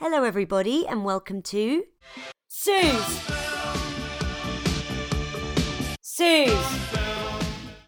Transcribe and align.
Hello, 0.00 0.22
everybody, 0.22 0.86
and 0.86 1.04
welcome 1.04 1.42
to 1.42 1.82
Suze. 2.46 3.20
Suze. 6.00 6.88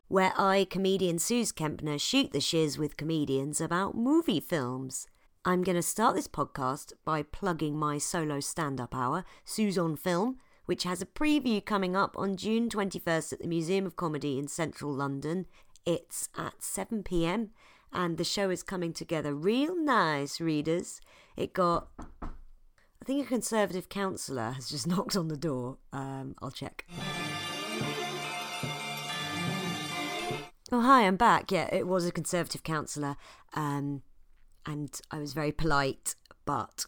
Where 0.09 0.33
I, 0.37 0.67
comedian 0.69 1.21
Suze 1.21 1.53
Kempner, 1.53 2.01
shoot 2.01 2.33
the 2.33 2.41
shiz 2.41 2.77
with 2.77 2.97
comedians 2.97 3.61
about 3.61 3.95
movie 3.95 4.41
films. 4.41 5.07
I'm 5.45 5.63
going 5.63 5.77
to 5.77 5.83
start 5.83 6.17
this 6.17 6.27
podcast 6.27 6.95
by 7.05 7.23
plugging 7.23 7.79
my 7.79 7.99
solo 7.99 8.41
stand 8.41 8.81
up 8.81 8.93
hour, 8.93 9.25
Suze 9.45 9.79
on 9.79 9.95
Film, 9.95 10.39
which 10.67 10.83
has 10.83 11.01
a 11.01 11.07
preview 11.07 11.65
coming 11.65 11.95
up 11.95 12.17
on 12.19 12.37
June 12.37 12.69
21st 12.69 13.35
at 13.35 13.39
the 13.39 13.47
Museum 13.47 13.87
of 13.87 13.95
Comedy 13.95 14.37
in 14.37 14.49
central 14.49 14.93
London. 14.93 15.47
It's 15.87 16.29
at 16.37 16.61
7 16.61 17.05
pm, 17.05 17.51
and 17.93 18.19
the 18.19 18.25
show 18.25 18.51
is 18.51 18.65
coming 18.65 18.93
together 18.93 19.33
real 19.33 19.81
nice, 19.81 20.41
readers. 20.41 21.01
It 21.41 21.55
got. 21.55 21.89
I 22.23 23.05
think 23.07 23.25
a 23.25 23.29
Conservative 23.29 23.89
councillor 23.89 24.51
has 24.51 24.69
just 24.69 24.87
knocked 24.87 25.17
on 25.17 25.29
the 25.29 25.39
door. 25.39 25.79
Um, 25.91 26.35
I'll 26.43 26.51
check. 26.51 26.87
Oh, 30.71 30.83
hi, 30.83 31.07
I'm 31.07 31.17
back. 31.17 31.51
Yeah, 31.51 31.75
it 31.75 31.87
was 31.87 32.07
a 32.07 32.13
Conservative 32.13 32.63
councillor. 32.63 33.17
Um, 33.55 34.03
and 34.67 35.01
I 35.11 35.19
was 35.19 35.33
very 35.33 35.51
polite, 35.51 36.15
but 36.45 36.85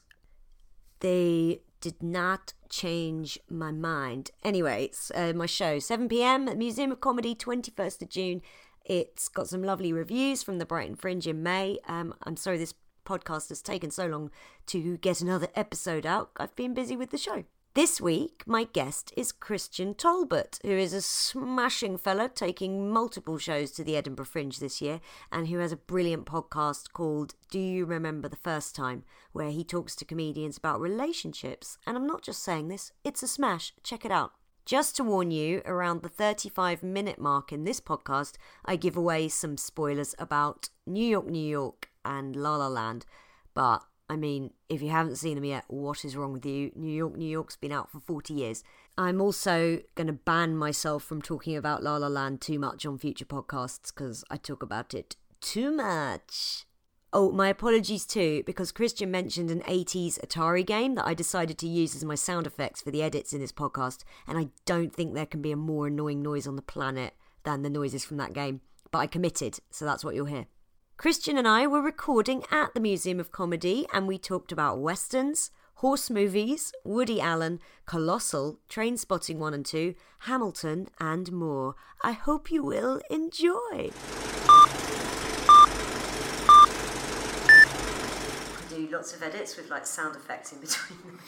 they 1.01 1.62
did 1.80 2.02
not 2.02 2.52
change 2.69 3.38
my 3.48 3.73
mind. 3.73 4.32
Anyway, 4.45 4.84
it's 4.84 5.10
uh, 5.15 5.32
my 5.34 5.46
show, 5.46 5.79
7 5.79 6.10
pm 6.10 6.46
at 6.46 6.59
Museum 6.59 6.93
of 6.93 7.01
Comedy, 7.01 7.34
21st 7.34 8.02
of 8.02 8.10
June. 8.10 8.43
It's 8.84 9.29
got 9.29 9.48
some 9.48 9.62
lovely 9.62 9.95
reviews 9.95 10.43
from 10.43 10.59
the 10.59 10.66
Brighton 10.66 10.96
Fringe 10.96 11.27
in 11.27 11.43
May. 11.43 11.79
Um, 11.88 12.15
I'm 12.24 12.37
sorry 12.37 12.59
this 12.59 12.74
podcast 13.05 13.48
has 13.48 13.62
taken 13.62 13.91
so 13.91 14.06
long 14.06 14.30
to 14.66 14.97
get 14.98 15.20
another 15.20 15.48
episode 15.55 16.06
out. 16.06 16.30
I've 16.37 16.56
been 16.56 16.74
busy 16.74 16.97
with 16.97 17.10
the 17.10 17.19
show. 17.19 17.45
This 17.74 18.02
week, 18.02 18.43
my 18.47 18.65
guest 18.65 19.15
is 19.16 19.32
Christian 19.32 19.95
Talbot, 19.95 20.59
who 20.63 20.73
is 20.73 20.93
a 20.93 21.01
smashing 21.01 21.96
fella 21.96 22.29
taking 22.29 22.90
multiple 22.90 23.38
shows 23.38 23.71
to 23.71 23.82
the 23.82 23.96
Edinburgh 23.96 24.27
Fringe 24.27 24.59
this 24.59 24.82
year 24.82 25.01
and 25.32 25.49
who 25.49 25.57
has 25.57 25.73
a 25.73 25.77
brilliant 25.77 26.27
podcast 26.27 26.93
called 26.93 27.35
Do 27.51 27.59
You 27.59 27.87
Remember 27.87 28.29
the 28.29 28.37
First 28.37 28.77
Time, 28.77 29.05
where 29.32 29.51
he 29.51 29.65
talks 29.65 29.96
to 29.96 30.05
comedians 30.05 30.59
about 30.59 30.82
relationships. 30.82 31.79
And 31.87 31.96
I'm 31.96 32.07
not 32.07 32.21
just 32.21 32.43
saying 32.43 32.68
this, 32.68 32.93
it's 33.05 33.23
a 33.23 33.29
smash. 33.29 33.73
Check 33.82 34.05
it 34.05 34.12
out. 34.12 34.32
Just 34.66 34.95
to 34.96 35.05
warn 35.05 35.30
you, 35.30 35.62
around 35.65 36.02
the 36.02 36.10
35 36.10 36.82
minute 36.82 37.18
mark 37.18 37.52
in 37.52 37.65
this 37.65 37.80
podcast, 37.80 38.34
I 38.66 38.77
give 38.77 38.99
away 38.99 39.29
some 39.29 39.57
spoilers 39.57 40.15
about 40.18 40.68
New 40.87 41.07
York, 41.07 41.27
New 41.27 41.49
York 41.49 41.88
and 42.05 42.37
La 42.37 42.57
La 42.57 42.69
Land. 42.69 43.07
But 43.55 43.83
I 44.09 44.17
mean, 44.17 44.51
if 44.69 44.83
you 44.83 44.91
haven't 44.91 45.17
seen 45.17 45.37
them 45.37 45.45
yet, 45.45 45.65
what 45.69 46.05
is 46.05 46.17
wrong 46.17 46.35
with 46.35 46.45
you? 46.45 46.71
New 46.75 46.93
York, 46.93 47.17
New 47.17 47.29
York's 47.29 47.57
been 47.57 47.73
out 47.73 47.91
for 47.91 48.01
40 48.01 48.35
years. 48.35 48.63
I'm 48.99 49.21
also 49.21 49.81
going 49.95 50.09
to 50.09 50.13
ban 50.13 50.57
myself 50.57 51.03
from 51.03 51.23
talking 51.23 51.57
about 51.57 51.83
La 51.83 51.97
La 51.97 52.09
Land 52.09 52.41
too 52.41 52.59
much 52.59 52.85
on 52.85 52.99
future 52.99 53.25
podcasts 53.25 53.95
because 53.95 54.23
I 54.30 54.37
talk 54.37 54.63
about 54.63 54.93
it 54.93 55.17
too 55.41 55.71
much. 55.71 56.67
Oh, 57.15 57.30
my 57.30 57.49
apologies 57.49 58.07
too, 58.07 58.43
because 58.47 58.73
Christian 58.73 59.11
mentioned 59.11 59.51
an 59.51 59.61
80s 59.61 60.19
Atari 60.21 60.65
game 60.65 60.95
that 60.95 61.07
I 61.07 61.13
decided 61.13 61.59
to 61.59 61.69
use 61.69 61.95
as 61.95 62.05
my 62.05 62.15
sound 62.15 62.47
effects 62.47 62.80
for 62.80 62.91
the 62.91 63.03
edits 63.03 63.35
in 63.35 63.41
this 63.41 63.53
podcast, 63.53 64.05
and 64.27 64.39
I 64.39 64.49
don't 64.65 64.95
think 64.95 65.12
there 65.12 65.27
can 65.27 65.43
be 65.43 65.53
a 65.53 65.56
more 65.56 65.89
annoying 65.89 66.23
noise 66.23 66.47
on 66.47 66.56
the 66.56 66.62
planet 66.62 67.15
than 67.45 67.62
the 67.62 67.71
noises 67.71 68.05
from 68.05 68.17
that 68.17 68.33
game. 68.33 68.62
But 68.91 68.99
I 69.00 69.06
committed, 69.06 69.59
so 69.71 69.84
that's 69.84 70.05
what 70.05 70.15
you'll 70.15 70.25
hear. 70.25 70.47
Christian 71.03 71.37
and 71.37 71.49
I 71.49 71.67
were 71.67 71.83
recording 71.83 72.45
at 72.53 72.75
the 72.75 72.81
Museum 72.81 73.19
of 73.19 73.33
Comedy 73.33 73.87
and 73.93 74.06
we 74.06 74.19
talked 74.19 74.53
about 74.53 74.78
westerns, 74.78 75.50
horse 75.75 76.09
movies, 76.09 76.72
Woody 76.84 77.21
Allen, 77.21 77.59
Colossal, 77.87 78.61
Trainspotting 78.71 79.39
1 79.39 79.53
and 79.53 79.67
2, 79.67 79.97
Hamilton, 80.21 80.87
and 81.00 81.33
more. 81.33 81.75
I 82.05 82.12
hope 82.12 82.53
you 82.53 82.62
will 82.62 83.01
enjoy. 83.11 83.91
Do 88.75 88.88
lots 88.91 89.15
of 89.15 89.22
edits 89.22 89.56
with 89.56 89.71
like 89.71 89.87
sound 89.87 90.16
effects 90.16 90.53
in 90.53 90.60
between 90.60 90.99
them. 91.05 91.19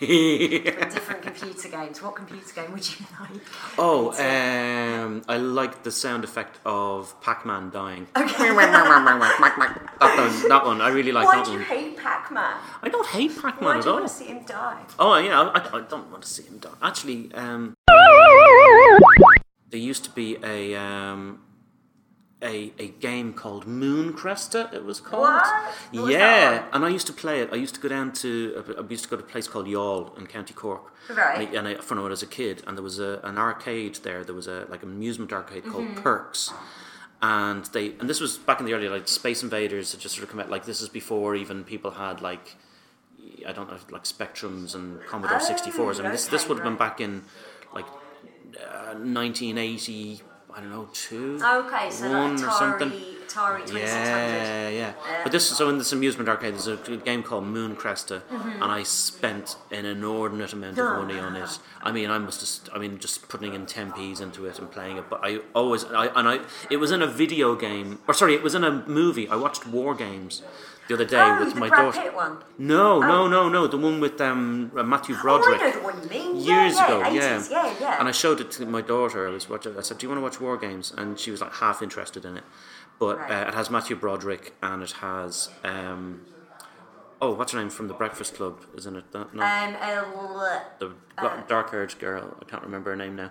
different 0.90 1.22
computer 1.22 1.68
games. 1.68 2.02
What 2.02 2.16
computer 2.16 2.52
game 2.54 2.72
would 2.72 2.88
you 2.88 3.06
like? 3.20 3.30
Oh, 3.78 4.12
um, 4.12 5.22
I 5.28 5.36
like 5.36 5.82
the 5.82 5.90
sound 5.90 6.24
effect 6.24 6.58
of 6.64 7.20
Pac-Man 7.20 7.70
dying. 7.70 8.06
Okay. 8.16 8.48
that 8.54 9.54
one, 9.56 10.48
that 10.48 10.62
one. 10.64 10.80
I 10.80 10.88
really 10.88 11.12
like 11.12 11.26
Why 11.26 11.36
that 11.36 11.46
do 11.46 11.52
you 11.52 11.58
hate 11.58 11.96
Pac-Man? 11.96 12.56
I 12.82 12.88
don't 12.88 13.06
hate 13.06 13.40
Pac-Man 13.40 13.64
Why 13.64 13.78
at 13.78 13.86
all. 13.86 13.94
want 13.94 14.08
to 14.08 14.14
see 14.14 14.26
him 14.26 14.44
die? 14.44 14.82
Oh 14.98 15.16
yeah, 15.16 15.40
I, 15.40 15.78
I 15.78 15.80
don't 15.82 16.10
want 16.10 16.22
to 16.22 16.28
see 16.28 16.44
him 16.44 16.58
die. 16.58 16.70
Actually, 16.82 17.32
um, 17.34 17.74
there 19.70 19.80
used 19.80 20.04
to 20.04 20.10
be 20.10 20.36
a 20.42 20.74
um, 20.76 21.40
a 22.42 22.72
a 22.78 22.88
game 22.88 23.32
called 23.32 23.66
Moon 23.66 24.12
Cresta. 24.12 24.72
It 24.74 24.84
was 24.84 25.00
called. 25.00 25.22
What? 25.22 25.46
What 25.92 26.02
was 26.04 26.12
yeah, 26.12 26.50
that 26.50 26.68
and 26.72 26.84
I 26.84 26.88
used 26.88 27.06
to 27.06 27.12
play 27.12 27.40
it. 27.40 27.50
I 27.52 27.56
used 27.56 27.74
to 27.74 27.80
go 27.80 27.88
down 27.88 28.12
to 28.14 28.64
I 28.78 28.90
used 28.90 29.04
to 29.04 29.10
go 29.10 29.16
to 29.16 29.22
a 29.22 29.26
place 29.26 29.46
called 29.48 29.66
Youghal 29.66 30.16
in 30.18 30.26
County 30.26 30.54
Cork. 30.54 30.92
Right. 31.10 31.48
And 31.48 31.56
I, 31.56 31.58
and 31.58 31.68
I, 31.78 31.82
from 31.82 31.98
when 31.98 32.06
I 32.06 32.10
was 32.10 32.22
a 32.22 32.26
kid, 32.26 32.62
and 32.66 32.76
there 32.76 32.82
was 32.84 32.98
a, 32.98 33.20
an 33.24 33.38
arcade 33.38 33.96
there. 34.02 34.24
There 34.24 34.34
was 34.34 34.46
a 34.46 34.66
like 34.68 34.82
an 34.82 34.90
amusement 34.90 35.32
arcade 35.32 35.64
called 35.64 35.84
Mm-hmm. 35.88 36.02
Perks. 36.02 36.52
And 37.20 37.64
they 37.66 37.94
and 38.00 38.08
this 38.10 38.20
was 38.20 38.38
back 38.38 38.58
in 38.60 38.66
the 38.66 38.74
early 38.74 38.88
like 38.88 39.06
Space 39.06 39.42
Invaders 39.44 39.92
had 39.92 40.00
just 40.00 40.14
sort 40.16 40.24
of 40.24 40.30
come 40.30 40.40
out 40.40 40.50
like 40.50 40.64
this 40.64 40.80
is 40.80 40.88
before 40.88 41.36
even 41.36 41.62
people 41.62 41.92
had 41.92 42.20
like 42.20 42.56
I 43.46 43.52
don't 43.52 43.68
know 43.70 43.78
like 43.90 44.04
Spectrums 44.04 44.74
and 44.74 45.00
Commodore 45.06 45.38
Oh, 45.40 45.52
64s. 45.54 46.00
I 46.00 46.02
mean 46.02 46.12
this 46.12 46.26
this 46.26 46.48
would 46.48 46.58
have 46.58 46.64
been 46.64 46.76
back 46.76 47.00
in 47.00 47.22
like 47.72 47.86
uh, 48.58 48.94
1980 48.94 50.20
I 50.54 50.60
don't 50.60 50.70
know 50.70 50.88
two 50.92 51.38
Okay, 51.42 51.90
so 51.90 52.10
one 52.10 52.36
like 52.36 52.46
or 52.46 52.50
something. 52.52 52.90
Atari, 52.90 53.26
Atari 53.26 53.66
2600. 53.66 53.78
Yeah, 53.78 54.68
yeah. 54.68 54.92
But 55.22 55.32
this 55.32 55.48
so 55.48 55.68
in 55.70 55.78
this 55.78 55.92
amusement 55.92 56.28
arcade, 56.28 56.54
there's 56.54 56.66
a 56.66 56.76
game 56.98 57.22
called 57.22 57.44
Moon 57.44 57.74
Cresta, 57.76 58.20
Mm-hmm. 58.22 58.62
and 58.62 58.70
I 58.70 58.82
spent 58.82 59.56
an 59.70 59.84
inordinate 59.86 60.52
amount 60.52 60.78
of 60.78 60.98
money 60.98 61.18
on 61.18 61.36
it. 61.36 61.58
I 61.82 61.92
mean, 61.92 62.10
I 62.10 62.18
must 62.18 62.40
have, 62.66 62.74
I 62.74 62.78
mean, 62.78 62.98
just 62.98 63.28
putting 63.28 63.54
in 63.54 63.64
ten 63.66 63.92
p's 63.92 64.20
into 64.20 64.44
it 64.46 64.58
and 64.58 64.70
playing 64.70 64.98
it. 64.98 65.08
But 65.08 65.20
I 65.22 65.40
always, 65.54 65.84
I 65.84 66.06
and 66.08 66.28
I, 66.28 66.40
it 66.70 66.76
was 66.76 66.90
in 66.90 67.00
a 67.02 67.06
video 67.06 67.54
game, 67.56 68.00
or 68.06 68.12
sorry, 68.14 68.34
it 68.34 68.42
was 68.42 68.54
in 68.54 68.64
a 68.64 68.70
movie. 68.86 69.28
I 69.28 69.36
watched 69.36 69.66
War 69.66 69.94
Games 69.94 70.42
the 70.88 70.94
other 70.94 71.04
day 71.04 71.20
Oh, 71.20 71.44
with 71.44 71.54
my 71.54 71.68
Brad 71.68 71.82
daughter. 71.82 72.00
Pitt 72.02 72.14
one. 72.14 72.38
No, 72.58 72.98
no, 73.00 73.28
no, 73.28 73.48
no, 73.48 73.66
the 73.66 73.76
one 73.78 74.00
with 74.00 74.20
um, 74.20 74.70
uh, 74.76 74.82
Matthew 74.82 75.16
Broderick 75.16 75.60
Oh, 75.60 75.64
I 75.64 75.70
know 75.70 75.78
the 75.78 75.84
one 75.84 76.02
you 76.02 76.08
mean. 76.08 76.36
years 76.36 76.74
yeah, 76.74 76.84
ago, 76.86 76.98
yeah, 77.00 77.12
yeah. 77.12 77.44
yeah, 77.50 77.74
yeah. 77.80 77.96
And 78.00 78.08
I 78.08 78.12
showed 78.12 78.40
it 78.40 78.50
to 78.52 78.66
my 78.66 78.80
daughter. 78.82 79.26
I 79.28 79.30
was 79.30 79.48
watching. 79.48 79.76
I 79.78 79.82
said, 79.82 79.98
"Do 79.98 80.04
you 80.06 80.08
want 80.10 80.18
to 80.18 80.22
watch 80.22 80.40
War 80.40 80.56
Games?" 80.56 80.92
And 80.96 81.18
she 81.18 81.30
was 81.30 81.40
like 81.40 81.54
half 81.54 81.82
interested 81.82 82.24
in 82.24 82.36
it. 82.36 82.44
But 82.98 83.18
Right. 83.18 83.44
uh, 83.46 83.48
it 83.48 83.54
has 83.54 83.70
Matthew 83.70 83.96
Broderick 83.96 84.54
and 84.62 84.82
it 84.82 84.92
has 84.92 85.48
um, 85.64 86.20
oh, 87.22 87.32
what's 87.34 87.52
her 87.52 87.58
name 87.60 87.70
from 87.70 87.88
the 87.88 87.94
Breakfast 87.94 88.34
Club? 88.34 88.60
Isn't 88.76 88.96
it 88.96 89.10
that? 89.12 89.32
No, 89.34 89.42
um, 89.42 89.76
uh, 89.80 90.58
the 90.78 90.92
dark-haired 91.48 91.94
girl. 91.98 92.36
I 92.40 92.44
can't 92.44 92.62
remember 92.62 92.90
her 92.90 92.96
name 92.96 93.16
now. 93.16 93.30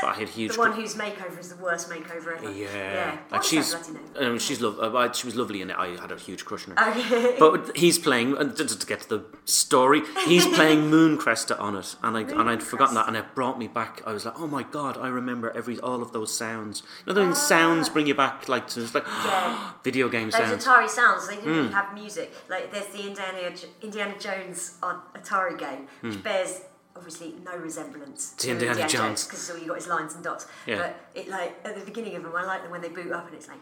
But 0.00 0.08
I 0.08 0.14
had 0.14 0.28
huge. 0.28 0.52
the 0.52 0.58
one 0.58 0.72
whose 0.72 0.94
makeover 0.94 1.38
is 1.38 1.48
the 1.50 1.62
worst 1.62 1.90
makeover 1.90 2.36
ever. 2.38 2.50
yeah, 2.52 2.68
yeah. 2.72 3.10
and 3.10 3.20
What's 3.30 3.48
she's 3.48 3.72
that 3.72 3.82
bloody 3.92 4.20
name? 4.20 4.32
um, 4.32 4.38
she's 4.38 4.60
lov- 4.60 4.78
uh, 4.78 4.96
I- 4.96 5.12
she 5.12 5.26
was 5.26 5.34
lovely 5.34 5.60
in 5.60 5.70
it. 5.70 5.76
I 5.76 5.88
had 6.00 6.12
a 6.12 6.16
huge 6.16 6.44
crush 6.44 6.68
on 6.68 6.76
her. 6.76 6.90
Okay. 6.90 7.36
But 7.38 7.76
he's 7.76 7.98
playing, 7.98 8.36
and 8.36 8.56
just 8.56 8.80
to 8.80 8.86
get 8.86 9.00
to 9.02 9.08
the 9.08 9.24
story, 9.44 10.02
he's 10.26 10.46
playing 10.58 10.88
Moon 10.88 11.18
Cresta 11.18 11.58
on 11.60 11.76
it, 11.76 11.96
and 12.02 12.16
I 12.16 12.20
and 12.20 12.48
I'd 12.48 12.62
forgotten 12.62 12.94
that, 12.94 13.08
and 13.08 13.16
it 13.16 13.34
brought 13.34 13.58
me 13.58 13.66
back. 13.66 14.00
I 14.06 14.12
was 14.12 14.24
like, 14.24 14.38
oh 14.38 14.46
my 14.46 14.62
god, 14.62 14.96
I 14.96 15.08
remember 15.08 15.50
every 15.56 15.78
all 15.80 16.00
of 16.02 16.12
those 16.12 16.34
sounds. 16.34 16.82
You 17.04 17.12
know, 17.12 17.24
those 17.24 17.44
sounds 17.46 17.88
bring 17.88 18.06
you 18.06 18.14
back, 18.14 18.48
like 18.48 18.68
to 18.68 18.80
like 18.94 19.04
Yeah. 19.24 19.72
video 19.82 20.08
game 20.08 20.30
Those 20.30 20.40
sounds. 20.40 20.64
Atari 20.64 20.88
sounds, 20.88 21.26
they 21.28 21.36
didn't 21.36 21.56
really 21.56 21.72
have 21.72 21.92
music. 21.94 22.32
Like 22.48 22.72
there's 22.72 22.86
the 22.88 23.02
Indiana 23.18 23.56
Indiana 23.82 24.14
Jones 24.18 24.74
Atari 24.82 25.58
game, 25.58 25.86
which 26.00 26.22
bears 26.22 26.60
obviously 26.96 27.34
no 27.44 27.56
resemblance 27.56 28.32
to 28.38 28.46
Hmm. 28.48 28.52
Indiana 28.52 28.88
Jones. 28.88 29.24
because 29.24 29.50
all 29.50 29.58
you 29.58 29.66
got 29.68 29.78
is 29.78 29.86
lines 29.88 30.14
and 30.14 30.22
dots. 30.24 30.46
Yeah. 30.66 30.76
But 30.78 30.96
it 31.14 31.28
like 31.28 31.54
at 31.64 31.74
the 31.78 31.84
beginning 31.84 32.16
of 32.16 32.22
them, 32.22 32.32
I 32.34 32.44
like 32.44 32.62
them 32.62 32.70
when 32.70 32.80
they 32.80 32.88
boot 32.88 33.12
up 33.12 33.26
and 33.26 33.34
it's 33.34 33.48
like. 33.48 33.58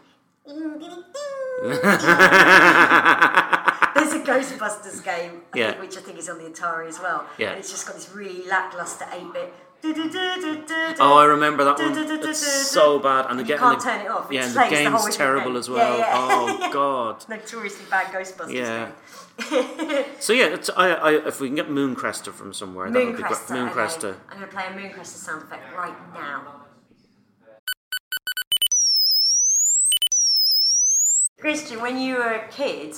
There's 3.97 4.13
a 4.13 4.19
Ghostbusters 4.19 5.03
game, 5.03 5.41
I 5.53 5.57
Yeah. 5.57 5.69
think, 5.71 5.81
which 5.81 5.97
I 5.97 6.01
think 6.01 6.17
is 6.19 6.29
on 6.29 6.37
the 6.37 6.45
Atari 6.49 6.87
as 6.87 6.99
well. 6.99 7.25
Yeah. 7.37 7.49
And 7.49 7.59
it's 7.59 7.69
just 7.71 7.85
got 7.85 7.95
this 7.95 8.09
really 8.13 8.45
lackluster 8.47 9.05
8 9.11 9.33
bit. 9.33 9.53
Oh, 9.83 11.17
I 11.17 11.25
remember 11.25 11.63
that 11.63 11.77
one. 11.79 12.19
It's 12.29 12.39
so 12.71 12.99
bad, 12.99 13.27
and, 13.29 13.39
And 13.39 13.47
ga- 13.47 13.57
can't 13.57 13.79
the- 13.79 13.83
turn 13.85 14.01
it 14.01 14.07
off. 14.09 14.31
It 14.31 14.35
Yeah, 14.35 14.45
and 14.45 14.51
the 14.53 14.59
plays 14.59 14.69
the 14.71 14.75
whole 14.89 14.99
game's 14.99 15.05
the 15.05 15.11
terrible 15.17 15.51
game. 15.51 15.55
as 15.57 15.69
well. 15.69 15.97
Yeah, 15.99 16.07
yeah. 16.07 16.13
Oh 16.15 16.69
god. 16.73 17.25
Notoriously 17.29 17.85
bad 17.89 18.07
Ghostbusters 18.07 18.53
Yeah. 18.53 18.91
game. 19.49 20.05
So 20.19 20.33
yeah, 20.33 20.45
it's, 20.47 20.69
I, 20.75 20.89
I, 20.89 21.11
if 21.27 21.39
we 21.39 21.47
can 21.47 21.55
get 21.55 21.69
Moon 21.69 21.95
Cresta 21.95 22.33
from 22.33 22.53
somewhere, 22.53 22.89
that 22.89 23.05
would 23.05 23.15
be 23.17 23.21
great. 23.23 23.31
Moon 23.49 23.69
Cresta. 23.69 24.03
Moon 24.03 24.09
okay. 24.13 24.19
I'm 24.29 24.37
going 24.39 24.49
to 24.49 24.55
play 24.55 24.65
a 24.67 24.75
Moon 24.75 24.89
Cresta 24.91 25.05
sound 25.17 25.43
effect 25.43 25.73
right 25.75 26.13
now. 26.13 26.53
Christian, 31.39 31.79
when 31.81 31.99
you 31.99 32.15
were 32.15 32.33
a 32.33 32.47
kid, 32.47 32.95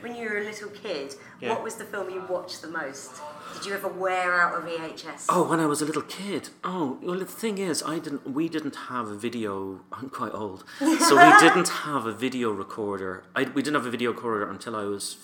when 0.00 0.16
you 0.16 0.28
were 0.28 0.38
a 0.38 0.44
little 0.44 0.70
kid, 0.70 1.10
Mm-hmm. 1.36 1.44
Yeah. 1.44 1.50
what 1.50 1.62
was 1.62 1.74
the 1.76 1.84
film 1.84 2.08
you 2.10 2.22
watched 2.28 2.62
the 2.62 2.68
most? 2.68 3.20
Did 3.56 3.64
you 3.66 3.74
ever 3.74 3.88
wear 3.88 4.38
out 4.40 4.54
a 4.58 4.60
VHS? 4.66 5.26
Oh, 5.30 5.48
when 5.48 5.60
I 5.60 5.66
was 5.66 5.80
a 5.80 5.86
little 5.86 6.02
kid. 6.02 6.50
Oh, 6.62 6.98
well, 7.02 7.18
the 7.18 7.24
thing 7.24 7.56
is, 7.56 7.82
I 7.82 7.98
didn't. 7.98 8.30
We 8.30 8.48
didn't 8.50 8.76
have 8.90 9.08
a 9.08 9.14
video. 9.14 9.80
I'm 9.92 10.10
quite 10.10 10.34
old, 10.34 10.64
so 10.78 11.16
we 11.16 11.38
didn't 11.48 11.68
have 11.86 12.04
a 12.04 12.12
video 12.12 12.50
recorder. 12.50 13.24
I, 13.34 13.44
we 13.44 13.62
didn't 13.62 13.76
have 13.76 13.86
a 13.86 13.90
video 13.90 14.12
recorder 14.12 14.48
until 14.50 14.76
I 14.76 14.84
was 14.84 15.16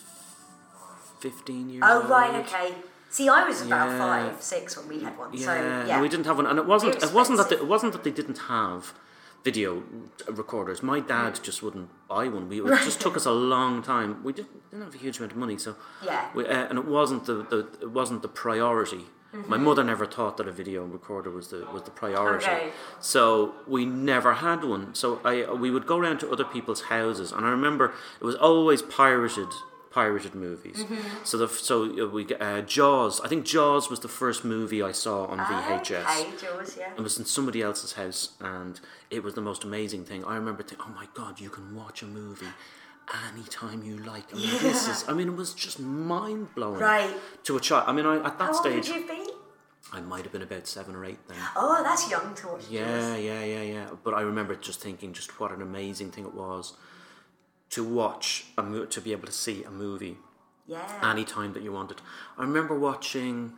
fifteen 1.20 1.68
years 1.68 1.84
Oh, 1.86 2.00
old. 2.00 2.10
right, 2.10 2.34
okay. 2.46 2.74
See, 3.10 3.28
I 3.28 3.44
was 3.46 3.60
about 3.66 3.90
Yeah. 3.90 3.98
five, 3.98 4.42
six 4.42 4.76
when 4.78 4.88
we 4.88 5.04
had 5.04 5.18
one. 5.18 5.30
Yeah, 5.34 5.44
so 5.46 5.60
no, 5.60 5.84
yeah, 5.86 6.00
we 6.00 6.08
didn't 6.08 6.24
have 6.26 6.36
one, 6.38 6.46
and 6.46 6.58
it 6.58 6.66
wasn't. 6.66 7.02
It 7.02 7.12
wasn't 7.12 7.36
that 7.38 7.50
they, 7.50 7.56
it 7.56 7.66
wasn't 7.66 7.92
that 7.92 8.02
they 8.02 8.10
didn't 8.10 8.38
have 8.48 8.94
video 9.44 9.82
recorders. 10.28 10.82
My 10.82 11.00
dad 11.00 11.40
just 11.42 11.62
wouldn't 11.62 11.88
buy 12.08 12.28
one. 12.28 12.48
We 12.48 12.60
it 12.60 12.66
just 12.84 13.00
took 13.00 13.16
us 13.16 13.26
a 13.26 13.32
long 13.32 13.82
time. 13.82 14.22
We 14.22 14.32
didn't, 14.32 14.70
didn't 14.70 14.84
have 14.84 14.94
a 14.94 14.98
huge 14.98 15.18
amount 15.18 15.32
of 15.32 15.38
money, 15.38 15.58
so 15.58 15.76
Yeah. 16.04 16.28
we, 16.34 16.46
uh, 16.46 16.66
and 16.68 16.78
it 16.78 16.84
wasn't 16.86 17.26
the, 17.26 17.34
the 17.34 17.68
it 17.80 17.90
wasn't 17.90 18.22
the 18.22 18.28
priority. 18.28 19.06
Mm-hmm. 19.34 19.50
My 19.50 19.56
mother 19.56 19.82
never 19.82 20.04
thought 20.04 20.36
that 20.36 20.46
a 20.46 20.52
video 20.52 20.84
recorder 20.84 21.30
was 21.30 21.48
the 21.48 21.66
was 21.72 21.82
the 21.84 21.90
priority. 21.90 22.44
Okay. 22.46 22.70
So 23.00 23.54
we 23.66 23.86
never 23.86 24.34
had 24.34 24.62
one. 24.62 24.94
So 24.94 25.20
I 25.24 25.50
we 25.52 25.70
would 25.70 25.86
go 25.86 25.96
around 25.98 26.18
to 26.20 26.30
other 26.30 26.44
people's 26.44 26.82
houses, 26.82 27.32
and 27.32 27.44
I 27.46 27.50
remember 27.50 27.94
it 28.20 28.24
was 28.24 28.34
always 28.34 28.82
pirated 28.82 29.48
pirated 29.92 30.34
movies. 30.34 30.78
Mm-hmm. 30.84 31.24
So 31.24 31.36
the 31.38 31.48
so 31.48 31.84
uh, 31.84 32.08
we 32.08 32.24
get, 32.24 32.40
uh, 32.40 32.62
Jaws. 32.62 33.20
I 33.20 33.28
think 33.28 33.44
Jaws 33.44 33.90
was 33.90 34.00
the 34.00 34.08
first 34.08 34.44
movie 34.44 34.82
I 34.82 34.92
saw 34.92 35.26
on 35.26 35.38
VHS. 35.38 36.04
Okay, 36.04 36.30
Jaws, 36.40 36.76
yeah. 36.78 36.92
It 36.96 37.00
was 37.00 37.18
in 37.18 37.24
somebody 37.24 37.62
else's 37.62 37.92
house, 37.92 38.30
and 38.40 38.80
it 39.10 39.22
was 39.22 39.34
the 39.34 39.40
most 39.40 39.64
amazing 39.64 40.04
thing. 40.04 40.24
I 40.24 40.36
remember 40.36 40.62
thinking, 40.62 40.86
"Oh 40.88 40.94
my 40.94 41.06
god, 41.14 41.40
you 41.40 41.50
can 41.50 41.74
watch 41.76 42.02
a 42.02 42.06
movie 42.06 42.52
anytime 43.28 43.82
you 43.82 43.98
like." 43.98 44.32
I 44.32 44.36
mean, 44.36 44.50
this 44.62 44.88
is. 44.88 45.04
I 45.08 45.12
mean, 45.12 45.28
it 45.28 45.36
was 45.36 45.52
just 45.54 45.78
mind 45.78 46.54
blowing 46.54 46.80
Right. 46.80 47.14
to 47.44 47.56
a 47.56 47.60
child. 47.60 47.84
I 47.86 47.92
mean, 47.92 48.06
I, 48.06 48.16
at 48.16 48.38
that 48.38 48.40
How 48.40 48.52
old 48.54 48.64
would 48.64 48.84
stage, 48.84 48.96
you 48.96 49.06
been? 49.06 49.26
I 49.92 50.00
might 50.00 50.22
have 50.22 50.32
been 50.32 50.42
about 50.42 50.66
seven 50.66 50.94
or 50.94 51.04
eight 51.04 51.18
then. 51.28 51.36
Oh, 51.54 51.82
that's 51.82 52.10
young 52.10 52.34
to 52.36 52.46
watch 52.48 52.64
Yeah, 52.70 53.14
yeah, 53.16 53.44
yeah, 53.44 53.62
yeah. 53.62 53.90
But 54.02 54.14
I 54.14 54.22
remember 54.22 54.54
just 54.54 54.80
thinking, 54.80 55.12
just 55.12 55.38
what 55.38 55.52
an 55.52 55.60
amazing 55.60 56.12
thing 56.12 56.24
it 56.24 56.32
was 56.34 56.72
to 57.72 57.82
watch 57.84 58.44
a 58.56 58.62
mo- 58.62 58.86
to 58.86 59.00
be 59.00 59.12
able 59.12 59.26
to 59.26 59.32
see 59.32 59.64
a 59.64 59.70
movie 59.70 60.16
Yeah. 60.66 60.86
anytime 61.02 61.52
that 61.54 61.62
you 61.62 61.72
wanted. 61.72 62.00
I 62.38 62.42
remember 62.42 62.78
watching. 62.78 63.54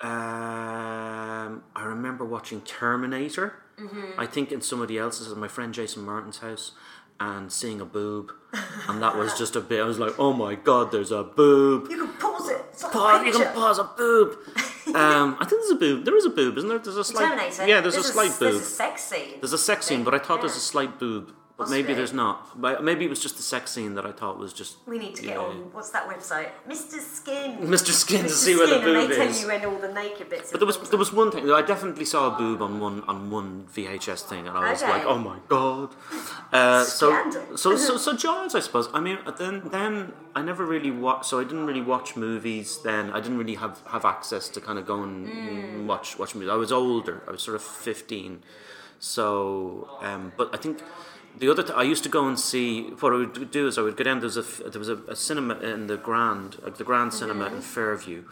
Um, 0.00 1.62
I 1.74 1.84
remember 1.84 2.24
watching 2.24 2.60
Terminator. 2.62 3.54
Mm-hmm. 3.80 4.18
I 4.20 4.26
think 4.26 4.52
in 4.52 4.60
somebody 4.60 4.98
else's, 4.98 5.34
my 5.34 5.48
friend 5.48 5.72
Jason 5.72 6.04
Martin's 6.04 6.38
house, 6.38 6.72
and 7.18 7.50
seeing 7.50 7.80
a 7.80 7.84
boob, 7.84 8.30
and 8.88 9.02
that 9.02 9.16
was 9.16 9.36
just 9.38 9.56
a 9.56 9.60
bit. 9.60 9.80
I 9.80 9.84
was 9.84 9.98
like, 9.98 10.18
"Oh 10.18 10.32
my 10.34 10.54
god, 10.54 10.92
there's 10.92 11.12
a 11.12 11.22
boob! 11.22 11.88
you 11.90 11.96
can 12.04 12.12
pause 12.14 12.48
it. 12.50 12.62
A 12.84 12.88
Pause, 12.90 13.26
you 13.26 13.32
can 13.32 13.54
pause 13.54 13.78
a 13.78 13.84
boob." 13.84 14.30
um, 14.94 15.36
I 15.40 15.46
think 15.48 15.62
there's 15.62 15.70
a 15.70 15.76
boob. 15.76 16.04
There 16.04 16.16
is 16.16 16.24
a 16.26 16.30
boob, 16.30 16.56
isn't 16.58 16.68
there? 16.68 16.78
There's 16.78 16.96
a 16.96 17.04
slight. 17.04 17.28
Terminator. 17.30 17.66
Yeah, 17.66 17.80
there's, 17.80 17.96
a 17.96 18.02
slight 18.02 18.32
There's 18.38 18.54
boob. 18.54 18.62
a 18.62 18.64
sex 18.64 19.02
scene. 19.04 19.40
There's 19.40 19.52
a 19.54 19.58
sex 19.58 19.86
scene, 19.86 20.04
but 20.04 20.14
I 20.14 20.18
thought 20.18 20.40
there's 20.40 20.56
a 20.56 20.60
slight 20.60 20.98
boob. 20.98 21.32
But 21.58 21.70
maybe 21.70 21.94
there's 21.94 22.12
not. 22.12 22.60
But 22.60 22.84
Maybe 22.84 23.06
it 23.06 23.08
was 23.08 23.22
just 23.22 23.36
the 23.38 23.42
sex 23.42 23.70
scene 23.70 23.94
that 23.94 24.04
I 24.04 24.12
thought 24.12 24.38
was 24.38 24.52
just. 24.52 24.76
We 24.86 24.98
need 24.98 25.14
to 25.14 25.22
get 25.22 25.36
yeah. 25.36 25.38
on. 25.38 25.72
What's 25.72 25.88
that 25.90 26.06
website? 26.06 26.50
Mr. 26.68 27.00
Skin. 27.00 27.56
Mr. 27.60 27.92
Skin 27.92 28.24
to 28.24 28.26
Mr. 28.26 28.30
see 28.30 28.54
where 28.56 28.66
the 28.66 28.74
Skin, 28.74 28.84
boob 28.84 28.96
and 29.04 29.10
they 29.12 29.16
tell 29.16 29.40
you 29.40 29.46
when 29.46 29.64
all 29.64 29.78
the 29.78 29.92
naked 29.92 30.28
bits. 30.28 30.50
But 30.50 30.60
there 30.60 30.66
was 30.66 30.76
there 30.90 30.98
was 30.98 31.14
one 31.14 31.30
thing 31.32 31.50
I 31.50 31.62
definitely 31.62 32.04
saw 32.04 32.34
a 32.34 32.38
boob 32.38 32.60
on 32.60 32.78
one 32.78 33.02
on 33.04 33.30
one 33.30 33.66
VHS 33.74 34.22
thing, 34.28 34.46
and 34.46 34.56
I 34.58 34.70
was 34.72 34.82
Okay. 34.82 34.92
like, 34.92 35.04
oh 35.06 35.16
my 35.16 35.38
god. 35.48 35.94
Uh, 36.52 36.84
so, 36.84 37.30
so 37.56 37.76
so 37.76 37.96
so 38.04 38.14
Jaws, 38.14 38.54
I 38.54 38.60
suppose. 38.60 38.90
I 38.92 39.00
mean, 39.00 39.18
then 39.38 39.62
then 39.70 40.12
I 40.34 40.42
never 40.42 40.62
really 40.66 40.90
watch. 40.90 41.26
So 41.26 41.40
I 41.40 41.44
didn't 41.44 41.64
really 41.64 41.80
watch 41.80 42.16
movies. 42.16 42.82
Then 42.82 43.10
I 43.12 43.20
didn't 43.20 43.38
really 43.38 43.54
have, 43.54 43.80
have 43.86 44.04
access 44.04 44.50
to 44.50 44.60
kind 44.60 44.78
of 44.78 44.84
go 44.86 45.02
and 45.02 45.26
Mm. 45.26 45.86
watch 45.86 46.18
watch 46.18 46.34
movies. 46.34 46.50
I 46.50 46.56
was 46.56 46.70
older. 46.70 47.22
I 47.26 47.30
was 47.30 47.40
sort 47.42 47.54
of 47.54 47.62
fifteen. 47.62 48.42
So, 48.98 49.88
um, 50.02 50.32
but 50.36 50.50
I 50.54 50.58
think. 50.58 50.82
The 51.38 51.50
other, 51.50 51.62
th- 51.62 51.76
I 51.76 51.82
used 51.82 52.02
to 52.04 52.08
go 52.08 52.26
and 52.26 52.38
see. 52.40 52.84
What 53.00 53.12
I 53.12 53.16
would 53.16 53.50
do 53.50 53.66
is 53.68 53.76
I 53.78 53.82
would 53.82 53.96
go 53.96 54.04
down. 54.04 54.20
There 54.20 54.26
was 54.26 54.38
a 54.38 54.70
there 54.70 54.78
was 54.78 54.88
a, 54.88 54.96
a 55.08 55.14
cinema 55.16 55.54
in 55.58 55.86
the 55.86 55.96
Grand, 55.96 56.56
uh, 56.64 56.70
the 56.70 56.84
Grand 56.84 57.12
Cinema 57.12 57.46
Mm-hmm. 57.46 57.56
in 57.56 57.62
Fairview, 57.62 58.22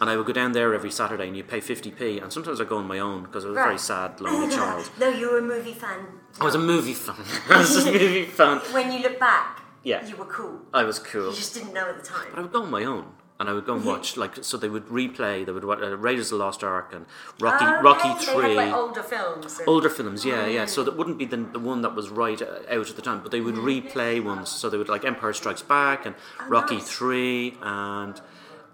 and 0.00 0.08
I 0.08 0.16
would 0.16 0.26
go 0.26 0.32
down 0.32 0.52
there 0.52 0.72
every 0.74 0.90
Saturday, 0.90 1.26
and 1.28 1.36
you 1.36 1.44
pay 1.44 1.60
fifty 1.60 1.90
p. 1.90 2.18
And 2.18 2.32
sometimes 2.32 2.60
I 2.60 2.64
go 2.64 2.78
on 2.78 2.86
my 2.86 2.98
own 2.98 3.24
because 3.24 3.44
I 3.44 3.48
was 3.48 3.56
a 3.58 3.60
very 3.60 3.70
Right. 3.70 3.80
sad, 3.80 4.20
lonely 4.20 4.48
child. 4.60 4.90
No, 4.98 5.08
you 5.10 5.30
were 5.30 5.38
a 5.38 5.42
movie 5.42 5.74
fan. 5.74 6.00
I 6.40 6.44
was 6.44 6.54
a 6.54 6.58
movie 6.58 6.94
fan. 6.94 7.16
I 7.50 7.58
was 7.58 7.86
a 7.86 7.92
movie 7.92 8.24
fan. 8.24 8.58
When 8.72 8.90
you 8.92 9.00
look 9.00 9.18
back, 9.20 9.62
Yeah. 9.82 10.06
you 10.06 10.16
were 10.16 10.24
cool. 10.38 10.60
I 10.72 10.84
was 10.84 10.98
cool. 10.98 11.30
You 11.30 11.36
just 11.36 11.54
didn't 11.54 11.74
know 11.74 11.88
at 11.88 11.96
the 12.02 12.06
time. 12.06 12.28
But 12.30 12.38
I 12.38 12.42
would 12.42 12.52
go 12.52 12.62
on 12.62 12.70
my 12.70 12.84
own, 12.84 13.04
and 13.38 13.50
I 13.50 13.52
would 13.52 13.66
go 13.66 13.74
and 13.74 13.84
watch 13.84 14.16
like 14.16 14.42
so. 14.42 14.56
They 14.56 14.68
would 14.68 14.86
replay. 14.86 15.44
They 15.44 15.52
would 15.52 15.64
watch 15.64 15.80
uh, 15.82 15.96
Raiders 15.96 16.32
of 16.32 16.38
the 16.38 16.44
Lost 16.44 16.64
Ark 16.64 16.92
and 16.94 17.04
Rocky 17.38 17.64
Oh, 17.66 17.82
Rocky 17.82 18.08
okay, 18.08 18.24
Three. 18.32 18.54
Like 18.56 18.72
older 18.72 19.02
films. 19.02 19.58
and- 19.58 19.68
Older 19.68 19.90
films, 19.90 20.24
yeah, 20.24 20.46
yeah. 20.46 20.64
So 20.64 20.82
that 20.84 20.96
wouldn't 20.96 21.18
be 21.18 21.26
the, 21.26 21.36
the 21.36 21.58
one 21.58 21.82
that 21.82 21.94
was 21.94 22.08
right 22.08 22.40
uh, 22.40 22.46
out 22.70 22.88
at 22.88 22.96
the 22.96 23.02
time, 23.02 23.20
but 23.22 23.32
they 23.32 23.40
would 23.42 23.56
replay 23.56 24.24
ones. 24.24 24.48
So 24.50 24.70
they 24.70 24.78
would 24.78 24.88
like 24.88 25.04
Empire 25.04 25.32
Strikes 25.34 25.62
Back 25.62 26.06
and 26.06 26.14
Rocky 26.48 26.76
nice. 26.76 26.88
Three 26.90 27.56
and 27.62 28.18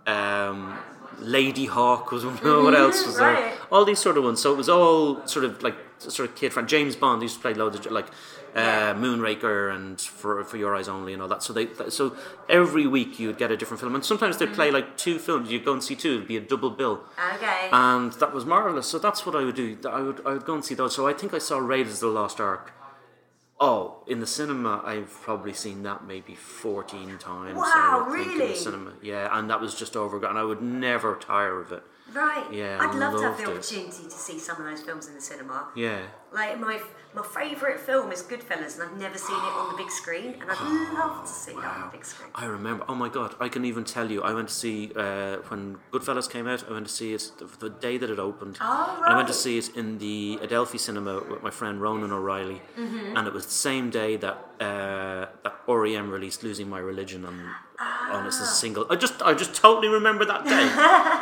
um, 0.06 0.78
Ladyhawke 1.20 2.10
was 2.10 2.24
one. 2.24 2.36
what 2.64 2.74
else 2.74 3.04
was 3.06 3.16
there? 3.18 3.52
All 3.70 3.84
these 3.84 3.98
sort 3.98 4.16
of 4.16 4.24
ones. 4.24 4.40
So 4.40 4.52
it 4.52 4.56
was 4.56 4.68
all 4.68 5.26
sort 5.26 5.44
of 5.44 5.62
like 5.62 5.74
sort 5.98 6.28
of 6.28 6.34
kid 6.36 6.52
friend. 6.52 6.68
James 6.68 6.96
Bond 6.96 7.22
used 7.22 7.36
to 7.36 7.40
play 7.42 7.54
loads 7.54 7.76
of 7.84 7.90
like 7.92 8.06
uh. 8.54 8.94
Moonraker 8.94 9.74
and 9.74 10.00
for 10.00 10.42
for 10.44 10.56
Your 10.56 10.74
Eyes 10.76 10.88
Only 10.88 11.12
and 11.12 11.22
all 11.22 11.28
that. 11.28 11.42
So 11.42 11.52
they 11.52 11.68
so 11.88 12.16
every 12.48 12.86
week 12.86 13.18
you 13.18 13.28
would 13.28 13.38
get 13.38 13.50
a 13.50 13.56
different 13.56 13.80
film, 13.80 13.94
and 13.94 14.04
sometimes 14.04 14.38
they'd 14.38 14.52
play 14.52 14.70
like 14.70 14.96
two 14.96 15.18
films. 15.18 15.50
You'd 15.50 15.64
go 15.64 15.72
and 15.72 15.82
see 15.82 15.94
two. 15.96 16.14
It'd 16.16 16.28
be 16.28 16.36
a 16.36 16.40
double 16.40 16.70
bill 16.70 17.04
Okay. 17.34 17.68
and 17.72 18.12
that 18.14 18.32
was 18.32 18.44
marvelous. 18.44 18.86
So 18.86 18.98
that's 18.98 19.24
what 19.26 19.34
I 19.34 19.44
would 19.44 19.54
do. 19.56 19.76
I 19.88 20.00
would 20.02 20.26
I 20.26 20.32
would 20.34 20.44
go 20.44 20.54
and 20.54 20.64
see 20.64 20.74
those. 20.74 20.94
So 20.94 21.06
I 21.08 21.12
think 21.12 21.32
I 21.34 21.38
saw 21.38 21.58
Raiders 21.58 21.94
of 21.94 22.00
the 22.00 22.06
Lost 22.20 22.40
Ark. 22.40 22.72
Oh, 23.60 24.02
in 24.08 24.18
the 24.18 24.26
cinema, 24.26 24.82
I've 24.84 25.08
probably 25.22 25.52
seen 25.52 25.84
that 25.84 26.04
maybe 26.04 26.34
fourteen 26.34 27.16
times. 27.18 27.56
Wow, 27.56 28.08
think, 28.10 28.26
In 28.26 28.32
really? 28.38 28.48
the 28.52 28.56
cinema, 28.56 28.92
yeah, 29.02 29.28
and 29.38 29.48
that 29.50 29.60
was 29.60 29.76
just 29.76 29.96
over, 29.96 30.16
and 30.26 30.36
I 30.36 30.42
would 30.42 30.60
never 30.60 31.14
tire 31.16 31.60
of 31.60 31.70
it. 31.70 31.84
right. 32.12 32.44
yeah, 32.52 32.78
I'd 32.80 32.96
love 32.96 33.14
to 33.20 33.22
have 33.22 33.36
the 33.36 33.44
it. 33.44 33.48
opportunity 33.50 34.02
to 34.04 34.10
see 34.10 34.38
some 34.40 34.56
of 34.56 34.64
those 34.64 34.80
films 34.82 35.06
in 35.06 35.14
the 35.14 35.20
cinema. 35.20 35.68
Yeah, 35.76 36.00
Like 36.32 36.58
my 36.58 36.80
my 37.14 37.22
favourite 37.22 37.78
film 37.78 38.10
is 38.12 38.22
Goodfellas, 38.22 38.74
and 38.74 38.82
I've 38.84 38.96
never 38.98 39.18
seen 39.18 39.36
it 39.36 39.52
on 39.60 39.70
the 39.72 39.76
big 39.76 39.90
screen, 39.90 40.34
and 40.40 40.50
I'd 40.50 40.94
love 40.98 41.22
to 41.26 41.28
see 41.32 41.52
it 41.52 41.64
on 41.64 41.80
the 41.82 41.86
big 41.96 42.04
screen. 42.04 42.30
I 42.34 42.46
remember. 42.46 42.84
Oh 42.88 42.94
my 42.94 43.08
god, 43.08 43.34
I 43.40 43.48
can 43.48 43.64
even 43.64 43.84
tell 43.84 44.10
you. 44.10 44.22
I 44.22 44.32
went 44.32 44.48
to 44.48 44.54
see 44.54 44.92
uh, 44.96 45.36
when 45.48 45.78
Goodfellas 45.92 46.30
came 46.30 46.46
out. 46.46 46.64
I 46.68 46.72
went 46.72 46.86
to 46.86 46.92
see 46.92 47.12
it 47.14 47.32
the, 47.38 47.44
the 47.58 47.70
day 47.70 47.98
that 47.98 48.10
it 48.10 48.18
opened, 48.18 48.58
Oh, 48.60 48.64
right. 48.64 49.02
and 49.04 49.12
I 49.12 49.16
went 49.16 49.28
to 49.28 49.34
see 49.34 49.58
it 49.58 49.76
in 49.76 49.98
the 49.98 50.38
Adelphi 50.42 50.78
Cinema 50.78 51.22
with 51.30 51.42
my 51.42 51.50
friend 51.50 51.80
Ronan 51.80 52.12
O'Reilly, 52.12 52.62
Mm-hmm. 52.78 53.16
and 53.16 53.26
it 53.28 53.32
was 53.34 53.44
the 53.46 53.52
same 53.52 53.90
day 53.90 54.16
that 54.16 54.36
uh, 54.60 55.26
that 55.44 55.54
REM 55.68 56.10
released 56.10 56.42
"Losing 56.42 56.68
My 56.68 56.78
Religion" 56.78 57.24
on 57.24 57.36
on 58.12 58.26
as 58.26 58.38
a 58.40 58.44
Ah. 58.44 58.46
single. 58.46 58.86
I 58.90 58.96
just 58.96 59.20
I 59.22 59.34
just 59.34 59.54
totally 59.54 59.88
remember 59.88 60.24
that 60.24 60.44
day. 60.44 60.66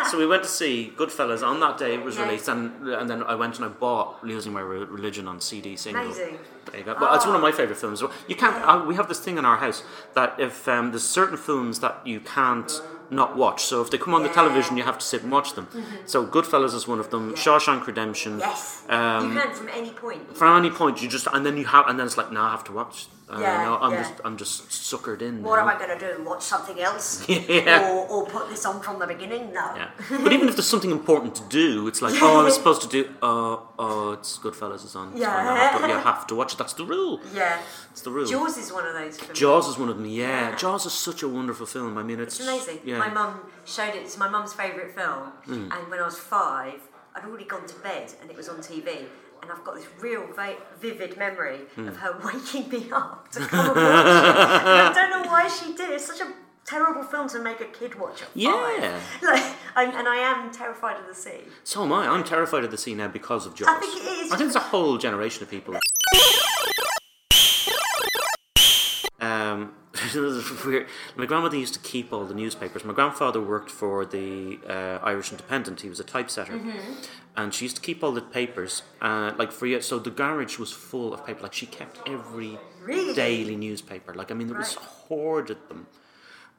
so 0.11 0.19
we 0.19 0.27
went 0.27 0.43
to 0.43 0.49
see 0.49 0.93
Goodfellas 0.97 1.43
on 1.47 1.61
that 1.61 1.79
day. 1.79 1.95
It 1.95 2.05
was 2.05 2.17
Yeah. 2.17 2.25
released, 2.27 2.49
and 2.49 2.87
and 2.89 3.09
then 3.09 3.23
I 3.23 3.35
went 3.35 3.57
and 3.57 3.65
I 3.65 3.69
bought 3.69 4.23
"Losing 4.25 4.53
My 4.53 4.61
Religion" 4.61 5.27
on 5.29 5.41
CD 5.41 5.77
single. 5.81 6.05
Amazing. 6.05 6.39
There 6.67 6.81
you 6.81 6.85
go. 6.85 6.97
Well, 7.01 7.15
it's 7.15 7.27
one 7.27 7.35
of 7.35 7.43
my 7.43 7.53
favorite 7.53 7.79
films. 7.79 8.03
You 8.29 8.37
can't. 8.37 8.57
Uh, 8.65 8.85
we 8.87 8.95
have 8.95 9.09
this 9.09 9.21
thing 9.21 9.39
in 9.39 9.45
our 9.45 9.57
house 9.57 9.83
that 10.15 10.39
if 10.39 10.69
um, 10.69 10.91
there's 10.91 11.07
certain 11.07 11.37
films 11.37 11.81
that 11.81 12.07
you 12.07 12.21
can't 12.21 12.71
not 13.11 13.37
watch. 13.37 13.63
So 13.65 13.83
if 13.83 13.91
they 13.91 13.99
come 13.99 14.15
on 14.15 14.23
the 14.23 14.29
television, 14.29 14.77
you 14.77 14.85
have 14.85 14.99
to 14.99 15.05
sit 15.05 15.23
and 15.23 15.33
watch 15.33 15.55
them. 15.55 15.69
So 16.07 16.25
Goodfellas 16.27 16.75
is 16.75 16.87
one 16.87 17.01
of 17.01 17.11
them. 17.11 17.35
Shawshank 17.35 17.87
Redemption. 17.87 18.39
Yes. 18.39 18.85
Um, 18.89 19.33
you 19.33 19.41
can 19.41 19.55
from 19.55 19.69
any 19.69 19.91
point. 19.91 20.37
From 20.37 20.57
any 20.57 20.71
point, 20.71 21.03
you 21.03 21.09
just 21.09 21.27
and 21.33 21.45
then 21.45 21.57
you 21.57 21.67
have 21.67 21.87
and 21.89 21.99
then 21.99 22.07
it's 22.07 22.17
like, 22.17 22.31
no, 22.31 22.43
I 22.43 22.51
have 22.51 22.65
to 22.65 22.73
watch. 22.73 23.07
Yeah, 23.39 23.65
no, 23.65 23.79
I'm 23.81 23.93
yeah. 23.93 24.03
just 24.03 24.15
I'm 24.25 24.37
just 24.37 24.69
suckered 24.69 25.23
in. 25.23 25.43
What 25.43 25.57
now. 25.57 25.63
am 25.63 25.69
I 25.69 25.79
going 25.79 25.99
to 25.99 26.17
do? 26.17 26.25
Watch 26.25 26.43
something 26.43 26.81
else? 26.81 27.27
Yeah. 27.29 27.91
Or, 27.91 28.07
or 28.09 28.27
put 28.27 28.49
this 28.49 28.65
on 28.65 28.81
from 28.81 28.99
the 28.99 29.07
beginning? 29.07 29.53
No. 29.53 29.75
Yeah. 29.77 29.91
But 30.23 30.33
even 30.33 30.49
if 30.49 30.57
there's 30.57 30.67
something 30.69 30.91
important 30.91 31.35
to 31.37 31.43
do, 31.49 31.87
it's 31.89 32.01
like, 32.03 32.15
oh, 32.23 32.41
I 32.41 32.45
was 32.45 32.55
supposed 32.61 32.83
to 32.83 32.89
do. 32.89 33.11
Oh, 33.23 33.69
oh, 33.79 34.13
it's 34.13 34.39
Goodfellas 34.39 34.85
is 34.85 34.95
on. 34.97 35.17
Yeah. 35.17 35.31
I 35.31 35.57
have 35.59 35.81
to, 35.81 35.89
you 35.89 35.95
have 35.95 36.27
to 36.29 36.35
watch 36.35 36.55
it. 36.55 36.59
That's 36.59 36.73
the 36.75 36.85
rule. 36.85 37.21
Yeah. 37.35 37.61
It's 37.91 38.03
the 38.03 38.11
rule. 38.11 38.27
Jaws 38.27 38.57
is 38.57 38.73
one 38.73 38.87
of 38.87 38.95
those 38.95 39.19
films. 39.19 39.39
Jaws 39.39 39.69
is 39.69 39.79
one 39.79 39.89
of 39.89 39.97
them. 39.97 40.07
Yeah, 40.07 40.51
Yeah. 40.51 40.57
Jaws 40.57 40.87
is 40.87 40.93
such 40.93 41.23
a 41.23 41.29
wonderful 41.29 41.67
film. 41.67 41.99
I 41.99 42.03
mean, 42.03 42.21
it's, 42.21 42.39
It's 42.39 42.49
amazing. 42.49 42.81
Yeah. 42.85 42.99
My 42.99 43.09
mum 43.11 43.41
showed 43.65 43.95
it. 43.95 44.03
It's 44.03 44.17
my 44.19 44.29
mum's 44.29 44.53
favourite 44.53 44.93
film. 44.95 45.29
Hmm. 45.45 45.73
And 45.73 45.91
when 45.91 45.99
I 46.01 46.05
was 46.05 46.19
five, 46.19 46.81
I'd 47.15 47.25
already 47.25 47.45
gone 47.45 47.67
to 47.67 47.75
bed 47.81 48.13
and 48.21 48.31
it 48.31 48.37
was 48.37 48.49
on 48.49 48.59
TV. 48.59 49.07
And 49.43 49.51
I've 49.51 49.65
got 49.65 49.75
this 49.77 49.87
real 50.01 50.27
va- 50.35 50.57
vivid 50.81 51.17
memory 51.17 51.59
Hmm. 51.75 51.89
of 51.89 51.97
her 51.97 52.19
waking 52.25 52.69
me 52.69 52.91
up 52.93 53.31
to 53.33 53.41
come 53.41 53.67
and 53.67 53.77
watch 53.77 53.77
it. 53.77 53.85
And 53.85 54.89
I 54.89 54.93
don't 54.95 55.11
know 55.23 55.31
why 55.31 55.49
she 55.49 55.75
did. 55.75 55.91
It's 55.91 56.07
such 56.07 56.21
a 56.21 56.33
terrible 56.67 57.03
film 57.03 57.29
to 57.31 57.39
make 57.41 57.61
a 57.61 57.65
kid 57.67 57.95
watch 57.99 58.23
at 58.23 58.29
five. 58.29 58.35
Yeah. 58.35 59.01
Like, 59.23 59.55
I'm, 59.75 59.91
and 59.97 60.07
I 60.09 60.17
am 60.17 60.51
terrified 60.53 60.99
of 61.01 61.07
the 61.07 61.15
sea. 61.15 61.41
So 61.65 61.83
am 61.85 61.93
I. 61.93 62.07
I'm 62.09 62.25
terrified 62.25 62.65
of 62.65 62.71
the 62.71 62.79
sea 62.79 62.95
now 62.95 63.09
because 63.09 63.47
of 63.47 63.55
Jaws. 63.55 63.69
I 63.69 63.79
think 63.81 63.97
it 63.97 64.07
is. 64.07 64.33
I 64.33 64.37
think 64.37 64.53
there's 64.53 64.57
a 64.57 64.61
whole 64.69 64.99
generation 64.99 65.43
of 65.43 65.51
people. 65.51 65.75
Um, 69.21 69.73
this 69.93 70.15
is 70.17 70.65
weird. 70.65 70.87
my 71.17 71.27
grandmother 71.27 71.57
used 71.57 71.75
to 71.75 71.81
keep 71.81 72.13
all 72.13 72.25
the 72.25 72.35
newspapers. 72.35 72.85
My 72.85 72.95
grandfather 72.95 73.41
worked 73.41 73.71
for 73.71 74.05
the 74.07 74.59
uh, 74.67 74.99
Irish 75.03 75.31
Independent. 75.31 75.83
He 75.83 75.89
was 75.89 76.01
a 76.01 76.05
typesetter, 76.05 76.59
and 77.37 77.55
she 77.55 77.65
used 77.67 77.77
to 77.77 77.83
keep 77.83 78.03
all 78.05 78.13
the 78.13 78.21
papers. 78.21 78.83
Uh, 79.01 79.33
like 79.39 79.53
for 79.53 79.67
years, 79.67 79.87
so 79.87 79.99
the 79.99 80.11
garage 80.11 80.59
was 80.59 80.73
full 80.73 81.13
of 81.15 81.25
paper. 81.27 81.43
Like 81.43 81.55
she 81.55 81.67
kept 81.67 82.01
every 82.09 82.59
Really? 82.83 83.15
daily 83.15 83.57
newspaper. 83.57 84.15
Like 84.15 84.31
I 84.31 84.35
mean, 84.35 84.49
there 84.49 84.59
was 84.59 84.75
hoarded 84.75 85.59
them. 85.69 85.87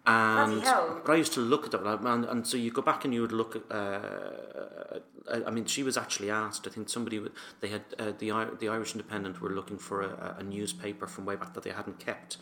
And 0.06 0.64
but 1.06 1.12
I 1.12 1.16
used 1.16 1.34
to 1.34 1.42
look 1.42 1.66
at 1.66 1.72
them, 1.72 2.08
and, 2.08 2.26
and 2.26 2.48
so 2.48 2.58
you 2.58 2.72
go 2.72 2.82
back 2.82 3.06
and 3.06 3.14
you 3.14 3.22
would 3.22 3.32
look 3.32 3.56
at. 3.56 3.72
Uh, 3.72 5.00
I 5.30 5.44
I 5.48 5.50
mean, 5.52 5.66
she 5.66 5.84
was 5.84 5.98
actually 5.98 6.30
asked. 6.30 6.68
I 6.68 6.70
think 6.70 6.90
somebody. 6.90 7.22
They 7.60 7.70
had 7.70 7.84
uh, 8.00 8.12
the 8.18 8.32
the 8.60 8.70
Irish 8.70 8.94
Independent 8.94 9.42
were 9.42 9.50
looking 9.50 9.78
for 9.78 10.02
a, 10.02 10.36
a 10.40 10.44
newspaper 10.44 11.08
from 11.08 11.26
way 11.26 11.36
back 11.36 11.54
that 11.54 11.64
they 11.64 11.72
hadn't 11.72 12.00
kept 12.00 12.38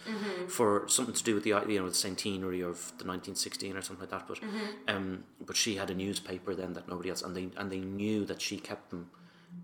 for 0.48 0.88
something 0.88 1.16
to 1.16 1.24
do 1.24 1.36
with 1.36 1.44
the 1.44 1.50
you 1.50 1.80
know 1.80 1.90
the 1.90 1.96
centenary 1.96 2.62
of 2.62 2.94
the 2.98 3.06
nineteen 3.06 3.36
sixteen 3.36 3.76
or 3.76 3.82
something 3.82 4.08
like 4.10 4.12
that. 4.12 4.28
But 4.28 4.40
um, 4.88 5.24
but 5.46 5.56
she 5.56 5.76
had 5.76 5.90
a 5.90 5.96
newspaper 5.96 6.56
then 6.56 6.74
that 6.74 6.88
nobody 6.88 7.10
else, 7.10 7.22
and 7.22 7.36
they 7.36 7.50
and 7.58 7.72
they 7.72 7.80
knew 7.80 8.26
that 8.26 8.42
she 8.42 8.58
kept 8.58 8.90
them, 8.90 9.10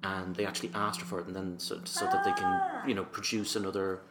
and 0.04 0.36
they 0.36 0.46
actually 0.46 0.72
asked 0.74 1.00
her 1.02 1.06
for 1.06 1.20
it, 1.20 1.28
and 1.28 1.36
then 1.36 1.60
so, 1.60 1.80
so 1.84 2.06
that 2.06 2.24
they 2.24 2.34
can 2.34 2.88
you 2.88 2.96
know 2.96 3.04
produce 3.04 3.56
another 3.56 4.02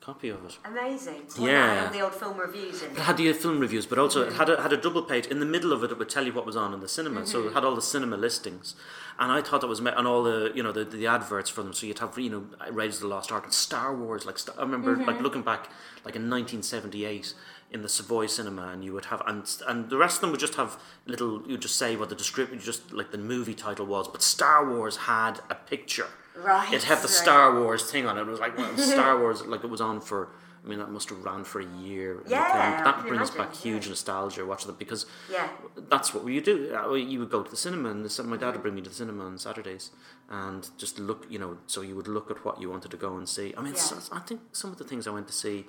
copy 0.00 0.28
of 0.28 0.44
it. 0.44 0.58
Amazing. 0.64 1.22
Yeah. 1.38 1.90
the 1.92 2.00
old 2.00 2.14
film 2.14 2.38
reviews 2.38 2.82
in. 2.82 2.92
It 2.92 2.98
had 2.98 3.16
the 3.16 3.32
film 3.32 3.60
reviews, 3.60 3.86
but 3.86 3.98
also 3.98 4.26
it 4.26 4.34
had 4.34 4.48
a, 4.48 4.62
had 4.62 4.72
a 4.72 4.76
double 4.76 5.02
page. 5.02 5.26
In 5.26 5.40
the 5.40 5.46
middle 5.46 5.72
of 5.72 5.84
it, 5.84 5.90
it 5.90 5.98
would 5.98 6.08
tell 6.08 6.24
you 6.24 6.32
what 6.32 6.46
was 6.46 6.56
on 6.56 6.72
in 6.72 6.80
the 6.80 6.88
cinema. 6.88 7.26
So 7.26 7.40
it 7.40 7.44
mm-hmm. 7.46 7.54
had 7.54 7.64
all 7.64 7.74
the 7.74 7.82
cinema 7.82 8.16
listings, 8.16 8.74
and 9.18 9.30
I 9.30 9.42
thought 9.42 9.60
that 9.60 9.66
was 9.66 9.80
and 9.80 10.06
all 10.06 10.22
the 10.22 10.52
you 10.54 10.62
know 10.62 10.72
the, 10.72 10.84
the 10.84 11.06
adverts 11.06 11.50
for 11.50 11.62
them. 11.62 11.72
So 11.72 11.86
you'd 11.86 11.98
have 11.98 12.18
you 12.18 12.30
know 12.30 12.46
Raiders 12.70 12.96
of 12.96 13.02
the 13.02 13.08
Lost 13.08 13.32
Ark 13.32 13.44
and 13.44 13.52
Star 13.52 13.94
Wars. 13.94 14.24
Like 14.24 14.38
I 14.56 14.62
remember 14.62 14.96
like 14.96 15.06
mm-hmm. 15.06 15.22
looking 15.22 15.42
back 15.42 15.68
like 16.04 16.16
in 16.16 16.30
1978 16.30 17.34
in 17.70 17.82
the 17.82 17.88
Savoy 17.88 18.26
Cinema, 18.26 18.68
and 18.68 18.84
you 18.84 18.92
would 18.92 19.06
have 19.06 19.22
and 19.26 19.44
and 19.66 19.90
the 19.90 19.96
rest 19.96 20.16
of 20.16 20.20
them 20.22 20.30
would 20.30 20.40
just 20.40 20.54
have 20.54 20.80
little. 21.06 21.42
You 21.42 21.52
would 21.52 21.62
just 21.62 21.76
say 21.76 21.96
what 21.96 22.08
the 22.08 22.14
description, 22.14 22.58
just 22.58 22.92
like 22.92 23.10
the 23.10 23.18
movie 23.18 23.54
title 23.54 23.86
was. 23.86 24.08
But 24.08 24.22
Star 24.22 24.68
Wars 24.68 24.96
had 24.96 25.40
a 25.50 25.54
picture. 25.54 26.08
Right, 26.44 26.72
It 26.72 26.84
had 26.84 26.98
the 26.98 27.02
right. 27.02 27.10
Star 27.10 27.60
Wars 27.60 27.90
thing 27.90 28.06
on 28.06 28.16
it. 28.18 28.22
It 28.22 28.26
was 28.26 28.40
like 28.40 28.56
well, 28.56 28.76
Star 28.78 29.18
Wars, 29.20 29.44
like 29.46 29.64
it 29.64 29.70
was 29.70 29.80
on 29.80 30.00
for. 30.00 30.28
I 30.64 30.68
mean, 30.68 30.80
that 30.80 30.90
must 30.90 31.08
have 31.10 31.24
ran 31.24 31.44
for 31.44 31.60
a 31.60 31.66
year. 31.80 32.18
and 32.20 32.30
Yeah, 32.30 32.82
that- 32.84 33.02
brings 33.06 33.30
imagine, 33.30 33.36
back 33.36 33.54
huge 33.54 33.88
nostalgia 33.88 34.44
watching 34.44 34.66
that 34.66 34.78
because 34.78 35.06
Yeah. 35.32 35.48
that's 35.88 36.12
what 36.12 36.26
you 36.26 36.40
do. 36.40 36.74
Uh, 36.74 36.92
You 36.94 37.20
would 37.20 37.30
go 37.30 37.42
to 37.42 37.50
the 37.50 37.56
cinema, 37.56 37.90
and 37.90 38.04
the, 38.04 38.22
my 38.24 38.36
dad 38.36 38.52
would 38.54 38.62
bring 38.62 38.74
me 38.74 38.82
to 38.82 38.88
the 38.90 38.94
cinema 38.94 39.24
on 39.24 39.38
Saturdays, 39.38 39.90
and 40.28 40.68
just 40.76 40.98
look, 40.98 41.26
you 41.30 41.38
know. 41.38 41.58
So 41.68 41.80
you 41.80 41.94
would 41.96 42.08
look 42.08 42.28
at 42.30 42.44
what 42.44 42.60
you 42.60 42.68
wanted 42.70 42.90
to 42.90 42.96
go 42.96 43.16
and 43.16 43.28
see. 43.28 43.54
I 43.56 43.60
mean, 43.62 43.74
Yeah. 43.74 43.80
so- 43.80 44.14
I 44.14 44.18
think 44.20 44.40
some 44.52 44.70
of 44.72 44.78
the 44.78 44.84
things 44.84 45.06
I 45.06 45.10
went 45.10 45.26
to 45.28 45.32
see 45.44 45.66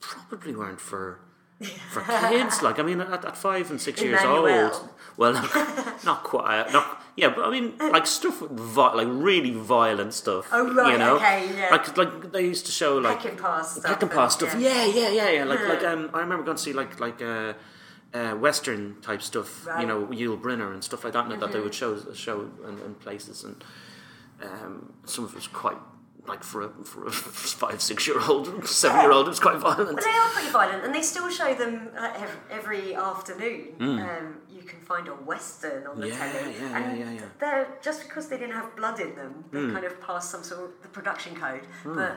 probably 0.00 0.54
weren't 0.54 0.80
for 0.80 1.20
for 1.90 2.02
kids. 2.30 2.62
Like 2.62 2.78
I 2.78 2.82
mean, 2.82 3.00
at, 3.00 3.24
at 3.24 3.36
five 3.36 3.70
and 3.70 3.80
six 3.80 4.00
years 4.02 4.22
old, 4.22 4.44
well, 5.16 5.32
not, 5.32 6.04
not 6.04 6.22
quite. 6.22 6.70
Not, 6.72 6.95
yeah, 7.16 7.30
but 7.34 7.44
I 7.44 7.50
mean, 7.50 7.74
like 7.78 8.06
stuff 8.06 8.40
vi- 8.40 8.94
like 8.94 9.08
really 9.10 9.52
violent 9.52 10.12
stuff. 10.14 10.48
Oh, 10.52 10.72
right, 10.74 10.92
you 10.92 10.98
know? 10.98 11.16
okay, 11.16 11.48
yeah. 11.56 11.68
Like 11.70 11.96
like 11.96 12.32
they 12.32 12.42
used 12.42 12.66
to 12.66 12.72
show 12.72 12.98
like 12.98 13.20
Peck 13.22 13.30
and 13.32 13.40
pass 13.40 13.76
stuff. 13.76 13.98
Peckinpah 14.00 14.30
stuff. 14.30 14.54
Yeah, 14.58 14.84
yeah, 14.84 15.08
yeah, 15.10 15.30
yeah. 15.30 15.44
Like 15.44 15.66
like 15.68 15.82
um, 15.84 16.10
I 16.14 16.20
remember 16.20 16.44
going 16.44 16.56
to 16.56 16.62
see 16.62 16.72
like 16.72 17.00
like 17.00 17.20
uh, 17.22 17.54
uh, 18.14 18.34
Western 18.34 19.00
type 19.00 19.22
stuff. 19.22 19.62
You 19.64 19.70
Right. 19.72 19.86
Mm-hmm. 19.88 19.88
know, 19.88 20.36
Yul 20.36 20.40
Brynner 20.40 20.72
and 20.72 20.82
stuff 20.84 21.04
like 21.04 21.12
that. 21.14 21.30
and 21.30 21.40
That 21.40 21.52
they 21.52 21.60
would 21.60 21.74
show 21.74 21.96
show 22.14 22.50
in, 22.68 22.78
in 22.84 22.94
places, 22.94 23.44
and 23.44 23.64
um, 24.42 24.92
some 25.04 25.24
of 25.24 25.30
it 25.32 25.36
was 25.36 25.46
quite 25.48 25.78
like 26.28 26.42
for 26.42 26.62
a 26.62 26.68
for 26.84 27.06
a 27.06 27.10
five 27.62 27.80
six 27.80 28.06
year 28.06 28.20
old 28.28 28.66
seven 28.66 29.00
year 29.00 29.12
old 29.12 29.26
it 29.26 29.30
was 29.30 29.38
quite 29.40 29.58
violent. 29.58 29.94
But 29.94 30.04
they 30.04 30.10
are 30.10 30.28
pretty 30.30 30.50
violent, 30.50 30.84
and 30.84 30.94
they 30.94 31.02
still 31.02 31.30
show 31.30 31.54
them 31.54 31.88
uh, 31.96 32.12
every 32.50 32.94
afternoon. 32.94 33.74
Um, 33.80 34.36
you 34.45 34.45
can 34.66 34.80
find 34.80 35.08
a 35.08 35.12
western 35.12 35.86
on 35.86 36.00
the. 36.00 36.08
Yeah, 36.08 36.18
telly, 36.18 36.54
yeah, 36.60 36.76
and 36.76 36.98
yeah, 36.98 37.04
yeah, 37.04 37.12
yeah. 37.20 37.20
they're 37.38 37.68
just 37.82 38.02
because 38.04 38.28
they 38.28 38.38
didn't 38.38 38.54
have 38.54 38.74
blood 38.76 38.98
in 39.00 39.14
them, 39.14 39.44
they 39.52 39.60
Hmm. 39.60 39.72
kind 39.74 39.84
of 39.86 40.00
passed 40.00 40.30
some 40.30 40.42
sort 40.42 40.60
of 40.64 40.70
the 40.82 40.88
production 40.88 41.34
code. 41.34 41.62
But 41.84 42.14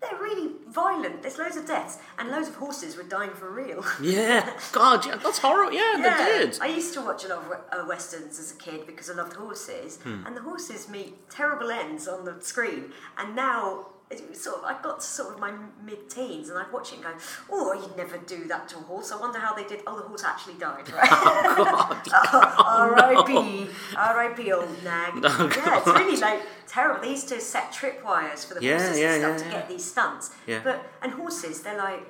they're 0.00 0.18
really 0.18 0.50
violent. 0.68 1.22
There's 1.22 1.38
loads 1.38 1.56
of 1.56 1.64
deaths, 1.66 1.98
and 2.18 2.28
loads 2.28 2.48
of 2.48 2.56
horses 2.56 2.96
were 2.96 3.04
dying 3.04 3.30
for 3.40 3.48
real. 3.62 3.84
Yeah, 4.00 4.50
God, 4.72 5.06
yeah, 5.06 5.16
that's 5.24 5.38
horrible. 5.38 5.72
Yeah, 5.72 5.96
Yeah, 5.98 6.16
they 6.26 6.38
did. 6.46 6.58
I 6.60 6.66
used 6.66 6.92
to 6.94 7.00
watch 7.02 7.24
a 7.24 7.28
lot 7.28 7.44
of 7.44 7.52
uh, 7.52 7.84
westerns 7.86 8.38
as 8.40 8.50
a 8.52 8.56
kid 8.56 8.80
because 8.86 9.08
I 9.10 9.14
loved 9.14 9.34
horses, 9.34 9.98
Hmm. 10.02 10.26
and 10.26 10.36
the 10.36 10.42
horses 10.42 10.88
meet 10.88 11.30
terrible 11.30 11.70
ends 11.70 12.08
on 12.08 12.24
the 12.24 12.34
screen. 12.40 12.92
And 13.18 13.36
now, 13.36 13.86
sort 14.34 14.58
of, 14.58 14.64
I 14.64 14.80
got 14.82 15.00
to 15.00 15.06
sort 15.06 15.34
of 15.34 15.40
my 15.40 15.52
mid-teens, 15.84 16.48
and 16.48 16.58
I'd 16.58 16.72
watch 16.72 16.92
it 16.92 16.96
and 16.96 17.04
go, 17.04 17.12
"Oh, 17.50 17.72
you'd 17.74 17.96
never 17.96 18.18
do 18.18 18.44
that 18.48 18.68
to 18.70 18.78
a 18.78 18.80
horse." 18.80 19.12
I 19.12 19.20
wonder 19.20 19.38
how 19.38 19.54
they 19.54 19.64
did. 19.64 19.80
Oh, 19.86 19.96
the 19.96 20.02
horse 20.02 20.24
actually 20.24 20.54
died, 20.54 20.90
right? 20.92 21.08
R.I.P. 22.66 23.68
R.I.P. 23.96 24.52
Old 24.52 24.84
nag. 24.84 25.12
Oh, 25.24 25.52
yeah, 25.56 25.78
it's 25.78 25.86
really 25.86 26.16
like 26.18 26.42
terrible. 26.66 27.02
They 27.02 27.10
used 27.10 27.28
to 27.28 27.40
set 27.40 27.72
tripwires 27.72 28.46
for 28.46 28.54
the 28.54 28.62
Yeah, 28.62 28.78
horses 28.78 28.98
yeah, 28.98 29.14
and 29.14 29.22
stuff 29.22 29.38
yeah, 29.38 29.44
to 29.44 29.58
get 29.60 29.68
these 29.68 29.84
stunts. 29.84 30.30
Yeah. 30.46 30.60
But 30.64 30.86
and 31.02 31.12
horses, 31.12 31.62
they're 31.62 31.78
like. 31.78 32.06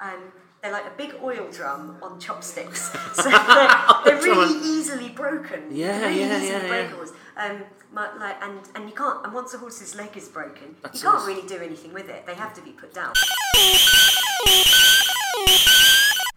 Um, 0.00 0.32
they're 0.62 0.72
like 0.72 0.86
a 0.86 0.96
big 0.96 1.14
oil 1.22 1.48
drum 1.50 1.96
on 2.02 2.20
chopsticks, 2.20 2.92
so 3.14 3.28
they're, 3.28 3.70
they're 4.04 4.22
really 4.22 4.54
easily 4.64 5.08
broken. 5.08 5.64
Yeah, 5.70 6.06
really 6.06 6.20
yeah, 6.20 6.40
yeah, 6.40 6.88
yeah. 7.36 7.44
Um, 7.44 7.64
my, 7.92 8.14
like, 8.16 8.42
and 8.42 8.60
and 8.74 8.88
you 8.88 8.94
can't. 8.94 9.24
And 9.24 9.34
once 9.34 9.54
a 9.54 9.58
horse's 9.58 9.94
leg 9.94 10.16
is 10.16 10.28
broken, 10.28 10.76
That's 10.82 11.02
you 11.02 11.10
can't 11.10 11.26
really 11.26 11.46
do 11.46 11.58
anything 11.58 11.92
with 11.92 12.08
it. 12.08 12.26
They 12.26 12.34
have 12.34 12.54
to 12.54 12.62
be 12.62 12.70
put 12.70 12.94
down. 12.94 13.12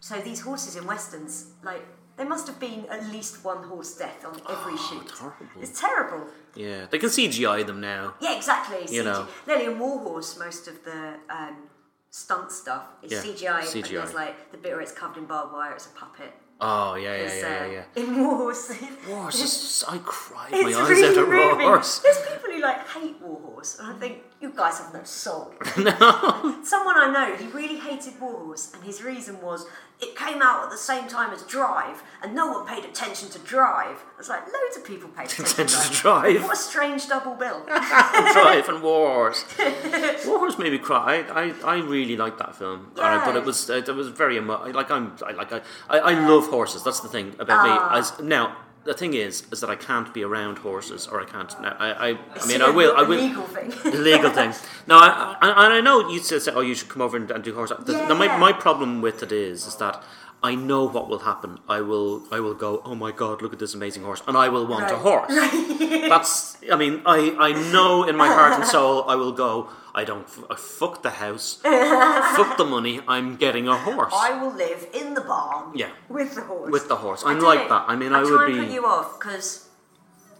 So 0.01 0.19
these 0.21 0.41
horses 0.41 0.75
in 0.75 0.85
westerns, 0.85 1.47
like, 1.63 1.81
there 2.15 2.27
must 2.27 2.45
have 2.47 2.59
been 2.59 2.85
at 2.91 3.05
least 3.11 3.43
one 3.43 3.63
horse 3.63 3.97
death 3.97 4.23
on 4.23 4.39
every 4.49 4.77
shoot. 4.77 5.01
Oh, 5.01 5.01
it's 5.01 5.19
horrible. 5.19 5.61
It's 5.61 5.81
terrible. 5.81 6.27
Yeah, 6.55 6.85
they 6.89 6.99
can 6.99 7.09
CGI 7.09 7.65
them 7.65 7.81
now. 7.81 8.13
Yeah, 8.21 8.35
exactly. 8.37 8.81
You 8.95 9.03
CG. 9.03 9.05
know. 9.05 9.27
In 9.59 9.79
Warhorse, 9.79 10.37
most 10.37 10.67
of 10.67 10.83
the 10.85 11.15
um, 11.29 11.69
stunt 12.09 12.51
stuff 12.51 12.85
is 13.01 13.11
Yeah, 13.11 13.19
CGI, 13.19 13.61
CGI. 13.61 13.75
And 13.75 13.97
there's 13.97 14.13
like 14.13 14.51
the 14.51 14.57
bit 14.57 14.71
where 14.73 14.81
it's 14.81 14.91
covered 14.91 15.17
in 15.17 15.25
barbed 15.25 15.53
wire, 15.53 15.73
it's 15.73 15.87
a 15.87 15.89
puppet. 15.89 16.31
Oh 16.61 16.95
yeah, 16.95 17.15
yeah, 17.17 17.33
yeah, 17.35 17.65
yeah. 17.65 17.83
yeah. 17.95 18.01
In 18.03 18.17
Warhorse, 18.17 18.71
Wars, 19.09 19.35
it's- 19.35 19.83
I 19.87 19.97
cried 20.03 20.51
my 20.51 20.57
eyes 20.59 20.89
really 20.89 21.03
out 21.09 21.17
at 21.17 21.27
moving. 21.29 21.65
Wars. 21.67 21.99
There's 22.01 22.17
people 22.21 22.51
who 22.51 22.61
like 22.61 22.87
hate 22.87 23.15
Warhorse, 23.21 23.79
and 23.79 23.87
I 23.89 23.93
think 23.99 24.23
you 24.41 24.51
guys 24.55 24.79
have 24.79 24.93
no 24.93 25.03
soul. 25.03 25.53
no. 25.77 26.59
Someone 26.63 26.95
I 26.97 27.09
know, 27.11 27.35
he 27.35 27.47
really 27.47 27.77
hated 27.77 28.19
Warhorse, 28.19 28.73
and 28.73 28.83
his 28.83 29.01
reason 29.01 29.41
was 29.41 29.65
it 30.01 30.13
came 30.17 30.41
out 30.41 30.61
at 30.65 30.69
the 30.69 30.77
same 30.77 31.07
time 31.07 31.31
as 31.33 31.41
Drive, 31.43 32.03
and 32.21 32.35
no 32.35 32.47
one 32.51 32.67
paid 32.67 32.83
attention 32.83 33.29
to 33.29 33.39
Drive. 33.39 33.95
I 34.15 34.17
was 34.17 34.27
like, 34.27 34.41
loads 34.45 34.75
of 34.75 34.83
people 34.85 35.07
paid 35.09 35.27
attention 35.31 35.67
to 35.67 35.93
Drive. 36.01 36.43
What 36.43 36.53
a 36.53 36.55
strange 36.57 37.07
double 37.07 37.33
bill. 37.35 37.63
Drive 37.65 38.67
and 38.67 38.83
Wars. 38.83 39.45
Wars 40.27 40.57
made 40.59 40.73
me 40.73 40.79
cry. 40.79 41.23
I, 41.29 41.43
I, 41.43 41.75
I 41.75 41.77
really 41.77 42.17
liked 42.17 42.39
that 42.39 42.55
film, 42.57 42.91
Uh, 42.97 43.23
but 43.25 43.33
Yeah. 43.35 43.37
it 43.41 43.45
was 43.45 43.69
uh, 43.69 43.73
it 43.75 43.87
was 43.95 44.09
very 44.09 44.35
emo- 44.37 44.69
like 44.73 44.91
I'm 44.91 45.15
I, 45.25 45.31
like 45.31 45.53
I, 45.53 45.61
I, 45.89 45.97
I 45.99 46.27
love 46.27 46.47
horses. 46.47 46.83
That's 46.83 46.99
the 46.99 47.07
thing 47.09 47.35
about 47.39 47.63
me. 47.65 47.97
As 47.97 48.19
now. 48.21 48.57
The 48.85 48.93
thing 48.93 49.15
is, 49.15 49.43
is 49.51 49.61
that 49.61 49.69
I 49.69 49.75
can't 49.75 50.13
be 50.13 50.23
around 50.23 50.59
horses, 50.59 51.07
or 51.07 51.19
I 51.19 51.25
can't. 51.25 51.51
Now, 51.59 51.75
I, 51.79 52.09
I, 52.11 52.19
I 52.41 52.45
mean, 52.45 52.61
I 52.61 52.69
will. 52.69 52.95
I 52.95 53.01
will. 53.01 53.19
legal 53.19 53.43
thing. 53.43 53.69
the 53.91 53.97
legal 53.97 54.29
thing. 54.29 54.53
No, 54.87 54.97
I, 54.97 55.35
I, 55.41 55.65
and 55.65 55.73
I 55.73 55.81
know 55.81 56.07
you 56.07 56.19
still 56.19 56.39
say, 56.39 56.51
"Oh, 56.53 56.61
you 56.61 56.75
should 56.75 56.89
come 56.89 57.01
over 57.01 57.17
and, 57.17 57.29
and 57.31 57.43
do 57.43 57.53
horse." 57.55 57.71
The, 57.79 57.93
Yeah, 57.93 58.07
the- 58.07 58.13
my, 58.15 58.37
my 58.37 58.53
problem 58.53 59.01
with 59.01 59.23
it 59.23 59.31
is, 59.31 59.65
is 59.65 59.75
that 59.77 60.03
I 60.43 60.53
know 60.53 60.87
what 60.87 61.09
will 61.09 61.19
happen. 61.31 61.57
I 61.67 61.81
will, 61.81 62.23
I 62.31 62.39
will 62.39 62.53
go. 62.53 62.83
Oh 62.85 62.93
my 62.93 63.11
god, 63.11 63.41
look 63.41 63.53
at 63.53 63.57
this 63.59 63.73
amazing 63.73 64.03
horse, 64.03 64.21
and 64.27 64.37
I 64.37 64.49
will 64.49 64.67
want 64.67 64.91
a 64.91 64.93
Right. 64.93 65.01
horse. 65.01 65.33
That's. 66.09 66.57
I 66.71 66.75
mean, 66.75 67.01
I, 67.07 67.35
I 67.39 67.71
know 67.71 68.03
in 68.07 68.15
my 68.15 68.27
heart 68.27 68.53
and 68.53 68.65
soul, 68.65 69.05
I 69.09 69.15
will 69.15 69.31
go. 69.31 69.69
I 69.97 70.03
don't. 70.03 70.27
I 70.49 70.55
fuck 70.55 71.01
the 71.03 71.09
house. 71.09 71.59
fuck 71.63 72.57
the 72.57 72.65
money. 72.65 72.99
I'm 73.07 73.37
getting 73.37 73.67
a 73.69 73.77
horse. 73.77 74.13
I 74.15 74.33
will 74.41 74.53
live 74.53 74.87
in 74.93 75.13
the 75.13 75.21
barn 75.21 75.71
Yeah. 75.73 75.89
with 76.09 76.35
the 76.35 76.41
horse. 76.41 76.69
With 76.71 76.87
the 76.89 76.97
horse. 76.97 77.23
I 77.25 77.31
I'm 77.31 77.39
like 77.39 77.69
that. 77.69 77.85
I 77.87 77.95
mean, 77.95 78.11
I 78.13 78.21
try 78.21 78.29
would 78.31 78.41
and 78.49 78.53
be- 78.59 78.65
put 78.65 78.73
you 78.73 78.85
off 78.85 79.17
because 79.17 79.69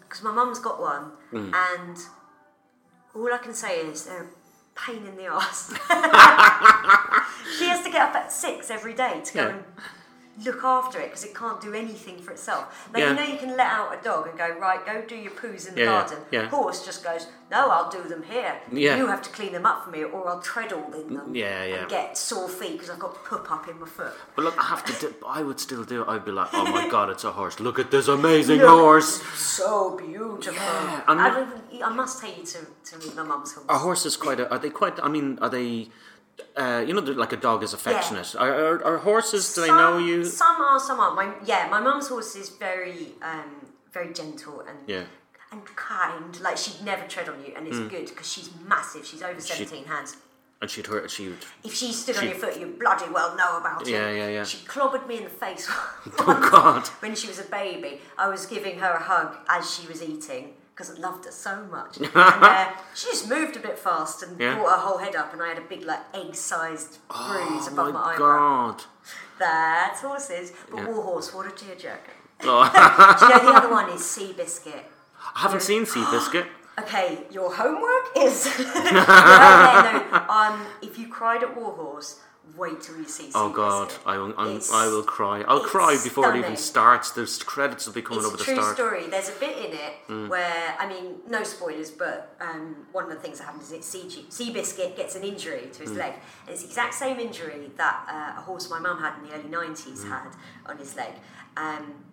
because 0.02 0.22
my 0.24 0.32
mum's 0.34 0.60
got 0.60 0.80
one, 0.82 1.12
Mm. 1.32 1.54
and 1.54 1.98
all 3.16 3.34
I 3.34 3.38
can 3.38 3.54
say 3.54 3.80
is 3.80 4.06
they're 4.06 4.24
a 4.24 4.28
pain 4.86 5.06
in 5.08 5.16
the 5.16 5.26
ass. 5.26 5.72
she 7.58 7.66
has 7.66 7.82
to 7.84 7.90
get 7.90 8.02
up 8.10 8.16
at 8.16 8.32
six 8.32 8.70
every 8.70 8.94
day 8.94 9.22
to 9.24 9.34
go 9.34 9.42
Yeah. 9.42 9.50
and 9.56 9.64
look 10.44 10.64
after 10.64 11.00
it 11.00 11.06
because 11.06 11.24
it 11.24 11.34
can't 11.34 11.62
do 11.62 11.74
anything 11.74 12.18
for 12.20 12.32
itself. 12.32 12.90
Like 12.94 13.02
Yeah. 13.04 13.10
you 13.12 13.16
know, 13.16 13.24
you 13.24 13.38
can 13.38 13.56
let 13.56 13.68
out 13.68 13.98
a 13.98 14.04
dog 14.04 14.28
and 14.28 14.38
go 14.38 14.50
right, 14.60 14.86
go 14.86 15.02
do 15.08 15.16
your 15.16 15.32
poos 15.32 15.68
in 15.68 15.76
the 15.76 15.82
Yeah, 15.82 15.86
garden. 15.86 16.18
yeah. 16.32 16.48
Horse 16.50 16.84
just 16.86 17.04
goes, 17.04 17.28
no, 17.50 17.70
I'll 17.70 17.90
do 17.90 18.04
them 18.04 18.24
here. 18.24 18.60
You 18.72 19.08
have 19.08 19.22
to 19.22 19.30
clean 19.30 19.54
them 19.54 19.66
up 19.66 19.86
for 19.86 19.92
me, 19.92 20.04
or 20.04 20.28
I'll 20.28 20.42
tread 20.42 20.74
all 20.74 20.92
in 20.94 21.14
them. 21.14 21.34
Yeah, 21.36 21.64
yeah. 21.64 21.76
And 21.82 21.90
get 21.90 22.18
sore 22.18 22.50
feet 22.50 22.74
because 22.74 22.90
I've 22.90 23.00
got 23.00 23.24
poop 23.24 23.50
up 23.52 23.68
in 23.70 23.80
my 23.80 23.86
foot. 23.88 24.14
But 24.36 24.46
look, 24.46 24.58
I 24.58 24.64
have 24.64 24.84
to. 24.86 24.94
Do, 25.00 25.14
I 25.26 25.44
would 25.44 25.60
still 25.60 25.84
do 25.84 26.02
it. 26.02 26.08
I'd 26.10 26.26
be 26.26 26.32
like, 26.32 26.50
"Oh 26.54 26.66
my 26.66 26.90
god, 26.96 27.10
it's 27.12 27.24
a 27.24 27.32
horse! 27.32 27.60
Look 27.60 27.78
at 27.78 27.92
this 27.92 28.08
amazing 28.08 28.60
Look, 28.62 28.70
horse!" 28.70 29.22
So 29.36 29.96
beautiful. 29.96 30.54
Yeah, 30.56 31.04
I, 31.08 31.30
don't 31.30 31.48
even- 31.72 31.84
I 31.84 31.90
must 31.90 32.20
take 32.22 32.38
you 32.40 32.44
to, 32.46 32.60
to 32.90 32.98
meet 32.98 33.16
my 33.16 33.24
mum's 33.24 33.54
horse. 33.54 33.68
A 33.70 33.78
horse 33.78 34.06
is 34.08 34.18
quite. 34.18 34.40
A, 34.40 34.50
are 34.52 34.58
they 34.60 34.72
quite? 34.72 35.00
I 35.02 35.08
mean, 35.08 35.38
are 35.42 35.50
they? 35.50 35.90
Uh, 36.56 36.84
you 36.88 36.94
know, 36.94 37.02
like 37.02 37.34
a 37.34 37.38
dog 37.38 37.64
is 37.64 37.74
affectionate. 37.74 38.36
Are, 38.36 38.52
are, 38.54 38.86
are 38.86 38.98
horses? 39.00 39.54
Do 39.54 39.62
they 39.62 39.68
know 39.68 39.98
you? 39.98 40.26
Some 40.26 40.62
are, 40.62 40.80
some 40.80 41.00
aren't. 41.00 41.16
My 41.16 41.34
yeah, 41.46 41.68
my 41.70 41.80
mum's 41.80 42.08
horse 42.08 42.36
is 42.36 42.50
very 42.50 43.14
um, 43.22 43.52
very 43.92 44.14
gentle 44.14 44.62
and 44.62 44.78
Yeah. 44.88 45.04
and 45.52 45.64
kind. 45.76 46.40
Like 46.42 46.58
she'd 46.58 46.84
never 46.84 47.06
tread 47.08 47.30
on 47.30 47.44
you, 47.46 47.54
and 47.56 47.66
Mm. 47.66 47.70
it's 47.70 47.92
good 47.94 48.08
because 48.08 48.32
she's 48.32 48.50
massive. 48.68 49.06
She's 49.06 49.22
over 49.24 49.40
seventeen 49.40 49.86
hands. 49.86 50.18
And 50.62 50.70
she'd 50.72 50.88
hurt. 50.88 51.12
She 51.12 51.28
would. 51.30 51.46
If 51.66 51.74
she 51.74 51.92
stood 51.92 52.16
on 52.18 52.26
your 52.26 52.36
foot, 52.36 52.58
you 52.58 52.68
bloody 52.80 53.10
well 53.12 53.36
know 53.36 53.58
about 53.58 53.82
it. 53.82 53.90
Yeah, 53.92 54.10
yeah, 54.10 54.30
yeah. 54.30 54.44
She 54.46 54.58
clobbered 54.66 55.06
me 55.06 55.18
in 55.18 55.24
the 55.26 55.30
face. 55.30 55.70
Oh 56.20 56.50
God. 56.52 56.88
when 57.02 57.14
she 57.16 57.28
was 57.28 57.40
a 57.40 57.44
baby, 57.44 58.00
I 58.18 58.30
was 58.30 58.46
giving 58.46 58.80
her 58.80 58.92
a 58.92 59.02
hug 59.02 59.36
as 59.50 59.70
she 59.74 59.86
was 59.88 60.02
eating 60.02 60.54
because 60.76 60.92
I 60.96 61.00
loved 61.00 61.24
her 61.24 61.32
so 61.32 61.64
much. 61.72 61.98
and 62.02 62.10
uh, 62.14 62.72
she 62.94 63.08
just 63.08 63.30
moved 63.30 63.56
a 63.56 63.60
bit 63.62 63.80
fast 63.80 64.22
and 64.24 64.38
Yeah. 64.40 64.56
brought 64.56 64.72
her 64.76 64.82
whole 64.86 64.98
head 64.98 65.16
up, 65.16 65.32
and 65.32 65.42
I 65.42 65.48
had 65.50 65.58
a 65.58 65.62
big, 65.62 65.84
like, 65.84 66.02
egg-sized 66.14 66.98
bruise 67.08 67.68
Oh 67.68 67.70
above 67.72 67.94
my 67.94 68.00
my, 68.02 68.14
eyebrow. 68.14 68.72
God. 68.72 68.84
That's 69.40 70.02
horses, 70.02 70.52
but 70.70 70.78
Yeah. 70.80 70.86
warhorse, 70.88 71.34
what 71.34 71.46
a 71.48 71.52
tearjerker. 71.52 72.16
Oh, 72.44 73.16
Do 73.20 73.26
you 73.26 73.32
know 73.32 73.52
the 73.54 73.58
other 73.58 73.72
one 73.72 73.90
is 73.90 74.02
Seabiscuit? 74.02 74.84
I 75.36 75.40
haven't 75.40 75.62
seen 75.62 75.86
Seabiscuit. 75.86 76.46
Okay, 76.78 77.20
your 77.32 77.56
homework 77.56 78.08
is. 78.18 78.46
no, 78.60 78.74
no, 78.92 80.26
um, 80.28 80.60
if 80.82 81.00
you 81.00 81.08
cried 81.08 81.42
at 81.42 81.56
Warhorse, 81.56 82.20
wait 82.58 82.82
till 82.82 82.98
you 82.98 83.06
see. 83.08 83.30
Oh 83.36 83.50
God, 83.50 83.94
I 84.06 84.18
will. 84.18 84.34
I'm, 84.38 84.60
I 84.74 84.88
will 84.88 85.04
cry. 85.04 85.42
I'll 85.48 85.60
cry 85.62 85.98
before 86.04 86.34
it 86.36 86.40
even 86.40 86.56
starts. 86.56 87.12
There's 87.12 87.42
credits 87.42 87.86
will 87.86 87.94
be 87.94 88.02
coming 88.02 88.20
It's 88.20 88.28
over 88.28 88.38
the 88.38 88.44
true 88.44 88.56
start. 88.56 88.72
Mm. 88.72 88.76
story. 88.76 89.08
There's 89.08 89.30
a 89.30 89.40
bit 89.40 89.58
in 89.66 89.74
it 89.74 90.30
where, 90.30 90.76
I 90.80 90.88
mean, 90.88 91.16
no 91.28 91.44
spoilers, 91.44 91.92
but 91.92 92.36
um, 92.40 92.88
one 92.92 93.04
of 93.06 93.10
the 93.10 93.16
things 93.16 93.40
that 93.40 93.46
happens 93.46 93.72
is 93.72 93.86
Sea- 93.86 94.52
Biscuit 94.54 94.96
gets 94.96 95.16
an 95.16 95.24
injury 95.24 95.70
to 95.74 95.82
his 95.82 95.92
Mm. 95.92 95.98
leg. 95.98 96.14
And 96.46 96.50
it's 96.54 96.62
the 96.62 96.68
exact 96.68 96.94
same 96.94 97.20
injury 97.20 97.72
that 97.78 98.06
uh, 98.10 98.40
a 98.40 98.44
horse 98.44 98.70
my 98.70 98.80
mum 98.80 99.00
had 99.00 99.14
in 99.18 99.30
the 99.30 99.36
early 99.36 99.50
90s 99.50 100.00
Mm. 100.04 100.10
had 100.10 100.32
on 100.66 100.78
his 100.78 100.96
leg. 100.96 101.14
Um, 101.58 102.04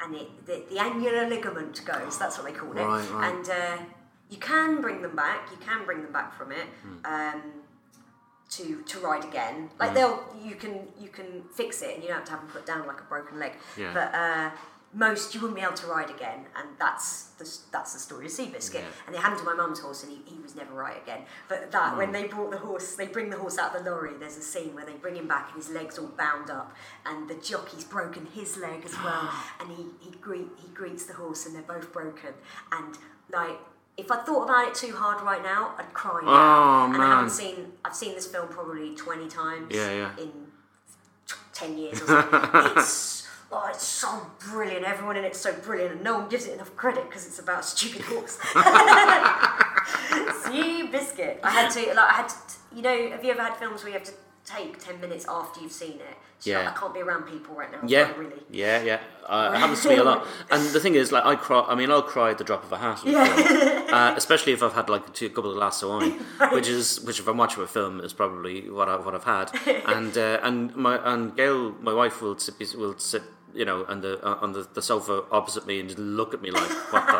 and 0.00 0.14
it, 0.16 0.46
the, 0.46 0.64
the 0.70 0.78
annular 0.78 1.28
ligament 1.28 1.84
goes, 1.84 2.18
that's 2.18 2.36
what 2.38 2.46
they 2.46 2.52
call 2.52 2.72
it. 2.72 2.82
Right, 2.82 3.10
right. 3.10 3.32
And 3.34 3.48
uh, 3.48 3.78
you 4.30 4.38
can 4.38 4.80
bring 4.80 5.00
them 5.02 5.14
back, 5.14 5.48
you 5.50 5.58
can 5.58 5.84
bring 5.84 6.02
them 6.02 6.12
back 6.12 6.34
from 6.34 6.50
it. 6.52 6.66
Hmm. 6.82 6.96
Um, 7.04 7.42
to, 8.56 8.82
to 8.82 8.98
ride 9.00 9.24
again, 9.24 9.70
like 9.80 9.90
Mm. 9.90 9.94
they'll 9.94 10.24
you 10.42 10.54
can 10.56 10.88
you 10.98 11.08
can 11.08 11.42
fix 11.54 11.82
it 11.82 11.94
and 11.94 12.02
you 12.02 12.08
don't 12.08 12.18
have 12.18 12.24
to 12.26 12.32
have 12.32 12.40
them 12.40 12.50
put 12.50 12.66
down 12.66 12.86
like 12.86 13.00
a 13.00 13.04
broken 13.04 13.38
leg. 13.38 13.52
Yeah. 13.76 13.92
But 13.94 14.14
uh, 14.14 14.50
most 14.94 15.34
you 15.34 15.40
wouldn't 15.40 15.56
be 15.58 15.62
able 15.64 15.72
to 15.74 15.86
ride 15.86 16.10
again, 16.10 16.40
and 16.54 16.68
that's 16.78 17.28
the 17.38 17.48
that's 17.70 17.94
the 17.94 17.98
story 17.98 18.26
of 18.26 18.32
Seabiscuit. 18.32 18.74
Yeah. 18.74 19.06
And 19.06 19.14
they 19.14 19.18
happened 19.18 19.38
to 19.40 19.44
my 19.46 19.54
mum's 19.54 19.80
horse, 19.80 20.02
and 20.02 20.12
he, 20.12 20.18
he 20.26 20.38
was 20.42 20.54
never 20.54 20.74
right 20.74 21.00
again. 21.02 21.22
But 21.48 21.72
that 21.72 21.94
Mm. 21.94 21.96
when 21.96 22.12
they 22.12 22.24
brought 22.24 22.50
the 22.50 22.58
horse, 22.58 22.94
they 22.94 23.06
bring 23.06 23.30
the 23.30 23.38
horse 23.38 23.56
out 23.58 23.74
of 23.74 23.84
the 23.84 23.90
lorry. 23.90 24.12
There's 24.18 24.36
a 24.36 24.42
scene 24.42 24.74
where 24.74 24.84
they 24.84 24.92
bring 25.04 25.16
him 25.16 25.28
back, 25.28 25.46
and 25.52 25.56
his 25.62 25.70
legs 25.70 25.98
all 25.98 26.08
bound 26.24 26.50
up, 26.50 26.74
and 27.06 27.28
the 27.30 27.36
jockey's 27.36 27.84
broken 27.84 28.26
his 28.26 28.58
leg 28.58 28.84
as 28.84 28.94
well, 29.02 29.30
and 29.60 29.70
he 29.70 29.86
he 30.00 30.10
greet 30.26 30.48
he 30.62 30.68
greets 30.74 31.04
the 31.06 31.14
horse, 31.14 31.46
and 31.46 31.54
they're 31.54 31.62
both 31.76 31.90
broken, 31.92 32.34
and 32.70 32.98
like. 33.32 33.58
If 34.02 34.10
I 34.10 34.16
thought 34.16 34.44
about 34.44 34.66
it 34.66 34.74
too 34.74 34.92
hard 34.96 35.22
right 35.22 35.42
now, 35.44 35.74
I'd 35.78 35.94
cry. 35.94 36.20
now. 36.22 36.28
Oh, 36.28 36.84
and 36.86 36.94
I 36.94 36.98
man. 36.98 37.10
haven't 37.10 37.30
seen. 37.30 37.72
I've 37.84 37.94
seen 37.94 38.16
this 38.16 38.26
film 38.26 38.48
probably 38.48 38.96
twenty 38.96 39.28
times. 39.28 39.68
Yeah, 39.70 39.92
yeah. 39.92 40.10
In 40.18 40.32
t- 41.28 41.36
10 41.54 41.78
years 41.78 42.02
or 42.02 42.06
something. 42.06 42.40
it's, 42.78 43.28
oh, 43.52 43.68
it's 43.70 43.84
so 43.84 44.26
brilliant. 44.50 44.84
Everyone 44.84 45.16
in 45.16 45.24
it's 45.24 45.38
so 45.38 45.52
brilliant, 45.52 45.92
and 45.94 46.02
no 46.02 46.18
one 46.18 46.28
gives 46.28 46.46
it 46.48 46.54
enough 46.54 46.74
credit 46.76 47.04
because 47.08 47.26
it's 47.28 47.38
about 47.38 47.60
a 47.60 47.62
stupid 47.62 48.02
horse. 48.02 48.38
Seabiscuit. 50.42 51.38
I 51.44 51.50
had 51.50 51.70
to, 51.70 51.80
like, 51.94 51.98
I 51.98 52.12
had 52.12 52.28
to, 52.28 52.36
you 52.74 52.82
know, 52.82 53.10
have 53.10 53.24
you 53.24 53.30
ever 53.30 53.42
had 53.42 53.56
films 53.56 53.82
where 53.84 53.92
you 53.92 53.98
have 53.98 54.06
to 54.08 54.12
take 54.44 54.78
10 54.84 55.00
minutes 55.00 55.26
after 55.28 55.60
you've 55.60 55.72
seen 55.72 55.94
it? 55.94 56.16
So 56.40 56.50
Yeah. 56.50 56.70
I 56.74 56.78
can't 56.78 56.92
be 56.92 57.00
around 57.00 57.22
people 57.24 57.54
right 57.54 57.70
now. 57.70 57.78
Yeah, 57.86 58.08
Not 58.08 58.18
really. 58.18 58.42
yeah, 58.50 58.82
yeah. 58.82 58.98
Uh, 59.24 59.52
it 59.54 59.58
happens 59.58 59.80
to 59.82 59.88
me 59.90 59.96
a 59.96 60.02
lot. 60.04 60.26
And 60.50 60.66
the 60.70 60.80
thing 60.80 60.96
is, 60.96 61.12
like, 61.12 61.24
I 61.24 61.36
cry. 61.36 61.64
I 61.68 61.76
mean, 61.76 61.88
I'll 61.92 62.02
cry 62.02 62.30
at 62.32 62.38
the 62.38 62.44
drop 62.44 62.64
of 62.64 62.72
a 62.72 62.78
hat, 62.78 62.98
film. 62.98 63.14
uh, 63.94 64.14
especially 64.16 64.52
if 64.52 64.60
I've 64.62 64.72
had 64.74 64.88
like 64.88 65.14
two, 65.14 65.26
a 65.26 65.30
couple 65.30 65.50
of 65.50 65.56
glasses 65.56 65.84
of 65.84 65.90
wine, 65.90 66.12
which 66.52 66.66
is 66.66 67.00
which 67.02 67.20
if 67.20 67.28
I'm 67.28 67.36
watching 67.36 67.62
a 67.62 67.66
film 67.68 68.00
is 68.00 68.12
probably 68.12 68.68
what 68.68 68.88
I 68.88 68.96
what 68.96 69.14
I've 69.14 69.24
had. 69.24 69.52
And 69.86 70.18
uh, 70.18 70.40
and 70.42 70.74
my 70.74 70.98
and 71.12 71.36
Gail, 71.36 71.72
my 71.80 71.94
wife, 71.94 72.20
will 72.20 72.36
sit 72.38 72.56
will 72.76 72.98
sit, 72.98 73.22
you 73.54 73.64
know, 73.64 73.84
on 73.86 74.00
the 74.00 74.18
uh, 74.26 74.38
on 74.42 74.52
the, 74.52 74.66
the 74.74 74.82
sofa 74.82 75.22
opposite 75.30 75.64
me 75.66 75.78
and 75.78 75.88
just 75.88 76.00
look 76.00 76.34
at 76.34 76.42
me 76.42 76.50
like, 76.50 76.68
what 76.92 77.06
the 77.06 77.12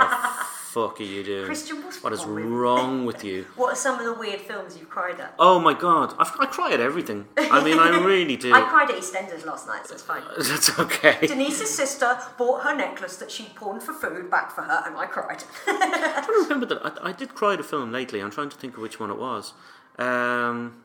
fuck 0.72 1.00
are 1.00 1.04
you 1.04 1.22
doing? 1.22 1.44
Christian, 1.44 1.82
what's 1.84 2.02
what 2.02 2.12
is 2.14 2.24
wrong 2.24 2.34
with 2.34 2.44
you?" 2.44 2.56
wrong 2.56 3.04
with 3.10 3.24
you? 3.24 3.46
What 3.56 3.72
are 3.72 3.76
some 3.76 3.98
of 3.98 4.04
the 4.06 4.14
weird 4.14 4.40
films 4.40 4.76
you've 4.78 4.88
cried 4.88 5.20
at? 5.20 5.34
Oh 5.38 5.60
my 5.60 5.74
god, 5.74 6.14
I, 6.18 6.24
I 6.40 6.46
cry 6.46 6.72
at 6.72 6.80
everything. 6.80 7.28
I 7.36 7.62
mean, 7.62 7.78
I 7.78 7.88
really 8.12 8.36
do. 8.36 8.52
I 8.54 8.62
cried 8.62 8.90
at 8.90 8.96
EastEnders 8.96 9.44
last 9.44 9.66
night, 9.66 9.86
so 9.86 9.94
it's 9.94 10.02
fine. 10.02 10.22
That's 10.38 10.78
okay. 10.78 11.26
Denise's 11.26 11.74
sister 11.74 12.18
bought 12.38 12.62
her 12.62 12.74
necklace 12.74 13.16
that 13.16 13.30
she'd 13.30 13.54
pawned 13.54 13.82
for 13.82 13.92
food 13.92 14.30
back 14.30 14.50
for 14.50 14.62
her, 14.62 14.82
and 14.86 14.96
I 14.96 15.06
cried. 15.06 15.44
I 15.66 16.24
don't 16.26 16.42
remember 16.44 16.66
that. 16.66 16.80
I, 17.02 17.10
I 17.10 17.12
did 17.12 17.34
cry 17.34 17.54
at 17.54 17.60
a 17.60 17.64
film 17.64 17.92
lately. 17.92 18.20
I'm 18.20 18.30
trying 18.30 18.50
to 18.50 18.56
think 18.56 18.76
of 18.76 18.82
which 18.82 18.98
one 18.98 19.10
it 19.10 19.18
was. 19.18 19.52
Um, 19.98 20.82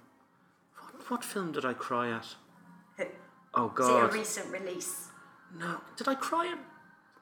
what, 0.77 1.11
what 1.11 1.23
film 1.23 1.53
did 1.53 1.63
I 1.65 1.73
cry 1.73 2.09
at? 2.11 2.35
Oh 3.53 3.73
Is 3.79 3.87
it 3.87 4.03
a 4.03 4.07
recent 4.07 4.51
release? 4.51 5.07
no! 5.57 5.79
Did 5.95 6.07
I 6.07 6.13
cry 6.15 6.51
at? 6.51 6.59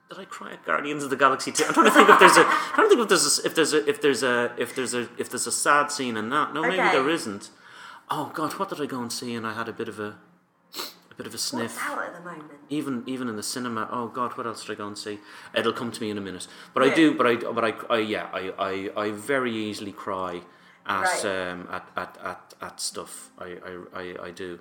Did 0.09 0.19
I 0.19 0.25
cry 0.25 0.53
at 0.53 0.63
Guardians 0.65 1.03
of 1.03 1.09
the 1.09 1.15
Galaxy 1.15 1.51
2? 1.51 1.65
I'm 1.65 1.73
trying 1.73 1.85
to 1.87 1.91
think 1.91 2.09
if 2.09 2.19
there's 2.19 2.37
a. 2.37 2.41
I'm 2.45 2.47
trying 2.75 2.89
to 2.89 2.95
think 2.95 3.01
if 3.01 3.09
there's 3.09 3.39
a, 3.39 3.45
if 3.45 3.55
there's 3.55 3.73
a 3.73 3.89
if 3.89 4.01
there's 4.01 4.23
a 4.23 4.55
if 4.57 4.75
there's 4.75 4.93
a 4.93 5.09
if 5.17 5.29
there's 5.29 5.47
a 5.47 5.51
sad 5.51 5.91
scene 5.91 6.15
in 6.15 6.29
that. 6.29 6.53
No, 6.53 6.61
maybe 6.61 6.73
Okay. 6.79 6.91
there 6.91 7.09
isn't. 7.09 7.49
Oh 8.11 8.31
God, 8.35 8.53
what 8.53 8.69
did 8.69 8.79
I 8.79 8.85
go 8.85 9.01
and 9.01 9.11
see? 9.11 9.33
And 9.33 9.47
I 9.47 9.53
had 9.53 9.67
a 9.67 9.73
bit 9.73 9.87
of 9.89 9.99
a 9.99 10.15
a 10.77 11.15
bit 11.17 11.25
of 11.25 11.33
a 11.33 11.37
What's 11.37 11.43
sniff. 11.43 11.79
out 11.81 12.03
at 12.03 12.13
the 12.13 12.19
moment? 12.19 12.51
even 12.69 13.01
even 13.07 13.27
in 13.29 13.35
the 13.35 13.41
cinema. 13.43 13.89
Oh 13.91 14.07
God, 14.07 14.37
what 14.37 14.45
else 14.45 14.63
did 14.63 14.73
I 14.73 14.75
go 14.75 14.85
and 14.87 14.95
see? 14.97 15.17
It'll 15.55 15.73
come 15.73 15.91
to 15.91 15.99
me 16.01 16.11
in 16.11 16.19
a 16.19 16.21
minute. 16.21 16.47
But 16.75 16.83
I 16.83 16.85
Yeah. 16.87 16.95
do. 16.95 17.13
But 17.15 17.25
I. 17.27 17.35
But 17.37 17.63
I. 17.65 17.73
I 17.89 17.97
yeah. 17.99 18.29
I, 18.31 18.53
I. 18.95 19.05
I 19.07 19.11
very 19.11 19.51
easily 19.55 19.91
cry 19.91 20.41
at 20.85 21.01
Right. 21.01 21.25
um 21.25 21.67
at, 21.71 21.89
at, 21.97 22.17
at, 22.23 22.53
at 22.61 22.79
stuff. 22.79 23.31
I 23.39 23.57
I, 23.65 24.01
I, 24.01 24.15
I 24.27 24.31
do. 24.31 24.59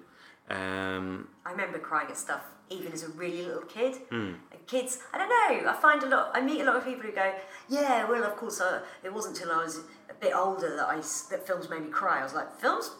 Um. 0.49 1.29
I 1.45 1.51
remember 1.51 1.79
crying 1.79 2.09
at 2.09 2.17
stuff 2.17 2.41
even 2.71 2.93
as 2.93 3.03
a 3.03 3.09
really 3.11 3.43
little 3.45 3.63
kid. 3.63 3.97
Hmm. 4.11 4.33
Kids, 4.67 4.99
I 5.13 5.19
don't 5.19 5.29
know. 5.29 5.71
I 5.71 5.75
find 5.75 6.03
a 6.03 6.07
lot. 6.09 6.31
I 6.35 6.41
meet 6.41 6.61
a 6.61 6.65
lot 6.65 6.77
of 6.77 6.85
people 6.85 7.03
who 7.03 7.13
go, 7.13 7.33
"Yeah, 7.69 8.09
well, 8.09 8.25
of 8.25 8.35
course, 8.37 8.61
uh, 8.61 8.81
it 9.03 9.13
wasn't 9.13 9.37
until 9.39 9.53
I 9.53 9.63
was 9.63 9.81
a 10.09 10.15
bit 10.15 10.35
older 10.35 10.75
that 10.77 10.87
I 10.89 10.97
that 11.31 11.47
films 11.47 11.69
made 11.69 11.83
me 11.83 11.91
cry." 11.91 12.21
I 12.21 12.23
was 12.23 12.35
like, 12.35 12.59
"Films 12.61 12.91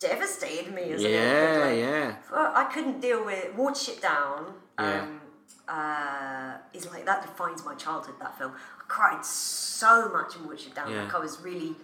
devastated 0.00 0.72
me 0.74 0.92
as 0.92 1.00
a 1.00 1.04
little 1.04 1.10
kid." 1.10 1.12
Yeah. 1.12 1.64
Like, 1.66 1.78
Yeah. 1.78 2.52
I 2.54 2.64
couldn't 2.72 3.00
deal 3.00 3.24
with 3.24 3.54
Watership 3.56 4.00
Down. 4.00 4.54
Yeah. 4.78 5.02
Um, 5.02 5.20
uh, 5.68 6.54
is 6.74 6.90
like 6.90 7.04
that 7.06 7.22
defines 7.22 7.64
my 7.64 7.74
childhood. 7.74 8.14
That 8.20 8.36
film, 8.38 8.52
I 8.52 8.82
cried 8.88 9.24
so 9.24 10.08
much 10.12 10.36
in 10.36 10.42
Watership 10.42 10.74
Down. 10.74 10.90
Yeah. 10.90 11.04
Like 11.04 11.14
I 11.14 11.18
was 11.18 11.40
really, 11.40 11.76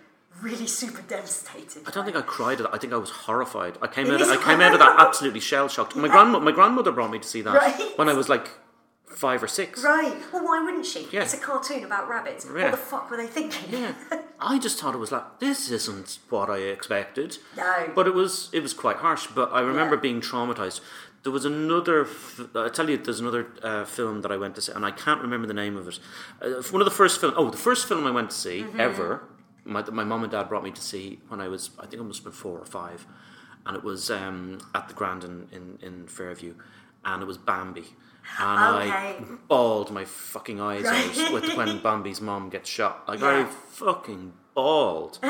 really 0.43 0.67
super 0.81 1.03
devastated. 1.03 1.83
I 1.87 1.91
don't 1.91 2.05
think 2.05 2.17
I 2.17 2.23
cried. 2.23 2.61
I 2.73 2.79
think 2.79 2.93
I 2.93 2.97
was 2.97 3.11
horrified. 3.11 3.79
I 3.83 3.87
came 3.87 4.07
It 4.07 4.15
out. 4.15 4.23
Of, 4.23 4.29
I 4.31 4.37
came 4.43 4.61
out 4.61 4.73
of 4.73 4.81
that 4.81 4.97
absolutely 4.99 5.41
shell 5.41 5.69
shocked. 5.69 5.95
My 5.97 6.09
grandma. 6.09 6.39
My 6.41 6.53
grandmother 6.53 6.93
brought 6.93 7.11
me 7.11 7.19
to 7.19 7.29
see 7.29 7.43
that 7.43 7.55
Right. 7.55 7.93
when 7.99 8.09
I 8.09 8.15
was 8.15 8.29
like 8.29 8.49
five 9.19 9.43
or 9.43 9.49
six. 9.49 9.83
Right. 9.83 10.17
Well, 10.33 10.45
why 10.45 10.63
wouldn't 10.65 10.87
she? 10.87 11.09
Yeah. 11.11 11.23
It's 11.23 11.35
a 11.35 11.39
cartoon 11.39 11.85
about 11.85 12.09
rabbits. 12.09 12.47
Yeah. 12.47 12.63
What 12.65 12.71
the 12.71 12.77
fuck 12.77 13.11
were 13.11 13.17
they 13.17 13.27
thinking? 13.27 13.69
Yeah. 13.81 13.93
I 14.41 14.59
just 14.59 14.79
thought 14.79 14.95
it 14.95 14.99
was 14.99 15.11
like 15.13 15.41
this 15.41 15.71
isn't 15.71 16.19
what 16.31 16.49
I 16.49 16.59
expected. 16.59 17.39
No. 17.57 17.91
But 17.95 18.07
it 18.07 18.15
was 18.15 18.49
it 18.53 18.63
was 18.63 18.73
quite 18.75 18.97
harsh. 18.99 19.27
But 19.35 19.53
I 19.53 19.61
remember 19.61 19.97
Yeah. 19.97 20.01
being 20.03 20.21
traumatized. 20.21 20.81
There 21.25 21.33
was 21.33 21.45
another. 21.45 22.07
I 22.55 22.69
tell 22.69 22.89
you, 22.89 22.97
there's 22.97 23.19
another 23.21 23.49
uh, 23.63 23.85
film 23.85 24.23
that 24.23 24.31
I 24.31 24.37
went 24.37 24.55
to 24.55 24.61
see, 24.63 24.73
and 24.73 24.85
I 24.87 24.93
can't 24.93 25.21
remember 25.21 25.49
the 25.49 25.55
name 25.65 25.77
of 25.77 25.89
it. 25.89 25.99
Uh, 26.41 26.63
one 26.71 26.81
of 26.81 26.85
the 26.87 26.95
first 27.03 27.21
film. 27.21 27.35
Oh, 27.37 27.51
the 27.51 27.57
first 27.69 27.89
film 27.89 28.07
I 28.07 28.13
went 28.13 28.31
to 28.31 28.37
see 28.37 28.61
Mm-hmm. 28.63 28.81
ever. 28.81 29.25
My 29.65 29.83
my 29.91 30.05
mom 30.05 30.23
and 30.23 30.31
dad 30.33 30.49
brought 30.49 30.63
me 30.63 30.71
to 30.71 30.81
see 30.81 31.19
when 31.29 31.41
I 31.41 31.49
was 31.49 31.71
I 31.79 31.87
think 31.87 32.01
I 32.01 32.05
must 32.05 32.21
have 32.21 32.25
been 32.25 32.33
four 32.33 32.57
or 32.59 32.65
five, 32.65 33.05
and 33.67 33.77
it 33.77 33.83
was 33.83 34.11
um, 34.11 34.59
at 34.75 34.87
the 34.89 34.95
Grand 34.95 35.25
in, 35.25 35.49
in, 35.53 35.79
in 35.83 36.07
Fairview, 36.07 36.55
and 37.05 37.21
it 37.23 37.27
was 37.27 37.37
Bambi. 37.37 37.85
And 38.41 38.59
I 38.61 38.85
Okay. 38.85 39.25
bawled 39.49 39.91
my 39.91 40.05
fucking 40.05 40.61
eyes 40.61 40.85
Right. 40.85 41.19
out 41.19 41.33
with 41.33 41.55
when 41.57 41.81
Bambi's 41.81 42.21
mom 42.21 42.49
gets 42.51 42.69
shot. 42.71 43.05
Like 43.09 43.21
Yeah. 43.21 43.29
I 43.41 43.45
fucking 43.45 44.33
bawled. 44.55 45.19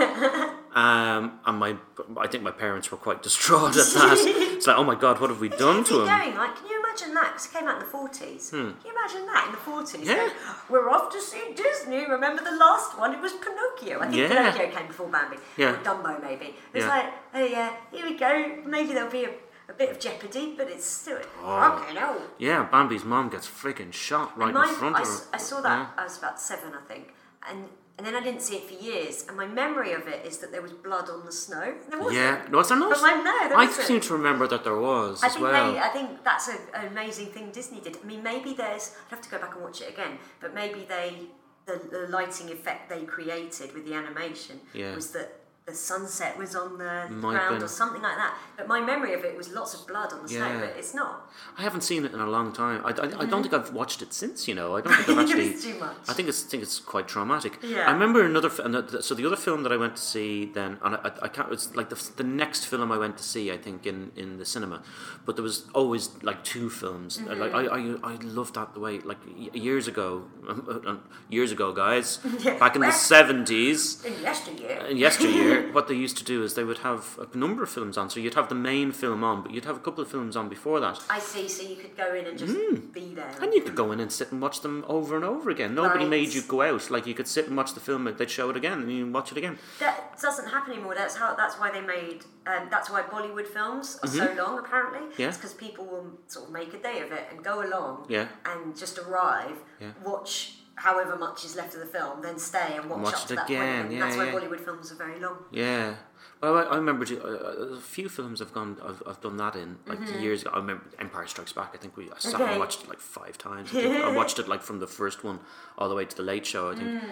um, 0.75 1.39
and 1.47 1.59
my, 1.59 1.77
I 2.19 2.27
think 2.27 2.43
my 2.43 2.51
parents 2.51 2.91
were 2.91 2.99
quite 2.99 3.23
distraught 3.23 3.77
at 3.77 3.87
that. 3.95 4.17
it's 4.57 4.67
like, 4.67 4.77
oh 4.77 4.85
my 4.85 4.95
god, 4.95 5.21
what 5.21 5.31
have 5.31 5.41
we 5.41 5.49
done 5.49 5.85
to 5.85 6.01
him? 6.01 6.07
going. 6.07 6.35
Like, 6.37 6.57
can 6.57 6.67
you 6.69 6.79
imagine 6.85 7.15
that? 7.15 7.29
Because 7.33 7.47
it 7.47 7.53
came 7.53 7.69
out 7.69 7.75
in 7.75 7.81
the 7.81 7.91
forties. 7.91 8.51
Can 8.51 8.59
you 8.85 8.91
imagine 8.91 9.27
that 9.27 9.45
in 9.47 9.53
the 9.53 9.59
forties? 9.59 10.01
Hmm. 10.07 10.09
Yeah. 10.09 10.29
We're 10.69 10.91
off 10.91 11.11
to 11.13 11.21
see 11.21 11.55
Disney. 11.55 12.05
Remember 12.07 12.43
the 12.45 12.57
last 12.57 12.99
one? 12.99 13.15
It 13.15 13.21
was 13.21 13.33
Pinocchio. 13.33 14.01
I 14.01 14.09
think 14.09 14.17
Yeah. 14.17 14.29
Pinocchio 14.53 14.71
came 14.77 14.87
before 14.89 15.09
Bambi. 15.09 15.37
Yeah. 15.57 15.73
Or 15.73 15.77
Dumbo, 15.79 16.23
maybe. 16.23 16.55
It's 16.75 16.85
Yeah. 16.85 16.89
like, 16.95 17.07
oh 17.35 17.45
yeah, 17.45 17.71
here 17.91 18.05
we 18.07 18.15
go. 18.17 18.59
Maybe 18.67 18.93
there'll 18.93 19.11
be 19.11 19.25
a, 19.25 19.31
a 19.69 19.73
bit 19.73 19.91
of 19.91 20.01
jeopardy, 20.01 20.55
but 20.57 20.69
it's 20.69 20.87
still. 20.87 21.19
Oh. 21.43 21.79
Fucking 21.79 21.97
hell. 21.97 22.21
Yeah, 22.39 22.67
Bambi's 22.71 23.05
mom 23.05 23.29
gets 23.29 23.47
freaking 23.47 23.93
shot 23.93 24.37
right 24.39 24.53
Mine, 24.55 24.69
in 24.71 24.75
front 24.75 24.97
I, 24.97 25.03
of 25.03 25.09
her. 25.09 25.15
I 25.33 25.37
saw 25.39 25.61
that. 25.61 25.93
I 25.97 26.05
was 26.05 26.19
about 26.19 26.41
seven, 26.41 26.73
I 26.75 26.81
think, 26.87 27.15
and 27.49 27.65
and 27.99 28.07
then 28.07 28.15
I 28.15 28.21
didn't 28.23 28.43
see 28.43 28.55
it 28.57 28.65
for 28.65 28.75
years. 28.83 29.25
And 29.27 29.37
my 29.37 29.47
memory 29.47 29.93
of 29.93 30.07
it 30.07 30.25
is 30.25 30.39
that 30.39 30.53
there 30.53 30.63
was 30.63 30.73
blood 30.73 31.11
on 31.11 31.27
the 31.27 31.33
snow. 31.33 31.75
There 31.91 31.99
wasn't. 31.99 32.17
Yeah, 32.17 32.47
no, 32.49 32.63
there 32.63 32.79
not? 32.79 32.91
But 32.91 33.03
my- 33.03 33.23
no, 33.51 33.57
I 33.57 33.65
isn't. 33.65 33.85
seem 33.85 34.01
to 34.03 34.13
remember 34.13 34.47
that 34.47 34.63
there 34.65 34.79
was 34.79 35.23
I 35.23 35.27
as 35.27 35.33
think 35.35 35.43
well. 35.47 35.73
they, 35.73 35.79
I 35.81 35.89
think 35.89 36.23
that's 36.25 36.49
a, 36.49 36.57
an 36.75 36.87
amazing 36.87 37.27
thing 37.27 37.51
Disney 37.51 37.81
did. 37.81 37.97
I 38.03 38.07
mean, 38.07 38.23
maybe 38.23 38.55
there's. 38.55 38.95
I'd 39.07 39.11
have 39.11 39.21
to 39.23 39.29
go 39.31 39.39
back 39.39 39.55
and 39.55 39.65
watch 39.65 39.81
it 39.81 39.89
again. 39.91 40.19
But 40.41 40.55
maybe 40.55 40.87
they, 40.89 41.27
the, 41.67 41.81
the 41.91 42.07
lighting 42.09 42.51
effect 42.51 42.89
they 42.89 43.03
created 43.05 43.75
with 43.75 43.85
the 43.85 43.95
animation 43.95 44.61
Yeah. 44.73 44.95
was 44.95 45.11
that 45.13 45.38
the 45.69 45.75
sunset 45.75 46.37
was 46.39 46.57
on 46.57 46.79
the 46.79 47.07
Might 47.11 47.33
ground 47.35 47.57
been. 47.57 47.63
or 47.65 47.69
something 47.69 48.03
like 48.03 48.17
that. 48.17 48.35
But 48.57 48.67
my 48.69 48.81
memory 48.81 49.13
of 49.15 49.23
it 49.25 49.37
was 49.37 49.51
lots 49.53 49.75
of 49.75 49.87
blood 49.87 50.13
on 50.15 50.23
the 50.23 50.29
snow, 50.29 50.49
Yeah. 50.49 50.61
but 50.61 50.71
it's 50.81 50.95
not. 50.95 51.31
I 51.59 51.63
haven't 51.63 51.83
seen 51.83 52.05
it 52.07 52.13
in 52.13 52.21
a 52.21 52.27
long 52.37 52.53
time. 52.53 52.81
I, 52.85 52.91
I, 52.91 53.23
I 53.23 53.25
don't 53.27 53.43
think 53.43 53.55
I've 53.55 53.73
watched 53.73 54.01
it 54.03 54.13
since. 54.13 54.49
You 54.49 54.55
know, 54.55 54.77
I 54.77 54.81
don't 54.81 54.95
think 55.07 55.09
I've 55.19 55.25
actually. 55.29 55.47
It's 55.49 55.65
too 55.65 55.79
much. 55.79 55.97
I 56.09 56.13
think 56.15 56.29
it's 56.29 56.43
think 56.43 56.63
it's 56.63 56.79
quite 56.81 57.07
traumatic. 57.09 57.59
Yeah. 57.63 57.89
I 57.89 57.93
remember 57.93 58.25
another. 58.25 58.51
fi- 58.51 58.65
So 59.01 59.15
the 59.15 59.27
other 59.27 59.37
film 59.37 59.63
that 59.65 59.73
I 59.73 59.77
went 59.77 59.97
to 59.97 60.03
see 60.03 60.47
then, 60.47 60.79
and 60.83 60.97
I, 60.97 61.11
I, 61.23 61.29
can't. 61.29 61.53
It's 61.53 61.75
like 61.77 61.89
the, 61.91 61.97
f- 61.97 62.17
the 62.17 62.25
next 62.25 62.65
film 62.67 62.91
I 62.91 62.99
went 62.99 63.17
to 63.19 63.25
see. 63.25 63.53
I 63.53 63.59
think 63.59 63.87
in, 63.87 64.13
in 64.17 64.39
the 64.39 64.45
cinema, 64.45 64.83
but 65.25 65.37
there 65.37 65.43
was 65.43 65.67
always 65.75 66.11
like 66.23 66.43
two 66.45 66.71
films. 66.71 67.19
Mm-hmm. 67.19 67.41
Like 67.41 67.53
I, 67.53 67.63
I 67.67 68.13
I 68.13 68.15
loved 68.41 68.55
that 68.55 68.75
the 68.75 68.81
way 68.81 68.99
like 69.01 69.19
y- 69.27 69.51
years 69.53 69.87
ago, 69.89 70.25
years 71.29 71.53
ago, 71.53 71.73
guys, 71.73 72.19
Yeah. 72.41 72.59
back 72.59 72.75
in 72.77 72.81
the 72.83 72.91
seventies. 72.93 74.05
In 74.05 74.15
yesteryear. 74.23 74.87
in 74.91 74.97
yesteryear, 74.97 75.58
what 75.73 75.89
they 75.89 75.95
used 75.95 76.17
to 76.19 76.25
do 76.25 76.43
is 76.43 76.55
they 76.55 76.65
would 76.65 76.79
have 76.79 77.19
a 77.33 77.37
number 77.37 77.63
of 77.63 77.71
films 77.71 77.97
on. 77.99 78.11
So 78.11 78.21
you'd 78.21 78.35
have 78.35 78.49
the 78.49 78.55
main 78.55 78.93
film 78.93 79.23
on, 79.25 79.43
but 79.43 79.53
you'd 79.53 79.65
have 79.65 79.77
a 79.77 79.81
couple 79.81 80.03
of 80.03 80.11
films 80.11 80.37
on 80.37 80.49
before 80.49 80.81
that. 80.81 81.01
I 81.11 81.19
see, 81.19 81.49
so 81.49 81.63
you 81.69 81.77
could 81.77 81.97
go 81.97 82.15
in 82.15 82.27
and 82.27 82.39
just 82.39 82.55
be 82.93 83.15
there. 83.15 83.31
And 83.41 83.53
you 83.53 83.63
could 83.63 83.75
go 83.75 83.93
in 83.93 84.01
and 84.01 84.11
sit 84.13 84.33
and 84.33 84.41
watch 84.41 84.61
them 84.61 84.85
over 84.89 85.17
and 85.17 85.25
over 85.25 85.51
again. 85.51 85.75
Nobody 85.75 86.01
Right. 86.05 86.11
made 86.11 86.35
you 86.35 86.43
go 86.43 86.63
out. 86.63 86.91
Like 86.91 87.07
you 87.07 87.15
could 87.15 87.29
sit 87.29 87.47
and 87.49 87.57
watch 87.57 87.75
the 87.75 87.81
film, 87.81 88.05
they'd 88.17 88.31
show 88.31 88.51
it 88.51 88.57
again, 88.57 88.81
and 88.81 88.93
you 88.93 89.07
watch 89.11 89.33
it 89.33 89.39
again. 89.39 89.59
That 89.81 90.21
doesn't 90.21 90.49
happen 90.49 90.73
anymore. 90.73 90.95
That's 90.95 91.17
how. 91.17 91.35
That's 91.35 91.57
why 91.59 91.71
they 91.71 91.81
made. 91.81 92.25
Um, 92.47 92.69
that's 92.71 92.89
why 92.91 93.03
Bollywood 93.03 93.47
films 93.47 93.99
are 94.03 94.09
so 94.09 94.33
long. 94.37 94.59
Apparently, 94.59 94.99
Mm-hmm. 95.01 95.21
Yeah. 95.23 95.29
It's 95.29 95.37
because 95.37 95.55
people 95.55 95.85
will 95.87 96.19
sort 96.29 96.47
of 96.47 96.53
make 96.53 96.73
a 96.75 96.79
day 96.79 97.01
of 97.01 97.13
it 97.13 97.27
and 97.31 97.43
go 97.45 97.63
along. 97.67 98.07
Yeah. 98.09 98.29
And 98.45 98.77
just 98.77 98.99
arrive, 98.99 99.57
Yeah. 99.81 99.93
watch 100.05 100.58
however 100.79 101.17
much 101.17 101.45
is 101.45 101.57
left 101.57 101.75
of 101.75 101.81
the 101.81 101.87
film, 101.87 102.23
then 102.23 102.39
stay 102.39 102.77
and 102.77 102.89
watch, 102.91 103.01
Watch 103.03 103.15
up 103.15 103.25
it 103.25 103.29
to 103.29 103.35
that 103.37 103.45
again, 103.47 103.61
point. 103.61 103.85
And 103.85 103.93
yeah, 103.93 104.01
that's 104.01 104.17
why 104.17 104.27
yeah. 104.27 104.33
Bollywood 104.33 104.61
films 104.65 104.91
are 104.93 104.95
very 104.95 105.19
long. 105.21 105.37
Yeah. 105.53 105.95
Well, 106.41 106.57
I, 106.57 106.63
I 106.63 106.77
remember 106.77 107.05
uh, 107.05 107.77
a 107.77 107.81
few 107.81 108.09
films 108.09 108.41
I've 108.41 108.53
gone, 108.53 108.77
I've, 108.89 109.03
I've 109.07 109.21
done 109.21 109.37
that 109.39 109.57
in 109.57 109.79
like 109.87 109.99
years 110.21 110.43
ago. 110.43 110.51
I 110.55 110.59
remember 110.59 110.85
Empire 110.99 111.27
Strikes 111.27 111.53
Back. 111.53 111.71
I 111.75 111.79
think 111.79 111.97
we 111.97 112.05
I 112.11 112.19
sat 112.19 112.35
and 112.41 112.43
Mm-hmm. 112.51 112.59
Watched 112.61 112.83
it 112.85 112.89
like 112.89 113.01
five 113.01 113.37
times. 113.39 113.71
I. 113.75 113.81
I 114.11 114.13
watched 114.21 114.39
it 114.39 114.47
like 114.49 114.63
from 114.63 114.79
the 114.79 114.87
first 114.87 115.25
one 115.25 115.41
all 115.77 115.89
the 115.89 115.95
way 115.97 116.05
to 116.05 116.17
the 116.17 116.23
Late 116.23 116.47
Show. 116.47 116.71
I 116.71 116.75
think 116.77 116.89
Mm. 116.91 117.03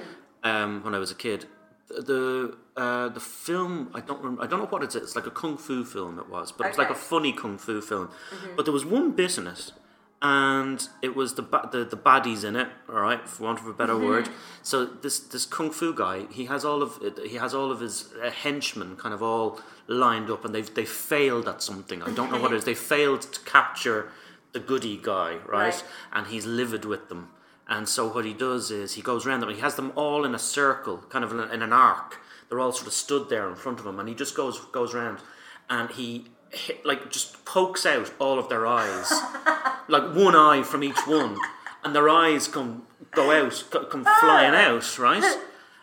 um, 0.51 0.85
when 0.85 0.95
I 0.95 0.99
was 0.99 1.11
a 1.11 1.15
kid. 1.17 1.47
The 1.89 2.57
uh, 2.77 3.09
the 3.11 3.21
film 3.21 3.91
I 3.95 4.01
don't 4.01 4.19
remember, 4.19 4.43
I 4.43 4.49
don't 4.49 4.59
know 4.59 4.67
what 4.67 4.83
it 4.83 4.89
is. 4.89 4.97
It's 4.97 5.15
like 5.15 5.27
a 5.27 5.31
kung 5.31 5.57
fu 5.57 5.85
film. 5.85 6.19
It 6.19 6.29
was, 6.29 6.51
but 6.51 6.67
it's 6.67 6.79
like 6.79 6.91
a 6.91 6.95
Mm-hmm. 6.95 7.01
funny 7.15 7.33
kung 7.33 7.59
fu 7.59 7.81
film. 7.81 8.11
But 8.57 8.65
there 8.65 8.73
was 8.73 8.85
one 8.85 9.13
bit 9.13 9.39
in 9.39 9.47
it, 9.47 9.73
and 10.23 10.89
it 11.03 11.15
was 11.15 11.35
the 11.35 11.43
ba- 11.43 11.69
the 11.71 11.85
the 11.85 11.97
baddies 11.97 12.45
in 12.45 12.57
it. 12.57 12.69
All 12.89 13.01
right, 13.01 13.29
for 13.29 13.45
want 13.45 13.61
of 13.61 13.67
a 13.67 13.73
better 13.73 13.93
Mm-hmm. 13.95 14.07
word. 14.07 14.29
So 14.63 14.85
this 14.85 15.19
this 15.19 15.45
kung 15.47 15.71
fu 15.71 15.95
guy, 15.95 16.27
he 16.31 16.47
has 16.47 16.65
all 16.65 16.83
of 16.83 17.01
he 17.25 17.37
has 17.37 17.55
all 17.55 17.71
of 17.71 17.81
his 17.81 18.09
uh, 18.23 18.31
henchmen 18.31 18.97
kind 18.97 19.15
of 19.15 19.23
all 19.23 19.61
lined 19.87 20.31
up, 20.31 20.45
and 20.45 20.55
they've 20.55 20.73
they 20.75 20.85
failed 20.87 21.47
at 21.49 21.63
something. 21.63 22.03
I 22.03 22.11
don't 22.13 22.31
know 22.33 22.41
what 22.41 22.53
it 22.53 22.57
is. 22.57 22.65
They 22.71 22.75
failed 22.75 23.23
to 23.23 23.41
capture 23.41 24.11
the 24.53 24.61
goody 24.61 24.97
guy, 25.01 25.35
right? 25.47 25.75
Right. 25.75 25.85
And 26.13 26.27
he's 26.29 26.47
livid 26.47 26.85
with 26.85 27.09
them. 27.09 27.31
And 27.69 27.89
so 27.89 28.07
what 28.07 28.25
he 28.25 28.33
does 28.33 28.71
is 28.71 28.95
he 28.95 29.03
goes 29.03 29.27
around 29.27 29.41
them. 29.41 29.51
He 29.51 29.61
has 29.61 29.75
them 29.75 29.93
all 29.97 30.25
in 30.25 30.35
a 30.35 30.39
circle, 30.39 30.99
kind 31.09 31.25
of 31.25 31.33
in, 31.33 31.41
a- 31.41 31.53
in 31.53 31.63
an 31.63 31.73
arc. 31.73 32.19
They're 32.49 32.61
all 32.61 32.73
sort 32.73 32.87
of 32.87 32.93
stood 32.93 33.29
there 33.29 33.49
in 33.49 33.57
front 33.57 33.81
of 33.81 33.87
him, 33.87 33.99
and 34.01 34.09
he 34.09 34.15
just 34.15 34.37
goes 34.37 34.59
goes 34.73 34.95
around, 34.95 35.19
and 35.69 35.91
he 35.91 36.27
hit, 36.51 36.85
like 36.85 37.11
just 37.11 37.45
pokes 37.45 37.87
out 37.87 38.13
all 38.19 38.39
of 38.39 38.49
their 38.49 38.67
eyes, 38.67 39.11
like 39.89 40.15
one 40.15 40.37
eye 40.37 40.63
from 40.63 40.83
each 40.83 41.07
one, 41.07 41.39
and 41.85 41.95
their 41.95 42.09
eyes 42.09 42.49
come 42.49 42.83
go 43.13 43.31
out, 43.31 43.65
come 43.71 44.05
flying 44.21 44.55
ah. 44.55 44.71
out, 44.71 44.99
right? 44.99 45.39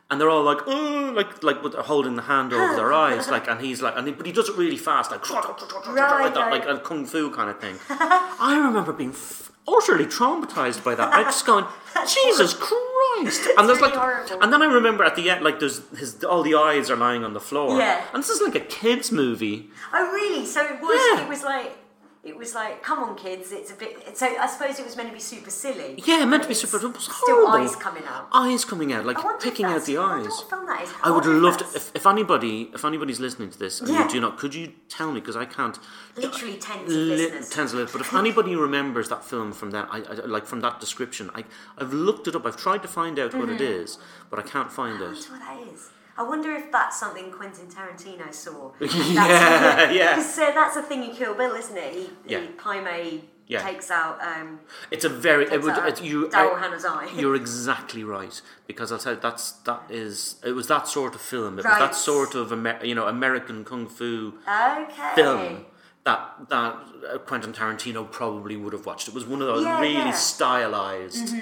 And 0.10 0.21
they're 0.21 0.30
all 0.30 0.43
like, 0.43 0.60
oh, 0.67 1.12
like 1.15 1.43
like 1.43 1.63
they're 1.71 1.82
holding 1.82 2.15
the 2.15 2.23
hand 2.23 2.54
over 2.54 2.76
their 2.76 2.93
eyes, 2.93 3.30
like, 3.30 3.47
and 3.47 3.62
he's 3.62 3.82
like, 3.82 3.95
and 3.97 4.08
he, 4.08 4.13
but 4.13 4.26
he 4.26 4.32
does 4.32 4.49
it 4.49 4.58
really 4.58 4.78
fast, 4.78 5.12
like, 5.12 5.28
like 5.30 5.43
that, 5.54 5.95
right. 5.95 6.52
like 6.52 6.65
a 6.67 6.80
kung 6.80 7.06
fu 7.06 7.32
kind 7.32 7.49
of 7.49 7.60
thing. 7.60 7.78
I 7.89 8.62
remember 8.63 8.93
being 8.93 9.12
f- 9.12 9.52
utterly 9.67 10.06
traumatized 10.06 10.84
by 10.84 10.95
that. 10.95 11.13
I'm 11.13 11.26
just 11.26 11.45
going, 11.45 11.65
Jesus 12.08 12.54
Christ! 12.54 13.47
And 13.58 13.69
there's 13.69 13.80
really 13.80 13.91
like, 13.91 13.93
horrible. 13.95 14.41
and 14.41 14.52
then 14.52 14.62
I 14.62 14.65
remember 14.65 15.04
at 15.04 15.15
the 15.15 15.30
end, 15.30 15.43
like, 15.43 15.60
there's 15.60 15.82
his 15.97 16.23
all 16.23 16.43
the 16.43 16.56
eyes 16.56 16.89
are 16.89 16.95
lying 16.95 17.23
on 17.23 17.34
the 17.34 17.39
floor. 17.39 17.78
Yeah. 17.78 18.04
And 18.13 18.23
this 18.23 18.30
is 18.30 18.41
like 18.41 18.56
a 18.56 18.60
kids 18.65 19.12
movie. 19.12 19.69
Oh, 19.93 20.12
really? 20.12 20.45
So 20.45 20.62
it 20.65 20.82
was. 20.82 21.19
Yeah. 21.19 21.26
It 21.26 21.30
was 21.30 21.43
like. 21.43 21.78
It 22.23 22.38
was 22.38 22.55
like, 22.55 22.81
come 22.81 22.99
on, 22.99 23.17
kids! 23.17 23.51
It's 23.51 23.69
a 23.69 23.75
bit. 23.75 24.15
So 24.17 24.25
I 24.25 24.47
suppose 24.47 24.79
it 24.79 24.86
was 24.86 24.95
meant 24.95 25.09
to 25.09 25.13
be 25.13 25.19
super 25.19 25.49
silly. 25.49 26.01
Yeah, 26.05 26.23
meant 26.23 26.43
to 26.43 26.47
be 26.47 26.55
super. 26.55 26.77
It 26.77 26.93
was 26.95 27.03
Still, 27.03 27.47
eyes 27.49 27.75
coming 27.75 28.03
out. 28.07 28.29
Eyes 28.31 28.63
coming 28.63 28.93
out, 28.93 29.05
like 29.05 29.17
I 29.19 29.38
picking 29.41 29.65
out 29.65 29.83
the 29.86 29.97
I 29.97 30.19
eyes. 30.19 30.27
what 30.27 30.49
film 30.49 30.65
that 30.67 30.83
is. 30.83 30.89
I 31.03 31.12
would 31.12 31.25
love 31.25 31.57
to. 31.57 31.65
If, 31.75 31.93
if 31.93 32.07
anybody, 32.07 32.71
if 32.73 32.86
anybody's 32.86 33.19
listening 33.19 33.49
to 33.49 33.59
this 33.59 33.81
and 33.81 33.89
Yeah. 33.89 34.03
you 34.05 34.09
do 34.09 34.21
not, 34.21 34.38
could 34.38 34.55
you 34.55 34.71
tell 34.88 35.12
me 35.12 35.19
because 35.19 35.36
I 35.36 35.43
can't. 35.43 35.77
Literally 36.15 36.55
tens 36.57 36.89
of 36.93 36.97
Li- 36.97 37.29
tens 37.29 37.73
of 37.73 37.79
listeners. 37.79 37.91
But 37.91 37.99
if 38.01 38.13
anybody 38.13 38.55
remembers 38.67 39.09
that 39.09 39.25
film 39.25 39.51
from 39.51 39.71
that, 39.71 39.89
I, 39.91 39.97
I 40.03 40.13
like 40.25 40.45
from 40.45 40.62
that 40.62 40.79
description, 40.79 41.29
I 41.36 41.43
I've 41.77 41.91
looked 41.91 42.29
it 42.29 42.36
up. 42.38 42.45
I've 42.45 42.55
tried 42.55 42.83
to 42.83 42.88
find 42.88 43.19
out 43.19 43.33
what 43.33 43.49
it 43.49 43.59
Mm-hmm. 43.59 43.83
is, 43.83 43.97
but 44.29 44.39
I 44.39 44.43
can't 44.43 44.71
find 44.71 45.03
I 45.03 45.07
it. 45.07 45.09
what 45.29 45.39
that 45.41 45.59
is. 45.73 45.89
I 46.17 46.23
wonder 46.23 46.52
if 46.52 46.71
that's 46.71 46.99
something 46.99 47.32
Quentin 47.32 47.67
Tarantino 47.67 48.32
saw. 48.34 48.71
Yeah, 48.82 49.89
yeah. 49.99 50.15
Because 50.15 50.38
uh, 50.39 50.52
that's 50.52 50.76
a 50.78 50.84
thing 50.84 51.04
in 51.04 51.15
Kill 51.15 51.34
Bill, 51.36 51.54
isn't 51.56 51.78
it? 51.78 51.93
He, 51.93 52.10
Yeah. 52.28 52.41
he 52.41 52.47
Pai 52.47 52.82
Mei 52.82 53.21
Yeah. 53.47 53.62
takes 53.63 53.89
out 53.91 54.21
um, 54.23 54.60
It's 54.91 55.04
a 55.06 55.10
very. 55.10 55.45
It 55.52 55.62
would. 55.63 55.99
you. 56.02 56.28
Daryl 56.30 56.56
I- 56.56 56.60
Hannah's 56.62 56.86
eye. 56.86 57.10
You're 57.15 57.36
exactly 57.36 58.04
right 58.04 58.41
because 58.67 58.91
I'll 58.91 58.99
tell 58.99 59.13
you 59.15 59.19
that's 59.19 59.52
that 59.67 59.82
is 59.89 60.36
it 60.45 60.52
was 60.52 60.67
that 60.67 60.88
sort 60.88 61.13
of 61.15 61.21
film. 61.21 61.54
It 61.60 61.65
was 61.65 61.78
that 61.86 61.95
sort 61.95 62.36
of 62.36 62.52
Amer- 62.54 62.84
you 62.86 62.95
know 62.95 63.08
American 63.08 63.65
kung 63.65 63.88
fu 63.88 64.34
okay. 64.47 65.12
film 65.15 65.65
that 66.06 66.21
that 66.49 67.26
Quentin 67.26 67.54
Tarantino 67.54 68.10
probably 68.10 68.56
would 68.56 68.73
have 68.73 68.86
watched. 68.86 69.08
It 69.08 69.13
was 69.13 69.26
one 69.26 69.41
of 69.41 69.47
those 69.47 69.63
Yeah, 69.65 69.80
really 69.82 69.93
yeah. 69.93 70.12
stylized, 70.12 71.34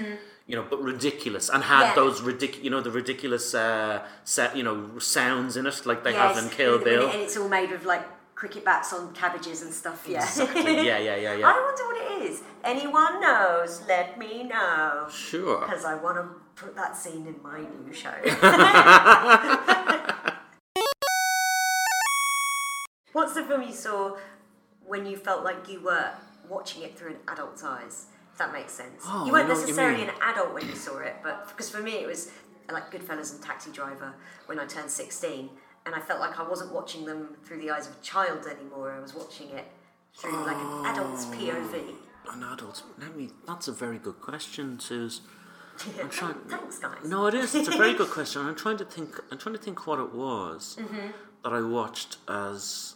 you 0.52 0.58
know, 0.58 0.66
but 0.70 0.82
ridiculous, 0.84 1.48
and 1.50 1.64
had 1.64 1.84
Yeah. 1.84 1.96
those 1.96 2.22
ridiculous, 2.22 2.64
you 2.66 2.70
know, 2.70 2.82
the 2.82 2.92
ridiculous 2.92 3.56
uh, 3.56 4.06
set, 4.26 4.58
you 4.58 4.64
know, 4.64 5.00
sounds 5.00 5.56
in 5.56 5.66
it 5.66 5.86
like 5.86 6.04
they 6.04 6.12
Yes, 6.12 6.36
have 6.36 6.44
in 6.44 6.50
Kill 6.50 6.78
Bill. 6.78 7.08
And 7.10 7.22
it's 7.22 7.38
all 7.38 7.48
made 7.48 7.72
of 7.72 7.86
like 7.86 8.04
cricket 8.36 8.66
bats 8.66 8.92
on 8.92 9.14
cabbages 9.14 9.62
and 9.62 9.74
stuff. 9.74 10.06
Yeah. 10.06 10.22
Exactly. 10.24 10.76
Yeah, 10.86 10.98
yeah, 11.00 11.16
yeah, 11.16 11.48
I 11.52 11.54
wonder 11.68 11.84
what 11.90 11.98
it 12.22 12.30
is. 12.30 12.42
Anyone 12.66 13.22
knows? 13.22 13.82
Let 13.88 14.20
me 14.20 14.44
know. 14.44 15.08
Sure. 15.10 15.62
Because 15.62 15.86
I 15.86 15.96
want 15.96 16.18
to 16.18 16.26
put 16.62 16.76
that 16.76 16.98
scene 16.98 17.26
in 17.28 17.36
my 17.42 17.60
new 17.86 17.94
show. 17.94 18.12
What's 23.14 23.34
the 23.36 23.44
film 23.44 23.62
you 23.64 23.74
saw 23.74 24.18
when 24.86 25.06
you 25.06 25.16
felt 25.16 25.44
like 25.46 25.70
you 25.70 25.80
were 25.82 26.12
watching 26.50 26.82
it 26.84 26.98
through 26.98 27.12
an 27.12 27.18
adult's 27.30 27.64
eyes? 27.64 28.08
That 28.38 28.54
makes 28.54 28.74
sense. 28.74 29.04
Oh, 29.06 29.26
you 29.26 29.32
weren't 29.32 29.46
I 29.46 29.50
know 29.50 29.54
what 29.56 29.62
you 29.62 29.66
necessarily 29.68 29.98
mean. 30.02 30.10
an 30.10 30.16
adult 30.24 30.54
when 30.54 30.68
you 30.68 30.76
saw 30.76 30.98
it, 31.00 31.16
but 31.24 31.48
because 31.50 31.70
for 31.70 31.82
me 31.82 31.94
it 31.94 32.08
was 32.08 32.32
like 32.72 32.92
Goodfellas 32.92 33.34
and 33.34 33.42
Taxi 33.44 33.72
Driver 33.72 34.14
when 34.48 34.58
I 34.60 34.66
turned 34.66 34.90
16, 34.90 35.50
and 35.86 35.94
I 35.96 36.00
felt 36.00 36.20
like 36.20 36.40
I 36.40 36.48
wasn't 36.48 36.74
watching 36.74 37.06
them 37.06 37.36
through 37.44 37.60
the 37.60 37.70
eyes 37.72 37.88
of 37.88 37.94
a 37.98 38.02
child 38.02 38.46
anymore. 38.48 38.92
I 38.94 39.00
was 39.00 39.14
watching 39.14 39.50
it 39.50 39.66
through 40.16 40.46
like 40.46 40.56
an 40.58 40.86
adult's 40.86 41.26
POV. 41.26 41.94
An 42.32 42.44
adult. 42.44 42.84
Let 43.00 43.16
me. 43.16 43.30
That's 43.48 43.68
a 43.68 43.72
very 43.72 43.98
good 43.98 44.22
question, 44.22 44.80
Suze. 44.80 45.22
I'm 46.00 46.10
trying. 46.10 46.36
Thanks, 46.48 46.78
guys. 46.80 46.98
No, 47.06 47.26
it 47.28 47.34
is. 47.34 47.54
It's 47.56 47.68
a 47.68 47.78
very 47.78 47.94
good 47.94 48.10
question. 48.18 48.46
I'm 48.46 48.56
trying 48.56 48.78
to 48.78 48.86
think. 48.86 49.20
I'm 49.32 49.38
trying 49.40 49.56
to 49.56 49.62
think 49.62 49.86
what 49.88 50.00
it 50.00 50.14
was 50.14 50.78
Mm-hmm. 50.80 51.08
that 51.44 51.52
I 51.54 51.62
watched 51.62 52.18
as 52.28 52.96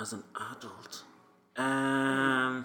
as 0.00 0.12
an 0.12 0.24
adult. 0.52 1.04
Um. 1.56 2.64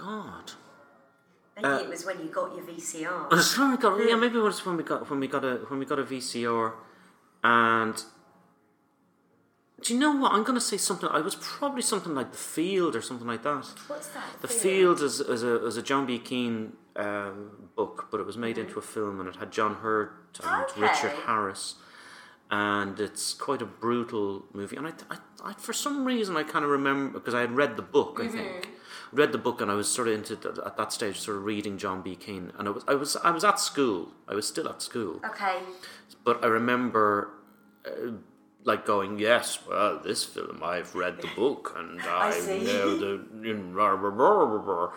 God. 0.00 0.52
Maybe 1.56 1.68
Uh, 1.68 1.78
it 1.80 1.88
was 1.88 2.04
when 2.06 2.18
you 2.20 2.28
got 2.28 2.54
your 2.54 2.64
VCR. 2.64 3.28
Trying 3.54 3.76
to 3.76 3.82
got, 3.82 4.08
yeah, 4.08 4.16
maybe 4.16 4.38
it 4.38 4.42
was 4.42 4.64
when 4.64 4.76
we 4.76 4.82
got 4.82 5.08
when 5.10 5.20
we 5.20 5.28
got 5.28 5.44
a 5.44 5.54
when 5.68 5.78
we 5.78 5.86
got 5.86 5.98
a 5.98 6.04
VCR, 6.04 6.72
and 7.44 7.96
do 9.82 9.94
you 9.94 10.00
know 10.00 10.12
what? 10.16 10.32
I'm 10.32 10.42
going 10.48 10.58
to 10.58 10.68
say 10.72 10.76
something. 10.76 11.08
I 11.08 11.20
was 11.20 11.34
probably 11.36 11.82
something 11.82 12.14
like 12.14 12.32
the 12.32 12.38
Field 12.38 12.94
or 12.94 13.02
something 13.02 13.26
like 13.26 13.42
that. 13.42 13.66
What's 13.88 14.08
that? 14.08 14.40
The 14.42 14.48
Field 14.48 15.00
is, 15.00 15.20
is 15.20 15.42
a 15.42 15.66
is 15.66 15.76
a 15.76 15.82
John 15.82 16.06
B. 16.06 16.18
Keane 16.18 16.74
um, 16.96 17.68
book, 17.76 18.08
but 18.10 18.20
it 18.20 18.26
was 18.26 18.36
made 18.36 18.58
into 18.58 18.78
a 18.78 18.82
film, 18.82 19.20
and 19.20 19.28
it 19.28 19.36
had 19.36 19.50
John 19.52 19.76
Hurt 19.76 20.38
and 20.42 20.64
Okay. 20.70 20.80
Richard 20.82 21.12
Harris, 21.26 21.74
and 22.50 22.98
it's 23.00 23.34
quite 23.34 23.62
a 23.62 23.66
brutal 23.66 24.44
movie. 24.52 24.76
And 24.76 24.86
I, 24.86 24.92
I, 25.10 25.16
I 25.44 25.52
for 25.54 25.72
some 25.72 26.04
reason, 26.04 26.36
I 26.36 26.42
kind 26.42 26.64
of 26.64 26.70
remember 26.70 27.18
because 27.18 27.34
I 27.34 27.40
had 27.40 27.52
read 27.52 27.76
the 27.76 27.82
book. 27.82 28.20
I 28.22 28.28
think 28.28 28.68
read 29.12 29.32
the 29.32 29.38
book, 29.38 29.60
and 29.60 29.70
I 29.70 29.74
was 29.74 29.88
sort 29.88 30.08
of 30.08 30.14
into 30.14 30.36
th- 30.36 30.58
at 30.64 30.76
that 30.76 30.92
stage, 30.92 31.18
sort 31.20 31.36
of 31.38 31.44
reading 31.44 31.78
John 31.78 32.02
B. 32.02 32.14
Keane, 32.16 32.52
and 32.58 32.68
I 32.68 32.70
was 32.70 32.84
I 32.88 32.94
was 32.94 33.16
I 33.16 33.30
was 33.30 33.44
at 33.44 33.58
school. 33.60 34.08
I 34.28 34.34
was 34.34 34.46
still 34.46 34.68
at 34.68 34.82
school, 34.82 35.20
Okay. 35.24 35.58
but 36.24 36.42
I 36.44 36.46
remember. 36.48 37.30
Uh, 37.86 38.12
like 38.62 38.84
going, 38.84 39.18
yes, 39.18 39.58
well, 39.66 40.00
this 40.04 40.22
film, 40.22 40.60
I've 40.62 40.94
read 40.94 41.22
the 41.22 41.28
book 41.34 41.72
and 41.78 41.98
I, 42.26 42.30
see. 42.32 42.62
know 42.62 42.94
the. 42.94 43.24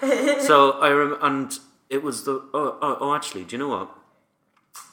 so 0.41 0.71
I 0.82 0.89
rem- 0.91 1.17
and 1.21 1.58
it 1.89 2.04
was 2.04 2.26
the. 2.26 2.43
Oh, 2.54 2.78
oh, 2.82 2.97
oh, 2.99 3.15
actually, 3.15 3.45
do 3.45 3.56
you 3.56 3.60
know 3.60 3.69
what? 3.69 3.89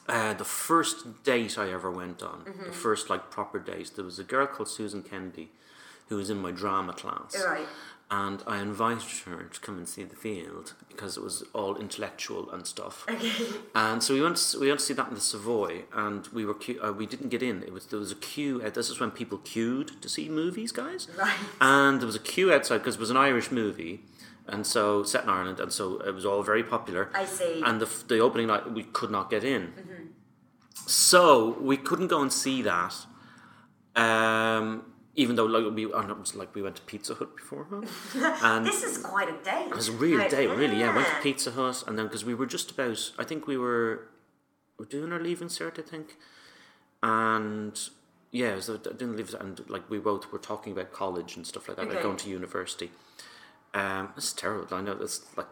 Uh, 0.07 0.33
the 0.33 0.45
first 0.45 1.23
date 1.23 1.57
I 1.57 1.69
ever 1.71 1.91
went 1.91 2.23
on, 2.23 2.45
Mm-hmm. 2.45 2.65
the 2.67 2.71
first 2.71 3.09
like 3.09 3.29
proper 3.29 3.59
date, 3.59 3.91
there 3.97 4.05
was 4.05 4.19
a 4.19 4.23
girl 4.23 4.47
called 4.47 4.69
Susan 4.69 5.03
Kennedy 5.03 5.49
who 6.07 6.15
was 6.15 6.29
in 6.29 6.37
my 6.41 6.51
drama 6.51 6.93
class. 6.93 7.35
Right. 7.45 7.67
And 8.13 8.43
I 8.45 8.59
invited 8.61 9.19
her 9.25 9.43
to 9.43 9.59
come 9.61 9.77
and 9.77 9.87
see 9.87 10.03
the 10.03 10.17
field 10.17 10.73
because 10.89 11.15
it 11.15 11.23
was 11.23 11.45
all 11.53 11.77
intellectual 11.77 12.51
and 12.51 12.67
stuff. 12.67 13.05
And 13.73 14.03
so 14.03 14.13
we 14.13 14.21
went. 14.21 14.35
To, 14.35 14.59
we 14.59 14.67
went 14.67 14.81
to 14.81 14.85
see 14.85 14.93
that 14.95 15.07
in 15.07 15.13
the 15.15 15.21
Savoy, 15.21 15.83
and 15.93 16.27
we 16.33 16.43
were 16.45 16.53
queue, 16.53 16.77
uh, 16.83 16.91
we 16.91 17.05
didn't 17.05 17.29
get 17.29 17.41
in. 17.41 17.63
It 17.63 17.71
was 17.71 17.85
there 17.85 17.99
was 17.99 18.11
a 18.11 18.15
queue. 18.15 18.61
Uh, 18.61 18.69
this 18.69 18.89
is 18.89 18.99
when 18.99 19.11
people 19.11 19.37
queued 19.37 20.01
to 20.01 20.09
see 20.09 20.27
movies, 20.27 20.73
guys. 20.73 21.07
Right. 21.17 21.33
And 21.61 22.01
there 22.01 22.05
was 22.05 22.17
a 22.17 22.19
queue 22.19 22.51
outside 22.53 22.79
because 22.79 22.95
it 22.95 22.99
was 22.99 23.11
an 23.11 23.15
Irish 23.17 23.49
movie, 23.49 24.01
and 24.45 24.67
so 24.67 25.03
set 25.03 25.23
in 25.23 25.29
Ireland, 25.29 25.61
and 25.61 25.71
so 25.71 26.01
it 26.01 26.13
was 26.13 26.25
all 26.25 26.43
very 26.43 26.63
popular. 26.63 27.09
I 27.15 27.23
see. 27.23 27.63
And 27.65 27.79
the 27.79 27.89
the 28.09 28.19
opening 28.19 28.47
night, 28.47 28.69
we 28.73 28.83
could 28.83 29.09
not 29.09 29.29
get 29.29 29.45
in. 29.45 29.67
Mhm. 29.67 30.07
So 30.85 31.57
we 31.61 31.77
couldn't 31.77 32.07
go 32.07 32.21
and 32.21 32.33
see 32.33 32.61
that. 32.63 32.93
Um, 33.95 34.83
even 35.15 35.35
though 35.35 35.45
like 35.45 35.73
we, 35.73 35.91
and 35.91 36.09
it 36.09 36.17
was 36.17 36.35
like 36.35 36.53
we 36.55 36.61
went 36.61 36.75
to 36.77 36.81
Pizza 36.83 37.15
Hut 37.15 37.35
beforehand, 37.35 37.87
and 38.15 38.65
This 38.65 38.83
is 38.83 38.97
quite 38.97 39.29
a 39.29 39.43
day. 39.43 39.65
it 39.69 39.75
was 39.75 39.89
a 39.89 39.93
real 39.93 40.27
day, 40.29 40.47
really. 40.47 40.79
Yeah, 40.79 40.95
went 40.95 41.07
to 41.07 41.21
Pizza 41.21 41.51
Hut, 41.51 41.83
and 41.87 41.97
then 41.97 42.05
because 42.07 42.23
we 42.25 42.33
were 42.33 42.45
just 42.45 42.71
about, 42.71 43.11
I 43.17 43.23
think 43.23 43.47
we 43.47 43.57
were, 43.57 44.07
we're 44.77 44.85
doing 44.85 45.11
our 45.11 45.19
leaving 45.19 45.49
cert, 45.49 45.79
I 45.79 45.81
think, 45.81 46.15
and 47.03 47.79
yeah, 48.31 48.59
so 48.59 48.75
I 48.75 48.77
didn't 48.77 49.17
leave 49.17 49.33
and 49.39 49.61
like 49.69 49.89
we 49.89 49.99
both 49.99 50.31
were 50.31 50.39
talking 50.39 50.71
about 50.71 50.93
college 50.93 51.35
and 51.35 51.45
stuff 51.45 51.67
like 51.67 51.77
that, 51.77 51.89
like 51.89 52.01
going 52.01 52.17
to 52.17 52.29
university. 52.29 52.91
Um, 53.73 54.09
it's 54.17 54.33
terrible. 54.33 54.75
I 54.75 54.81
know 54.81 54.95
that's 54.95 55.25
like 55.37 55.47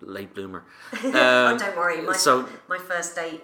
late 0.00 0.34
bloomer. 0.34 0.64
Um, 0.92 0.98
oh, 1.04 1.56
don't 1.58 1.76
worry. 1.76 2.02
My, 2.02 2.14
so 2.14 2.48
my 2.68 2.78
first 2.78 3.16
date, 3.16 3.42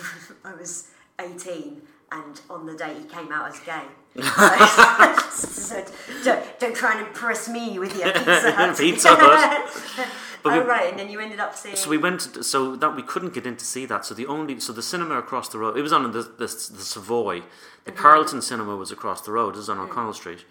I 0.44 0.54
was 0.54 0.88
18, 1.18 1.82
and 2.12 2.40
on 2.48 2.66
the 2.66 2.74
day 2.74 2.94
he 2.98 3.04
came 3.04 3.30
out 3.32 3.48
as 3.48 3.60
gay. 3.60 3.82
so 5.30 5.84
don't, 6.24 6.58
don't 6.58 6.74
try 6.76 6.98
and 6.98 7.06
impress 7.06 7.48
me 7.48 7.78
with 7.78 7.96
your 7.96 8.12
Pizza 8.12 8.52
Hut. 8.56 8.76
Pizza 8.76 9.08
Hut. 9.10 10.08
But 10.42 10.52
oh, 10.54 10.60
we- 10.60 10.66
right, 10.66 10.90
and 10.90 10.98
then 10.98 11.10
you 11.10 11.20
ended 11.20 11.38
up 11.38 11.54
seeing. 11.54 11.76
So 11.76 11.90
we 11.90 11.98
went, 11.98 12.20
to, 12.20 12.42
so 12.42 12.74
that 12.76 12.96
we 12.96 13.02
couldn't 13.02 13.34
get 13.34 13.46
in 13.46 13.56
to 13.56 13.64
see 13.64 13.84
that. 13.86 14.04
So 14.06 14.14
the 14.14 14.26
only, 14.26 14.58
so 14.58 14.72
the 14.72 14.82
cinema 14.82 15.16
across 15.18 15.48
the 15.50 15.58
road, 15.58 15.76
it 15.76 15.82
was 15.82 15.92
on 15.92 16.02
the 16.10 16.22
the, 16.22 16.38
the 16.38 16.48
Savoy. 16.48 17.42
The 17.84 17.92
Mm-hmm. 17.92 18.00
Carlton 18.02 18.42
Cinema 18.42 18.76
was 18.76 18.90
across 18.92 19.22
the 19.22 19.32
road. 19.32 19.54
It 19.54 19.58
was 19.58 19.68
on. 19.70 19.78
O'Connell 19.78 20.12
Street, 20.12 20.44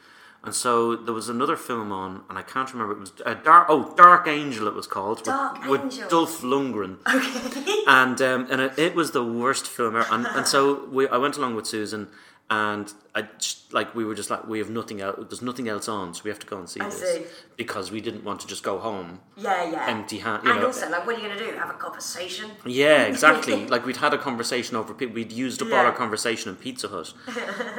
and 0.43 0.55
so 0.55 0.95
there 0.95 1.13
was 1.13 1.27
another 1.29 1.57
film 1.57 1.91
on, 1.91 2.23
and 2.29 2.37
I 2.37 2.41
can't 2.43 2.71
remember. 2.71 2.93
It 2.93 2.99
was 2.99 3.13
uh, 3.25 3.33
Dark. 3.33 3.67
Oh, 3.69 3.93
Dark 3.97 4.27
Angel. 4.27 4.67
It 4.67 4.73
was 4.73 4.87
called. 4.87 5.23
Dark 5.23 5.65
with, 5.65 5.81
Angel. 5.81 6.01
with 6.01 6.09
Dolph 6.09 6.41
Lundgren. 6.41 6.97
and 7.87 8.21
um, 8.21 8.47
and 8.49 8.61
it, 8.61 8.79
it 8.79 8.95
was 8.95 9.11
the 9.11 9.23
worst 9.23 9.67
film 9.67 9.95
ever. 9.97 10.07
And, 10.11 10.25
and 10.27 10.47
so 10.47 10.85
we, 10.91 11.07
I 11.09 11.17
went 11.17 11.35
along 11.37 11.55
with 11.55 11.67
Susan, 11.67 12.07
and 12.49 12.91
I 13.13 13.23
just, 13.37 13.73
like 13.73 13.93
we 13.93 14.05
were 14.05 14.15
just 14.15 14.29
like 14.29 14.47
we 14.47 14.59
have 14.59 14.69
nothing 14.69 15.01
else. 15.01 15.17
There's 15.29 15.41
nothing 15.41 15.67
else 15.67 15.89
on, 15.89 16.13
so 16.13 16.21
we 16.23 16.29
have 16.29 16.39
to 16.39 16.47
go 16.47 16.57
and 16.57 16.69
see 16.69 16.79
I 16.79 16.85
this 16.85 17.01
see. 17.01 17.23
because 17.57 17.91
we 17.91 17.99
didn't 17.99 18.23
want 18.23 18.39
to 18.39 18.47
just 18.47 18.63
go 18.63 18.79
home 18.79 19.19
yeah, 19.35 19.69
yeah. 19.69 19.87
empty 19.89 20.19
hand. 20.19 20.43
You 20.45 20.51
and 20.51 20.61
know, 20.61 20.67
also, 20.67 20.89
like, 20.89 21.05
what 21.05 21.15
are 21.17 21.19
you 21.19 21.27
going 21.27 21.37
to 21.37 21.45
do? 21.51 21.57
Have 21.57 21.69
a 21.69 21.73
conversation? 21.73 22.49
yeah, 22.65 23.03
exactly. 23.13 23.67
like 23.67 23.85
we'd 23.85 23.97
had 23.97 24.13
a 24.13 24.17
conversation 24.17 24.77
over. 24.77 24.93
We'd 24.93 25.33
used 25.33 25.61
up 25.61 25.67
all 25.67 25.73
Yeah. 25.73 25.85
our 25.85 25.91
conversation 25.91 26.49
in 26.51 26.55
Pizza 26.55 26.87
Hut, 26.87 27.13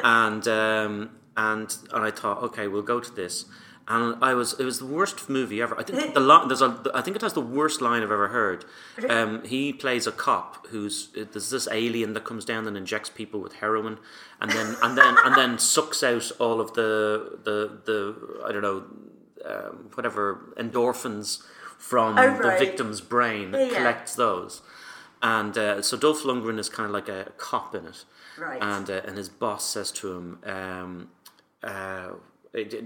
and 0.04 0.46
um, 0.46 1.10
and 1.36 1.74
and 1.92 2.04
I 2.04 2.10
thought, 2.10 2.42
okay, 2.42 2.68
we'll 2.68 2.82
go 2.82 3.00
to 3.00 3.10
this. 3.14 3.46
And 3.88 4.14
I 4.22 4.34
was, 4.34 4.52
it 4.60 4.64
was 4.64 4.78
the 4.78 4.86
worst 4.86 5.28
movie 5.28 5.60
ever. 5.60 5.76
I 5.76 5.82
think 5.82 6.14
the 6.14 6.20
line, 6.20 6.46
there's 6.46 6.62
a, 6.62 6.80
I 6.94 7.00
think 7.00 7.16
it 7.16 7.22
has 7.22 7.32
the 7.32 7.40
worst 7.40 7.80
line 7.80 8.04
I've 8.04 8.12
ever 8.12 8.28
heard. 8.28 8.64
Um, 9.08 9.42
he 9.44 9.72
plays 9.72 10.06
a 10.06 10.12
cop 10.12 10.68
who's 10.68 11.08
there's 11.12 11.50
this 11.50 11.66
alien 11.72 12.12
that 12.12 12.22
comes 12.24 12.44
down 12.44 12.68
and 12.68 12.76
injects 12.76 13.10
people 13.10 13.40
with 13.40 13.54
heroin, 13.54 13.98
and 14.40 14.48
then 14.52 14.76
and 14.82 14.96
then 14.96 15.16
and 15.24 15.34
then 15.34 15.58
sucks 15.58 16.04
out 16.04 16.30
all 16.38 16.60
of 16.60 16.74
the 16.74 17.38
the 17.42 17.80
the 17.84 18.44
I 18.46 18.52
don't 18.52 18.62
know 18.62 18.84
um, 19.44 19.90
whatever 19.94 20.52
endorphins 20.56 21.42
from 21.76 22.16
Oh, 22.16 22.36
the 22.40 22.56
victim's 22.58 23.00
brain, 23.00 23.52
Yeah. 23.52 23.70
collects 23.70 24.14
those. 24.14 24.62
And 25.22 25.56
uh, 25.58 25.82
so 25.82 25.96
Dolph 25.96 26.22
Lundgren 26.22 26.58
is 26.60 26.68
kind 26.68 26.86
of 26.86 26.92
like 26.92 27.08
a 27.08 27.32
cop 27.38 27.74
in 27.74 27.86
it. 27.86 28.04
Right. 28.38 28.62
And 28.62 28.88
uh, 28.88 29.00
and 29.04 29.16
his 29.18 29.28
boss 29.28 29.64
says 29.68 29.90
to 29.92 30.12
him, 30.12 30.38
um, 30.44 31.08
uh, 31.62 32.10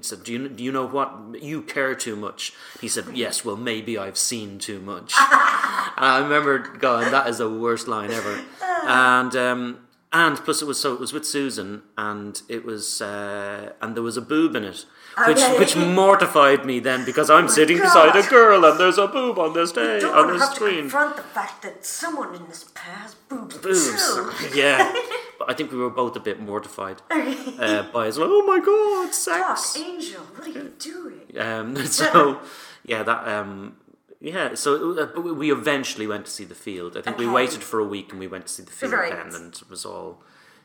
said, 0.01 0.25
do 0.25 0.33
you, 0.33 0.49
do 0.49 0.63
you 0.65 0.73
know 0.73 0.87
what? 0.87 1.13
You 1.43 1.63
care 1.63 1.95
too 1.95 2.17
much. 2.17 2.53
He 2.81 2.89
said, 2.89 3.07
yes, 3.15 3.45
well, 3.45 3.57
maybe 3.57 3.97
I've 3.97 4.19
seen 4.19 4.59
too 4.59 4.81
much. 4.81 5.13
I 5.17 6.19
remember 6.23 6.59
going, 6.59 7.11
that 7.11 7.29
is 7.29 7.39
the 7.39 7.49
worst 7.51 7.89
line 7.89 8.11
ever. 8.11 8.41
And 8.87 9.35
um, 9.37 9.79
and 10.13 10.37
plus 10.37 10.61
it 10.63 10.67
was 10.67 10.79
so 10.79 10.93
it 10.93 11.01
was 11.01 11.13
with 11.13 11.25
Susan 11.27 11.83
and 11.97 12.41
it 12.49 12.65
was 12.65 13.01
uh, 13.01 13.73
and 13.81 13.95
there 13.97 14.03
was 14.03 14.17
a 14.17 14.21
boob 14.23 14.55
in 14.57 14.65
it. 14.65 14.85
Which, 15.29 15.39
Okay. 15.39 15.59
which 15.61 15.77
mortified 15.77 16.67
me 16.67 16.81
then 16.81 17.05
because 17.05 17.31
I'm 17.31 17.49
sitting 17.49 17.79
Oh 17.79 17.83
God. 17.85 18.13
beside 18.13 18.27
a 18.27 18.29
girl 18.29 18.65
and 18.65 18.79
there's 18.81 18.99
a 18.99 19.07
boob 19.07 19.39
on 19.39 19.53
this 19.55 19.71
day 19.73 20.01
on 20.03 20.27
to 20.27 20.33
the 20.35 20.39
have 20.41 20.51
to 20.51 20.55
screen. 20.57 20.81
confront 20.81 21.17
the 21.17 21.23
fact 21.23 21.63
that 21.63 21.85
someone 21.87 22.35
in 22.35 22.47
this 22.49 22.65
pair 22.75 22.95
has 22.97 23.15
boobs, 23.15 23.57
boobs. 23.59 24.15
too. 24.15 24.59
yeah. 24.59 24.93
But 25.39 25.51
I 25.51 25.55
think 25.55 25.73
we 25.73 25.79
were 25.79 25.91
both 25.91 26.15
a 26.17 26.21
bit 26.21 26.41
mortified 26.41 27.03
uh, 27.11 27.83
by 27.93 28.07
his, 28.07 28.19
oh 28.19 28.43
my 28.47 28.61
god, 28.61 29.13
sex. 29.15 29.77
Angel, 29.77 30.21
what 30.23 30.47
are 30.47 30.51
you 30.51 30.73
doing? 30.79 31.21
Um, 31.39 31.77
so, 31.87 32.41
yeah, 32.85 33.03
that, 33.03 33.27
um, 33.29 33.77
yeah, 34.21 34.55
so 34.55 34.97
uh, 34.99 35.07
but 35.07 35.23
we 35.23 35.51
eventually 35.53 36.07
went 36.07 36.25
to 36.27 36.31
see 36.31 36.45
the 36.45 36.55
field. 36.55 36.97
I 36.97 37.03
think 37.03 37.19
we 37.19 37.27
waited 37.27 37.63
for 37.63 37.81
a 37.81 37.85
week 37.87 38.11
and 38.13 38.21
we 38.21 38.27
went 38.27 38.47
to 38.47 38.53
see 38.53 38.63
the 38.63 38.71
field 38.71 38.93
Right. 38.93 39.13
then, 39.13 39.35
and 39.35 39.55
it 39.55 39.69
was 39.69 39.85
all, 39.85 40.23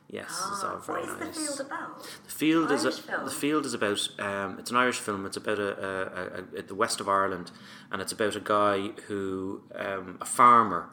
yes, 0.08 0.29
it 0.29 0.49
was 0.51 0.63
all 0.63 0.75
What 0.75 0.86
very 0.86 1.01
is 1.03 1.13
the 1.17 1.25
nice. 1.25 1.38
field 1.38 1.60
about? 1.67 2.03
The 2.25 2.32
field 2.32 2.71
is 2.71 2.86
a, 2.86 2.91
film? 2.91 3.25
the 3.25 3.32
field 3.32 3.65
is 3.65 3.73
about 3.73 4.08
um, 4.19 4.60
it's 4.60 4.71
an 4.71 4.77
Irish 4.77 4.99
film. 4.99 5.25
It's 5.25 5.38
about 5.38 5.60
a, 5.60 5.71
a, 5.86 6.58
a, 6.58 6.60
a 6.60 6.62
the 6.62 6.75
west 6.75 6.99
of 7.01 7.10
Ireland, 7.10 7.51
and 7.91 8.01
it's 8.01 8.12
about 8.12 8.36
a 8.36 8.39
guy 8.39 8.89
who 9.08 9.62
um, 9.75 10.17
a 10.21 10.25
farmer 10.25 10.89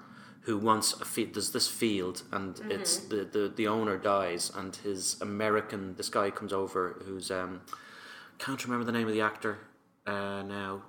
who 0.47 0.57
wants 0.57 0.93
a 1.01 1.05
field. 1.05 1.35
There's 1.35 1.51
this 1.51 1.69
field, 1.69 2.23
and 2.33 2.55
Mm-hmm. 2.55 2.71
it's 2.77 2.97
the, 3.13 3.21
the 3.35 3.45
the 3.61 3.67
owner 3.77 3.97
dies, 3.99 4.51
and 4.59 4.75
his 4.89 5.21
American 5.21 5.95
this 5.97 6.09
guy 6.09 6.31
comes 6.31 6.53
over 6.53 6.83
who's 7.07 7.31
um, 7.31 7.61
can't 8.39 8.63
remember 8.65 8.85
the 8.91 8.93
name 8.99 9.09
of 9.09 9.15
the 9.15 9.21
actor 9.31 9.59
uh, 10.07 10.43
now. 10.43 10.83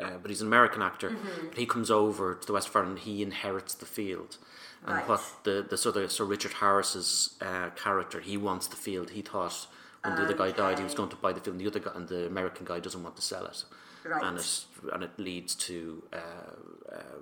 Uh, 0.00 0.16
but 0.22 0.30
he's 0.30 0.40
an 0.40 0.46
American 0.46 0.80
actor. 0.82 1.10
Mm-hmm. 1.10 1.56
He 1.56 1.66
comes 1.66 1.90
over 1.90 2.34
to 2.40 2.46
the 2.46 2.52
West 2.54 2.70
Ireland. 2.74 2.92
and 2.98 3.00
He 3.08 3.22
inherits 3.22 3.74
the 3.74 3.86
field, 3.86 4.38
and 4.86 4.94
Right. 4.96 5.08
what 5.08 5.22
the 5.44 5.66
the 5.68 5.76
sort 5.76 5.96
of 5.96 6.10
Sir 6.12 6.24
Richard 6.24 6.54
Harris's 6.62 7.10
uh, 7.42 7.68
character, 7.84 8.20
he 8.20 8.36
wants 8.36 8.66
the 8.68 8.76
field. 8.76 9.10
He 9.10 9.22
thought 9.22 9.66
when 10.04 10.14
the 10.16 10.24
other 10.24 10.38
guy 10.42 10.50
died, 10.52 10.78
he 10.78 10.84
was 10.84 10.94
going 10.94 11.10
to 11.10 11.16
buy 11.16 11.32
the 11.34 11.40
field. 11.40 11.56
And 11.56 11.60
the 11.60 11.70
other 11.70 11.80
guy, 11.86 11.92
and 11.94 12.08
the 12.08 12.26
American 12.26 12.64
guy, 12.64 12.78
doesn't 12.80 13.02
want 13.02 13.16
to 13.16 13.22
sell 13.22 13.44
it, 13.52 13.64
Right. 14.04 14.22
and 14.26 14.38
it 14.38 14.64
and 14.94 15.02
it 15.02 15.10
leads 15.18 15.54
to 15.68 16.02
uh, 16.12 16.96
uh, 16.96 17.18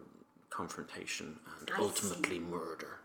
confrontation 0.59 1.39
and 1.61 1.71
I 1.73 1.81
ultimately 1.81 2.41
murder. 2.41 2.99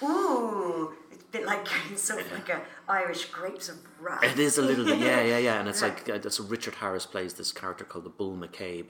Ooh, 0.00 0.92
it's 1.10 1.24
a 1.24 1.32
bit 1.32 1.44
like 1.44 1.66
sort 1.96 2.20
of 2.20 2.32
like 2.32 2.48
a 2.48 2.60
Irish 2.88 3.24
grapes 3.26 3.68
of 3.68 3.78
wrath. 4.00 4.22
It 4.22 4.38
is 4.38 4.58
a 4.58 4.62
little 4.62 4.84
bit, 4.84 5.00
yeah, 5.00 5.20
yeah, 5.20 5.38
yeah. 5.38 5.58
And 5.58 5.68
it's 5.68 5.82
like, 5.88 6.08
uh, 6.08 6.30
so 6.30 6.44
Richard 6.44 6.76
Harris 6.76 7.06
plays 7.06 7.34
this 7.34 7.50
character 7.50 7.84
called 7.84 8.04
the 8.04 8.10
Bull 8.10 8.36
McCabe, 8.36 8.86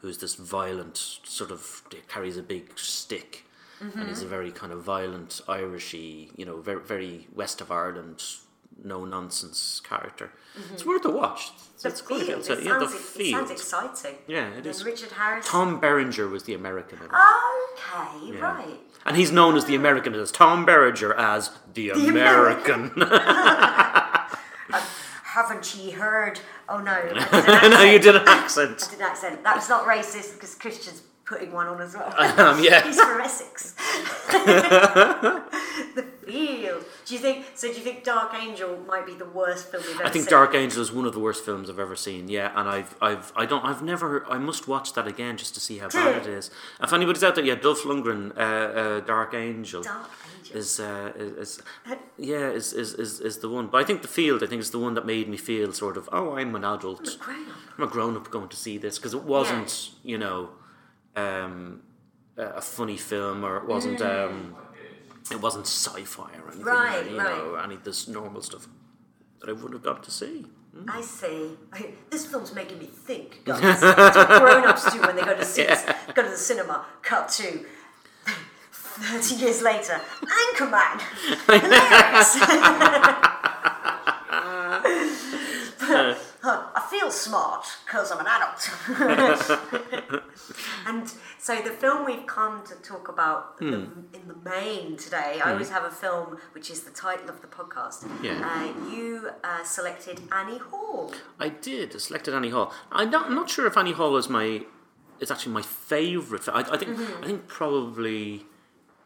who's 0.00 0.16
this 0.16 0.34
violent, 0.34 0.96
sort 0.96 1.50
of, 1.50 1.82
carries 2.08 2.38
a 2.38 2.42
big 2.42 2.78
stick. 2.78 3.44
And 3.80 4.08
he's 4.08 4.22
a 4.22 4.26
very 4.26 4.50
kind 4.50 4.72
of 4.72 4.82
violent, 4.82 5.40
Irishy, 5.46 6.30
you 6.36 6.44
know, 6.44 6.60
very, 6.60 6.80
very 6.80 7.28
west 7.32 7.60
of 7.60 7.70
Ireland, 7.70 8.24
no 8.84 9.04
nonsense 9.04 9.80
character. 9.88 10.30
It's 10.72 10.84
worth 10.84 11.04
a 11.04 11.10
watch. 11.10 11.50
It's, 11.74 11.82
The 11.82 11.88
it's 11.88 12.00
good. 12.00 12.22
It, 12.28 12.28
yeah, 12.64 12.78
the 12.78 12.88
sounds, 12.88 13.16
it 13.16 13.30
sounds 13.30 13.50
exciting. 13.50 14.16
Yeah, 14.26 14.48
it 14.50 14.66
And. 14.66 14.84
Richard 14.84 15.12
Harris. 15.12 15.46
Tom 15.48 15.78
Berenger 15.80 16.26
was 16.28 16.42
the 16.44 16.54
American. 16.54 16.98
Okay, 16.98 18.32
Yeah. 18.32 18.40
right. 18.40 18.80
And 19.06 19.16
he's 19.16 19.30
known 19.30 19.56
as 19.56 19.64
the 19.66 19.74
American 19.76 20.14
as 20.14 20.32
Tom 20.32 20.64
Berenger 20.66 21.14
as 21.14 21.50
the, 21.74 21.90
American. 21.90 22.90
Haven't 25.24 25.74
ye 25.76 25.92
heard? 25.92 26.40
Oh 26.68 26.78
no, 26.78 26.90
I 26.92 27.02
did 27.62 27.64
an 27.64 27.70
no, 27.70 27.82
you 27.82 27.98
did 28.00 28.16
an 28.16 28.22
I 28.26 28.38
accent. 28.38 28.78
did 28.90 28.98
an 28.98 29.04
accent. 29.06 29.44
That 29.44 29.54
was 29.56 29.68
not 29.68 29.84
racist 29.86 30.34
because 30.34 30.54
Christian's 30.56 31.02
putting 31.24 31.52
one 31.52 31.68
on 31.68 31.80
as 31.80 31.94
well. 31.94 32.12
Um, 32.38 32.62
yeah. 32.64 32.82
He's 32.84 33.00
from 33.00 33.20
Essex. 33.20 33.74
the 35.94 36.02
field. 36.02 36.84
Do 37.06 37.14
you 37.14 37.20
think? 37.20 37.46
So 37.54 37.68
do 37.68 37.74
you 37.74 37.82
think 37.82 38.04
Dark 38.04 38.34
Angel 38.34 38.78
might 38.86 39.06
be 39.06 39.14
the 39.14 39.24
worst 39.24 39.70
film 39.70 39.82
we've 39.86 39.96
ever 39.96 40.04
I 40.04 40.10
think 40.10 40.24
seen? 40.24 40.30
Dark 40.30 40.54
Angel 40.54 40.82
is 40.82 40.92
one 40.92 41.06
of 41.06 41.12
the 41.12 41.20
worst 41.20 41.44
films 41.44 41.70
I've 41.70 41.78
ever 41.78 41.96
seen. 41.96 42.28
Yeah, 42.28 42.52
and 42.54 42.68
I've, 42.68 42.96
I've, 43.00 43.32
I 43.36 43.46
don't, 43.46 43.64
I've 43.64 43.82
never, 43.82 44.26
I 44.26 44.38
must 44.38 44.68
watch 44.68 44.92
that 44.94 45.06
again 45.06 45.36
just 45.36 45.54
to 45.54 45.60
see 45.60 45.78
how 45.78 45.88
bad 45.88 46.22
it 46.22 46.26
is. 46.26 46.50
If 46.82 46.92
anybody's 46.92 47.24
out 47.24 47.34
there, 47.34 47.44
yeah, 47.44 47.54
Dolph 47.54 47.82
Lundgren, 47.82 48.36
uh, 48.36 48.40
uh, 48.40 49.00
Dark 49.00 49.34
Angel. 49.34 49.82
Dark 49.82 50.10
Angel. 50.38 50.56
is 50.56 50.80
uh, 50.80 51.12
is, 51.16 51.32
is 51.32 51.62
yeah 52.16 52.50
is, 52.50 52.72
is 52.72 52.94
is 52.94 53.20
is 53.20 53.38
the 53.38 53.48
one. 53.48 53.68
But 53.68 53.78
I 53.82 53.84
think 53.84 54.02
the 54.02 54.08
field 54.08 54.42
I 54.42 54.46
think 54.46 54.60
is 54.60 54.70
the 54.70 54.78
one 54.78 54.94
that 54.94 55.06
made 55.06 55.28
me 55.28 55.36
feel 55.36 55.72
sort 55.72 55.96
of 55.96 56.08
oh 56.12 56.36
I'm 56.36 56.54
an 56.54 56.64
adult. 56.64 57.18
Grown 57.18 57.48
up. 57.48 57.56
I'm 57.76 57.84
a 57.84 57.86
grown 57.86 58.16
up 58.16 58.30
going 58.30 58.48
to 58.48 58.56
see 58.56 58.78
this 58.78 58.98
because 58.98 59.14
it 59.14 59.24
wasn't 59.24 59.90
you 60.02 60.18
know 60.18 60.50
um, 61.16 61.82
a 62.36 62.44
a 62.44 62.60
funny 62.60 62.96
film 62.96 63.44
or 63.44 63.56
it 63.56 63.66
wasn't 63.66 64.00
um, 64.00 64.54
it 65.30 65.40
wasn't 65.40 65.66
sci-fi 65.66 66.30
or 66.38 66.48
anything. 66.48 66.64
Mm. 66.64 66.66
Right, 66.66 67.06
or, 67.06 67.10
you 67.10 67.16
know 67.16 67.54
any 67.56 67.74
of 67.74 67.84
this 67.84 68.08
normal 68.08 68.42
stuff 68.42 68.66
that 69.40 69.48
I 69.48 69.52
would 69.52 69.72
have 69.72 69.82
got 69.82 70.02
to 70.04 70.10
see. 70.10 70.46
I 70.88 71.00
see. 71.00 71.56
I- 71.72 71.92
This 72.10 72.26
film's 72.26 72.54
making 72.54 72.78
me 72.78 72.86
think, 72.86 73.42
guys. 73.44 73.80
That's 73.80 74.16
what 74.16 74.28
grown-ups 74.28 74.92
do 74.92 75.00
when 75.00 75.16
they 75.16 75.22
go 75.22 75.34
to 75.36 75.44
see 75.54 75.64
go 76.14 76.22
to 76.22 76.28
the 76.30 76.36
cinema. 76.36 76.84
Cut 77.02 77.28
to 77.30 77.64
thirty 78.72 79.34
years 79.36 79.62
later. 79.62 80.00
Anchorman. 80.22 81.00
Hilarious. 81.46 82.36
Huh, 86.40 86.62
I 86.74 86.77
feel 86.90 87.10
smart 87.10 87.66
because 87.84 88.10
I'm 88.10 88.20
an 88.20 88.26
adult. 88.26 90.22
and 90.86 91.12
so 91.38 91.60
the 91.60 91.70
film 91.70 92.04
we've 92.04 92.26
come 92.26 92.64
to 92.66 92.74
talk 92.76 93.08
about 93.08 93.58
the, 93.58 93.66
in 93.66 94.26
the 94.26 94.36
main 94.44 94.96
today, 94.96 95.40
I 95.44 95.52
always 95.52 95.70
have 95.70 95.84
a 95.84 95.90
film 95.90 96.38
which 96.52 96.70
is 96.70 96.82
the 96.82 96.90
title 96.90 97.28
of 97.28 97.40
the 97.40 97.46
podcast. 97.46 98.08
Yeah. 98.22 98.40
Uh, 98.44 98.90
you 98.90 99.30
uh, 99.44 99.64
selected 99.64 100.20
Annie 100.32 100.58
Hall. 100.58 101.12
I 101.38 101.48
did. 101.48 101.94
I 101.94 101.98
selected 101.98 102.34
Annie 102.34 102.50
Hall. 102.50 102.72
I'm 102.90 103.10
not, 103.10 103.26
I'm 103.26 103.34
not 103.34 103.50
sure 103.50 103.66
if 103.66 103.76
Annie 103.76 103.92
Hall 103.92 104.16
is 104.16 104.28
my. 104.28 104.62
It's 105.20 105.30
actually 105.30 105.52
my 105.52 105.62
favourite. 105.62 106.48
I, 106.48 106.60
I 106.60 106.76
think. 106.76 106.96
Mm-hmm. 106.96 107.24
I 107.24 107.26
think 107.26 107.48
probably. 107.48 108.46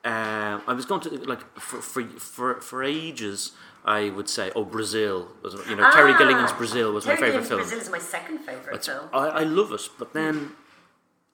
Um, 0.05 0.63
I 0.67 0.73
was 0.73 0.85
going 0.85 1.01
to 1.03 1.11
like 1.11 1.59
for 1.61 1.81
for 1.81 2.03
for 2.03 2.61
for 2.61 2.83
ages. 2.83 3.53
I 3.85 4.11
would 4.11 4.29
say, 4.29 4.53
oh, 4.55 4.65
Brazil 4.65 5.29
was 5.43 5.55
you 5.69 5.77
know 5.77 5.91
Terry 5.91 6.13
Ah, 6.13 6.19
Gilliam's 6.19 6.53
Brazil 6.53 6.93
was 6.93 7.05
Terry 7.05 7.21
my 7.21 7.27
favourite 7.27 7.47
film. 7.47 7.61
Brazil 7.61 7.79
is 7.81 7.91
my 7.91 7.99
second 7.99 8.39
favourite 8.39 8.77
It's- 8.79 8.87
film. 8.87 9.09
I, 9.13 9.25
I 9.41 9.43
love 9.45 9.73
it, 9.73 9.89
but 9.99 10.13
then 10.13 10.53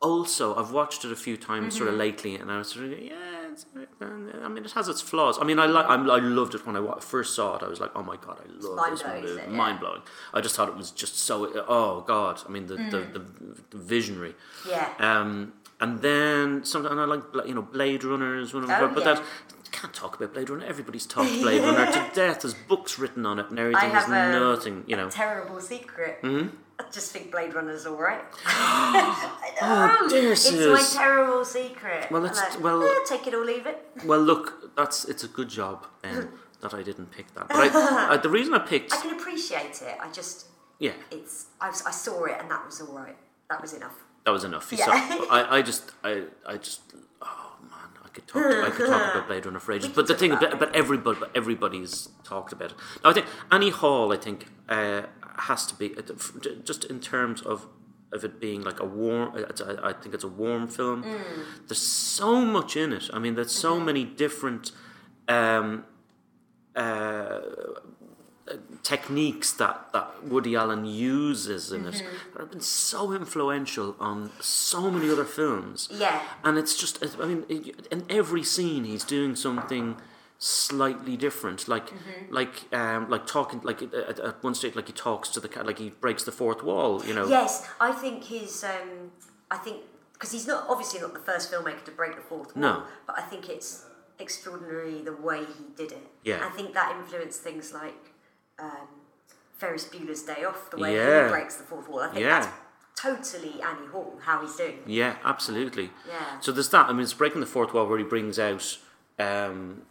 also 0.01 0.55
I've 0.57 0.71
watched 0.71 1.05
it 1.05 1.13
a 1.13 1.17
few 1.17 1.37
times 1.37 1.77
sort 1.77 1.89
of 1.89 1.95
Mm-hmm. 1.95 1.99
lately, 2.01 2.35
and 2.37 2.51
I 2.51 2.59
was 2.59 2.69
sort 2.69 2.87
of 2.87 2.99
yeah. 2.99 3.15
It's, 3.53 3.67
I 4.01 4.49
mean, 4.49 4.65
it 4.65 4.71
has 4.73 4.89
its 4.89 5.01
flaws. 5.01 5.37
I 5.41 5.45
mean, 5.45 5.59
I 5.59 5.67
like. 5.67 5.87
I 5.87 5.97
loved 6.21 6.55
it 6.55 6.65
when 6.67 6.77
I 6.77 7.01
first 7.01 7.35
saw 7.35 7.57
it. 7.57 7.63
I 7.65 7.69
was 7.69 7.81
like, 7.81 7.91
"Oh 7.97 8.03
my 8.05 8.17
god, 8.17 8.39
I 8.45 8.49
love 8.65 8.91
this 8.91 9.03
mind-blowing, 9.03 9.23
movie! 9.25 9.41
it? 9.43 9.49
Yeah. 9.51 9.57
Mind 9.57 9.81
blowing." 9.81 10.03
I 10.33 10.41
just 10.41 10.55
thought 10.55 10.69
it 10.69 10.77
was 10.77 10.93
just 10.93 11.19
so. 11.19 11.35
Oh 11.67 12.05
god! 12.07 12.41
I 12.47 12.51
mean, 12.51 12.67
the 12.69 12.77
the, 12.77 13.01
the, 13.15 13.23
the 13.71 13.79
visionary. 13.79 14.35
Mm. 14.65 14.71
Yeah. 14.71 14.89
Um, 15.01 15.53
and 15.81 16.01
then 16.03 16.65
something, 16.65 16.91
and 16.93 17.01
I 17.01 17.05
like 17.05 17.23
you 17.47 17.55
know 17.55 17.63
Blade 17.63 18.05
Runner 18.05 18.37
is 18.39 18.55
one 18.55 18.63
of 18.65 18.71
Oh, 18.71 18.89
but 18.95 19.05
yeah. 19.05 19.15
that 19.15 19.23
can't 19.73 19.95
talk 19.95 20.17
about 20.17 20.35
Blade 20.35 20.51
Runner. 20.51 20.67
Everybody's 20.67 21.07
talked 21.07 21.31
Blade 21.31 21.63
Runner 21.65 21.87
to 21.93 22.11
death. 22.15 22.41
There's 22.43 22.55
books 22.55 22.99
written 22.99 23.25
on 23.27 23.39
it, 23.39 23.51
and 23.51 23.59
everything. 23.59 23.91
have 23.91 24.09
There's 24.09 24.35
a- 24.37 24.41
nothing, 24.41 24.85
you 24.87 24.97
know. 24.97 25.09
Terrible 25.11 25.61
secret. 25.61 26.21
Mm-hmm. 26.23 26.57
I 26.81 26.85
just 26.93 27.11
think 27.13 27.33
Blade 27.33 27.55
Runner's 27.55 27.87
all 27.87 27.97
right. 27.97 28.21
I 28.47 29.99
know. 30.03 30.09
dear 30.09 30.33
it's 30.33 30.51
my 30.53 31.01
terrible 31.03 31.45
secret. 31.45 32.11
Well, 32.11 32.25
it's- 32.25 32.55
like, 32.55 32.63
well- 32.63 32.83
eh, 32.83 32.95
take 33.07 33.27
it 33.27 33.35
or 33.35 33.45
leave 33.45 33.67
it. 33.67 33.85
Well, 34.05 34.21
look, 34.21 34.75
that's 34.77 35.05
it's 35.07 35.25
a 35.25 35.29
good 35.29 35.49
job 35.49 35.87
um, 36.05 36.29
that 36.61 36.75
I 36.75 36.83
didn't 36.83 37.11
pick 37.11 37.33
that. 37.35 37.49
But 37.49 37.57
I, 37.75 38.15
I, 38.15 38.17
the 38.17 38.29
reason 38.31 38.55
I 38.55 38.61
picked, 38.61 38.93
I 38.93 38.97
can 39.01 39.19
appreciate 39.19 39.83
it. 39.83 39.97
I 40.01 40.11
just, 40.13 40.47
yeah, 40.79 40.93
it's. 41.11 41.47
I, 41.61 41.69
I 41.69 41.91
saw 41.91 42.25
it 42.25 42.37
and 42.41 42.51
that 42.51 42.65
was 42.65 42.81
all 42.81 42.97
right. 42.97 43.17
That 43.51 43.61
was 43.63 43.73
enough. 43.73 43.95
that 44.25 44.31
was 44.31 44.45
enough. 44.45 44.71
Yeah. 44.73 44.85
So 44.85 44.93
I, 45.31 45.57
I 45.59 45.63
just, 45.63 45.91
I, 46.05 46.25
I 46.47 46.57
just, 46.59 46.81
oh 47.23 47.27
I 47.27 47.48
could 48.21 48.29
talk, 48.29 48.45
I 48.69 48.71
could 48.71 48.87
talk 48.89 49.15
about 49.15 49.27
Blade 49.29 49.47
Runner 49.47 49.61
for 49.61 49.73
ages. 49.73 49.89
But 49.89 50.07
the 50.07 50.15
thing, 50.15 50.33
about 50.33 50.75
everybody, 50.75 51.19
but 51.21 51.31
everybody's 51.35 52.09
talked 52.25 52.53
about 52.53 52.71
it. 52.73 52.79
Now, 53.03 53.11
I 53.11 53.13
think 53.13 53.27
Annie 53.51 53.71
Hall, 53.71 54.13
I 54.13 54.17
think, 54.17 54.47
uh, 54.69 55.03
has 55.51 55.67
to 55.67 55.75
be 55.75 55.87
uh, 55.97 56.03
just 56.65 56.85
in 56.85 57.01
terms 57.01 57.43
of. 57.43 57.67
Of 58.11 58.25
it 58.25 58.41
being 58.41 58.63
like 58.63 58.81
a 58.81 58.87
warm, 58.87 59.27
I 59.37 59.93
think 59.93 60.15
it's 60.15 60.25
a 60.25 60.29
warm 60.29 60.67
film. 60.67 61.05
Mm. 61.05 61.21
There's 61.67 61.87
so 62.17 62.41
much 62.41 62.75
in 62.75 62.95
it. 62.95 63.11
I 63.13 63.19
mean, 63.19 63.35
there's 63.35 63.53
so 63.53 63.75
Mm-hmm. 63.75 63.85
many 63.85 64.05
different 64.25 64.73
um, 65.29 65.85
uh, 66.75 67.41
techniques 68.83 69.53
that, 69.53 69.93
that 69.93 70.25
Woody 70.25 70.57
Allen 70.57 70.85
uses 70.85 71.73
in 71.73 71.87
it 71.87 72.03
that 72.33 72.41
have 72.41 72.51
been 72.51 72.61
so 72.61 73.13
influential 73.13 73.97
on 74.01 74.31
so 74.41 74.91
many 74.91 75.11
other 75.11 75.25
films. 75.25 75.89
Yeah. 75.93 76.23
And 76.45 76.59
it's 76.59 76.77
just, 76.77 77.03
I 77.21 77.27
mean, 77.27 77.45
in 77.91 78.05
every 78.09 78.43
scene 78.43 78.85
he's 78.85 79.05
doing 79.05 79.37
something 79.37 79.97
slightly 80.41 81.17
different 81.17 81.67
like 81.67 81.93
like 82.31 82.73
um 82.73 83.11
like 83.11 83.27
talking 83.27 83.61
like 83.65 83.83
at, 83.83 84.21
at 84.21 84.41
one 84.45 84.55
stage 84.55 84.77
like 84.77 84.87
he 84.87 84.93
talks 84.93 85.29
to 85.29 85.41
the 85.41 85.49
cat 85.49 85.67
like 85.67 85.81
he 85.81 85.91
breaks 85.91 86.23
the 86.23 86.31
fourth 86.31 86.63
wall 86.63 87.05
you 87.05 87.13
know 87.13 87.27
Yes, 87.27 87.67
I 87.81 87.91
think 87.91 88.23
his. 88.23 88.63
Um, 88.63 89.11
I 89.51 89.57
think 89.57 89.79
because 90.13 90.31
he's 90.31 90.47
not 90.47 90.67
obviously 90.69 91.01
not 91.01 91.13
the 91.13 91.19
first 91.21 91.51
filmmaker 91.53 91.85
to 91.85 91.91
break 91.91 92.15
the 92.15 92.23
fourth 92.23 92.55
wall. 92.55 92.63
No. 92.63 92.83
But 93.07 93.19
I 93.19 93.23
think 93.23 93.49
it's 93.49 93.85
extraordinary 94.19 95.03
the 95.03 95.17
way 95.17 95.45
he 95.45 95.65
did 95.77 95.93
it. 95.93 96.07
Yeah. 96.25 96.47
I 96.47 96.51
think 96.51 96.75
that 96.75 96.97
influenced 96.97 97.41
things 97.43 97.73
like 97.73 98.08
um, 98.59 98.89
Ferris 99.57 99.87
Bueller's 99.89 100.23
Day 100.23 100.45
Off, 100.45 100.71
the 100.71 100.77
way 100.79 100.95
Yeah. 100.97 101.25
he 101.25 101.31
breaks 101.31 101.57
the 101.57 101.65
fourth 101.65 101.89
wall. 101.89 102.01
I 102.01 102.09
think 102.09 102.21
Yeah. 102.21 102.41
that's 102.41 102.49
totally 103.01 103.61
Annie 103.63 103.87
Hall 103.89 104.19
how 104.23 104.41
he's 104.41 104.57
doing. 104.57 104.81
Yeah, 104.87 105.17
absolutely. 105.25 105.91
Yeah. 106.07 106.41
So 106.41 106.53
there's 106.53 106.69
that. 106.71 106.87
I 106.89 106.93
mean, 106.93 107.03
it's 107.03 107.15
breaking 107.15 107.41
the 107.41 107.47
fourth 107.47 107.73
wall 107.75 107.87
where 107.87 107.99
he 107.99 108.05
brings 108.05 108.39
out 108.39 108.79
um, 109.19 109.83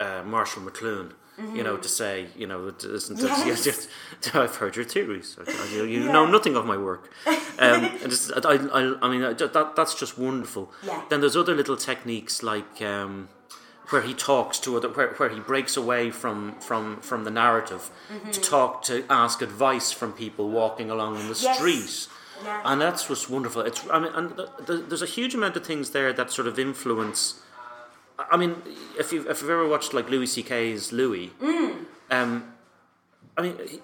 uh, 0.00 0.22
Marshall 0.24 0.62
McLuhan. 0.62 1.12
You 1.54 1.62
know, 1.62 1.76
to 1.76 1.88
say, 1.88 2.26
you 2.36 2.48
know, 2.48 2.58
Mm-hmm. 2.58 3.46
Yes. 3.46 3.64
yes, 3.66 3.88
yes, 4.24 4.34
I've 4.34 4.56
heard 4.56 4.74
your 4.74 4.84
theories. 4.84 5.36
You, 5.72 5.84
you 5.84 6.00
know 6.00 6.26
nothing 6.26 6.56
of 6.56 6.66
my 6.66 6.76
work. 6.76 7.12
Um, 7.28 7.36
and 7.60 8.12
I, 8.44 8.54
I, 8.72 8.96
I 9.02 9.08
mean, 9.08 9.20
that, 9.20 9.72
that's 9.76 9.94
just 9.94 10.18
wonderful. 10.18 10.72
Yeah. 10.82 11.00
Then 11.08 11.20
there's 11.20 11.36
other 11.36 11.54
little 11.54 11.76
techniques 11.76 12.42
like 12.42 12.82
um, 12.82 13.28
where 13.90 14.02
he 14.02 14.12
talks 14.14 14.58
to 14.60 14.76
other, 14.76 14.88
where, 14.88 15.08
where 15.14 15.28
he 15.30 15.40
breaks 15.40 15.76
away 15.76 16.10
from 16.10 16.54
from 16.60 17.00
from 17.00 17.24
the 17.24 17.30
narrative 17.30 17.90
Mm-hmm. 18.12 18.30
to 18.30 18.40
talk 18.40 18.82
to 18.84 19.04
ask 19.10 19.42
advice 19.42 19.92
from 19.92 20.12
people 20.12 20.48
walking 20.50 20.90
along 20.90 21.16
in 21.20 21.28
the 21.28 21.38
Yes. 21.40 21.56
street. 21.58 22.08
Yeah. 22.44 22.62
And 22.64 22.80
that's 22.80 23.08
what's 23.08 23.28
wonderful. 23.28 23.62
It's 23.62 23.82
I 23.90 23.98
mean, 23.98 24.12
and 24.14 24.36
th- 24.36 24.48
th- 24.66 24.84
there's 24.88 25.02
a 25.02 25.06
huge 25.18 25.34
amount 25.34 25.56
of 25.56 25.64
things 25.66 25.90
there 25.90 26.12
that 26.12 26.30
sort 26.30 26.46
of 26.48 26.58
influence. 26.58 27.40
I 28.18 28.36
mean, 28.36 28.62
if 28.98 29.12
you 29.12 29.20
if 29.28 29.40
you've 29.40 29.50
ever 29.50 29.66
watched 29.66 29.92
like 29.94 30.08
Louis 30.10 30.26
C.K.'s 30.26 30.92
Louie, 30.92 31.30
Mm. 31.40 31.84
um, 32.10 32.52
I 33.36 33.42
mean, 33.42 33.56
he, 33.66 33.80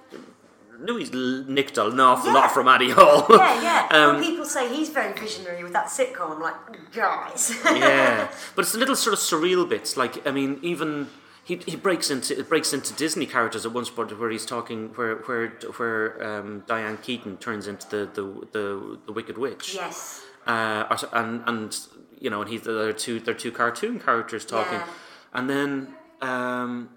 Louis 0.81 1.11
l- 1.13 1.45
nicked 1.47 1.79
an 1.79 1.99
awful 2.01 2.29
Yeah. 2.33 2.35
lot 2.41 2.53
from 2.53 2.69
Annie 2.69 2.91
Hall. 2.91 3.27
Yeah, 3.31 3.63
yeah. 3.63 3.89
Um, 3.91 4.17
well, 4.17 4.21
people 4.25 4.45
say 4.45 4.75
he's 4.75 4.89
very 4.89 5.13
visionary 5.19 5.63
with 5.63 5.73
that 5.73 5.87
sitcom. 5.87 6.33
I'm 6.33 6.41
like, 6.41 6.93
guys. 6.93 7.53
yeah, 7.65 8.31
but 8.57 8.65
it's 8.65 8.75
a 8.75 8.79
little 8.79 8.97
sort 8.97 9.13
of 9.15 9.21
surreal 9.21 9.69
bits. 9.69 9.97
Like 9.97 10.27
I 10.27 10.31
mean, 10.31 10.59
even 10.63 11.09
he, 11.45 11.57
he 11.67 11.77
breaks 11.77 12.11
into 12.11 12.39
it 12.39 12.49
breaks 12.49 12.73
into 12.73 12.93
Disney 12.95 13.27
characters 13.27 13.65
at 13.67 13.73
one 13.73 13.85
spot 13.85 14.19
where 14.19 14.31
he's 14.31 14.47
talking 14.47 14.89
where 14.97 15.17
where 15.27 15.49
where 15.77 16.25
um, 16.27 16.65
Diane 16.67 16.97
Keaton 16.99 17.37
turns 17.37 17.67
into 17.69 17.87
the 17.89 18.07
the 18.15 18.47
the, 18.53 18.99
the 19.07 19.13
Wicked 19.13 19.37
Witch. 19.39 19.75
yes. 19.75 20.23
uh, 20.47 20.97
and 21.13 21.43
and 21.47 21.79
you 22.19 22.31
know, 22.31 22.41
and 22.43 22.51
he's 22.51 22.63
there 22.63 22.89
are 22.89 22.93
two 22.93 23.21
there 23.21 23.35
are 23.35 23.39
two 23.39 23.53
cartoon 23.53 24.01
characters 24.01 24.45
talking, 24.45 24.79
Yeah. 24.81 24.87
and 25.35 25.49
then 25.51 25.95
um, 26.23 26.89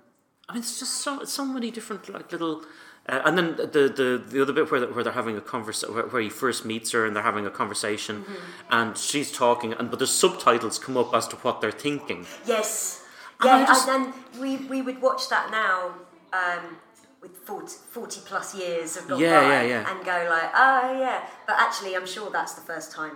I 0.49 0.53
mean, 0.53 0.61
it's 0.61 0.79
just 0.79 0.95
so 1.01 1.25
so 1.25 1.45
many 1.45 1.69
different 1.69 2.07
like 2.09 2.31
little. 2.31 2.61
Uh, 3.09 3.21
and 3.25 3.37
then 3.37 3.55
the, 3.55 3.65
the 3.95 4.21
the 4.27 4.41
other 4.41 4.51
bit 4.53 4.69
where 4.69 4.81
they- 4.81 4.87
where 4.87 5.03
they're 5.03 5.13
having 5.13 5.37
a 5.37 5.41
conversation 5.41 5.93
where, 5.95 6.07
where 6.07 6.21
he 6.21 6.29
first 6.29 6.65
meets 6.65 6.91
her 6.91 7.05
and 7.05 7.15
they're 7.15 7.23
having 7.23 7.45
a 7.45 7.49
conversation, 7.49 8.23
Mm-hmm. 8.23 8.33
and 8.77 8.97
she's 8.97 9.31
talking 9.31 9.71
and 9.73 9.89
but 9.89 9.99
the 9.99 10.07
subtitles 10.07 10.77
come 10.77 10.97
up 10.97 11.13
as 11.13 11.27
to 11.29 11.35
what 11.37 11.61
they're 11.61 11.71
thinking. 11.71 12.25
Yes. 12.45 13.03
And 13.39 13.47
Yeah, 13.49 13.65
just- 13.65 13.87
and 13.87 14.05
then 14.05 14.13
we, 14.41 14.57
we 14.73 14.81
would 14.81 15.01
watch 15.01 15.29
that 15.29 15.51
now 15.51 15.93
um, 16.33 16.77
with 17.21 17.31
40, 17.45 17.67
40 17.91 18.21
plus 18.25 18.55
years 18.55 18.97
of 18.97 19.07
gone 19.07 19.19
Yeah, 19.19 19.41
by 19.41 19.47
yeah, 19.47 19.61
yeah. 19.63 19.89
and 19.95 20.05
go 20.05 20.27
like, 20.29 20.51
oh 20.55 20.99
yeah. 20.99 21.19
But 21.45 21.55
actually, 21.59 21.95
I'm 21.95 22.07
sure 22.07 22.29
that's 22.31 22.53
the 22.55 22.61
first 22.61 22.91
time 22.91 23.15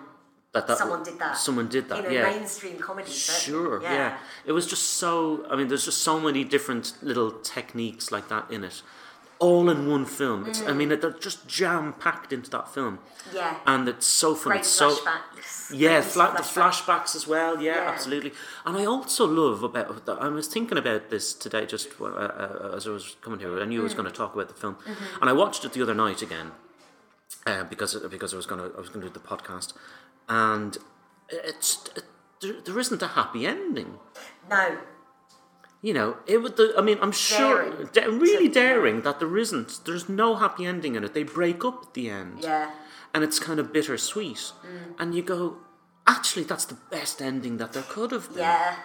That, 0.53 0.67
that 0.67 0.77
someone 0.77 1.03
did 1.03 1.17
that. 1.19 1.35
Someone 1.37 1.67
did 1.67 1.89
that. 1.89 2.05
in 2.05 2.11
a 2.11 2.13
yeah. 2.13 2.29
mainstream 2.29 2.77
comedy. 2.77 3.11
certainly. 3.11 3.59
Sure, 3.69 3.81
yeah. 3.83 4.17
It 4.45 4.51
was 4.53 4.65
just 4.67 4.85
so. 5.01 5.45
I 5.51 5.55
mean, 5.57 5.67
there's 5.69 5.85
just 5.85 6.01
so 6.03 6.19
many 6.19 6.43
different 6.45 6.93
little 7.01 7.31
techniques 7.55 8.11
like 8.11 8.27
that 8.29 8.49
in 8.51 8.63
it. 8.63 8.81
All 9.41 9.69
in 9.69 9.89
one 9.89 10.05
film. 10.05 10.45
It's, 10.47 10.61
I 10.61 10.73
mean, 10.73 10.89
they're 10.89 11.11
just 11.29 11.47
jam 11.47 11.93
packed 11.93 12.31
into 12.31 12.49
that 12.51 12.67
film, 12.73 12.99
Yeah. 13.33 13.57
and 13.65 13.89
it's 13.89 14.05
so 14.05 14.35
fun. 14.35 14.51
Great 14.51 14.59
It's 14.61 14.69
so 14.69 14.91
flashbacks. 14.95 15.71
yeah, 15.73 16.01
fla- 16.01 16.33
the 16.37 16.43
flashbacks. 16.43 17.15
as 17.15 17.25
well. 17.27 17.59
Yeah, 17.59 17.75
Yeah. 17.75 17.89
absolutely. 17.91 18.33
And 18.65 18.77
I 18.77 18.85
also 18.85 19.25
love 19.25 19.63
about. 19.63 20.07
I 20.07 20.27
was 20.29 20.47
thinking 20.47 20.77
about 20.77 21.09
this 21.09 21.33
today, 21.33 21.65
just 21.65 21.89
uh, 21.99 22.05
uh, 22.05 22.73
as 22.77 22.85
I 22.87 22.91
was 22.91 23.15
coming 23.21 23.39
here. 23.39 23.59
I 23.59 23.65
knew 23.65 23.81
I 23.81 23.83
was 23.83 23.95
going 23.95 24.09
to 24.11 24.15
talk 24.21 24.33
about 24.35 24.47
the 24.47 24.53
film, 24.63 24.77
and 25.19 25.29
I 25.29 25.33
watched 25.33 25.65
it 25.65 25.73
the 25.73 25.81
other 25.81 25.95
night 25.95 26.21
again 26.21 26.51
uh, 27.47 27.63
because 27.63 27.95
because 28.09 28.33
I 28.33 28.37
was 28.37 28.45
going 28.45 28.61
to 28.61 28.77
I 28.77 28.79
was 28.79 28.89
going 28.89 29.01
to 29.01 29.07
do 29.07 29.13
the 29.13 29.27
podcast, 29.27 29.73
and 30.29 30.77
it's 31.29 31.89
it, 31.95 32.03
there, 32.41 32.61
there 32.65 32.79
isn't 32.79 33.01
a 33.01 33.07
happy 33.07 33.47
ending. 33.47 33.97
No. 34.49 34.77
You 35.81 35.93
know, 35.95 36.17
it 36.27 36.37
would. 36.43 36.57
The, 36.57 36.73
I 36.77 36.81
mean, 36.81 36.99
I'm 37.01 37.11
sure, 37.11 37.63
Daring. 37.71 37.89
da- 37.93 38.05
really 38.05 38.47
daring 38.47 39.01
that 39.01 39.19
there 39.19 39.35
isn't. 39.37 39.79
There's 39.85 40.07
no 40.07 40.35
happy 40.35 40.65
ending 40.65 40.93
in 40.95 41.03
it. 41.03 41.13
They 41.15 41.23
break 41.23 41.65
up 41.65 41.77
at 41.87 41.93
the 41.95 42.09
end 42.09 42.39
Yeah. 42.41 42.69
and 43.15 43.23
it's 43.23 43.39
kind 43.39 43.59
of 43.59 43.73
bittersweet. 43.73 44.51
And 44.99 45.15
you 45.15 45.23
go, 45.23 45.57
actually, 46.05 46.43
that's 46.43 46.65
the 46.65 46.77
best 46.91 47.19
ending 47.21 47.57
that 47.57 47.73
there 47.73 47.81
could 47.83 48.11
have 48.11 48.29
been. 48.29 48.39
Yeah. 48.39 48.75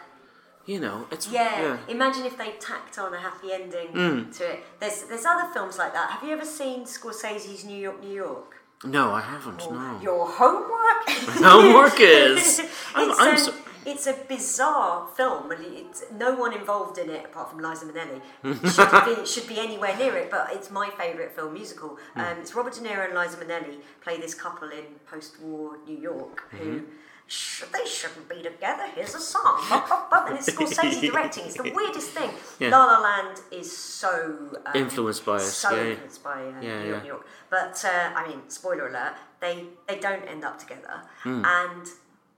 You 0.65 0.81
know, 0.81 1.07
it's 1.11 1.29
Yeah. 1.31 1.77
Imagine 1.87 2.25
if 2.25 2.37
they 2.39 2.53
tacked 2.59 2.99
on 2.99 3.13
a 3.13 3.19
happy 3.21 3.53
ending 3.53 3.89
Mm. 3.93 4.37
to 4.39 4.45
it. 4.53 4.65
There's 4.81 5.03
there's 5.09 5.27
other 5.27 5.49
films 5.53 5.77
like 5.79 5.93
that. 5.93 6.11
Have 6.13 6.23
you 6.27 6.33
ever 6.33 6.47
seen 6.47 6.87
Scorsese's 6.87 7.65
New 7.67 7.77
York, 7.87 8.01
New 8.03 8.15
York? 8.27 8.51
No, 8.85 9.13
I 9.13 9.21
haven't. 9.21 9.59
No. 9.71 9.99
Your 10.03 10.27
homework. 10.27 11.09
Homework 11.51 11.99
is. 12.01 12.61
I'm, 12.95 13.11
I'm 13.13 13.31
um, 13.33 13.37
so, 13.39 13.53
it's 13.87 14.07
a 14.07 14.15
bizarre 14.29 15.09
film, 15.17 15.51
and 15.53 15.65
it's 15.65 16.05
no 16.13 16.35
one 16.35 16.53
involved 16.53 16.99
in 16.99 17.09
it 17.09 17.25
apart 17.25 17.51
from 17.51 17.61
Liza 17.61 17.87
Minnelli. 17.87 18.21
should 18.75 19.17
be, 19.17 19.27
should 19.27 19.49
be 19.49 19.59
anywhere 19.61 19.97
near 19.97 20.17
it, 20.17 20.31
but 20.31 20.49
it's 20.53 20.71
my 20.71 20.91
favourite 20.99 21.33
film 21.37 21.55
musical. 21.55 21.97
Hmm. 22.15 22.21
Um, 22.21 22.39
it's 22.41 22.55
Robert 22.55 22.75
De 22.75 22.81
Niro 22.81 23.05
and 23.09 23.15
Liza 23.19 23.37
Minnelli 23.37 23.77
play 24.03 24.19
this 24.21 24.35
couple 24.35 24.69
in 24.69 24.85
post-war 25.11 25.79
New 25.87 25.97
York 25.99 26.43
who. 26.51 26.59
Mm-hmm. 26.59 26.85
Sh- 27.29 27.65
they 27.73 27.85
shouldn't 27.85 28.29
be 28.29 28.37
together. 28.41 28.87
Here's 28.95 29.17
a 29.17 29.19
song, 29.19 29.61
Bop, 29.69 29.89
bop, 29.89 30.09
bop, 30.09 30.29
and 30.29 30.39
it's 30.39 30.49
Scorsese 30.49 31.01
directing. 31.11 31.47
It's 31.47 31.57
the 31.57 31.73
weirdest 31.75 32.11
thing. 32.11 32.31
Yeah. 32.61 32.69
La 32.71 32.85
La 32.85 33.01
Land 33.01 33.41
is 33.51 33.77
so 33.77 34.57
um, 34.65 34.77
Influenced 34.77 35.27
by 35.27 35.35
it, 35.39 35.41
so 35.41 35.71
yeah, 35.75 35.91
influenced 35.91 36.23
by 36.23 36.41
uh, 36.45 36.61
Yeah, 36.63 36.83
New 36.85 36.89
York. 36.91 37.03
New 37.03 37.09
York. 37.09 37.27
But 37.51 37.85
uh, 37.85 38.13
I 38.15 38.29
mean, 38.29 38.43
spoiler 38.49 38.87
alert: 38.87 39.15
they 39.41 39.65
they 39.89 39.99
don't 39.99 40.23
end 40.29 40.45
up 40.45 40.57
together, 40.61 41.03
Hmm. 41.25 41.43
and 41.45 41.87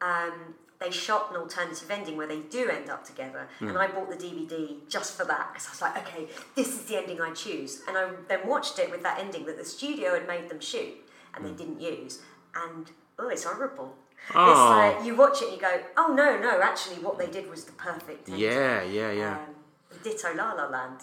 um, 0.00 0.54
they 0.80 0.90
shot 0.90 1.30
an 1.30 1.36
alternative 1.36 1.90
ending 1.90 2.16
where 2.16 2.26
they 2.28 2.40
do 2.40 2.68
end 2.70 2.88
up 2.88 3.04
together. 3.04 3.48
Hmm. 3.58 3.68
And 3.68 3.78
I 3.78 3.88
bought 3.88 4.10
the 4.10 4.16
DVD 4.16 4.76
just 4.88 5.16
for 5.16 5.24
that 5.24 5.48
because 5.52 5.66
I 5.66 5.70
was 5.72 5.80
like, 5.82 5.98
okay, 6.06 6.26
this 6.54 6.68
is 6.68 6.84
the 6.84 6.96
ending 6.98 7.20
I 7.20 7.32
choose. 7.32 7.82
And 7.88 7.96
I 7.98 8.10
then 8.28 8.46
watched 8.46 8.78
it 8.78 8.90
with 8.90 9.02
that 9.02 9.18
ending 9.18 9.44
that 9.46 9.58
the 9.58 9.64
studio 9.64 10.14
had 10.14 10.26
made 10.28 10.48
them 10.48 10.60
shoot 10.60 10.94
and 11.34 11.44
Hmm. 11.44 11.50
they 11.50 11.56
didn't 11.64 11.80
use, 11.80 12.20
and 12.54 12.90
oh, 13.18 13.28
it's 13.28 13.44
horrible. 13.44 13.94
Oh. 14.34 14.50
It's 14.50 14.96
like 14.98 15.06
you 15.06 15.14
watch 15.16 15.40
it 15.42 15.48
and 15.48 15.54
you 15.56 15.60
go, 15.60 15.80
oh 15.96 16.12
no, 16.14 16.38
no, 16.38 16.60
actually, 16.60 16.96
what 16.96 17.18
they 17.18 17.26
did 17.28 17.48
was 17.50 17.64
the 17.64 17.72
perfect 17.72 18.28
ending. 18.28 18.42
yeah, 18.44 18.82
yeah, 18.82 19.10
yeah. 19.12 19.32
Um, 19.38 19.54
ditto 20.02 20.34
La 20.34 20.52
La 20.52 20.66
Land. 20.68 20.98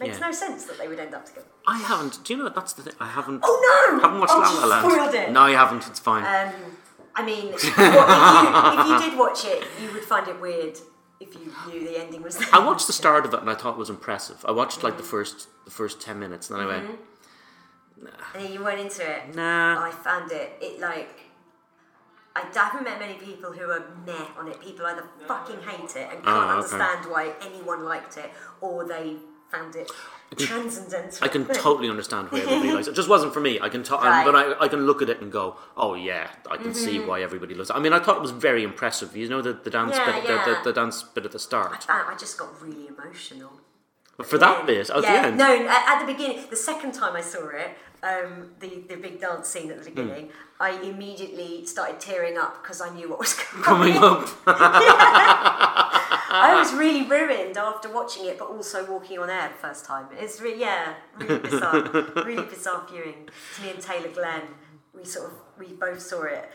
Makes 0.00 0.18
Yeah. 0.20 0.26
no 0.26 0.32
sense 0.32 0.64
that 0.66 0.78
they 0.78 0.86
would 0.88 0.98
end 1.00 1.12
up 1.14 1.26
together. 1.26 1.46
I 1.66 1.78
haven't. 1.78 2.22
Do 2.24 2.32
you 2.32 2.38
know 2.42 2.48
that's 2.48 2.72
the 2.72 2.82
thing? 2.82 2.94
I 3.00 3.08
haven't. 3.08 3.40
Oh 3.44 3.90
no! 3.92 4.00
Haven't 4.00 4.20
watched 4.20 4.32
oh, 4.34 4.40
La 4.40 4.66
La 4.66 4.66
Land. 4.66 4.92
Spoiled 4.92 5.14
it. 5.14 5.32
No, 5.32 5.46
you 5.46 5.56
haven't. 5.56 5.86
It's 5.88 5.98
fine. 5.98 6.24
Um, 6.24 6.54
I 7.18 7.24
mean, 7.24 7.46
what, 7.46 7.64
if, 7.64 7.64
you, 7.64 8.80
if 8.80 9.02
you 9.02 9.10
did 9.10 9.18
watch 9.18 9.44
it, 9.44 9.64
you 9.82 9.92
would 9.92 10.04
find 10.04 10.28
it 10.28 10.40
weird 10.40 10.78
if 11.20 11.34
you 11.34 11.52
knew 11.66 11.84
the 11.84 11.98
ending 12.00 12.22
was 12.22 12.36
there. 12.38 12.48
I 12.52 12.64
watched 12.64 12.86
the 12.86 12.92
start 12.92 13.26
of 13.26 13.34
it 13.34 13.40
and 13.40 13.50
I 13.50 13.54
thought 13.54 13.74
it 13.74 13.78
was 13.78 13.90
impressive. 13.90 14.44
I 14.46 14.52
watched 14.52 14.84
like 14.84 14.96
the 14.96 15.02
mm-hmm. 15.02 15.10
first 15.10 15.48
the 15.64 15.70
first 15.70 16.00
ten 16.00 16.18
minutes 16.18 16.48
and 16.48 16.58
then 16.60 16.66
I 16.66 16.70
went, 16.70 16.84
mm-hmm. 16.86 18.06
And 18.34 18.44
then 18.44 18.52
you 18.52 18.62
went 18.62 18.78
into 18.78 19.02
it. 19.02 19.34
nah. 19.34 19.84
I 19.84 19.90
found 19.90 20.30
it. 20.32 20.52
It 20.60 20.80
like. 20.80 21.08
I 22.36 22.46
haven't 22.54 22.84
met 22.84 23.00
many 23.00 23.14
people 23.14 23.50
who 23.50 23.68
are 23.68 23.82
meh 24.06 24.26
on 24.38 24.46
it. 24.46 24.60
People 24.60 24.86
either 24.86 25.02
fucking 25.26 25.60
hate 25.60 25.96
it 25.96 26.08
and 26.08 26.20
ah, 26.22 26.24
can't 26.24 26.28
Oh, 26.28 26.40
okay. 26.40 26.50
understand 26.50 27.10
why 27.10 27.32
anyone 27.42 27.84
liked 27.84 28.16
it, 28.16 28.30
or 28.60 28.86
they 28.86 29.16
found 29.50 29.76
it 29.76 29.90
transcendental. 30.36 31.18
I 31.22 31.28
can 31.28 31.46
totally 31.46 31.88
understand 31.88 32.30
why 32.30 32.40
everybody 32.40 32.72
likes 32.72 32.86
it. 32.86 32.90
It 32.90 32.96
just 33.02 33.08
wasn't 33.08 33.32
for 33.32 33.40
me. 33.40 33.58
I 33.60 33.68
can, 33.68 33.82
to- 33.84 33.94
Right. 33.94 34.26
Um, 34.26 34.32
but 34.32 34.60
I, 34.60 34.64
I 34.64 34.68
can 34.68 34.86
look 34.86 35.02
at 35.02 35.08
it 35.08 35.20
and 35.20 35.32
go, 35.32 35.56
oh 35.76 35.94
yeah, 35.94 36.28
I 36.50 36.56
can 36.56 36.74
see 36.74 36.98
mm-hmm. 36.98 37.08
why 37.08 37.22
everybody 37.22 37.54
loves 37.54 37.70
it. 37.70 37.76
I 37.76 37.80
mean, 37.80 37.92
I 37.92 37.98
thought 37.98 38.16
it 38.16 38.22
was 38.22 38.30
very 38.30 38.62
impressive. 38.62 39.16
You 39.16 39.28
know, 39.28 39.42
the, 39.42 39.54
the 39.54 39.70
dance 39.70 39.96
Yeah, 39.96 40.12
bit, 40.12 40.24
yeah. 40.24 40.44
The, 40.44 40.50
the, 40.50 40.60
the 40.64 40.72
dance 40.72 41.02
bit 41.02 41.24
at 41.24 41.32
the 41.32 41.38
start. 41.38 41.86
I 41.88 42.14
just 42.18 42.38
got 42.38 42.60
really 42.62 42.88
emotional. 42.88 43.52
But 44.16 44.26
for 44.26 44.38
that 44.38 44.60
Yeah. 44.60 44.66
bit 44.66 44.90
at 44.90 45.02
yeah, 45.02 45.22
the 45.22 45.28
end, 45.28 45.38
No, 45.38 45.66
at 45.68 46.00
the 46.00 46.12
beginning, 46.12 46.44
the 46.50 46.56
second 46.56 46.92
time 46.92 47.16
I 47.16 47.20
saw 47.20 47.48
it, 47.48 47.70
um, 48.02 48.50
the 48.60 48.82
the 48.88 48.96
big 48.96 49.20
dance 49.20 49.48
scene 49.48 49.70
at 49.70 49.78
the 49.82 49.90
Hmm. 49.90 49.94
beginning, 49.96 50.30
I 50.60 50.70
immediately 50.82 51.66
started 51.66 52.00
tearing 52.00 52.36
up 52.38 52.62
because 52.62 52.80
I 52.80 52.90
knew 52.90 53.08
what 53.10 53.18
was 53.18 53.34
coming 53.62 53.94
coming. 53.94 53.96
up, 54.02 54.28
I 56.30 56.54
was 56.58 56.72
really 56.74 57.06
ruined 57.06 57.56
after 57.56 57.88
watching 57.92 58.26
it, 58.26 58.38
but 58.38 58.48
also 58.48 58.90
walking 58.90 59.18
on 59.18 59.30
air 59.30 59.48
the 59.48 59.66
first 59.68 59.84
time. 59.84 60.06
It's 60.18 60.40
really 60.40 60.60
yeah, 60.60 60.94
really 61.16 61.38
bizarre, 61.38 61.82
really 62.24 62.44
bizarre 62.46 62.86
viewing. 62.90 63.28
It's 63.50 63.60
me 63.62 63.70
and 63.70 63.80
Taylor 63.80 64.08
Glenn. 64.08 64.42
We 64.94 65.04
sort 65.04 65.26
of 65.32 65.32
we 65.58 65.66
both 65.74 66.00
saw 66.00 66.22
it. 66.24 66.48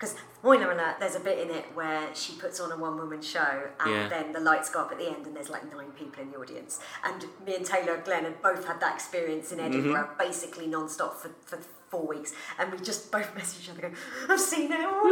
Because 0.00 0.16
alert, 0.42 0.96
there's 0.98 1.14
a 1.14 1.20
bit 1.20 1.38
in 1.38 1.54
it 1.54 1.66
where 1.74 2.08
she 2.14 2.32
puts 2.34 2.58
on 2.58 2.72
a 2.72 2.76
one 2.76 2.96
woman 2.96 3.20
show 3.20 3.68
and 3.80 3.90
Yeah. 3.94 4.08
then 4.08 4.32
the 4.32 4.40
lights 4.40 4.70
go 4.70 4.80
up 4.80 4.90
at 4.92 4.98
the 4.98 5.06
end 5.08 5.26
and 5.26 5.36
there's 5.36 5.50
like 5.50 5.70
nine 5.74 5.90
people 5.92 6.22
in 6.22 6.30
the 6.30 6.38
audience. 6.38 6.80
And 7.04 7.26
me 7.44 7.56
and 7.56 7.66
Taylor 7.66 7.98
Glenn 7.98 8.24
had 8.24 8.40
both 8.40 8.66
had 8.66 8.80
that 8.80 8.94
experience 8.94 9.52
in 9.52 9.60
Edinburgh, 9.60 10.04
Mm-hmm. 10.04 10.18
basically 10.18 10.66
non 10.66 10.88
stop 10.88 11.20
for, 11.20 11.30
for 11.44 11.58
four 11.90 12.06
weeks. 12.06 12.32
And 12.58 12.72
we 12.72 12.78
just 12.78 13.12
both 13.12 13.34
messaged 13.36 13.64
each 13.64 13.70
other 13.70 13.82
going, 13.82 13.96
I've 14.28 14.40
seen 14.40 14.72
it 14.72 14.80
all. 14.80 15.02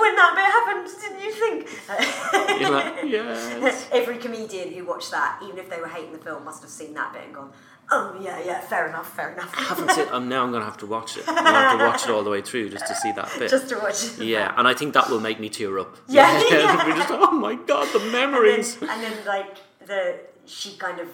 when 0.00 0.14
that 0.16 0.32
bit 0.36 0.44
happened, 0.44 0.88
didn't 1.00 1.22
you 1.24 1.32
think? 1.32 1.68
you're 2.60 2.70
like, 2.70 2.94
yes. 3.04 3.88
Every 3.92 4.18
comedian 4.18 4.72
who 4.72 4.84
watched 4.84 5.10
that, 5.10 5.40
even 5.42 5.58
if 5.58 5.68
they 5.68 5.80
were 5.80 5.88
hating 5.88 6.12
the 6.12 6.18
film, 6.18 6.44
must 6.44 6.62
have 6.62 6.70
seen 6.70 6.94
that 6.94 7.12
bit 7.12 7.24
and 7.24 7.34
gone, 7.34 7.52
oh, 7.90 8.18
yeah, 8.20 8.40
yeah, 8.44 8.60
fair 8.60 8.88
enough, 8.88 9.14
fair 9.14 9.32
enough. 9.32 9.54
haven't 9.54 9.90
seen. 9.92 10.06
Um, 10.10 10.28
now 10.28 10.42
I'm 10.42 10.50
going 10.50 10.60
to 10.62 10.66
have 10.66 10.78
to 10.78 10.86
watch 10.86 11.16
it. 11.16 11.24
I'm 11.28 11.34
going 11.34 11.46
to 11.46 11.52
have 11.52 11.78
to 11.78 11.84
watch 11.86 12.04
it 12.04 12.10
all 12.10 12.22
the 12.24 12.30
way 12.30 12.42
through 12.42 12.70
just 12.70 12.86
to 12.86 12.94
see 12.94 13.12
that 13.12 13.30
bit. 13.38 13.50
Just 13.50 13.68
to 13.70 13.76
watch 13.78 14.04
it. 14.18 14.24
yeah, 14.24 14.52
and 14.56 14.66
I 14.68 14.74
think 14.74 14.94
that 14.94 15.08
will 15.10 15.20
make 15.20 15.38
me 15.40 15.48
tear 15.48 15.78
up. 15.78 15.96
Yeah, 16.08 16.32
yeah. 16.50 16.96
just, 16.96 17.10
oh 17.10 17.30
my 17.32 17.54
god, 17.54 17.92
the 17.92 18.00
And 18.00 18.12
memories. 18.12 18.76
then, 18.76 18.90
and 18.90 19.02
then, 19.02 19.24
like, 19.26 19.56
the 19.86 20.18
she 20.46 20.76
kind 20.76 21.00
of 21.00 21.08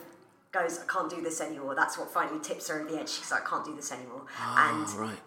goes, 0.53 0.79
I 0.79 0.85
can't 0.93 1.09
do 1.09 1.23
this 1.23 1.41
anymore. 1.41 1.75
That's 1.75 1.97
what 1.99 2.11
finally 2.11 2.41
tips 2.41 2.69
her 2.69 2.81
over 2.81 2.91
the 2.91 2.99
edge. 3.01 3.09
She's 3.09 3.31
like, 3.31 3.47
I 3.47 3.51
can't 3.51 3.65
do 3.65 3.75
this 3.75 3.91
anymore. 3.93 4.23
and 4.41 4.87
Oh, 4.87 4.97
right. 4.99 5.19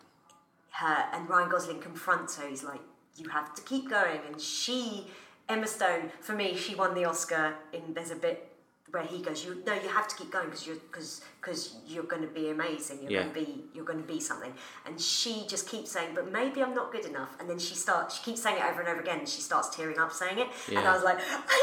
her 0.74 1.06
and 1.14 1.28
Ryan 1.30 1.50
Gosling 1.50 1.80
confronts 1.80 2.38
her. 2.38 2.48
He's 2.48 2.64
like, 2.64 2.82
"You 3.18 3.30
have 3.30 3.54
to 3.56 3.62
keep 3.64 3.90
going." 3.90 4.20
And 4.28 4.40
she, 4.40 5.08
Emma 5.50 5.66
Stone, 5.68 6.12
for 6.22 6.34
me, 6.34 6.56
she 6.56 6.76
won 6.76 6.94
the 6.94 7.06
Oscar. 7.06 7.56
In 7.74 7.94
there's 7.94 8.12
a 8.12 8.16
bit 8.16 8.52
where 8.96 9.04
he 9.04 9.20
goes, 9.22 9.44
"You 9.46 9.62
no, 9.68 9.74
you 9.74 9.90
have 9.90 10.08
to 10.08 10.16
keep 10.16 10.32
going 10.32 10.46
because 10.50 10.66
you're 10.66 10.82
because 10.90 11.10
because 11.42 11.62
you're 11.86 12.10
going 12.14 12.22
to 12.30 12.34
be 12.42 12.50
amazing. 12.50 12.98
You're 13.02 13.12
Yeah. 13.12 13.24
going 13.24 13.34
to 13.34 13.40
be 13.42 13.64
you're 13.74 13.86
going 13.92 14.02
to 14.06 14.08
be 14.16 14.20
something." 14.30 14.54
And 14.86 15.00
she 15.00 15.46
just 15.54 15.68
keeps 15.72 15.92
saying, 15.92 16.12
"But 16.16 16.32
maybe 16.32 16.64
I'm 16.64 16.74
not 16.74 16.92
good 16.96 17.06
enough." 17.06 17.32
And 17.40 17.50
then 17.50 17.60
she 17.60 17.76
starts. 17.76 18.16
She 18.18 18.24
keeps 18.24 18.42
saying 18.42 18.58
it 18.62 18.66
over 18.70 18.80
and 18.82 18.90
over 18.90 19.02
again. 19.02 19.20
And 19.20 19.30
she 19.36 19.42
starts 19.42 19.68
tearing 19.76 20.00
up 20.00 20.12
saying 20.14 20.40
it. 20.40 20.48
And 20.70 20.80
I 20.88 20.94
was 20.96 21.04
like, 21.04 21.20
I, 21.20 21.58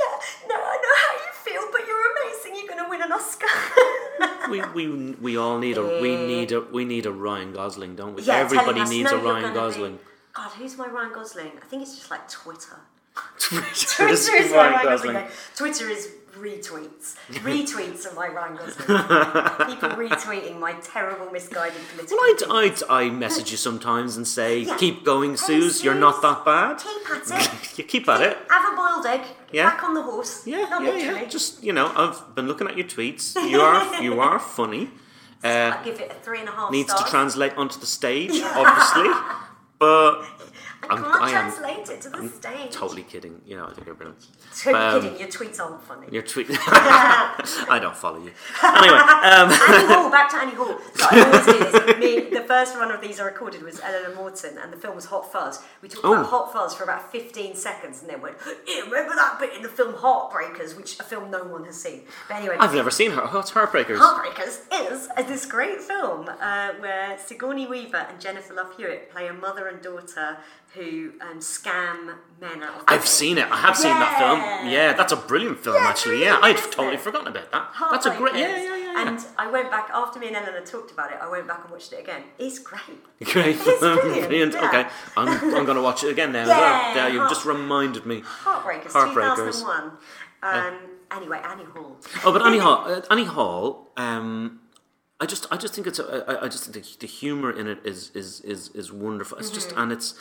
"Yeah, 0.00 0.14
no, 0.50 0.54
I 0.74 0.76
know 0.84 0.94
how 1.04 1.12
you 1.24 1.30
feel, 1.46 1.62
but 1.72 1.82
you're 1.88 2.04
amazing. 2.12 2.52
You're 2.56 2.70
going 2.72 2.84
to 2.84 2.88
win 2.88 3.02
an 3.02 3.12
Oscar." 3.12 3.52
we, 4.52 4.58
we 4.76 4.84
we 5.26 5.36
all 5.36 5.58
need 5.58 5.76
a 5.78 6.00
we 6.00 6.10
need 6.32 6.52
a 6.52 6.60
we 6.60 6.84
need 6.84 7.06
a 7.06 7.12
Ryan 7.12 7.52
Gosling, 7.52 7.96
don't 7.96 8.14
we? 8.14 8.22
Yeah, 8.22 8.36
Everybody 8.36 8.80
us, 8.82 8.90
needs 8.90 9.10
"No, 9.10 9.18
a 9.18 9.22
Ryan 9.32 9.52
Gosling. 9.54 9.96
Be... 9.96 10.02
God, 10.34 10.50
who's 10.58 10.78
my 10.78 10.86
Ryan 10.86 11.12
Gosling? 11.12 11.52
I 11.62 11.66
think 11.68 11.82
it's 11.82 11.96
just 11.98 12.10
like 12.10 12.24
Twitter. 12.30 12.78
Twitter 13.40 13.66
Twitter 13.74 14.08
is 14.12 14.28
is 14.28 14.50
my 14.52 14.56
Ryan 14.56 14.72
Ryan 14.72 14.84
Gosling. 14.86 15.12
Gosling. 15.14 15.30
Twitter 15.56 15.88
is 15.90 16.02
retweets. 16.40 17.16
Retweets 17.30 18.10
are 18.10 18.14
my 18.14 18.28
Ryan 18.28 18.56
Gosling. 18.56 19.68
People 19.68 19.88
retweeting 19.90 20.58
my 20.58 20.72
terrible, 20.82 21.30
misguided 21.30 21.80
political. 21.92 22.16
Well, 22.16 22.34
I'd. 22.52 22.72
I'd, 22.72 22.82
I 22.88 23.10
message 23.10 23.50
you 23.50 23.56
sometimes 23.56 24.16
and 24.16 24.26
say, 24.26 24.60
Yeah. 24.60 24.76
keep 24.76 25.04
going, 25.04 25.30
Hey, 25.32 25.36
Suze, 25.36 25.84
you're 25.84 25.94
not 25.94 26.22
that 26.22 26.44
bad. 26.44 26.78
Keep 26.78 27.10
at 27.10 27.52
it. 27.54 27.78
you 27.78 27.84
keep 27.84 28.08
at 28.08 28.20
it. 28.20 28.38
Have 28.50 28.72
a 28.72 28.76
boiled 28.76 29.06
egg. 29.06 29.22
Yeah. 29.52 29.70
Back 29.70 29.82
on 29.84 29.94
the 29.94 30.02
horse. 30.02 30.46
Yeah, 30.46 30.66
Not 30.68 30.82
yeah, 30.82 30.90
literally. 30.90 31.20
yeah. 31.22 31.28
Just, 31.28 31.62
you 31.62 31.72
know, 31.72 31.92
I've 31.94 32.34
been 32.34 32.46
looking 32.46 32.66
at 32.68 32.76
your 32.76 32.86
tweets. 32.86 33.34
You 33.50 33.60
are, 33.60 34.02
you 34.02 34.20
are 34.20 34.38
funny. 34.38 34.90
Uh, 35.44 35.76
I 35.78 35.84
give 35.84 36.00
it 36.00 36.10
a 36.10 36.14
three 36.14 36.40
and 36.40 36.48
a 36.48 36.52
half 36.52 36.70
needs 36.72 36.90
stars. 36.90 37.04
to 37.04 37.10
translate 37.10 37.56
onto 37.56 37.78
the 37.78 37.86
stage, 37.86 38.32
obviously. 38.42 39.08
But 39.78 40.22
I 40.90 40.94
I'm- 40.94 41.02
can't 41.04 41.22
I 41.22 41.26
am- 41.30 41.52
translate. 41.52 41.88
it 41.90 42.00
to 42.02 42.10
this 42.10 42.38
day. 42.38 42.68
Totally 42.70 43.02
kidding. 43.02 43.40
You 43.46 43.56
know, 43.56 43.66
I 43.66 43.72
think 43.72 43.86
you're 43.86 43.94
brilliant. 43.94 44.24
Totally 44.62 44.82
Um, 44.84 45.02
kidding. 45.02 45.18
Your 45.20 45.28
tweets 45.28 45.60
aren't 45.60 45.82
funny. 45.82 46.06
Your 46.10 46.22
tweet. 46.22 46.46
I 46.60 47.78
don't 47.80 47.96
follow 47.96 48.18
you. 48.18 48.32
Anyway, 48.62 48.98
um, 48.98 49.50
Annie 49.50 49.86
Hall, 49.92 50.10
back 50.10 50.30
to 50.30 50.36
Annie 50.36 50.54
Hall. 50.54 50.78
So 50.94 51.06
I 51.10 51.20
always 51.24 51.46
do 51.46 51.58
this. 51.58 51.98
Me, 51.98 52.20
the 52.30 52.44
first 52.46 52.76
one 52.76 52.90
of 52.90 53.00
these 53.00 53.20
I 53.20 53.24
recorded 53.24 53.62
was 53.62 53.80
Eleanor 53.80 54.14
Morton, 54.14 54.58
and 54.58 54.72
the 54.72 54.76
film 54.76 54.94
was 54.94 55.06
Hot 55.06 55.30
Fuzz. 55.32 55.62
We 55.82 55.88
talked 55.88 56.04
Oh. 56.04 56.12
about 56.14 56.26
Hot 56.26 56.52
Fuzz 56.52 56.74
for 56.74 56.84
about 56.84 57.10
15 57.12 57.54
seconds, 57.56 58.00
and 58.00 58.10
then 58.10 58.20
went, 58.20 58.36
yeah, 58.66 58.80
remember 58.82 59.14
that 59.14 59.38
bit 59.40 59.54
in 59.54 59.62
the 59.62 59.68
film 59.68 59.94
Heartbreakers, 59.94 60.76
which 60.76 60.98
a 61.00 61.02
film 61.02 61.30
no 61.30 61.44
one 61.44 61.64
has 61.64 61.80
seen. 61.80 62.02
But 62.28 62.38
anyway, 62.38 62.56
I've 62.58 62.74
never 62.74 62.90
seen 62.90 63.12
her. 63.12 63.22
What's 63.26 63.50
Heartbreakers? 63.52 63.98
Heartbreakers 63.98 64.60
is 64.92 65.08
this 65.26 65.46
great 65.46 65.80
film 65.80 66.28
uh, 66.28 66.70
where 66.78 67.18
Sigourney 67.18 67.66
Weaver 67.66 67.96
and 67.96 68.20
Jennifer 68.20 68.54
Love 68.54 68.76
Hewitt 68.76 69.10
play 69.10 69.26
a 69.28 69.32
mother 69.32 69.66
and 69.68 69.82
daughter 69.82 70.38
who 70.74 71.12
um, 71.22 71.38
scam 71.40 72.14
men 72.40 72.62
out 72.62 72.76
of 72.76 72.84
I've 72.88 73.06
seen 73.06 73.38
it. 73.38 73.50
I 73.50 73.56
have 73.56 73.76
seen 73.76 73.90
that 73.90 74.18
film. 74.18 74.38
Yeah. 74.70 74.70
Yeah, 74.88 74.92
that's 74.92 75.12
a 75.12 75.16
brilliant 75.16 75.58
film, 75.64 75.76
Yeah, 75.76 75.88
actually. 75.88 76.18
brilliant, 76.18 76.40
Yeah, 76.42 76.46
I'd 76.48 76.56
totally 76.58 76.94
it? 76.94 77.00
forgotten 77.00 77.28
about 77.28 77.50
that. 77.52 77.72
That's 77.90 78.06
a 78.06 78.14
great. 78.16 78.34
Yeah, 78.34 78.48
yeah, 78.56 78.76
yeah. 78.76 78.76
yeah. 78.76 79.08
And 79.08 79.26
I 79.38 79.50
went 79.50 79.70
back 79.70 79.88
after 79.94 80.18
me 80.18 80.26
and 80.28 80.36
Eleanor 80.36 80.60
talked 80.66 80.90
about 80.90 81.10
it. 81.12 81.18
I 81.22 81.28
went 81.30 81.46
back 81.48 81.60
and 81.62 81.70
watched 81.72 81.92
it 81.94 82.00
again. 82.00 82.22
It's 82.38 82.58
great. 82.58 82.82
Great 83.24 83.56
It's 83.58 83.80
brilliant, 83.80 84.52
yeah. 84.54 84.68
Okay, 84.68 84.86
I'm, 85.16 85.28
I'm 85.54 85.64
going 85.64 85.76
to 85.76 85.82
watch 85.82 86.04
it 86.04 86.10
again 86.10 86.32
now. 86.32 86.46
Yeah, 86.46 86.58
well. 86.58 86.96
yeah, 86.96 87.08
you've 87.08 87.28
just 87.28 87.44
reminded 87.46 88.04
me. 88.06 88.20
Heartbreakers, 88.20 88.92
Heartbreakers. 88.92 89.36
2001. 89.62 89.92
Um, 90.42 90.78
Anyway, 91.10 91.40
Annie 91.42 91.64
Hall. 91.64 91.96
Oh, 92.26 92.32
but 92.34 92.42
Annie 92.44 92.58
Hall. 92.66 92.84
Uh, 92.86 93.00
Annie 93.10 93.24
Hall. 93.24 93.88
Um, 93.96 94.60
I 95.18 95.24
just, 95.24 95.46
I 95.50 95.56
just 95.56 95.72
think 95.74 95.86
it's, 95.86 95.98
a, 95.98 96.24
I, 96.28 96.44
I 96.44 96.48
just 96.48 96.64
think 96.70 96.84
the, 96.84 96.96
the 97.00 97.06
humor 97.06 97.50
in 97.50 97.66
it 97.66 97.78
is, 97.82 98.10
is, 98.14 98.40
is, 98.42 98.68
is 98.70 98.92
wonderful. 98.92 99.38
It's 99.38 99.48
Mm-hmm. 99.48 99.54
just, 99.54 99.72
and 99.72 99.90
it's. 99.90 100.14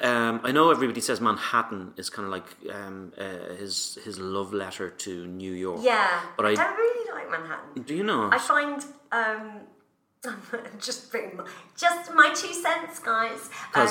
Um, 0.00 0.40
I 0.44 0.52
know 0.52 0.70
everybody 0.70 1.00
says 1.00 1.20
Manhattan 1.20 1.92
is 1.96 2.08
kind 2.10 2.26
of 2.26 2.30
like 2.32 2.44
um, 2.72 3.12
uh, 3.18 3.54
his 3.58 3.98
his 4.04 4.18
love 4.18 4.52
letter 4.52 4.90
to 4.90 5.26
New 5.26 5.52
York. 5.52 5.80
Yeah, 5.82 6.20
But 6.36 6.46
I- 6.46 6.54
don't 6.54 6.76
really 6.76 7.10
like 7.12 7.30
Manhattan. 7.30 7.82
Do 7.82 7.94
you 7.94 8.04
know? 8.04 8.30
I 8.32 8.38
find 8.38 8.84
um, 9.12 9.60
just 10.78 11.12
just 11.76 12.14
my 12.14 12.28
two 12.34 12.52
cents, 12.54 12.98
guys. 13.00 13.50
Um, 13.74 13.88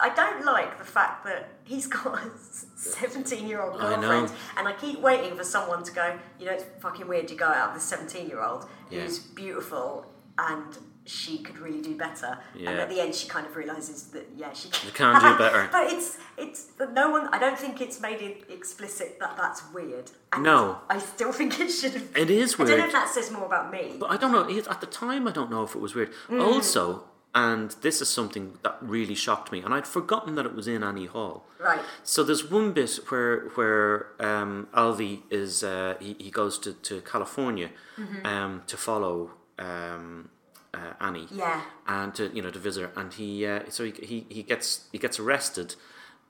I 0.00 0.08
don't 0.14 0.44
like 0.44 0.78
the 0.78 0.84
fact 0.84 1.24
that 1.26 1.50
he's 1.64 1.86
got 1.86 2.18
a 2.18 2.30
seventeen-year-old 2.76 3.80
I 3.80 3.96
know. 3.96 4.00
girlfriend, 4.00 4.32
and 4.56 4.66
I 4.68 4.72
keep 4.72 5.00
waiting 5.00 5.36
for 5.36 5.44
someone 5.44 5.82
to 5.84 5.92
go. 5.92 6.18
You 6.38 6.46
know, 6.46 6.52
it's 6.52 6.64
fucking 6.80 7.06
weird. 7.06 7.30
You 7.30 7.36
go 7.36 7.46
out 7.46 7.74
with 7.74 7.82
a 7.82 7.86
seventeen-year-old 7.86 8.66
Yeah. 8.90 9.00
who's 9.02 9.18
beautiful 9.18 10.06
and. 10.38 10.78
She 11.04 11.38
could 11.38 11.58
really 11.58 11.82
do 11.82 11.96
better, 11.96 12.38
and 12.56 12.68
at 12.68 12.88
the 12.88 13.00
end, 13.00 13.12
she 13.14 13.28
kind 13.28 13.44
of 13.44 13.56
realizes 13.56 14.04
that 14.14 14.28
yeah, 14.36 14.52
she 14.52 14.68
can, 14.68 14.90
can 14.92 15.20
do 15.20 15.36
better. 15.38 15.68
but 15.72 15.90
it's 15.92 16.16
it's 16.38 16.66
but 16.78 16.92
no 16.92 17.10
one. 17.10 17.28
I 17.32 17.38
don't 17.40 17.58
think 17.58 17.80
it's 17.80 18.00
made 18.00 18.20
it 18.22 18.44
explicit 18.48 19.18
that 19.18 19.36
that's 19.36 19.62
weird. 19.74 20.12
And 20.32 20.44
No. 20.44 20.78
I 20.88 20.98
still 20.98 21.32
think 21.32 21.58
it 21.58 21.70
should 21.70 21.94
have. 21.94 22.16
It 22.16 22.30
is 22.30 22.56
weird. 22.56 22.70
I 22.70 22.72
don't 22.72 22.80
know 22.80 22.86
if 22.86 22.92
that 22.92 23.08
says 23.08 23.32
more 23.32 23.46
about 23.46 23.72
me. 23.72 23.96
But 23.98 24.10
I 24.12 24.16
don't 24.16 24.30
know. 24.32 24.48
At 24.70 24.80
the 24.80 24.86
time, 24.86 25.26
I 25.26 25.32
don't 25.32 25.50
know 25.50 25.64
if 25.64 25.74
it 25.74 25.80
was 25.80 25.94
weird. 25.96 26.12
Mm. 26.28 26.40
Also, 26.40 27.04
and 27.34 27.70
this 27.80 28.00
is 28.00 28.08
something 28.08 28.58
that 28.62 28.76
really 28.80 29.14
shocked 29.16 29.50
me, 29.50 29.60
and 29.60 29.74
I'd 29.74 29.86
forgotten 29.88 30.36
that 30.36 30.46
it 30.46 30.54
was 30.54 30.68
in 30.68 30.84
Annie 30.84 31.06
Hall. 31.06 31.46
Right. 31.58 31.80
So 32.04 32.22
there's 32.22 32.48
one 32.48 32.72
bit 32.72 33.00
where 33.08 33.48
where 33.56 34.06
um, 34.20 34.68
Alvy 34.72 35.22
is 35.30 35.64
uh, 35.64 35.94
he, 35.98 36.14
he 36.20 36.30
goes 36.30 36.58
to, 36.60 36.74
to 36.74 37.00
California 37.00 37.70
Mm-hmm. 37.98 38.26
um, 38.26 38.62
to 38.66 38.76
follow 38.76 39.32
um, 39.58 40.28
uh, 40.74 40.92
Annie. 41.00 41.28
Yeah. 41.30 41.62
And 41.86 42.14
to 42.14 42.30
you 42.34 42.42
know 42.42 42.50
to 42.50 42.58
visit 42.58 42.82
her, 42.82 43.00
and 43.00 43.12
he 43.12 43.46
uh, 43.46 43.60
so 43.68 43.84
he, 43.84 43.92
he 43.92 44.26
he 44.28 44.42
gets 44.42 44.88
he 44.92 44.98
gets 44.98 45.18
arrested. 45.18 45.74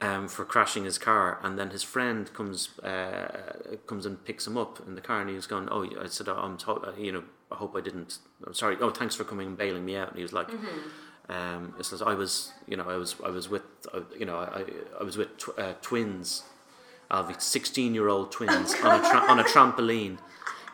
Um, 0.00 0.26
for 0.26 0.44
crashing 0.44 0.84
his 0.84 0.98
car, 0.98 1.38
and 1.44 1.56
then 1.56 1.70
his 1.70 1.84
friend 1.84 2.28
comes 2.34 2.76
uh, 2.80 3.52
comes 3.86 4.04
and 4.04 4.24
picks 4.24 4.48
him 4.48 4.58
up 4.58 4.80
in 4.84 4.96
the 4.96 5.00
car, 5.00 5.20
and 5.20 5.30
he 5.30 5.36
was 5.36 5.46
gone. 5.46 5.68
"Oh, 5.70 5.84
I 5.84 6.08
said, 6.08 6.28
oh, 6.28 6.34
I'm 6.34 6.56
to- 6.58 6.92
you 6.98 7.12
know, 7.12 7.22
I 7.52 7.54
hope 7.54 7.76
I 7.76 7.80
didn't. 7.80 8.18
I'm 8.44 8.52
sorry. 8.52 8.76
Oh, 8.80 8.90
thanks 8.90 9.14
for 9.14 9.22
coming 9.22 9.46
and 9.46 9.56
bailing 9.56 9.84
me 9.84 9.94
out." 9.94 10.08
And 10.08 10.16
he 10.16 10.24
was 10.24 10.32
like, 10.32 10.48
um, 11.28 11.74
it 11.78 11.84
says 11.84 12.02
I 12.02 12.14
was, 12.14 12.52
you 12.66 12.76
know, 12.76 12.88
I 12.90 12.96
was, 12.96 13.14
I 13.24 13.30
was 13.30 13.48
with, 13.48 13.62
uh, 13.94 14.00
you 14.18 14.26
know, 14.26 14.38
I, 14.38 14.64
I 15.00 15.04
was 15.04 15.16
with 15.16 15.36
tw- 15.38 15.56
uh, 15.56 15.74
twins, 15.82 16.42
Alvy, 17.08 17.40
sixteen-year-old 17.40 18.32
twins 18.32 18.74
on 18.82 19.04
a 19.04 19.08
tra- 19.08 19.20
on 19.30 19.38
a 19.38 19.44
trampoline. 19.44 20.18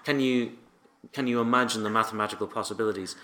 Can 0.04 0.20
you, 0.20 0.52
can 1.12 1.26
you 1.26 1.42
imagine 1.42 1.82
the 1.82 1.90
mathematical 1.90 2.46
possibilities? 2.46 3.14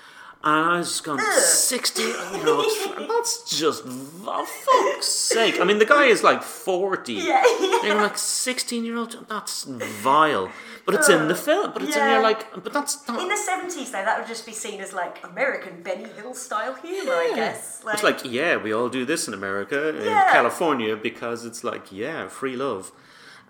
And 0.47 0.70
I 0.70 0.78
was 0.78 0.88
just 0.88 1.05
going, 1.05 1.20
16, 1.20 2.07
you 2.07 2.45
know, 2.45 3.07
that's 3.09 3.59
just, 3.59 3.82
for 3.84 4.45
fuck's 4.45 5.07
sake. 5.07 5.59
I 5.59 5.64
mean, 5.64 5.78
the 5.78 5.86
guy 5.86 6.05
is 6.05 6.22
like 6.22 6.42
40. 6.42 7.14
Yeah. 7.24 7.42
And 7.42 7.82
you're 7.84 7.97
like, 7.97 8.18
16 8.18 8.84
year 8.84 8.97
old, 8.99 9.26
that's 9.28 9.64
vile. 9.64 10.51
But 10.84 10.97
it's 10.97 11.09
in 11.09 11.28
the 11.28 11.34
oh, 11.34 11.36
film, 11.36 11.70
but 11.72 11.82
it's 11.82 11.97
in, 11.97 12.03
Yeah. 12.03 12.12
you're 12.14 12.22
like, 12.22 12.53
but 12.62 12.74
that's 12.74 13.09
not. 13.09 13.22
In 13.22 13.28
the 13.28 13.36
seventies, 13.38 13.90
though, 13.90 14.05
that 14.05 14.18
would 14.18 14.28
just 14.28 14.45
be 14.45 14.53
seen 14.53 14.82
as 14.82 14.92
like 14.92 15.24
American 15.24 15.82
Benny 15.82 16.05
Hill 16.05 16.34
style 16.34 16.74
humor, 16.74 17.12
I 17.12 17.32
guess. 17.34 17.82
It's 17.86 18.03
like, 18.03 18.20
yeah, 18.30 18.57
we 18.59 18.74
all 18.74 18.90
do 18.90 19.07
this 19.07 19.26
in 19.26 19.32
America, 19.32 19.97
in 19.97 20.05
Yeah. 20.05 20.30
California, 20.30 20.95
because 20.95 21.47
it's 21.47 21.64
like, 21.64 21.90
yeah, 21.90 22.28
free 22.28 22.55
love. 22.57 22.92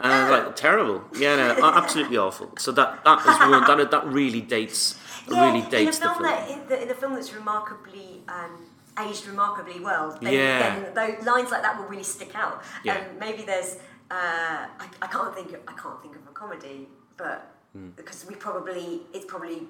And 0.01 0.12
I 0.12 0.22
was 0.22 0.30
like, 0.47 0.57
terrible. 0.57 1.05
Yeah, 1.16 1.36
no, 1.36 1.64
absolutely 1.64 2.18
awful. 2.18 2.51
So 2.59 2.72
that 2.72 3.05
that 3.05 3.18
is 3.20 3.38
one 3.38 3.78
that 3.78 3.90
that 3.90 4.07
really 4.07 4.40
dates 4.40 4.99
yeah, 5.30 5.45
really 5.47 5.62
dates 5.70 5.99
in 5.99 6.03
the 6.05 6.11
a 6.11 6.14
film 6.14 6.14
film. 6.14 6.22
that 6.24 6.51
in, 6.51 6.68
the, 6.68 6.82
in 6.82 6.90
a 6.90 6.95
film 6.95 7.14
that's 7.14 7.32
remarkably 7.34 8.22
um, 8.28 8.66
aged 9.07 9.26
remarkably 9.26 9.80
well. 9.80 10.18
Then, 10.20 10.32
Yeah. 10.32 10.59
then 10.61 10.95
those 10.95 11.26
lines 11.26 11.51
like 11.51 11.62
that 11.62 11.78
will 11.78 11.86
really 11.86 12.03
stick 12.03 12.34
out. 12.34 12.62
Yeah. 12.84 12.97
And 12.99 13.18
maybe 13.18 13.42
there's 13.45 13.76
uh, 14.11 14.66
I, 14.84 14.86
I 15.01 15.07
can't 15.07 15.34
think 15.34 15.53
of, 15.55 15.61
I 15.68 15.72
can't 15.72 16.01
think 16.03 16.14
of 16.16 16.22
a 16.28 16.32
comedy, 16.32 16.88
but 17.16 17.51
Hmm. 17.74 17.88
because 17.97 18.24
we 18.28 18.36
probably 18.36 19.01
it's 19.12 19.24
probably 19.24 19.66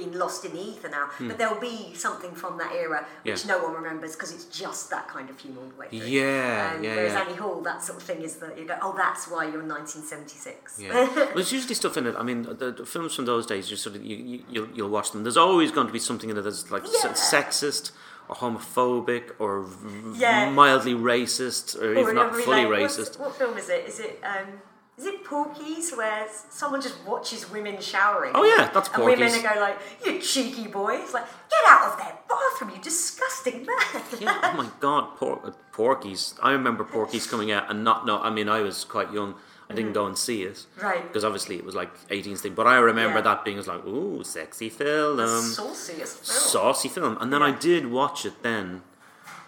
been 0.00 0.12
lost 0.18 0.44
in 0.46 0.52
the 0.56 0.62
ether 0.70 0.88
now. 0.98 1.06
Hmm. 1.18 1.28
But 1.28 1.36
there'll 1.38 1.60
be 1.74 1.78
something 1.94 2.32
from 2.42 2.58
that 2.62 2.72
era 2.84 3.00
which 3.22 3.44
Yeah. 3.44 3.52
no 3.52 3.58
one 3.64 3.72
remembers 3.80 4.12
because 4.16 4.32
it's 4.36 4.46
just 4.64 4.90
that 4.94 5.06
kind 5.08 5.28
of 5.30 5.36
humour 5.38 5.62
all 5.62 5.68
the 5.74 5.78
way 5.80 5.88
through. 5.88 5.98
Yeah, 6.20 6.72
Um, 6.76 6.84
yeah, 6.84 6.94
Whereas 6.96 7.12
yeah. 7.14 7.20
Annie 7.22 7.34
Hall, 7.42 7.60
that 7.70 7.82
sort 7.82 7.98
of 8.00 8.04
thing 8.04 8.20
is 8.28 8.36
that 8.42 8.52
you 8.58 8.64
go, 8.72 8.76
oh, 8.86 8.94
that's 8.96 9.24
why 9.32 9.42
you're 9.44 9.62
1976. 9.62 10.78
Yeah, 10.78 10.92
well, 11.14 11.28
there's 11.34 11.52
usually 11.52 11.74
stuff 11.74 11.96
in 11.96 12.06
it. 12.06 12.14
I 12.18 12.22
mean, 12.22 12.42
the, 12.42 12.70
the 12.80 12.86
films 12.86 13.14
from 13.14 13.24
those 13.26 13.46
days, 13.46 13.70
you 13.70 13.76
sort 13.76 13.96
of 13.96 14.04
you, 14.04 14.16
you 14.16 14.44
you'll, 14.50 14.68
you'll 14.74 14.88
watch 14.98 15.10
them. 15.12 15.22
There's 15.24 15.36
always 15.36 15.70
going 15.70 15.86
to 15.86 15.92
be 15.92 15.98
something 15.98 16.30
in 16.30 16.36
it 16.36 16.42
that's 16.42 16.70
like 16.70 16.84
s- 16.84 17.00
Yeah. 17.04 17.12
sexist 17.12 17.90
or 18.28 18.34
homophobic 18.36 19.24
or 19.38 19.66
Yeah. 20.14 20.50
mildly 20.50 20.94
racist 20.94 21.80
or, 21.80 21.92
Or 21.94 21.98
even 22.02 22.14
not 22.14 22.34
fully 22.36 22.64
like, 22.66 22.82
racist. 22.82 23.18
What 23.18 23.34
film 23.36 23.56
is 23.58 23.68
it? 23.68 23.86
Is 23.88 24.00
it 24.00 24.20
um, 24.22 24.60
is 24.98 25.06
it 25.06 25.24
Porky's 25.24 25.92
where 25.92 26.26
someone 26.50 26.80
just 26.82 26.96
watches 27.06 27.50
women 27.50 27.80
showering? 27.80 28.32
Oh, 28.34 28.44
yeah, 28.44 28.68
that's 28.74 28.88
And 28.88 29.04
women 29.04 29.28
are 29.32 29.54
go 29.54 29.60
like, 29.60 29.78
"You 30.04 30.18
cheeky 30.20 30.66
boys! 30.66 31.12
Like, 31.14 31.26
get 31.48 31.60
out 31.68 31.92
of 31.92 31.98
their 31.98 32.18
bathroom, 32.28 32.70
you 32.74 32.82
disgusting 32.82 33.64
man!" 33.64 34.02
Yeah, 34.20 34.38
oh 34.42 34.54
my 34.56 34.68
god, 34.80 35.16
por- 35.16 35.40
uh, 35.44 35.52
Porky's. 35.72 36.34
I 36.42 36.50
remember 36.52 36.84
Porky's 36.84 37.26
coming 37.26 37.50
out 37.52 37.70
and 37.70 37.84
not 37.84 38.04
know. 38.06 38.18
I 38.20 38.30
mean, 38.30 38.48
I 38.48 38.60
was 38.60 38.84
quite 38.84 39.12
young. 39.12 39.34
I 39.70 39.74
didn't 39.74 39.92
go 39.92 40.06
and 40.06 40.16
see 40.16 40.44
it. 40.44 40.64
Right. 40.82 41.02
Because 41.06 41.24
obviously 41.24 41.56
it 41.56 41.64
was 41.64 41.74
like 41.74 41.90
18th 42.08 42.40
thing. 42.40 42.54
But 42.54 42.66
I 42.66 42.78
remember 42.78 43.18
Yeah. 43.18 43.24
that 43.28 43.44
being 43.44 43.58
was 43.58 43.66
like, 43.68 43.84
ooh, 43.84 44.24
sexy 44.24 44.70
film. 44.70 45.18
Sauciest 45.18 46.24
film. 46.24 46.24
saucy 46.24 46.88
film. 46.88 47.18
And 47.20 47.30
then 47.30 47.42
I 47.42 47.50
did 47.50 47.90
watch 47.90 48.24
it 48.24 48.42
then. 48.42 48.80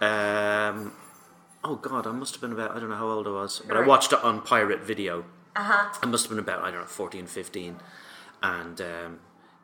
Um, 0.03 0.93
oh 1.65 1.77
god, 1.77 2.07
I 2.07 2.13
must 2.13 2.35
have 2.35 2.41
been 2.43 2.53
about 2.53 2.73
I 2.77 2.81
don't 2.81 2.91
know 2.91 2.97
how 2.97 3.09
old 3.09 3.27
I 3.27 3.31
was, 3.31 3.63
but 3.67 3.77
I 3.77 3.81
watched 3.81 4.13
it 4.13 4.23
on 4.23 4.43
pirate 4.43 4.81
video. 4.83 5.25
Uh 5.57 5.63
huh. 5.63 5.99
I 6.03 6.07
must 6.07 6.25
have 6.25 6.31
been 6.31 6.39
about 6.39 6.63
I 6.63 6.71
don't 6.71 6.81
know 6.81 6.87
14, 6.87 7.27
15. 7.27 7.77
and 8.43 8.81
um, 8.81 9.19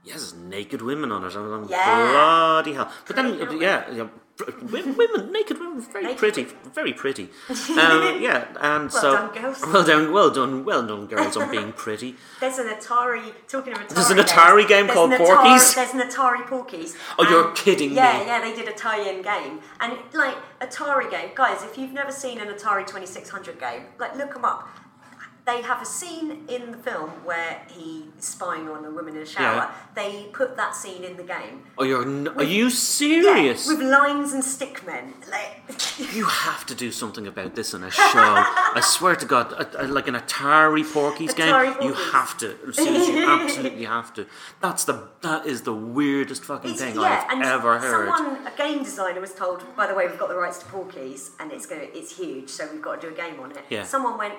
yes, 0.05 0.17
there's 0.33 0.35
naked 0.35 0.83
women 0.83 1.13
on 1.13 1.25
it. 1.25 1.35
I 1.37 1.41
was 1.41 1.61
like, 1.63 1.71
Yeah. 1.71 2.11
bloody 2.11 2.73
hell! 2.75 2.91
But 3.07 3.17
then 3.17 3.39
Pretty 3.39 3.57
yeah, 3.65 3.91
yeah, 3.91 4.09
pr- 4.37 4.51
women, 4.73 4.97
women, 4.97 5.33
naked 5.33 5.59
women, 5.59 5.81
very 5.81 6.05
Naked 6.05 6.19
pretty, 6.19 6.45
very 6.75 6.93
pretty. 6.93 7.29
Um, 7.77 8.21
yeah, 8.21 8.47
and 8.61 8.91
so 8.93 9.13
done, 9.13 9.33
girls. 9.43 9.63
well 9.73 9.85
done, 9.85 10.13
well 10.13 10.31
done, 10.31 10.65
well 10.65 10.87
done, 10.87 11.07
girls, 11.07 11.37
on 11.37 11.51
being 11.51 11.73
pretty. 11.73 12.17
There's 12.41 12.59
an 12.59 12.67
Atari. 12.69 13.33
Talking 13.49 13.73
of 13.75 13.79
Atari. 13.81 13.95
There's 13.95 14.11
an 14.11 14.17
games, 14.17 14.31
Atari 14.33 14.69
game 14.69 14.89
called 14.89 15.11
Atari- 15.13 15.19
Porky's? 15.19 15.75
There's 15.75 15.95
an 15.95 16.01
Atari 16.01 16.43
Porkies. 16.47 16.97
Oh, 17.19 17.29
you're 17.29 17.53
kidding 17.53 17.93
yeah, 17.93 18.19
me. 18.19 18.27
Yeah, 18.27 18.27
yeah, 18.27 18.41
they 18.51 18.55
did 18.57 18.69
a 18.69 18.73
tie-in 18.73 19.23
game, 19.23 19.61
and 19.81 19.97
like 20.15 20.37
Atari 20.61 21.11
game, 21.11 21.31
guys. 21.35 21.63
If 21.63 21.79
you've 21.79 21.93
never 21.93 22.11
seen 22.13 22.39
an 22.41 22.49
Atari 22.49 22.87
2600 22.87 23.59
game, 23.61 23.83
like 23.99 24.17
look 24.17 24.35
them 24.35 24.45
up. 24.45 24.69
They 25.47 25.63
have 25.63 25.81
a 25.81 25.85
scene 25.85 26.45
in 26.49 26.73
the 26.73 26.77
film 26.79 27.11
where 27.25 27.63
he's 27.69 28.03
spying 28.19 28.69
on 28.69 28.85
a 28.85 28.91
woman 28.91 29.15
in 29.15 29.23
a 29.23 29.27
shower. 29.27 29.57
Yeah. 29.57 29.73
They 29.95 30.25
put 30.33 30.57
that 30.57 30.75
scene 30.75 31.05
in 31.05 31.17
the 31.17 31.23
game. 31.23 31.63
Oh, 31.79 31.85
you're 31.85 32.03
n- 32.03 32.29
are 32.37 32.43
you 32.43 32.65
Yeah, 32.65 32.71
serious? 32.71 33.69
with 33.69 33.81
lines 33.81 34.33
and 34.33 34.43
stickmen. 34.43 35.13
Like, 35.31 35.63
You 36.17 36.25
have 36.25 36.67
to 36.67 36.75
do 36.75 36.91
something 36.91 37.27
about 37.29 37.55
this 37.55 37.75
in 37.75 37.85
a 37.85 37.91
show. 37.91 38.03
I 38.05 38.81
swear 38.85 39.15
to 39.17 39.25
God, 39.27 39.53
a, 39.53 39.85
a- 39.85 39.87
like 39.87 40.09
an 40.09 40.15
Atari 40.17 40.83
Porky's 40.93 41.33
game, 41.33 41.53
Atari 41.55 41.83
you 41.85 41.93
have 41.95 42.37
to. 42.39 42.73
Seriously, 42.73 43.19
you 43.21 43.29
absolutely 43.41 43.85
have 43.85 44.13
to. 44.15 44.27
That's 44.61 44.85
the 44.85 45.09
that 45.23 45.47
is 45.47 45.63
the 45.63 45.73
weirdest 45.75 46.45
fucking 46.45 46.73
It's, 46.73 46.81
thing 46.81 46.97
yeah, 46.97 47.25
I've 47.29 47.43
ever 47.43 47.79
heard. 47.79 48.09
someone, 48.17 48.47
a 48.47 48.57
game 48.57 48.83
designer, 48.83 49.21
was 49.21 49.33
told, 49.35 49.63
by 49.77 49.87
the 49.87 49.95
way, 49.95 50.07
we've 50.09 50.19
got 50.19 50.29
the 50.29 50.37
rights 50.37 50.59
to 50.59 50.67
Porky's, 50.67 51.31
and 51.39 51.53
it's 51.53 51.67
going 51.67 51.89
it's 51.95 52.17
huge, 52.17 52.49
so 52.49 52.69
we've 52.73 52.83
got 52.83 53.01
to 53.01 53.09
do 53.09 53.15
a 53.15 53.17
game 53.17 53.39
on 53.41 53.53
it. 53.53 53.59
Yeah. 53.71 53.85
Someone 53.85 54.19
went, 54.19 54.35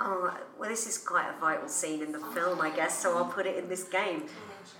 oh, 0.00 0.36
well, 0.58 0.68
this 0.68 0.86
is 0.86 0.98
quite 0.98 1.28
a 1.28 1.38
vital 1.40 1.68
scene 1.68 2.02
in 2.02 2.12
the 2.12 2.20
film, 2.20 2.60
I 2.60 2.70
guess, 2.74 3.00
so 3.00 3.16
I'll 3.16 3.26
put 3.26 3.46
it 3.46 3.56
in 3.56 3.68
this 3.68 3.84
game. 3.84 4.24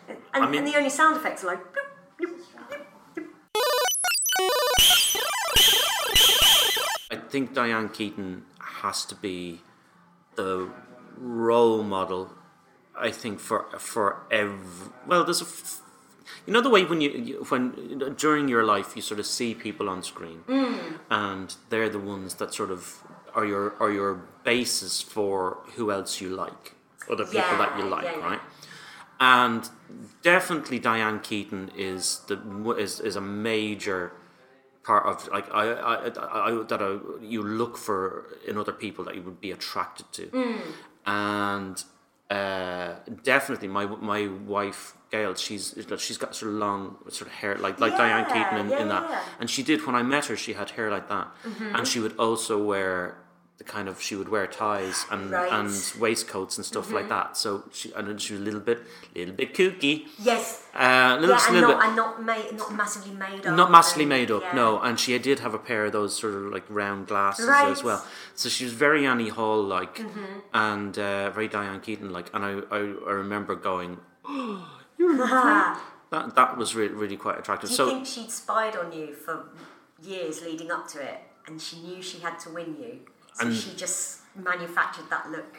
And, 0.08 0.18
and, 0.32 0.50
mean- 0.50 0.60
and 0.60 0.68
the 0.68 0.76
only 0.76 0.90
sound 0.90 1.16
effects 1.16 1.44
are 1.44 1.48
like. 1.48 1.60
bloop, 2.20 2.34
bloop, 2.74 2.86
bloop. 3.16 3.28
I 7.10 7.16
think 7.28 7.54
Diane 7.54 7.88
Keaton 7.88 8.44
has 8.58 9.04
to 9.06 9.14
be 9.14 9.60
the 10.36 10.68
role 11.16 11.82
model. 11.82 12.32
I 12.96 13.10
think 13.10 13.40
for 13.40 13.66
for 13.78 14.22
every 14.30 14.92
well, 15.06 15.24
there's 15.24 15.40
a 15.40 15.44
f- 15.44 15.80
you 16.46 16.52
know 16.52 16.60
the 16.60 16.70
way 16.70 16.84
when 16.84 17.00
you, 17.00 17.10
you 17.10 17.44
when 17.48 18.14
during 18.16 18.48
your 18.48 18.64
life 18.64 18.94
you 18.94 19.02
sort 19.02 19.18
of 19.20 19.26
see 19.26 19.54
people 19.54 19.88
on 19.88 20.02
screen, 20.02 20.44
mm. 20.46 20.98
and 21.10 21.54
they're 21.70 21.88
the 21.88 21.98
ones 21.98 22.34
that 22.36 22.54
sort 22.54 22.70
of 22.70 23.02
are 23.34 23.44
your 23.44 23.74
are 23.80 23.90
your 23.90 24.14
basis 24.44 25.00
for 25.00 25.58
who 25.76 25.90
else 25.90 26.20
you 26.20 26.28
like, 26.30 26.74
other 27.10 27.24
people 27.24 27.56
that 27.58 27.78
you 27.78 27.84
like, 27.84 28.04
yeah, 28.04 28.18
yeah. 28.18 28.26
right? 28.26 28.40
And 29.20 29.68
definitely 30.22 30.78
Diane 30.78 31.20
Keaton 31.20 31.70
is 31.76 32.20
the 32.28 32.38
is 32.78 33.00
is 33.00 33.16
a 33.16 33.20
major 33.20 34.12
part 34.82 35.06
of 35.06 35.28
like 35.28 35.48
I, 35.52 35.64
I, 35.72 35.94
I, 36.08 36.50
I 36.50 36.62
that 36.64 36.82
I, 36.82 36.98
you 37.22 37.42
look 37.42 37.76
for 37.76 38.26
in 38.46 38.58
other 38.58 38.72
people 38.72 39.04
that 39.04 39.14
you 39.14 39.22
would 39.22 39.40
be 39.40 39.50
attracted 39.50 40.12
to, 40.12 40.26
Mm. 40.26 40.60
and 41.06 41.84
uh, 42.30 42.94
definitely 43.22 43.68
my 43.68 43.86
my 43.86 44.26
wife 44.26 44.94
Gail, 45.14 45.34
she's 45.36 45.74
she's 45.98 46.18
got 46.18 46.34
sort 46.34 46.50
of 46.52 46.58
long 46.58 46.96
sort 47.08 47.28
of 47.30 47.34
hair 47.34 47.54
like 47.56 47.78
like 47.78 47.96
Diane 47.96 48.26
Keaton 48.26 48.58
in, 48.58 48.68
yeah, 48.68 48.80
in 48.82 48.88
that, 48.88 49.04
yeah. 49.08 49.16
Mm-hmm. 49.16 49.40
and 49.42 49.48
she 49.48 49.62
did 49.62 49.86
when 49.86 49.94
I 49.94 50.02
met 50.02 50.24
her. 50.26 50.36
She 50.36 50.54
had 50.54 50.70
hair 50.70 50.90
like 50.90 51.08
that, 51.08 51.28
and 51.72 51.86
she 51.86 52.00
would 52.00 52.16
also 52.18 52.60
wear 52.60 53.16
the 53.58 53.62
kind 53.64 53.88
of 53.88 54.00
she 54.02 54.16
would 54.16 54.28
wear 54.28 54.46
ties 54.48 55.06
and 55.12 55.30
Right. 55.30 55.48
Mm-hmm. 55.50 55.66
and 55.94 56.00
waistcoats 56.02 56.56
and 56.56 56.66
stuff 56.66 56.90
like 56.90 57.08
that. 57.08 57.36
So 57.36 57.62
she 57.72 57.92
and 57.94 58.20
she 58.20 58.32
was 58.32 58.42
a 58.42 58.44
little 58.44 58.58
bit 58.60 58.80
little 59.14 59.34
bit 59.34 59.54
kooky. 59.54 60.06
Yes. 60.18 60.64
Uh, 60.74 61.14
a 61.16 61.20
little, 61.20 61.36
Yeah, 61.36 61.44
and 61.46 61.54
little 61.54 61.70
not, 61.70 61.78
bit, 61.78 61.86
and 61.86 61.96
not, 61.96 62.22
made, 62.24 62.58
not 62.58 62.74
massively 62.74 63.14
made 63.14 63.46
up. 63.46 63.56
not 63.56 63.70
massively 63.70 64.06
made 64.06 64.30
up, 64.32 64.42
yeah. 64.42 64.54
no. 64.56 64.80
And 64.80 64.98
she 64.98 65.16
did 65.18 65.38
have 65.38 65.54
a 65.54 65.58
pair 65.58 65.84
of 65.84 65.92
those 65.92 66.18
sort 66.18 66.34
of 66.34 66.42
like 66.52 66.64
round 66.68 67.06
glasses 67.06 67.46
Right. 67.46 67.70
as 67.70 67.84
well. 67.84 68.04
So 68.34 68.48
she 68.48 68.64
was 68.64 68.72
very 68.72 69.06
Annie 69.06 69.28
Hall 69.28 69.62
like, 69.62 69.98
Mm-hmm. 69.98 70.24
and 70.52 70.98
uh, 70.98 71.30
very 71.30 71.46
Diane 71.46 71.80
Keaton 71.80 72.10
like. 72.12 72.30
And 72.34 72.44
I, 72.44 72.52
I, 72.72 72.78
I 72.78 73.12
remember 73.12 73.54
going, 73.54 73.98
Do 74.26 75.16
that 75.18 76.34
that 76.36 76.56
was 76.56 76.74
really 76.74 76.94
really 76.94 77.16
quite 77.16 77.38
attractive. 77.38 77.68
Do 77.70 77.72
you 77.72 77.76
so 77.76 77.90
think 77.90 78.06
she'd 78.06 78.30
spied 78.30 78.74
on 78.76 78.92
you 78.92 79.12
for 79.14 79.46
years 80.02 80.42
leading 80.42 80.70
up 80.70 80.88
to 80.88 81.00
it, 81.02 81.20
and 81.46 81.60
she 81.60 81.78
knew 81.80 82.02
she 82.02 82.18
had 82.18 82.38
to 82.40 82.50
win 82.50 82.76
you, 82.80 83.00
so 83.34 83.46
And- 83.46 83.54
she 83.54 83.74
just 83.76 84.20
manufactured 84.34 85.08
that 85.10 85.30
look? 85.30 85.56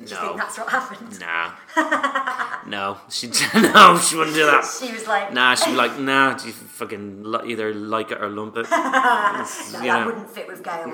Do 0.00 0.04
you 0.04 0.14
no, 0.14 0.20
think 0.28 0.36
that's 0.38 0.56
what 0.58 0.68
happened? 0.70 1.20
nah, 1.20 1.52
no, 2.66 2.96
she 3.10 3.26
no, 3.54 3.98
she 3.98 4.16
wouldn't 4.16 4.34
do 4.34 4.46
that. 4.46 4.64
She 4.64 4.90
was 4.92 5.06
like, 5.06 5.32
Nah, 5.32 5.54
she'd 5.56 5.70
be 5.72 5.76
like, 5.84 5.98
nah, 5.98 6.34
do 6.34 6.46
you 6.46 6.52
fucking 6.54 7.24
either 7.46 7.74
like 7.74 8.10
it 8.10 8.20
or 8.22 8.28
lump 8.30 8.56
it. 8.56 8.62
no, 8.62 8.70
that 8.70 9.80
know. 9.82 10.06
wouldn't 10.06 10.30
fit 10.30 10.48
with 10.48 10.62
Gail. 10.64 10.90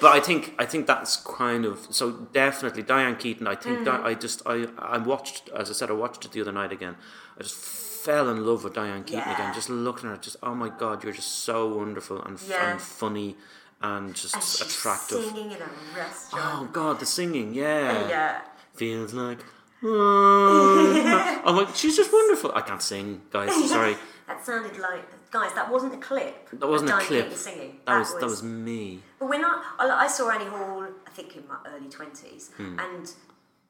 But 0.00 0.12
I 0.16 0.20
think 0.20 0.54
I 0.58 0.64
think 0.64 0.86
that's 0.86 1.16
kind 1.16 1.64
of 1.64 1.86
so 1.90 2.12
definitely 2.32 2.82
Diane 2.82 3.16
Keaton. 3.16 3.46
I 3.46 3.56
think 3.56 3.80
Mm. 3.80 3.84
Di- 3.84 4.02
I 4.10 4.14
just 4.14 4.42
I 4.46 4.66
I 4.78 4.98
watched 4.98 5.48
as 5.50 5.68
I 5.70 5.74
said 5.74 5.90
I 5.90 5.94
watched 5.94 6.24
it 6.24 6.32
the 6.32 6.40
other 6.40 6.52
night 6.52 6.72
again. 6.72 6.96
I 7.38 7.42
just 7.42 7.56
fell 7.56 8.28
in 8.30 8.46
love 8.46 8.64
with 8.64 8.74
Diane 8.74 9.04
Keaton 9.04 9.24
Yeah. 9.26 9.34
again. 9.34 9.54
Just 9.54 9.68
looking 9.68 10.08
at 10.08 10.16
her, 10.16 10.22
just 10.22 10.36
oh 10.42 10.54
my 10.54 10.68
god, 10.70 11.04
you're 11.04 11.12
just 11.12 11.40
so 11.44 11.68
wonderful 11.76 12.22
and, 12.22 12.40
Yeah. 12.48 12.70
and 12.72 12.80
funny 12.80 13.36
and 13.82 14.14
just 14.14 14.34
and 14.34 14.68
attractive. 14.68 15.24
singing 15.24 15.52
in 15.52 15.58
a 15.62 15.70
restaurant. 15.96 16.44
Oh 16.44 16.68
god, 16.72 17.00
the 17.00 17.06
singing, 17.06 17.54
yeah, 17.54 18.08
yeah. 18.08 18.40
feels 18.74 19.12
like. 19.14 19.38
I'm 19.80 21.56
like, 21.56 21.74
she's 21.74 21.96
just 21.96 22.12
wonderful. 22.12 22.52
I 22.54 22.62
can't 22.62 22.82
sing, 22.82 23.22
guys. 23.30 23.52
Sorry, 23.70 23.96
That 24.26 24.44
sounded 24.44 24.76
like 24.78 25.04
guys. 25.30 25.54
That 25.54 25.70
wasn't 25.70 25.94
a 25.94 25.98
clip. 25.98 26.48
that 26.52 26.66
wasn't 26.68 26.90
a 26.90 26.98
clip. 26.98 27.32
Singing. 27.32 27.78
That 27.86 27.98
was 28.00 28.14
that 28.14 28.24
was 28.26 28.42
me. 28.42 29.00
But 29.20 29.28
when 29.28 29.44
I 29.44 29.62
I 29.78 30.06
saw 30.08 30.30
Annie 30.30 30.46
Hall, 30.46 30.84
I 31.06 31.10
think 31.10 31.36
in 31.36 31.46
my 31.46 31.56
early 31.66 31.88
twenties, 31.88 32.50
Hmm. 32.56 32.78
and 32.78 33.10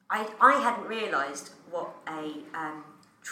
I 0.09 0.27
I 0.41 0.53
hadn't 0.61 0.87
realised 0.87 1.51
what 1.69 1.89
a 2.07 2.21
um, 2.55 2.83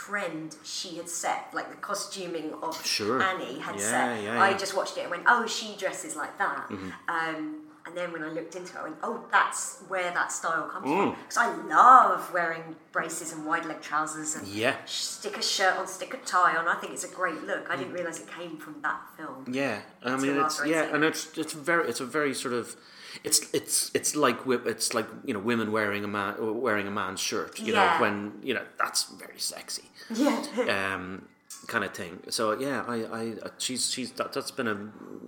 trend 0.05 0.55
she 0.63 0.97
had 0.97 1.09
set, 1.09 1.49
like 1.53 1.69
the 1.69 1.75
costuming 1.77 2.53
of 2.61 2.73
Sure. 2.85 3.21
Annie 3.21 3.59
had 3.59 3.75
Yeah, 3.75 3.81
set. 3.93 4.23
yeah, 4.23 4.41
I 4.41 4.53
just 4.53 4.75
watched 4.75 4.97
it 4.97 5.01
and 5.01 5.11
went, 5.11 5.23
oh, 5.27 5.45
she 5.47 5.75
dresses 5.77 6.15
like 6.15 6.37
that. 6.37 6.67
Mm-hmm. 6.69 6.89
Um, 7.07 7.61
and 7.85 7.95
then 7.97 8.11
when 8.11 8.21
I 8.21 8.29
looked 8.29 8.55
into 8.55 8.75
it, 8.75 8.79
I 8.79 8.83
went, 8.83 8.97
oh, 9.01 9.23
that's 9.31 9.79
where 9.87 10.11
that 10.11 10.31
style 10.31 10.67
comes 10.69 10.85
Mm. 10.85 10.97
from. 10.97 11.09
Because 11.23 11.37
I 11.37 11.47
love 11.79 12.31
wearing 12.33 12.75
braces 12.91 13.31
and 13.33 13.45
wide 13.45 13.65
leg 13.65 13.81
trousers 13.81 14.35
and 14.35 14.45
Yeah. 14.47 14.75
stick 14.85 15.35
a 15.37 15.41
shirt 15.41 15.75
on, 15.77 15.87
stick 15.87 16.13
a 16.13 16.17
tie 16.17 16.55
on. 16.57 16.67
I 16.67 16.75
think 16.75 16.93
it's 16.93 17.05
a 17.05 17.13
great 17.21 17.41
look. 17.49 17.63
I 17.69 17.75
didn't 17.77 17.93
realise 17.93 18.19
it 18.19 18.27
came 18.39 18.57
from 18.57 18.75
that 18.83 18.99
film. 19.17 19.45
Yeah, 19.51 19.79
I 20.03 20.15
mean 20.17 20.37
it's 20.37 20.63
yeah, 20.65 20.83
and 20.93 21.03
it's 21.03 21.21
it's 21.37 21.53
very 21.53 21.87
it's 21.89 22.01
a 22.01 22.05
very 22.05 22.33
sort 22.33 22.53
of 22.53 22.75
it's 23.23 23.39
it's 23.53 23.91
it's 23.93 24.15
like 24.15 24.37
it's 24.47 24.93
like 24.93 25.07
you 25.25 25.33
know 25.33 25.39
women 25.39 25.71
wearing 25.71 26.03
a 26.03 26.07
man 26.07 26.35
wearing 26.61 26.87
a 26.87 26.91
man's 26.91 27.19
shirt. 27.19 27.59
You 27.59 27.73
Yeah. 27.73 27.95
know 27.95 28.01
when 28.01 28.33
you 28.43 28.53
know 28.53 28.65
that's 28.79 29.03
very 29.23 29.39
sexy, 29.39 29.83
Yeah. 30.13 30.93
um, 30.95 31.27
kind 31.67 31.83
of 31.83 31.93
thing. 31.93 32.19
So 32.29 32.51
yeah, 32.59 32.83
I 32.87 32.97
I 33.21 33.23
uh, 33.43 33.49
she's 33.57 33.89
she's 33.91 34.11
that, 34.13 34.33
that's 34.33 34.51
been 34.51 34.67
a 34.67 34.77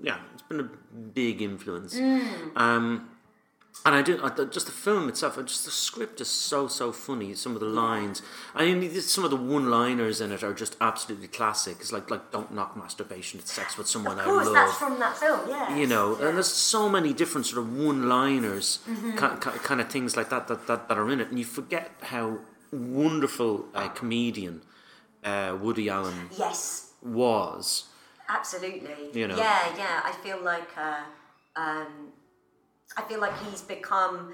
yeah 0.01 0.17
it's 0.33 0.43
been 0.43 0.59
a 0.59 0.69
big 1.13 1.41
influence. 1.41 1.95
Mm. 1.95 2.55
Um, 2.57 3.09
and 3.85 3.95
I 3.95 4.01
do 4.01 4.19
I, 4.23 4.29
just 4.45 4.65
the 4.65 4.71
film 4.71 5.07
itself. 5.09 5.37
uh, 5.37 5.41
Just 5.43 5.65
the 5.65 5.71
script 5.71 6.19
is 6.21 6.27
so 6.27 6.67
so 6.67 6.91
funny. 6.91 7.33
Some 7.35 7.53
of 7.55 7.59
the 7.61 7.67
lines. 7.67 8.21
I 8.53 8.65
mean, 8.73 9.01
some 9.01 9.23
of 9.23 9.31
the 9.31 9.37
one-liners 9.37 10.19
in 10.21 10.31
it 10.31 10.43
are 10.43 10.53
just 10.53 10.75
absolutely 10.81 11.27
classic. 11.27 11.77
It's 11.79 11.91
like 11.91 12.09
like 12.09 12.31
don't 12.31 12.51
knock 12.53 12.75
masturbation. 12.75 13.39
It's 13.39 13.51
sex 13.51 13.77
with 13.77 13.87
someone 13.87 14.13
Of 14.19 14.19
I 14.19 14.25
course, 14.25 14.45
love 14.47 14.55
that's 14.55 14.77
from 14.77 14.99
that 14.99 15.17
film, 15.17 15.41
yeah. 15.49 15.75
you 15.75 15.87
know, 15.87 16.17
Yeah. 16.19 16.27
and 16.27 16.35
there's 16.37 16.51
so 16.51 16.89
many 16.89 17.13
different 17.13 17.45
sort 17.47 17.59
of 17.65 17.73
one-liners, 17.77 18.79
Mm-hmm. 18.89 19.11
ki- 19.17 19.59
kind 19.63 19.79
of 19.81 19.89
things 19.89 20.15
like 20.17 20.29
that, 20.29 20.47
that 20.49 20.67
that 20.67 20.87
that 20.89 20.97
are 20.97 21.09
in 21.09 21.19
it, 21.21 21.29
and 21.29 21.37
you 21.39 21.45
forget 21.45 21.91
how 22.01 22.39
wonderful 22.71 23.65
a 23.73 23.89
comedian 23.89 24.61
uh, 25.23 25.57
Woody 25.61 25.89
Allen 25.89 26.29
Yes, 26.37 26.91
was. 27.01 27.85
absolutely. 28.27 29.09
You 29.19 29.27
know. 29.27 29.37
Yeah, 29.37 29.75
yeah. 29.77 30.01
I 30.05 30.11
feel 30.23 30.39
like 30.43 30.69
uh, 30.77 31.03
um, 31.55 32.08
I 32.97 33.01
feel 33.03 33.19
like 33.19 33.37
he's 33.43 33.61
become 33.61 34.33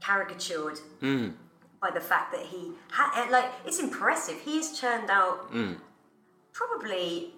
caricatured 0.00 0.78
Hmm. 1.00 1.28
by 1.80 1.90
the 1.90 2.00
fact 2.00 2.32
that 2.32 2.44
he 2.46 2.72
ha- 2.90 3.28
like 3.30 3.50
it's 3.64 3.78
impressive. 3.80 4.40
He's 4.40 4.78
churned 4.78 5.10
out 5.10 5.36
Hmm. 5.50 5.74
probably 6.52 7.34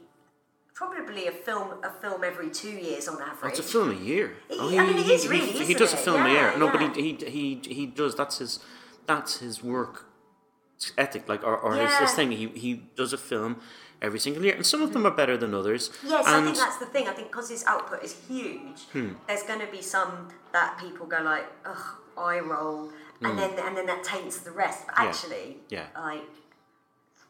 probably 0.75 1.29
a 1.29 1.33
film 1.33 1.68
a 1.85 1.91
film 2.03 2.25
every 2.25 2.51
two 2.51 2.70
years 2.70 3.07
on 3.07 3.20
average. 3.22 3.39
Oh, 3.45 3.49
it's 3.49 3.59
a 3.61 3.62
film 3.62 3.91
a 3.91 3.95
year. 3.95 4.37
It- 4.49 4.59
Oh, 4.59 4.68
I 4.68 4.87
mean, 4.87 4.99
it 4.99 5.09
is 5.09 5.29
really, 5.29 5.47
he, 5.53 5.61
isn't 5.62 5.79
does 5.79 5.93
a 5.93 5.97
it? 5.97 6.01
film 6.05 6.27
a 6.27 6.29
year. 6.31 6.57
No, 6.59 6.68
but 6.70 6.81
he, 6.81 6.89
he 7.03 7.11
he 7.37 7.75
he 7.79 7.87
does. 7.87 8.14
That's 8.16 8.39
his 8.39 8.59
that's 9.07 9.39
his 9.39 9.62
work 9.62 10.07
ethic, 10.99 11.29
like 11.29 11.45
or, 11.45 11.57
or 11.57 11.75
his, 11.75 11.95
his 11.99 12.12
thing. 12.12 12.33
He 12.33 12.49
he 12.49 12.75
does 12.97 13.12
a 13.12 13.18
film 13.18 13.61
every 14.05 14.20
single 14.20 14.44
year, 14.44 14.55
and 14.55 14.66
some 14.66 14.82
of 14.82 14.92
them 14.92 15.05
are 15.07 15.11
better 15.22 15.36
than 15.36 15.55
others. 15.55 15.90
Yes, 16.05 16.26
I 16.26 16.42
think 16.44 16.57
that's 16.57 16.78
the 16.84 16.86
thing. 16.94 17.09
I 17.09 17.12
think 17.12 17.28
because 17.32 17.48
his 17.57 17.64
output 17.72 18.00
is 18.05 18.12
huge, 18.28 18.78
Hmm. 18.92 19.12
there's 19.26 19.42
going 19.50 19.61
to 19.66 19.70
be 19.78 19.82
some 19.82 20.28
that 20.52 20.78
people 20.78 21.07
go 21.07 21.20
like, 21.22 21.46
ugh, 21.64 21.84
eye 22.16 22.40
roll, 22.40 22.90
and 23.22 23.38
then 23.38 23.50
and 23.66 23.76
then 23.76 23.86
that 23.86 24.02
taints 24.05 24.38
the 24.48 24.50
rest. 24.52 24.80
But 24.86 24.94
Hmm. 24.96 25.02
Yeah. 25.02 25.09
actually, 25.09 25.46
Yeah. 25.76 25.86
like 26.11 26.28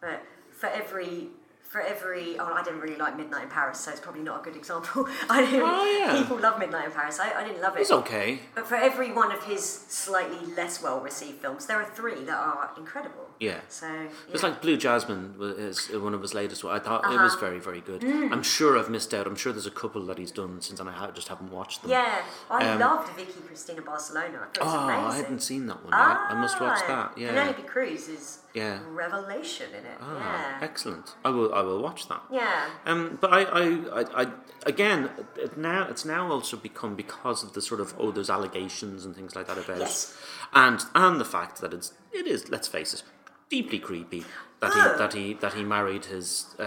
for 0.00 0.12
for 0.58 0.66
every 0.80 1.28
for 1.68 1.80
every 1.80 2.38
oh 2.38 2.52
I 2.52 2.62
didn't 2.62 2.80
really 2.80 2.96
like 2.96 3.16
Midnight 3.16 3.44
in 3.44 3.48
Paris, 3.48 3.80
so 3.80 3.90
it's 3.90 4.00
probably 4.00 4.22
not 4.22 4.40
a 4.40 4.44
good 4.44 4.54
example. 4.56 5.08
I 5.28 5.40
didn't, 5.40 5.62
Oh, 5.64 5.98
yeah. 5.98 6.20
people 6.22 6.38
love 6.38 6.58
Midnight 6.58 6.84
in 6.86 6.92
Paris. 6.92 7.18
I, 7.18 7.32
I 7.32 7.44
didn't 7.44 7.60
love 7.62 7.76
it. 7.76 7.80
It's 7.80 7.90
okay. 7.90 8.38
But 8.54 8.66
for 8.68 8.76
every 8.76 9.10
one 9.12 9.32
of 9.32 9.42
his 9.42 9.64
slightly 9.64 10.38
less 10.54 10.80
well 10.82 11.00
received 11.00 11.40
films, 11.40 11.66
there 11.66 11.78
are 11.80 11.84
three 11.84 12.22
that 12.24 12.36
are 12.38 12.70
incredible. 12.76 13.22
Yeah. 13.40 13.58
So 13.68 13.88
It's 14.32 14.44
like 14.44 14.62
Blue 14.62 14.76
Jasmine 14.76 15.34
was 15.36 15.58
is 15.90 15.98
one 15.98 16.14
of 16.14 16.22
his 16.22 16.34
latest. 16.34 16.62
one. 16.62 16.74
I 16.76 16.78
thought 16.78 17.04
it 17.12 17.20
was 17.20 17.34
very, 17.34 17.58
very 17.58 17.80
good. 17.80 18.04
I'm 18.04 18.44
sure 18.44 18.78
I've 18.78 18.88
missed 18.90 19.12
out. 19.12 19.26
I'm 19.26 19.34
sure 19.34 19.52
there's 19.52 19.66
a 19.66 19.70
couple 19.72 20.06
that 20.06 20.18
he's 20.18 20.30
done 20.30 20.60
since, 20.60 20.78
and 20.78 20.88
I 20.88 21.10
just 21.10 21.26
haven't 21.28 21.50
watched 21.50 21.82
them. 21.82 21.90
yeah, 21.90 22.22
I 22.48 22.68
Um, 22.68 22.78
loved 22.78 23.08
Vicky 23.16 23.40
Cristina 23.46 23.82
Barcelona. 23.82 24.38
I 24.42 24.46
thought 24.46 24.56
it 24.56 24.64
was 24.64 24.74
Oh, 24.74 24.78
amazing. 24.88 25.10
I 25.10 25.16
hadn't 25.16 25.40
seen 25.40 25.66
that 25.66 25.82
one 25.84 25.92
yet. 25.92 26.18
I 26.30 26.34
must 26.34 26.60
watch 26.60 26.78
Ah, 26.84 26.86
that. 27.12 27.18
Yeah. 27.20 27.28
Penelope 27.30 27.62
Cruz 27.62 28.08
is 28.08 28.38
Yeah. 28.54 28.78
revelation 28.88 29.68
in 29.70 29.84
it. 29.84 29.98
Ah, 30.00 30.16
yeah. 30.18 30.58
excellent. 30.68 31.14
I 31.24 31.30
will. 31.30 31.52
I 31.52 31.62
will 31.62 31.82
watch 31.82 32.08
that. 32.08 32.22
Yeah. 32.30 32.70
Um, 32.86 33.18
but 33.20 33.32
I, 33.32 33.42
I, 33.42 33.64
I, 34.00 34.22
I 34.22 34.26
again, 34.64 35.10
it 35.36 35.56
now 35.58 35.88
it's 35.88 36.04
now 36.04 36.30
also 36.30 36.56
become 36.56 36.94
because 36.94 37.42
of 37.42 37.52
the 37.54 37.60
sort 37.60 37.80
of 37.80 37.94
oh, 37.98 38.12
there's 38.12 38.30
allegations 38.30 39.04
and 39.04 39.14
things 39.14 39.34
like 39.36 39.46
that 39.48 39.58
about 39.58 39.78
Yes. 39.78 40.16
and 40.52 40.80
and 40.94 41.20
the 41.20 41.24
fact 41.24 41.60
that 41.62 41.74
it's 41.74 41.92
it 42.12 42.26
is 42.28 42.48
let's 42.48 42.68
face 42.68 42.94
it, 42.94 43.02
deeply 43.50 43.80
creepy 43.80 44.24
that 44.60 44.70
Oh. 44.72 44.80
he 44.92 44.98
that 44.98 45.12
he 45.14 45.34
that 45.34 45.52
he 45.54 45.64
married 45.64 46.04
his 46.04 46.54
uh, 46.60 46.64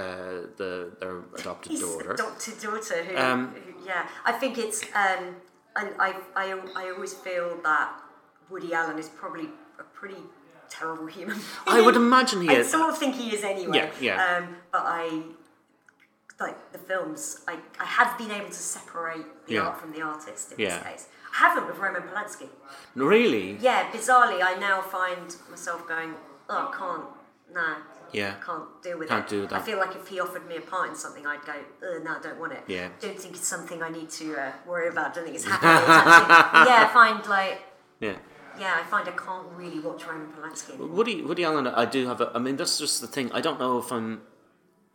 the 0.57 0.91
their 0.99 1.19
adopted 1.39 1.71
His 1.71 1.81
daughter. 1.81 2.11
adopted 2.11 2.59
daughter, 2.61 3.03
who, 3.05 3.15
Um, 3.17 3.55
who- 3.55 3.85
yeah, 3.85 4.07
I 4.25 4.33
think 4.33 4.57
it's, 4.57 4.83
um, 4.93 5.23
and 5.77 5.89
I, 5.97 6.09
I, 6.35 6.45
I 6.75 6.89
always 6.91 7.13
feel 7.13 7.57
that 7.63 7.89
Woody 8.49 8.73
Allen 8.73 8.99
is 8.99 9.07
probably 9.07 9.47
a 9.79 9.83
pretty 9.83 10.17
terrible 10.69 11.07
human. 11.07 11.39
I 11.67 11.81
would 11.81 11.95
imagine 11.95 12.41
he 12.41 12.49
I 12.49 12.53
is. 12.53 12.67
I 12.67 12.77
sort 12.77 12.89
of 12.89 12.97
think 12.97 13.15
he 13.15 13.33
is 13.35 13.43
anyway. 13.43 13.77
Yeah, 13.77 13.89
yeah. 14.01 14.37
Um, 14.37 14.55
but 14.71 14.81
I, 14.85 15.21
like 16.39 16.71
the 16.71 16.77
films, 16.77 17.41
I, 17.47 17.57
I 17.79 17.85
have 17.85 18.17
been 18.17 18.31
able 18.31 18.47
to 18.49 18.53
separate 18.53 19.25
the 19.47 19.55
Yeah. 19.55 19.61
art 19.61 19.79
from 19.79 19.91
the 19.91 20.01
artist 20.01 20.51
in 20.53 20.59
Yeah. 20.59 20.77
this 20.77 20.83
case. 20.87 21.07
I 21.33 21.37
haven't 21.37 21.67
with 21.67 21.77
Roman 21.77 22.03
Polanski. 22.03 22.47
Really? 22.95 23.57
Yeah, 23.59 23.89
bizarrely, 23.91 24.41
I 24.43 24.55
now 24.59 24.81
find 24.81 25.35
myself 25.49 25.87
going, 25.87 26.13
oh, 26.49 26.71
I 26.71 26.77
can't, 26.77 27.03
no. 27.53 27.75
Yeah. 28.13 28.35
Can't 28.45 28.63
deal 28.81 28.97
with 28.99 29.09
Can't 29.09 29.25
it. 29.25 29.29
do 29.29 29.41
that. 29.47 29.53
I 29.53 29.61
feel 29.61 29.77
like 29.79 29.93
if 29.95 30.07
he 30.07 30.19
offered 30.21 30.47
me 30.47 30.55
a 30.55 30.61
part 30.61 30.89
in 30.89 30.95
something, 30.95 31.27
I'd 31.27 31.43
go, 31.45 31.51
Ugh, 31.51 32.01
no, 32.05 32.15
I 32.15 32.19
don't 32.21 32.39
want 32.39 32.53
it. 32.53 32.63
Yeah. 32.67 32.87
Don't 33.01 33.19
think 33.19 33.35
it's 33.35 33.45
something 33.47 33.83
I 33.83 33.89
need 33.89 34.09
to 34.11 34.33
uh, 34.37 34.51
worry 34.65 34.87
about. 34.87 35.13
Don't 35.13 35.25
think 35.25 35.35
it's 35.35 35.43
happening. 35.45 35.75
It's 35.75 35.89
actually, 35.89 36.71
yeah, 36.71 36.87
I 36.89 36.93
find 36.93 37.25
like, 37.27 37.61
Yeah. 37.99 38.15
Yeah, 38.59 38.77
I 38.79 38.83
find 38.83 39.07
I 39.07 39.11
can't 39.11 39.47
really 39.55 39.79
watch 39.79 40.05
Roman 40.05 40.27
Polanski 40.27 40.69
anymore. 40.71 40.87
Woody 40.89 41.21
Woody 41.21 41.43
Allen, 41.43 41.67
I 41.67 41.85
do 41.85 42.07
have. 42.07 42.21
A, 42.21 42.31
I 42.35 42.39
mean, 42.39 42.55
that's 42.57 42.77
just 42.79 43.01
the 43.01 43.07
thing. 43.07 43.31
I 43.31 43.41
don't 43.41 43.59
know 43.59 43.77
if 43.79 43.91
I'm. 43.91 44.21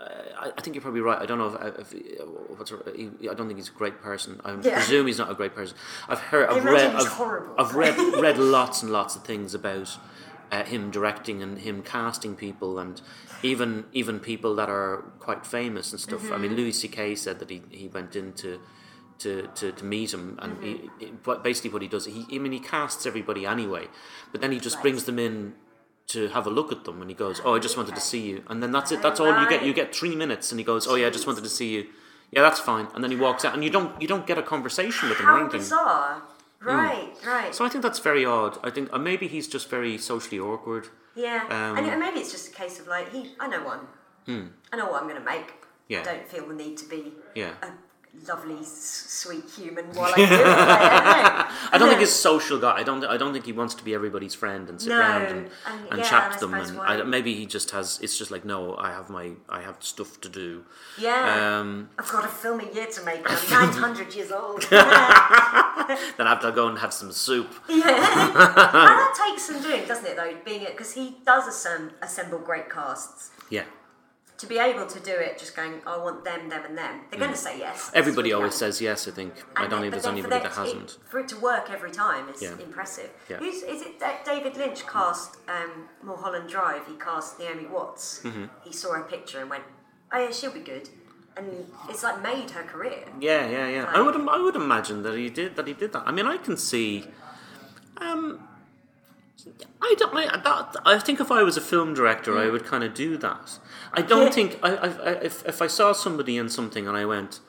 Uh, 0.00 0.04
I, 0.40 0.50
I 0.56 0.60
think 0.60 0.74
you're 0.74 0.82
probably 0.82 1.00
right. 1.00 1.20
I 1.20 1.26
don't 1.26 1.38
know 1.38 1.48
if, 1.78 1.92
if 1.92 2.20
uh, 2.20 2.24
what's. 2.56 2.72
He, 2.96 3.28
I 3.30 3.34
don't 3.34 3.46
think 3.46 3.58
he's 3.58 3.68
a 3.68 3.72
great 3.72 4.00
person. 4.02 4.40
I 4.44 4.52
Yeah. 4.60 4.74
presume 4.74 5.06
he's 5.06 5.18
not 5.18 5.30
a 5.30 5.34
great 5.34 5.54
person. 5.54 5.76
I've 6.08 6.18
heard. 6.18 6.48
I've 6.48 6.64
read. 6.64 6.92
he's 6.94 7.04
I've, 7.06 7.12
horrible. 7.12 7.54
I've 7.58 7.74
read 7.74 7.96
read 8.20 8.38
lots 8.38 8.82
and 8.82 8.90
lots 8.92 9.14
of 9.16 9.24
things 9.24 9.54
about 9.54 9.96
uh, 10.50 10.64
him 10.64 10.90
directing 10.90 11.42
and 11.42 11.58
him 11.58 11.82
casting 11.82 12.34
people 12.34 12.78
and 12.78 13.00
even 13.42 13.84
even 13.92 14.18
people 14.20 14.54
that 14.56 14.68
are 14.68 15.04
quite 15.20 15.46
famous 15.46 15.92
and 15.92 16.00
stuff. 16.00 16.24
I 16.24 16.26
Mm-hmm. 16.34 16.42
mean, 16.42 16.56
Louis 16.56 16.72
C.K. 16.72 17.14
said 17.14 17.38
that 17.38 17.50
he 17.50 17.62
he 17.70 17.86
went 17.88 18.16
into. 18.16 18.58
To, 19.22 19.46
to, 19.58 19.72
to 19.72 19.84
meet 19.84 20.12
him 20.12 20.38
and 20.42 20.52
Mm-hmm. 20.56 20.98
he, 20.98 21.10
basically 21.42 21.70
what 21.74 21.82
he 21.82 21.88
does 21.88 22.04
he 22.06 22.20
I 22.34 22.38
mean 22.38 22.52
he 22.52 22.58
casts 22.60 23.04
everybody 23.06 23.42
anyway 23.46 23.84
but 24.32 24.40
then 24.40 24.50
he 24.52 24.58
just 24.58 24.76
Right. 24.76 24.82
brings 24.84 25.04
them 25.04 25.18
in 25.26 25.54
to 26.08 26.20
have 26.36 26.46
a 26.46 26.50
look 26.58 26.70
at 26.76 26.80
them 26.86 27.00
and 27.02 27.08
he 27.10 27.16
goes 27.24 27.40
oh 27.44 27.54
i 27.54 27.60
just 27.66 27.76
wanted 27.76 27.94
to 27.94 28.00
see 28.10 28.22
you 28.30 28.42
and 28.48 28.56
then 28.62 28.72
that's 28.76 28.90
it 28.94 29.00
that's 29.04 29.20
all 29.20 29.32
you 29.42 29.48
get 29.54 29.60
you 29.64 29.72
get 29.82 29.88
three 30.00 30.16
minutes 30.22 30.46
and 30.50 30.58
he 30.62 30.64
goes 30.72 30.86
oh 30.90 30.96
yeah 31.00 31.06
i 31.06 31.10
just 31.18 31.26
wanted 31.28 31.44
to 31.44 31.54
see 31.58 31.70
you 31.76 31.82
yeah 32.34 32.42
that's 32.46 32.58
fine 32.70 32.86
and 32.94 33.00
then 33.04 33.10
he 33.14 33.16
walks 33.26 33.44
out 33.46 33.52
and 33.54 33.62
you 33.66 33.70
don't 33.76 33.90
you 34.02 34.08
don't 34.08 34.26
get 34.26 34.38
a 34.38 34.42
conversation 34.54 35.08
with 35.10 35.18
him 35.20 35.26
or 35.28 35.32
How 35.32 35.40
anything 35.42 35.60
bizarre. 35.60 36.22
Right, 36.60 37.10
right. 37.26 37.54
so 37.54 37.64
i 37.66 37.68
think 37.70 37.82
that's 37.86 37.98
very 38.10 38.24
odd 38.24 38.54
i 38.68 38.70
think 38.70 38.86
uh, 38.92 38.98
maybe 38.98 39.26
he's 39.34 39.46
just 39.56 39.66
very 39.76 39.94
socially 39.98 40.40
awkward 40.50 40.84
Yeah, 41.14 41.42
Um, 41.56 41.76
and, 41.78 42.00
maybe 42.06 42.18
it's 42.22 42.32
just 42.36 42.46
a 42.52 42.54
case 42.62 42.74
of 42.80 42.86
like 42.96 43.06
he. 43.14 43.20
I 43.38 43.46
know 43.52 43.62
one. 43.74 43.82
I 44.72 44.76
know 44.78 44.86
what 44.90 44.98
I'm 45.02 45.08
going 45.10 45.20
to 45.24 45.28
make. 45.34 45.48
Yeah. 45.92 46.00
I 46.00 46.04
don't 46.10 46.26
feel 46.32 46.44
the 46.50 46.54
need 46.64 46.76
to 46.82 46.86
be 46.94 47.00
yeah 47.40 47.52
a 47.68 47.68
lovely, 48.26 48.58
s- 48.60 49.04
sweet 49.08 49.44
human 49.56 49.86
while 49.94 50.12
I 50.12 50.16
do 50.16 50.22
it. 50.24 50.30
I 50.30 51.48
don't. 51.70 51.74
I 51.74 51.78
don't 51.78 51.88
think 51.88 52.00
he's 52.00 52.08
a 52.10 52.12
social 52.12 52.58
guy. 52.58 52.72
I 52.76 52.82
don't. 52.82 53.04
I 53.04 53.16
don't 53.16 53.32
think 53.32 53.46
he 53.46 53.52
wants 53.52 53.74
to 53.76 53.84
be 53.84 53.94
everybody's 53.94 54.34
friend 54.34 54.68
and 54.68 54.80
sit 54.80 54.90
No, 54.90 54.98
around 54.98 55.22
and, 55.22 55.50
and 55.66 55.88
and 55.90 55.98
yeah, 55.98 56.08
chat 56.08 56.32
to 56.34 56.40
them. 56.40 56.54
And 56.54 56.78
I, 56.80 57.02
maybe 57.02 57.34
he 57.34 57.46
just 57.46 57.70
has. 57.70 57.98
It's 58.02 58.16
just 58.18 58.30
like 58.30 58.44
no. 58.44 58.76
I 58.76 58.90
have 58.90 59.08
my. 59.10 59.32
I 59.48 59.60
have 59.62 59.76
stuff 59.80 60.20
to 60.22 60.28
do. 60.28 60.64
Yeah. 60.98 61.58
Um, 61.60 61.90
I've 61.98 62.10
got 62.10 62.24
a 62.24 62.28
film 62.28 62.60
a 62.60 62.72
year 62.72 62.86
to 62.86 63.04
make. 63.04 63.22
I'm 63.26 63.50
900 63.72 64.14
years 64.14 64.30
old. 64.32 64.62
then 64.70 64.80
I 64.80 65.96
have 66.18 66.40
to 66.40 66.52
go 66.52 66.68
and 66.68 66.78
have 66.78 66.92
some 66.92 67.12
soup. 67.12 67.48
Yeah. 67.68 67.88
and 67.88 68.34
that 68.34 69.14
takes 69.28 69.42
some 69.44 69.62
doing, 69.62 69.86
doesn't 69.86 70.06
it? 70.06 70.16
Though 70.16 70.34
being 70.44 70.62
it 70.62 70.72
because 70.72 70.92
he 70.94 71.16
does 71.24 71.44
assemb- 71.44 71.92
assemble 72.02 72.38
great 72.38 72.68
casts. 72.70 73.30
Yeah. 73.50 73.64
To 74.42 74.48
be 74.48 74.58
able 74.58 74.86
to 74.86 74.98
do 74.98 75.12
it, 75.12 75.38
just 75.38 75.54
going, 75.54 75.74
I 75.86 75.96
want 75.98 76.24
them, 76.24 76.48
them, 76.48 76.64
and 76.68 76.76
them. 76.76 77.02
They're 77.08 77.20
going 77.20 77.30
to 77.30 77.36
say 77.48 77.60
yes. 77.60 77.92
Everybody 77.94 78.32
always 78.32 78.56
says 78.56 78.80
yes. 78.80 79.06
I 79.06 79.12
think. 79.12 79.32
I 79.54 79.68
don't 79.68 79.80
think 79.82 79.92
there's 79.92 80.04
anybody 80.04 80.36
that 80.40 80.50
hasn't. 80.52 80.98
for 81.08 81.20
it 81.20 81.28
to 81.28 81.38
work 81.38 81.70
every 81.70 81.92
time 81.92 82.28
is 82.28 82.42
Yeah. 82.42 82.58
impressive. 82.58 83.10
Yeah. 83.30 83.36
Who's, 83.36 83.62
is 83.62 83.82
it 83.82 84.00
Da- 84.00 84.24
David 84.24 84.56
Lynch 84.56 84.84
cast 84.88 85.36
um, 85.46 85.88
Mulholland 86.02 86.48
Drive? 86.48 86.82
He 86.88 86.94
cast 86.96 87.38
Naomi 87.38 87.66
Watts. 87.66 88.22
Mm-hmm. 88.24 88.46
He 88.64 88.72
saw 88.72 88.94
her 88.94 89.04
picture 89.04 89.38
and 89.42 89.48
went, 89.48 89.62
"Oh 90.12 90.18
yeah, 90.18 90.32
she'll 90.32 90.50
be 90.50 90.66
good," 90.74 90.88
and 91.36 91.46
it's 91.88 92.02
like 92.02 92.20
made 92.20 92.50
her 92.50 92.64
career. 92.64 93.04
Yeah, 93.20 93.48
yeah, 93.48 93.68
yeah. 93.68 93.84
I 93.96 94.00
would. 94.00 94.16
I 94.28 94.38
would 94.44 94.56
imagine 94.56 95.04
that 95.04 95.16
he 95.16 95.30
did. 95.30 95.54
That 95.54 95.68
he 95.68 95.74
did 95.74 95.92
that. 95.92 96.02
I 96.04 96.10
mean, 96.10 96.26
I 96.26 96.36
can 96.38 96.56
see. 96.56 97.04
Um, 97.98 98.40
I 99.80 99.94
don't. 99.98 100.14
I, 100.16 100.36
that, 100.36 100.76
I 100.84 100.98
think 100.98 101.20
if 101.20 101.30
I 101.30 101.42
was 101.42 101.56
a 101.56 101.60
film 101.60 101.94
director, 101.94 102.38
I 102.38 102.44
mm. 102.44 102.52
would 102.52 102.64
kind 102.64 102.84
of 102.84 102.94
do 102.94 103.16
that. 103.18 103.58
I 103.92 104.02
don't 104.02 104.26
Yeah. 104.26 104.30
think. 104.30 104.58
I, 104.62 104.70
I, 104.76 104.86
I, 104.86 105.10
if 105.22 105.44
if 105.46 105.60
I 105.60 105.66
saw 105.66 105.92
somebody 105.92 106.36
in 106.36 106.48
something 106.48 106.86
and 106.88 106.96
I 106.96 107.04
went. 107.04 107.40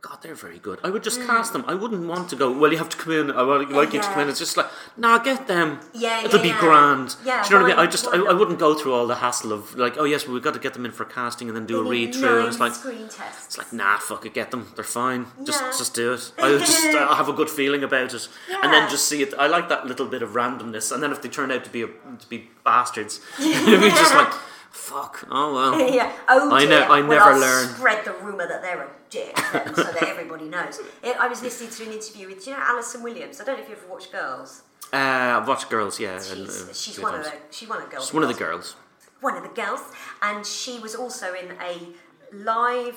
God, 0.00 0.18
they're 0.22 0.36
very 0.36 0.60
good. 0.60 0.78
I 0.84 0.90
would 0.90 1.02
just 1.02 1.20
cast 1.22 1.52
them. 1.52 1.64
I 1.66 1.74
wouldn't 1.74 2.06
want 2.06 2.30
to 2.30 2.36
go. 2.36 2.56
Well, 2.56 2.70
you 2.70 2.78
have 2.78 2.88
to 2.90 2.96
come 2.96 3.12
in. 3.12 3.32
I 3.32 3.42
would 3.42 3.68
like 3.70 3.92
you 3.92 4.00
to 4.00 4.06
come 4.06 4.20
in. 4.20 4.28
It's 4.28 4.38
just 4.38 4.56
like, 4.56 4.66
nah, 4.96 5.18
get 5.18 5.48
them. 5.48 5.80
Yeah, 5.92 6.24
it'll 6.24 6.36
yeah, 6.36 6.42
be 6.42 6.48
yeah. 6.50 6.60
grand. 6.60 7.16
Yeah, 7.24 7.42
Do 7.42 7.48
you 7.48 7.58
know 7.58 7.64
what 7.64 7.72
I 7.72 7.76
mean? 7.76 7.86
I 7.88 7.90
just, 7.90 8.06
I, 8.06 8.16
I 8.16 8.32
wouldn't 8.32 8.60
go 8.60 8.74
through 8.74 8.94
all 8.94 9.08
the 9.08 9.16
hassle 9.16 9.52
of 9.52 9.74
like, 9.74 9.96
oh 9.98 10.04
yes, 10.04 10.24
well, 10.24 10.34
we've 10.34 10.42
got 10.42 10.54
to 10.54 10.60
get 10.60 10.74
them 10.74 10.84
in 10.84 10.92
for 10.92 11.04
casting 11.04 11.48
and 11.48 11.56
then 11.56 11.66
do 11.66 11.80
a 11.80 11.90
read 11.90 12.14
through. 12.14 12.38
nine 12.38 12.48
It's 12.48 12.60
like, 12.60 12.74
screen 12.74 13.08
tests. 13.08 13.46
it's 13.46 13.58
like, 13.58 13.72
nah, 13.72 13.98
fuck 13.98 14.24
it, 14.24 14.34
get 14.34 14.52
them. 14.52 14.68
They're 14.76 14.84
fine. 14.84 15.26
Just, 15.42 15.60
Yeah. 15.62 15.70
just 15.76 15.94
do 15.94 16.12
it. 16.12 16.32
I 16.38 16.58
just, 16.58 16.84
I 16.86 17.16
have 17.16 17.28
a 17.28 17.32
good 17.32 17.50
feeling 17.50 17.82
about 17.82 18.14
it, 18.14 18.28
and 18.62 18.72
then 18.72 18.88
just 18.88 19.08
see 19.08 19.20
it. 19.22 19.34
I 19.36 19.48
like 19.48 19.68
that 19.68 19.86
little 19.86 20.06
bit 20.06 20.22
of 20.22 20.30
randomness, 20.30 20.92
and 20.92 21.02
then 21.02 21.10
if 21.10 21.22
they 21.22 21.28
turn 21.28 21.50
out 21.50 21.64
to 21.64 21.70
be 21.70 21.82
a, 21.82 21.88
to 21.88 22.26
be 22.28 22.48
bastards, 22.64 23.20
be 23.38 23.52
just 23.90 24.14
like, 24.14 24.32
fuck. 24.70 25.26
Oh 25.30 25.54
well. 25.54 25.90
yeah. 25.94 26.12
Oh 26.28 26.52
I 26.54 26.60
dear. 26.60 26.68
ne- 26.80 26.84
I 26.86 27.00
well, 27.00 27.08
never 27.08 27.20
I'll 27.22 27.40
learn. 27.40 27.68
Spread 27.68 28.04
the 28.04 28.12
rumor 28.14 28.46
that 28.48 28.62
they're 28.62 28.82
a 28.82 28.90
dick, 29.10 29.36
then, 29.52 29.74
so 29.74 29.82
that 29.84 30.02
everybody 30.04 30.44
knows. 30.46 30.80
I 31.18 31.28
was 31.28 31.42
listening 31.42 31.70
to 31.70 31.84
an 31.86 31.92
interview 31.92 32.28
with, 32.28 32.46
you 32.46 32.52
know, 32.52 32.60
Allison 32.62 33.02
Williams. 33.02 33.40
I 33.40 33.44
don't 33.44 33.56
know 33.56 33.62
if 33.62 33.68
you 33.68 33.76
ever 33.76 33.86
watched 33.88 34.12
Girls. 34.12 34.62
Uh, 34.92 34.96
I've 34.96 35.48
watched 35.48 35.68
Girls, 35.68 36.00
yeah. 36.00 36.18
She's, 36.22 36.68
uh, 36.68 36.72
she's 36.72 36.98
one 36.98 37.14
of 37.14 37.22
times. 37.24 37.34
the 37.34 37.54
she's 37.54 37.68
one 37.68 37.78
of 37.78 37.84
the 37.84 37.90
girls. 37.90 38.04
She's 38.06 38.14
one 38.14 38.22
of 38.22 38.28
the 38.28 38.34
girls. 38.34 38.76
one 39.20 39.36
of 39.36 39.42
the 39.42 39.48
girls, 39.62 39.80
and 40.22 40.46
she 40.46 40.78
was 40.78 40.94
also 40.94 41.34
in 41.34 41.52
a 41.60 41.88
live 42.32 42.96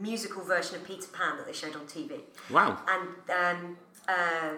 musical 0.00 0.42
version 0.44 0.76
of 0.76 0.84
Peter 0.84 1.08
Pan 1.12 1.36
that 1.36 1.46
they 1.46 1.52
showed 1.52 1.74
on 1.76 1.82
TV. 1.82 2.20
Wow. 2.50 2.78
And 2.88 3.58
um, 3.58 3.76
uh, 4.08 4.50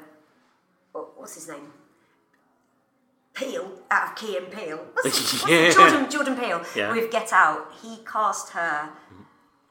what's 1.16 1.34
his 1.34 1.48
name? 1.48 1.72
Peele 3.44 3.70
out 3.90 4.08
of 4.10 4.14
Key 4.16 4.36
and 4.36 4.50
Peele. 4.50 4.76
What's, 4.94 5.42
what's 5.42 5.48
Yeah. 5.48 5.70
Jordan 5.70 6.10
Jordan 6.10 6.36
Peele 6.36 6.62
Yeah. 6.74 6.92
with 6.92 7.10
Get 7.10 7.32
Out. 7.32 7.72
He 7.82 7.98
cast 8.10 8.50
her 8.50 8.90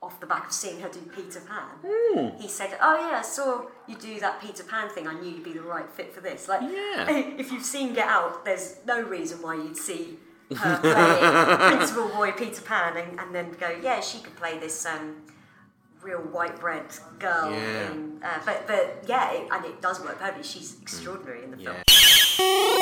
off 0.03 0.19
the 0.19 0.25
back 0.25 0.47
of 0.47 0.51
seeing 0.51 0.79
her 0.81 0.89
do 0.89 0.99
Peter 1.15 1.39
Pan. 1.41 1.69
Hmm. 1.85 2.41
He 2.41 2.47
said, 2.47 2.75
"Oh 2.81 2.95
yeah, 2.99 3.19
I 3.19 3.21
saw 3.21 3.65
you 3.87 3.95
do 3.95 4.19
that 4.19 4.41
Peter 4.41 4.63
Pan 4.63 4.89
thing. 4.89 5.07
I 5.07 5.13
knew 5.13 5.29
you'd 5.29 5.43
be 5.43 5.53
the 5.53 5.61
right 5.61 5.89
fit 5.89 6.13
for 6.13 6.21
this." 6.21 6.47
Like, 6.47 6.61
Yeah. 6.61 7.05
if 7.37 7.51
you've 7.51 7.63
seen 7.65 7.93
Get 7.93 8.07
Out, 8.07 8.43
there's 8.43 8.77
no 8.85 8.99
reason 9.01 9.41
why 9.43 9.55
you'd 9.55 9.77
see 9.77 10.17
her 10.57 10.77
play 10.81 11.69
Principal 11.77 12.09
Boy 12.09 12.31
Peter 12.31 12.61
Pan 12.63 12.97
and, 12.97 13.19
and 13.19 13.33
then 13.35 13.51
go, 13.59 13.69
"Yeah, 13.81 13.99
she 14.01 14.19
could 14.19 14.35
play 14.35 14.57
this." 14.57 14.85
Um, 14.85 15.17
Real 16.01 16.17
white 16.17 16.59
bread 16.59 16.85
girl, 17.19 17.51
Yeah. 17.51 17.91
in, 17.91 18.19
uh, 18.23 18.39
but 18.43 18.65
but 18.65 19.03
yeah, 19.05 19.33
it, 19.33 19.47
and 19.51 19.63
it 19.65 19.83
does 19.83 19.99
work 20.01 20.17
perfectly. 20.17 20.41
She's 20.41 20.81
extraordinary 20.81 21.43
in 21.43 21.51
the 21.51 21.57
film. 21.57 22.81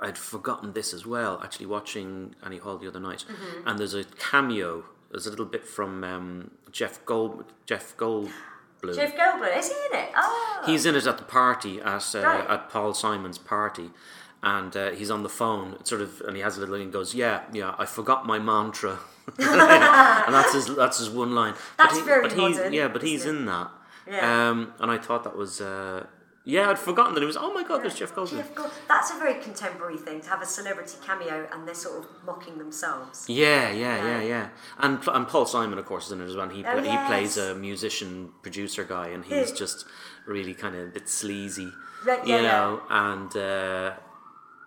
I'd 0.00 0.18
forgotten 0.18 0.72
this 0.72 0.92
as 0.94 1.04
well. 1.06 1.40
Actually, 1.42 1.66
watching 1.66 2.34
Annie 2.44 2.58
Hall 2.58 2.78
the 2.78 2.88
other 2.88 3.00
night, 3.00 3.24
Mm-hmm. 3.28 3.68
and 3.68 3.78
there's 3.78 3.94
a 3.94 4.04
cameo. 4.04 4.84
There's 5.10 5.26
a 5.26 5.30
little 5.30 5.46
bit 5.46 5.66
from 5.66 6.04
um, 6.04 6.50
Jeff 6.70 7.04
Gold. 7.06 7.44
Jeff 7.66 7.96
Goldblum. 7.96 8.30
Jeff 8.94 9.16
Goldblum 9.16 9.56
is 9.58 9.68
he 9.68 9.74
in 9.90 9.98
it? 10.02 10.10
Oh, 10.16 10.62
He's 10.66 10.84
in 10.86 10.94
it 10.94 11.06
at 11.06 11.18
the 11.18 11.24
party 11.24 11.80
at 11.80 12.14
uh, 12.14 12.20
Right. 12.22 12.46
at 12.48 12.68
Paul 12.70 12.92
Simon's 12.94 13.38
party, 13.38 13.90
and 14.42 14.76
uh, 14.76 14.90
he's 14.90 15.10
on 15.10 15.22
the 15.22 15.28
phone, 15.28 15.84
sort 15.84 16.00
of, 16.02 16.20
and 16.26 16.36
he 16.36 16.42
has 16.42 16.56
a 16.58 16.60
little 16.60 16.74
and 16.76 16.92
goes, 16.92 17.14
"Yeah, 17.14 17.42
yeah, 17.52 17.74
I 17.78 17.86
forgot 17.86 18.26
my 18.26 18.38
mantra," 18.38 18.98
and 19.38 20.34
that's 20.34 20.52
his 20.52 20.66
that's 20.76 20.98
his 20.98 21.10
one 21.10 21.34
line. 21.34 21.54
That's 21.78 21.94
but 21.94 21.98
he, 21.98 22.04
very 22.04 22.22
but 22.28 22.32
he's 22.38 22.58
yeah, 22.72 22.88
but 22.88 23.02
he's 23.02 23.24
it? 23.24 23.30
in 23.30 23.46
that. 23.46 23.70
Yeah. 24.06 24.48
Um, 24.50 24.72
and 24.78 24.90
I 24.90 24.98
thought 24.98 25.24
that 25.24 25.36
was 25.36 25.60
uh, 25.60 26.06
yeah, 26.54 26.70
I'd 26.70 26.78
forgotten 26.78 27.12
that 27.14 27.22
it 27.22 27.26
was. 27.32 27.36
Oh 27.36 27.52
my 27.52 27.62
god, 27.68 27.78
there's 27.82 27.98
Jeff 28.00 28.14
Goldblum. 28.14 28.38
Jeff 28.38 28.54
Gold- 28.54 28.70
That's 28.92 29.10
a 29.14 29.18
very 29.24 29.36
contemporary 29.46 29.98
thing 30.06 30.18
to 30.22 30.28
have 30.30 30.40
a 30.42 30.46
celebrity 30.46 30.96
cameo 31.06 31.46
and 31.52 31.58
they're 31.66 31.74
sort 31.86 31.96
of 32.00 32.04
mocking 32.24 32.56
themselves. 32.62 33.26
Yeah, 33.28 33.70
yeah, 33.70 33.96
yeah, 34.10 34.22
Yeah. 34.32 34.46
And 34.84 34.94
and 35.16 35.28
Paul 35.28 35.46
Simon, 35.46 35.78
of 35.78 35.84
course, 35.84 36.06
is 36.06 36.12
in 36.12 36.20
it 36.22 36.28
as 36.32 36.36
well. 36.36 36.48
He 36.48 36.64
Oh, 36.64 36.72
pla- 36.80 36.90
he 36.94 36.96
plays 37.10 37.36
a 37.36 37.54
musician 37.54 38.12
producer 38.44 38.84
guy, 38.84 39.08
and 39.14 39.22
he's 39.24 39.50
Yeah. 39.50 39.56
just 39.64 39.78
really 40.26 40.54
kind 40.54 40.74
of 40.74 40.82
a 40.88 40.90
bit 40.98 41.06
sleazy, 41.08 41.70
Right, 42.04 42.26
you 42.26 42.34
yeah, 42.34 42.40
yeah. 42.40 42.50
know. 42.50 42.82
And 42.88 43.30
uh, 43.36 43.90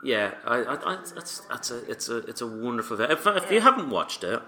yeah, 0.04 0.28
I, 0.46 0.58
I, 0.74 0.94
I, 0.94 0.96
that's 1.16 1.34
that's 1.52 1.70
a 1.72 1.78
it's 1.92 2.08
a 2.10 2.18
it's 2.32 2.42
a 2.42 2.48
wonderful. 2.48 3.00
If, 3.02 3.26
if 3.28 3.52
you 3.52 3.62
haven't 3.62 3.90
watched 3.90 4.24
it, 4.24 4.42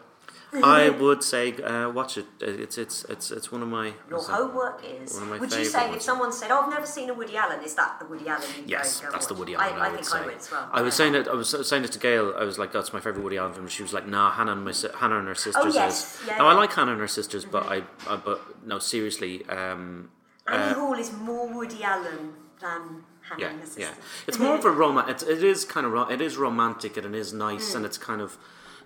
I 0.61 0.89
would 1.01 1.23
say 1.23 1.53
uh, 1.61 1.89
watch 1.89 2.17
it. 2.17 2.25
It's 2.41 2.77
it's 2.77 3.05
it's 3.05 3.31
it's 3.31 3.51
one 3.51 3.61
of 3.61 3.69
my. 3.69 3.93
Your 4.09 4.21
homework 4.21 4.83
is. 4.83 5.17
Of 5.17 5.27
my 5.27 5.39
Would 5.39 5.53
you 5.53 5.65
say 5.65 5.91
if 5.93 6.01
someone 6.01 6.31
said, 6.31 6.51
"Oh, 6.51 6.61
I've 6.61 6.69
never 6.69 6.85
seen 6.85 7.09
a 7.09 7.13
Woody 7.13 7.35
Allen," 7.37 7.63
is 7.63 7.75
that 7.75 7.99
the 7.99 8.05
Woody 8.05 8.27
Allen? 8.27 8.43
You 8.57 8.63
Yes, 8.67 9.01
that's 9.11 9.27
the? 9.27 9.33
Woody 9.33 9.55
Allen. 9.55 9.73
I, 9.79 9.87
I, 9.87 9.89
would 9.89 9.95
think 9.95 10.07
say. 10.09 10.17
I 10.19 10.25
would 10.25 10.35
as 10.35 10.51
well. 10.51 10.69
I 10.71 10.81
was 10.81 10.93
saying 10.93 11.15
it. 11.15 11.27
I 11.27 11.33
was 11.33 11.67
saying 11.67 11.83
it 11.83 11.91
to 11.93 11.99
Gail. 11.99 12.33
I 12.37 12.43
was 12.43 12.59
like, 12.59 12.71
"That's 12.71 12.93
my 12.93 12.99
favorite 12.99 13.23
Woody 13.23 13.37
Allen 13.37 13.53
film." 13.53 13.67
She 13.67 13.83
was 13.83 13.93
like, 13.93 14.07
"Nah, 14.07 14.31
Hannah 14.31 14.51
and 14.51 14.65
my 14.65 14.73
Hannah 14.99 15.19
and 15.19 15.27
her 15.27 15.35
sisters." 15.35 15.63
Oh, 15.65 15.71
yes. 15.73 16.21
is. 16.21 16.27
Yeah, 16.27 16.37
now 16.37 16.47
I 16.47 16.53
like 16.53 16.73
Hannah 16.73 16.91
and 16.91 17.01
her 17.01 17.07
sisters, 17.07 17.45
but 17.45 17.65
I, 17.65 17.83
I 18.07 18.17
but 18.17 18.65
no, 18.65 18.79
seriously, 18.79 19.45
um, 19.47 20.11
Annie 20.47 20.73
Hall 20.73 20.93
is 20.93 21.11
more 21.13 21.47
Woody 21.47 21.83
Allen 21.83 22.33
than 22.59 23.03
Hannah 23.21 23.41
yeah, 23.41 23.49
and 23.49 23.59
her 23.59 23.65
yeah. 23.77 23.87
sisters. 23.87 23.95
It's 24.27 24.39
more 24.39 24.55
of 24.55 24.65
a 24.65 24.71
rom. 24.71 24.97
It's, 25.09 25.23
it 25.23 25.43
is 25.43 25.65
kind 25.65 25.85
of 25.85 25.91
ro- 25.93 26.07
it 26.09 26.21
is 26.21 26.37
romantic 26.37 26.97
and 26.97 27.05
it 27.05 27.15
is 27.17 27.33
nice 27.33 27.71
Mm. 27.71 27.77
and 27.77 27.85
it's 27.85 27.97
kind 27.97 28.21
of, 28.21 28.37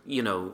you 0.06 0.22
know, 0.22 0.54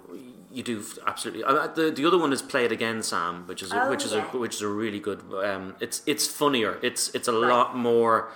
you 0.54 0.64
do 0.64 0.84
absolutely. 1.08 1.44
Uh, 1.44 1.68
the 1.68 1.92
the 1.92 2.06
other 2.06 2.18
one 2.18 2.32
is 2.34 2.42
Play 2.42 2.66
It 2.66 2.72
Again, 2.72 3.02
Sam, 3.04 3.46
which 3.48 3.62
is 3.64 3.72
a, 3.72 3.84
Oh, 3.86 3.90
which 3.90 4.06
is 4.06 4.12
yeah. 4.14 4.30
a 4.32 4.38
which 4.38 4.56
is 4.56 4.62
a 4.62 4.68
really 4.68 5.00
good. 5.00 5.22
Um, 5.50 5.76
it's 5.80 6.02
it's 6.06 6.26
funnier. 6.28 6.80
It's 6.82 7.10
it's 7.16 7.28
a 7.28 7.32
lot 7.32 7.76
more. 7.76 8.32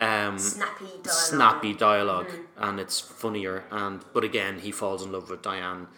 Um, 0.00 0.38
Snappy 0.38 0.84
dialogue. 0.84 1.04
Snappy 1.08 1.74
dialogue 1.74 2.30
and 2.56 2.78
it's 2.78 3.00
funnier 3.00 3.64
and 3.72 4.04
but 4.14 4.22
again 4.22 4.60
he 4.60 4.70
falls 4.70 5.04
in 5.04 5.10
love 5.10 5.28
with 5.28 5.42
Diane 5.42 5.88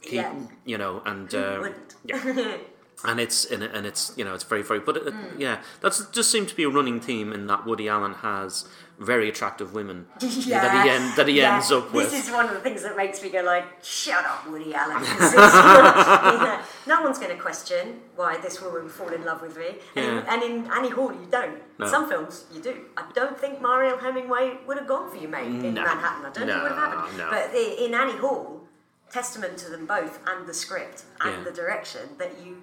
he, 0.00 0.16
Yeah. 0.16 0.34
you 0.64 0.76
know 0.76 1.00
and 1.06 1.32
uh, 1.32 1.68
yeah 2.04 2.56
and 3.04 3.18
it's 3.20 3.44
and, 3.46 3.62
it- 3.62 3.74
and 3.74 3.86
it's 3.86 4.12
you 4.16 4.24
know 4.24 4.34
it's 4.34 4.44
very 4.44 4.62
very 4.62 4.80
but 4.80 4.96
it, 4.96 5.04
Mm. 5.06 5.38
yeah 5.38 5.60
that's 5.80 6.04
just 6.06 6.30
seems 6.30 6.48
to 6.50 6.56
be 6.56 6.64
a 6.64 6.68
running 6.68 7.00
theme 7.00 7.32
in 7.32 7.46
that 7.46 7.64
Woody 7.66 7.88
Allen 7.88 8.14
has 8.14 8.66
very 8.98 9.28
attractive 9.30 9.72
women 9.72 10.06
that 10.20 10.30
he 10.30 10.52
end, 10.52 11.16
that 11.16 11.26
he 11.26 11.38
Yeah. 11.38 11.54
ends 11.54 11.72
up 11.72 11.90
with 11.92 12.10
This 12.10 12.26
is 12.26 12.30
one 12.32 12.46
of 12.46 12.52
the 12.52 12.60
things 12.60 12.82
that 12.82 12.96
makes 12.98 13.22
me 13.22 13.30
go 13.30 13.40
like, 13.40 13.64
"Shut 13.82 14.24
up, 14.26 14.46
Woody 14.50 14.74
Allen. 14.74 15.02
yeah. 15.64 16.62
No 16.86 17.00
one's 17.02 17.18
going 17.18 17.34
to 17.34 17.40
question 17.42 18.00
why 18.16 18.36
this 18.38 18.60
woman 18.60 18.82
would 18.84 18.92
fall 18.92 19.08
in 19.08 19.24
love 19.24 19.40
with 19.40 19.56
me, 19.56 19.76
and, 19.96 20.04
in, 20.06 20.18
and 20.28 20.42
in 20.42 20.70
Annie 20.72 20.90
Hall, 20.90 21.12
you 21.12 21.26
don't. 21.30 21.60
No. 21.78 21.86
Some 21.86 22.08
films, 22.08 22.44
you 22.52 22.60
do. 22.60 22.74
I 22.96 23.04
don't 23.14 23.38
think 23.38 23.62
Mariel 23.62 23.96
Hemingway 23.98 24.58
would 24.66 24.76
have 24.76 24.86
gone 24.86 25.10
for 25.10 25.16
you, 25.16 25.28
mate, 25.28 25.46
in 25.46 25.74
No. 25.74 25.82
Manhattan. 25.84 26.20
I 26.26 26.30
don't 26.30 26.34
think 26.34 26.50
it 26.50 26.62
would 26.62 26.72
have 26.72 26.78
happened. 26.92 27.18
No, 27.18 27.24
no. 27.24 27.30
But 27.30 27.54
in 27.54 27.94
Annie 27.94 28.18
Hall, 28.18 28.68
testament 29.10 29.56
to 29.58 29.70
them 29.70 29.86
both 29.86 30.20
and 30.26 30.46
the 30.46 30.54
script 30.54 31.04
and 31.22 31.38
Yeah. 31.38 31.42
the 31.44 31.50
direction 31.52 32.00
that 32.18 32.32
you 32.44 32.62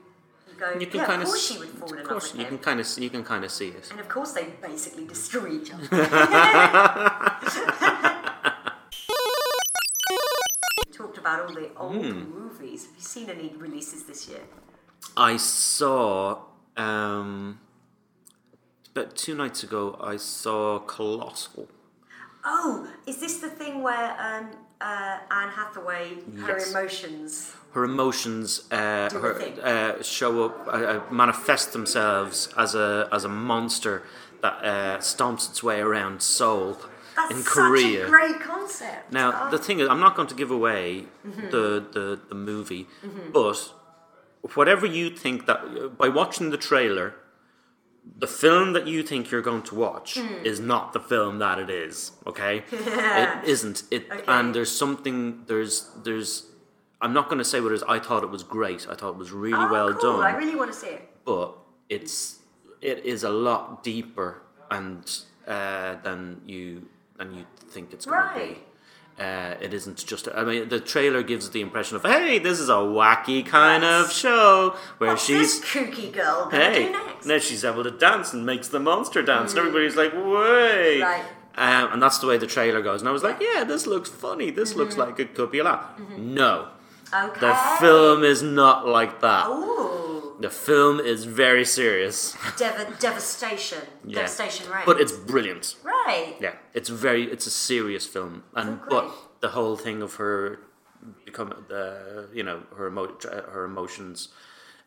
go. 0.58 0.74
you 0.80 0.88
can 0.88 1.00
yeah, 1.00 1.06
kind 1.06 1.22
of 1.22 1.28
course 1.28 1.48
she 1.48 1.58
would 1.60 1.70
fall 1.70 1.90
in 1.94 2.00
of 2.00 2.06
love 2.06 2.10
course 2.12 2.32
with 2.34 2.40
you 2.42 2.46
him. 2.46 2.58
can 2.58 2.60
kind 2.68 2.80
of 2.80 2.88
you 3.06 3.10
can 3.10 3.24
kind 3.24 3.44
of 3.46 3.52
see 3.52 3.70
it 3.70 3.88
And 3.92 4.00
of 4.00 4.10
course, 4.10 4.32
they 4.34 4.46
basically 4.62 5.06
destroy 5.06 5.48
each 5.60 5.72
other. 5.74 5.88
We 10.86 10.94
talked 10.94 11.18
about 11.18 11.42
all 11.48 11.54
the 11.54 11.70
old 11.78 12.06
Hmm. 12.06 12.24
movies. 12.40 12.86
Have 12.86 12.96
you 12.96 13.02
seen 13.02 13.30
any 13.30 13.54
releases 13.58 14.04
this 14.04 14.28
year? 14.28 14.42
I 15.16 15.38
saw 15.38 16.40
um 16.76 17.60
about 18.92 19.16
two 19.16 19.36
nights 19.36 19.64
ago 19.64 19.98
I 20.02 20.18
saw 20.18 20.80
Colossal 20.80 21.68
Oh, 22.50 22.88
is 23.06 23.18
this 23.20 23.40
the 23.40 23.50
thing 23.50 23.84
where 23.84 24.16
um, 24.20 24.52
uh, 24.80 25.18
Anne 25.32 25.50
Hathaway, 25.50 26.14
her 26.46 26.58
Yes. 26.58 26.70
emotions? 26.72 27.54
Her 27.78 27.84
emotions 27.84 28.48
uh, 28.72 29.08
her, 29.24 29.34
uh, 29.72 30.02
show 30.02 30.32
up, 30.46 30.56
uh, 30.68 30.72
uh, 30.72 31.02
manifest 31.24 31.68
themselves 31.78 32.36
as 32.58 32.74
a 32.74 33.08
as 33.18 33.24
a 33.24 33.30
monster 33.52 33.96
that 34.44 34.56
uh, 34.74 34.98
stomps 35.12 35.44
its 35.52 35.62
way 35.70 35.80
around 35.88 36.16
Seoul 36.36 36.70
That's 37.16 37.32
in 37.34 37.38
such 37.44 37.54
Korea. 37.54 38.06
a 38.06 38.10
great 38.16 38.40
concept. 38.52 39.02
now 39.20 39.28
Oh. 39.36 39.50
the 39.56 39.60
thing 39.66 39.78
is, 39.82 39.88
I'm 39.94 40.00
not 40.08 40.14
going 40.18 40.30
to 40.34 40.38
give 40.42 40.52
away 40.60 40.84
Mm-hmm. 41.28 41.50
the, 41.56 41.66
the 41.96 42.06
the 42.32 42.36
movie, 42.52 42.84
but 43.38 43.58
whatever 44.60 44.86
you 44.98 45.06
think 45.24 45.38
that 45.50 45.60
by 46.02 46.10
watching 46.22 46.48
the 46.56 46.62
trailer. 46.70 47.08
The 48.26 48.32
film 48.46 48.68
that 48.76 48.86
you 48.94 49.00
think 49.10 49.22
you're 49.32 49.48
going 49.52 49.66
to 49.72 49.76
watch 49.88 50.10
Hmm. 50.18 50.46
is 50.52 50.58
not 50.74 50.86
the 50.96 51.04
film 51.14 51.34
that 51.46 51.58
it 51.64 51.70
is. 51.86 51.96
Okay, 52.32 52.56
it 52.72 53.44
isn't. 53.54 53.78
It 53.96 54.02
Okay. 54.10 54.24
and 54.36 54.46
there's 54.56 54.72
something. 54.84 55.18
There's 55.50 55.76
there's. 56.06 56.32
I'm 57.02 57.14
not 57.14 57.28
going 57.30 57.38
to 57.38 57.46
say 57.46 57.60
what 57.62 57.72
it 57.72 57.76
is. 57.76 57.84
I 57.84 58.00
thought 58.00 58.24
it 58.24 58.30
was 58.30 58.44
great. 58.44 58.88
I 58.90 58.96
thought 58.96 59.10
it 59.12 59.18
was 59.18 59.32
really 59.32 59.54
Oh, 59.68 59.72
well 59.72 59.94
cool. 59.94 60.18
done 60.18 60.24
I 60.26 60.36
really 60.36 60.56
want 60.56 60.72
to 60.72 60.78
see 60.78 60.88
it. 60.88 61.10
but 61.26 61.56
it's 61.90 62.40
it 62.82 63.06
is 63.06 63.24
a 63.24 63.30
lot 63.30 63.84
deeper 63.84 64.42
and 64.72 65.04
uh, 65.48 65.96
than 66.04 66.42
you 66.46 66.88
than 67.18 67.34
you 67.34 67.46
think 67.70 67.94
it's 67.94 68.06
going 68.06 68.22
to 68.34 68.40
be. 68.54 68.58
Uh, 69.20 69.56
it 69.60 69.74
isn't 69.74 70.06
just. 70.06 70.28
I 70.36 70.44
mean, 70.44 70.70
the 70.70 70.80
trailer 70.80 71.24
gives 71.24 71.50
the 71.50 71.62
impression 71.62 71.96
of, 71.96 72.04
"Hey, 72.04 72.38
this 72.38 72.60
is 72.60 72.70
a 72.70 72.74
wacky 72.74 73.44
kind 73.44 73.82
Yes. 73.82 74.06
of 74.06 74.12
show 74.14 74.76
where 75.00 75.12
What's 75.12 75.26
she's." 75.26 75.60
this 75.60 75.70
kooky 75.72 76.12
girl 76.14 76.50
Hey, 76.52 76.94
now 77.26 77.40
she's 77.40 77.66
able 77.66 77.84
to 77.84 77.90
dance 77.90 78.32
and 78.34 78.46
makes 78.46 78.68
the 78.68 78.80
monster 78.80 79.24
dance, 79.24 79.52
and 79.54 79.60
everybody's 79.60 79.96
like, 79.96 80.14
"Way!" 80.14 81.02
Right. 81.02 81.24
Um, 81.58 81.94
and 81.94 82.00
that's 82.04 82.20
the 82.20 82.28
way 82.28 82.38
the 82.38 82.46
trailer 82.46 82.84
goes. 82.84 83.02
And 83.02 83.10
I 83.10 83.12
was 83.12 83.24
like, 83.24 83.38
"Yeah, 83.42 83.64
this 83.64 83.88
looks 83.88 84.10
funny. 84.10 84.52
This 84.52 84.76
looks 84.76 84.94
Mm-hmm. 84.94 85.10
like 85.10 85.20
it 85.20 85.34
could 85.34 85.50
be 85.50 85.58
a 85.60 85.64
lot." 85.64 86.00
No, 86.20 86.68
Okay. 87.14 87.40
the 87.40 87.54
film 87.80 88.24
is 88.24 88.42
not 88.44 88.88
like 88.88 89.22
that. 89.22 89.48
Ooh, 89.48 90.36
The 90.40 90.50
film 90.50 91.00
is 91.00 91.26
very 91.26 91.66
serious. 91.66 92.36
Dev- 92.58 92.98
devastation. 93.00 93.82
Yeah. 94.06 94.16
Devastation 94.20 94.70
Reigns. 94.72 94.86
But 94.86 95.00
it's 95.02 95.12
brilliant. 95.12 95.76
right. 95.84 96.36
Yeah, 96.40 96.56
it's 96.74 96.90
very 96.90 97.24
it's 97.32 97.48
a 97.48 97.52
serious 97.52 98.06
film, 98.06 98.44
and 98.54 98.80
Oh, 98.84 98.88
but 98.90 99.06
the 99.42 99.50
whole 99.50 99.76
thing 99.78 100.02
of 100.02 100.16
her 100.16 100.60
become 101.26 101.50
the 101.70 102.28
you 102.34 102.44
know 102.44 102.60
her 102.78 102.88
emo- 102.88 103.18
her 103.54 103.64
emotions 103.66 104.30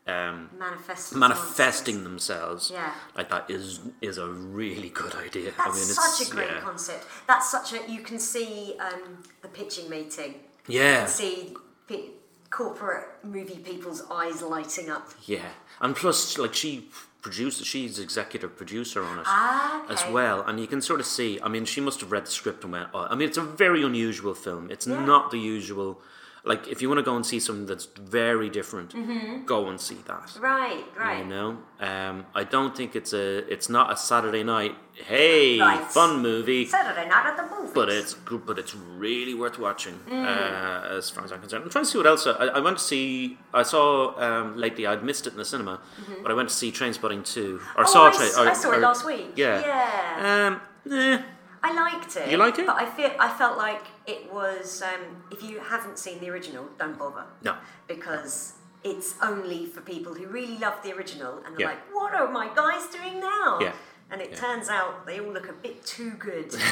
um, 0.07 0.51
Manifest. 0.59 1.15
manifesting 1.15 2.05
themselves 2.05 2.71
Yeah. 2.73 2.93
like 3.17 3.29
that 3.31 3.51
is 3.51 3.81
is 4.01 4.19
a 4.19 4.27
really 4.29 4.89
good 4.89 5.15
idea. 5.15 5.51
That's 5.57 5.61
I 5.61 5.73
mean, 5.77 5.89
it's 5.93 6.19
such 6.19 6.29
a 6.29 6.31
great 6.31 6.51
yeah. 6.51 6.61
concept. 6.61 7.05
That's 7.27 7.49
such 7.51 7.73
a. 7.75 7.79
You 7.91 8.01
can 8.03 8.19
see 8.19 8.75
um, 8.81 9.23
the 9.43 9.49
pitching 9.49 9.89
meeting. 9.91 10.35
Yeah, 10.69 11.07
See 11.07 11.55
pe- 11.91 12.11
corporate 12.51 13.07
movie 13.23 13.57
people's 13.71 14.03
eyes 14.11 14.43
lighting 14.43 14.89
up. 14.91 15.07
yeah, 15.27 15.51
and 15.81 15.95
plus 15.97 16.39
like 16.39 16.55
she 16.55 16.89
produced, 17.23 17.65
she's 17.67 17.99
executive 17.99 18.57
producer 18.57 19.03
on 19.05 19.19
it. 19.19 19.25
Ah, 19.27 19.85
okay. 19.85 19.93
as 19.95 20.03
well, 20.13 20.43
and 20.47 20.59
you 20.59 20.67
can 20.67 20.81
sort 20.81 21.01
of 21.01 21.07
see. 21.07 21.39
I 21.43 21.49
mean, 21.49 21.65
she 21.65 21.81
must 21.81 22.01
have 22.01 22.11
read 22.13 22.25
the 22.27 22.31
script 22.31 22.65
and 22.65 22.73
went. 22.73 22.89
Oh, 22.95 23.07
I 23.11 23.15
mean, 23.15 23.29
it's 23.29 23.37
a 23.39 23.43
very 23.43 23.83
unusual 23.83 24.35
film. 24.35 24.71
It's 24.71 24.87
Yeah. 24.87 25.05
not 25.05 25.31
the 25.31 25.39
usual. 25.39 26.01
Like, 26.43 26.69
if 26.69 26.81
you 26.81 26.89
want 26.89 26.99
to 26.99 27.03
go 27.03 27.15
and 27.17 27.25
see 27.25 27.39
something 27.39 27.67
that's 27.67 27.87
very 28.01 28.49
different, 28.49 28.95
Mm-hmm. 28.95 29.45
go 29.45 29.69
and 29.69 29.79
see 29.81 29.99
that. 30.07 30.37
Right, 30.41 30.85
right. 30.99 31.19
You 31.19 31.25
know, 31.27 31.59
um, 31.81 32.25
I 32.35 32.45
don't 32.45 32.75
think 32.75 32.97
it's 32.97 33.13
a. 33.13 33.27
It's 33.53 33.69
not 33.69 33.93
a 33.93 33.97
Saturday 33.97 34.43
night. 34.43 34.75
Hey, 34.95 35.59
Right. 35.61 35.85
fun 35.85 36.21
movie. 36.23 36.65
Saturday 36.67 37.07
night 37.09 37.27
at 37.27 37.37
the 37.37 37.43
movies. 37.55 37.73
But 37.75 37.89
it's 37.91 38.15
good. 38.15 38.47
But 38.47 38.59
it's 38.59 38.75
really 38.75 39.35
worth 39.35 39.59
watching, 39.59 39.97
Mm. 40.09 40.25
uh, 40.25 40.97
as 40.97 41.11
far 41.11 41.25
as 41.25 41.33
I'm 41.33 41.41
concerned. 41.41 41.65
I'm 41.65 41.71
trying 41.71 41.85
to 41.85 41.91
see 41.91 41.99
what 41.99 42.07
else. 42.07 42.27
I, 42.27 42.47
I 42.59 42.61
went 42.61 42.79
to 42.79 42.85
see. 42.85 43.39
I 43.53 43.63
saw 43.63 44.15
um, 44.27 44.57
lately. 44.57 44.87
I'd 44.87 45.05
missed 45.05 45.27
it 45.27 45.33
in 45.35 45.39
the 45.39 45.45
cinema, 45.45 45.81
but 46.23 46.31
I 46.31 46.35
went 46.35 46.49
to 46.49 46.55
see 46.55 46.73
Trainspotting 46.73 47.23
two. 47.35 47.61
Or 47.77 47.85
Mm-hmm. 47.85 47.91
Oh, 47.91 47.93
saw 47.93 48.09
I, 48.09 48.11
Train. 48.17 48.31
or- 48.39 48.51
I 48.51 48.55
saw 48.55 48.73
it 48.73 48.79
or- 48.79 48.81
last 48.81 49.05
week. 49.05 49.33
Yeah. 49.37 49.61
Yeah. 49.61 50.47
Um. 50.87 50.93
eh, 50.93 51.23
I 51.63 51.75
liked 51.75 52.17
it. 52.17 52.31
You 52.31 52.39
like 52.39 52.59
it? 52.59 52.67
But 52.67 52.77
I 52.77 52.87
feel 52.87 53.11
I 53.19 53.29
felt 53.29 53.59
like 53.59 53.83
it 54.15 54.33
was. 54.33 54.83
Um, 54.91 55.03
if 55.31 55.41
you 55.43 55.55
haven't 55.73 55.99
seen 55.99 56.17
the 56.21 56.29
original, 56.35 56.65
don't 56.79 56.99
bother. 56.99 57.25
No. 57.43 57.55
Because 57.87 58.55
it's 58.83 59.15
only 59.23 59.67
for 59.67 59.81
people 59.83 60.13
who 60.15 60.27
really 60.27 60.59
love 60.59 60.77
the 60.83 60.93
original 60.97 61.33
and 61.45 61.51
are 61.57 61.61
Yeah. 61.61 61.67
like, 61.73 61.83
what 61.97 62.15
are 62.15 62.29
my 62.41 62.49
guys 62.63 62.85
doing 62.99 63.17
now? 63.21 63.59
Yeah. 63.61 63.73
And 64.11 64.21
it 64.21 64.31
Yeah. 64.31 64.37
turns 64.45 64.69
out 64.69 65.07
they 65.07 65.21
all 65.21 65.33
look 65.33 65.49
a 65.49 65.53
bit 65.67 65.77
too 65.85 66.11
good. 66.29 66.49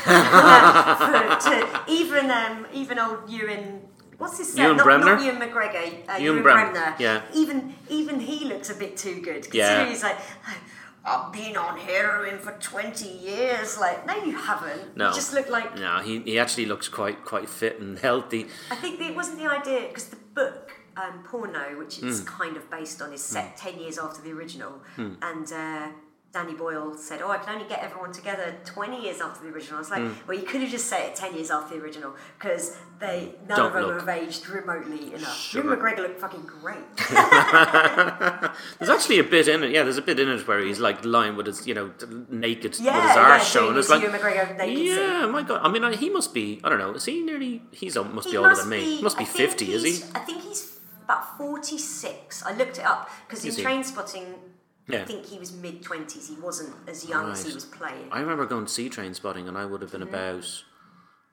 for, 1.05 1.18
to, 1.47 1.55
even 1.86 2.30
um, 2.30 2.66
even 2.72 2.99
old 2.99 3.20
Ewen. 3.28 3.82
What's 4.18 4.39
his 4.39 4.51
name? 4.57 4.64
Ewen 4.64 4.76
not, 4.78 4.84
Bremner? 4.84 5.14
Not 5.16 5.22
Ewan 5.24 5.39
McGregor. 5.45 5.84
Uh, 6.09 6.12
Ewen 6.14 6.22
Ewen 6.24 6.43
Brem- 6.43 6.72
Bremner. 6.72 6.97
yeah. 6.99 7.22
Even 7.34 7.74
even 7.89 8.18
he 8.20 8.36
looks 8.53 8.68
a 8.70 8.74
bit 8.74 8.97
too 8.97 9.20
good. 9.28 9.43
Yeah. 9.55 9.86
He's 9.89 10.03
like. 10.03 10.18
I've 11.05 11.32
been 11.32 11.57
on 11.57 11.78
heroin 11.78 12.38
for 12.38 12.53
20 12.61 13.09
years. 13.09 13.78
Like, 13.78 14.07
no, 14.07 14.14
you 14.24 14.36
haven't. 14.36 14.96
No. 14.96 15.09
You 15.09 15.14
just 15.14 15.32
look 15.32 15.49
like. 15.49 15.76
No, 15.78 15.99
he, 16.01 16.20
he 16.20 16.38
actually 16.38 16.66
looks 16.66 16.88
quite 16.88 17.24
quite 17.24 17.49
fit 17.49 17.80
and 17.80 17.99
healthy. 17.99 18.46
I 18.70 18.74
think 18.76 19.01
it 19.01 19.14
wasn't 19.16 19.38
the 19.38 19.51
idea, 19.51 19.88
because 19.88 20.09
the 20.09 20.16
book, 20.34 20.72
um, 20.96 21.22
Porno, 21.24 21.78
which 21.78 21.96
Hmm. 21.99 22.09
it's 22.09 22.20
kind 22.20 22.57
of 22.57 22.68
based 22.70 23.01
on, 23.01 23.12
is 23.12 23.22
set 23.22 23.57
10 23.57 23.78
years 23.78 23.99
after 23.99 24.20
the 24.22 24.32
original. 24.32 24.82
And 24.96 25.53
uh, 25.53 25.88
Danny 26.31 26.53
Boyle 26.55 26.95
said, 26.97 27.22
Oh, 27.22 27.31
I 27.31 27.39
can 27.39 27.55
only 27.55 27.66
get 27.68 27.81
everyone 27.83 28.12
together 28.12 28.55
20 28.66 29.01
years 29.03 29.20
after 29.20 29.43
the 29.47 29.51
original. 29.53 29.76
I 29.76 29.81
was 29.81 29.91
like, 29.91 30.03
Hmm. 30.03 30.12
Well, 30.29 30.37
you 30.39 30.45
could 30.45 30.61
have 30.61 30.70
just 30.70 30.87
said 30.87 31.07
it 31.09 31.16
10 31.16 31.35
years 31.35 31.51
after 31.51 31.74
the 31.76 31.83
original, 31.83 32.14
because 32.39 32.76
they 33.01 33.35
none 33.49 33.57
Don't 33.59 33.66
of 33.68 33.72
them 33.72 33.83
look. 33.85 34.01
have 34.01 34.09
aged 34.11 34.47
remotely 34.49 35.14
enough. 35.14 35.37
Sure. 35.39 35.64
Ewan 35.64 35.79
McGregor 35.79 35.99
looked 36.01 36.20
fucking 36.20 36.43
great. 36.61 36.97
There's 38.79 38.91
actually 38.91 39.18
a 39.20 39.24
bit 39.24 39.49
in 39.49 39.64
it. 39.64 39.70
Yeah, 39.70 39.85
there's 39.85 39.97
a 39.97 40.03
bit 40.03 40.20
in 40.20 40.29
it 40.29 40.47
where 40.47 40.61
he's 40.61 40.79
like 40.81 41.05
lying 41.05 41.35
with 41.37 41.47
his, 41.47 41.66
you 41.66 41.74
know, 41.74 41.91
naked 42.29 42.79
Yeah, 42.79 42.97
with 42.97 43.09
his 43.09 43.16
arse 43.16 43.51
showing. 43.51 43.76
his 43.76 43.87
It's 43.87 43.91
like, 43.91 44.03
Ewan 44.03 44.18
McGregor 44.20 44.57
naked 44.59 44.85
yeah, 44.87 45.22
scene. 45.22 45.33
my 45.33 45.43
god. 45.43 45.61
I 45.62 45.68
mean, 45.70 45.83
I- 45.85 45.97
he 45.97 46.11
must 46.11 46.35
be. 46.35 46.61
I 46.62 46.68
don't 46.68 46.79
know. 46.79 46.93
Is 46.93 47.05
he 47.07 47.22
nearly? 47.22 47.62
He's 47.72 47.97
must 47.97 48.26
He 48.26 48.33
be 48.33 48.37
older 48.37 48.51
must 48.51 48.62
than 48.62 48.70
me. 48.70 48.79
be- 48.81 48.97
He 48.97 49.03
must 49.03 49.16
be 49.18 49.24
fifty, 49.24 49.72
is 49.72 49.83
he? 49.83 50.05
I 50.14 50.20
think 50.20 50.43
he's 50.43 50.79
about 51.05 51.39
46. 51.39 52.43
I 52.45 52.53
looked 52.55 52.79
it 52.79 52.85
up 52.85 53.09
because 53.26 53.45
in? 53.45 53.64
Trainspotting, 53.64 54.35
Yeah. 54.89 55.03
I 55.03 55.05
think 55.05 55.26
he 55.26 55.39
was 55.39 55.53
mid 55.53 55.82
20s. 55.82 56.28
He 56.28 56.41
wasn't 56.41 56.74
as 56.89 57.07
young 57.07 57.30
as 57.30 57.45
he 57.45 57.53
was 57.53 57.66
playing. 57.66 58.09
I 58.11 58.20
remember 58.20 58.47
going 58.47 58.66
to 58.66 58.72
see 58.72 58.89
Trainspotting, 58.89 59.47
and 59.47 59.57
I 59.57 59.66
would 59.66 59.82
have 59.82 59.93
been 59.93 60.01
mm-hmm. 60.01 60.14
about. 60.14 60.64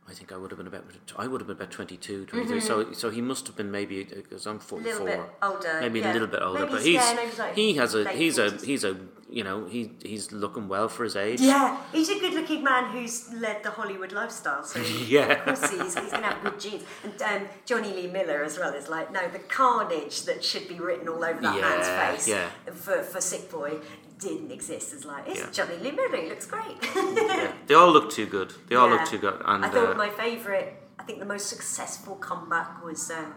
I 0.08 0.14
think 0.14 0.32
I 0.32 0.38
would 0.38 0.52
have 0.52 0.58
been 0.60 0.68
about. 0.68 0.84
I 1.18 1.26
would 1.26 1.42
have 1.42 1.48
been 1.48 1.56
about 1.58 1.72
22, 1.72 2.26
23. 2.26 2.60
So, 2.60 2.92
so 2.94 3.10
he 3.10 3.22
must 3.22 3.48
have 3.48 3.56
been 3.56 3.72
maybe 3.72 4.04
because 4.04 4.46
I'm 4.46 4.60
Mm-hmm. 4.60 4.76
little 4.84 5.00
44. 5.00 5.24
bit 5.24 5.34
older, 5.42 5.78
Maybe 5.82 6.00
yeah. 6.00 6.12
a 6.12 6.14
little 6.14 6.28
bit 6.28 6.42
older, 6.44 6.60
Maybe 6.60 6.72
but 6.74 6.82
he's- 6.84 7.14
yeah, 7.16 7.26
he's 7.26 7.40
like 7.40 7.56
he 7.56 7.74
has 7.76 7.96
a 7.96 8.10
he's 8.12 8.38
a 8.38 8.52
he's 8.64 8.84
a 8.84 8.96
you 9.28 9.44
know 9.44 9.66
he 9.66 9.92
he's 10.04 10.32
looking 10.32 10.68
well 10.68 10.88
for 10.90 11.04
his 11.06 11.16
age. 11.16 11.42
Yeah, 11.42 11.82
he's 11.92 12.10
a 12.10 12.20
good-looking 12.20 12.64
man 12.64 12.92
who's 12.92 13.34
led 13.34 13.64
the 13.64 13.72
Hollywood 13.72 14.12
lifestyle. 14.12 14.64
So 14.64 14.80
Yeah. 15.08 15.32
of 15.32 15.46
course 15.46 15.72
he's, 15.72 15.82
he's 15.82 16.12
going 16.12 16.22
to 16.22 16.30
have 16.30 16.44
good 16.44 16.60
genes. 16.60 16.84
And 17.04 17.20
um, 17.24 17.48
Jonny 17.66 17.92
Lee 17.92 18.08
Miller 18.08 18.44
as 18.44 18.60
well 18.60 18.74
is 18.76 18.88
like, 18.88 19.12
no, 19.12 19.28
the 19.30 19.40
carnage 19.40 20.22
that 20.26 20.44
should 20.44 20.68
be 20.68 20.76
written 20.76 21.08
all 21.10 21.24
over 21.26 21.42
that 21.42 21.56
Yeah, 21.56 21.62
man's 21.62 22.26
face 22.26 22.38
for, 22.84 23.02
for 23.02 23.20
Sick 23.20 23.50
Boy 23.52 23.80
didn't 24.20 24.52
exist. 24.52 24.94
It's 24.94 25.06
like, 25.06 25.28
it's 25.28 25.40
Yeah. 25.40 25.52
Jonny 25.52 25.78
Lee 25.78 25.92
Miller. 25.92 26.28
Looks 26.30 26.46
great. 26.48 26.78
Yeah. 26.96 27.52
They 27.68 27.74
all 27.76 27.92
look 27.92 28.10
too 28.12 28.26
good. 28.26 28.54
They 28.68 28.76
all 28.76 28.88
Yeah. 28.90 28.96
look 28.96 29.06
too 29.06 29.18
good. 29.18 29.42
And 29.46 29.66
I 29.66 29.70
thought 29.70 29.92
uh, 29.96 29.98
my 29.98 30.10
favourite, 30.10 30.74
I 31.00 31.04
think 31.04 31.20
the 31.20 31.26
most 31.26 31.48
successful 31.48 32.16
comeback 32.16 32.84
was 32.84 33.12
um, 33.12 33.34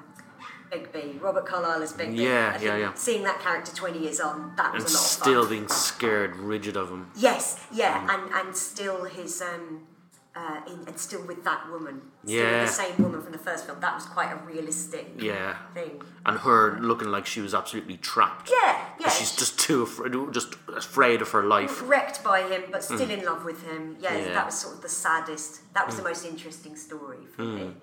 Begbie, 0.71 1.19
Robert 1.21 1.47
Carlyle 1.47 1.83
as 1.83 1.93
Begbie. 1.93 2.17
Yeah, 2.23 2.49
I 2.55 2.59
think 2.59 2.65
yeah, 2.65 2.77
yeah. 2.77 2.95
Seeing 2.95 3.23
that 3.25 3.41
character 3.41 3.75
20 3.75 3.99
years 4.01 4.21
on, 4.21 4.53
that 4.57 4.73
was 4.75 4.85
and 4.85 4.91
a 4.93 4.95
lot 4.95 5.03
still 5.03 5.49
being 5.49 5.69
scared 5.69 6.37
rigid 6.37 6.77
of 6.77 6.91
him. 6.91 7.11
Yes, 7.17 7.59
yeah, 7.73 8.07
Mm. 8.07 8.15
and, 8.15 8.33
and 8.35 8.57
still 8.57 9.05
his, 9.05 9.41
um, 9.43 9.87
uh, 10.41 10.61
in, 10.73 10.79
and 10.89 10.97
still 11.07 11.23
with 11.27 11.43
that 11.45 11.61
woman. 11.73 11.97
Still 12.25 12.37
Yeah. 12.37 12.61
with 12.61 12.69
the 12.71 12.75
same 12.85 12.97
woman 13.05 13.21
from 13.25 13.33
the 13.33 13.39
first 13.49 13.67
film. 13.67 13.81
That 13.81 13.95
was 13.99 14.05
quite 14.17 14.31
a 14.33 14.37
realistic 14.53 15.07
Yeah. 15.17 15.57
thing. 15.75 16.01
And 16.27 16.39
her 16.47 16.79
looking 16.91 17.11
like 17.17 17.27
she 17.27 17.41
was 17.41 17.55
absolutely 17.61 17.97
trapped. 17.97 18.49
Yeah, 18.59 18.75
yeah. 19.01 19.09
She's 19.09 19.35
just 19.43 19.59
too 19.59 19.83
afraid, 19.83 20.13
just 20.33 20.55
afraid 20.85 21.19
of 21.23 21.31
her 21.37 21.43
life. 21.43 21.83
wrecked 21.95 22.23
by 22.23 22.43
him, 22.53 22.63
but 22.71 22.85
still 22.85 23.11
in 23.19 23.25
love 23.25 23.45
with 23.45 23.61
him. 23.71 23.97
Yeah, 23.99 24.11
Mm. 24.13 24.19
Yeah. 24.23 24.29
Mm. 24.31 24.35
that 24.35 24.47
was 24.47 24.59
sort 24.65 24.75
of 24.77 24.83
the 24.83 24.89
saddest. 25.05 25.51
That 25.75 25.87
was 25.87 25.97
the 25.97 26.03
most 26.11 26.25
interesting 26.25 26.77
story 26.77 27.23
for 27.35 27.43
me. 27.43 27.75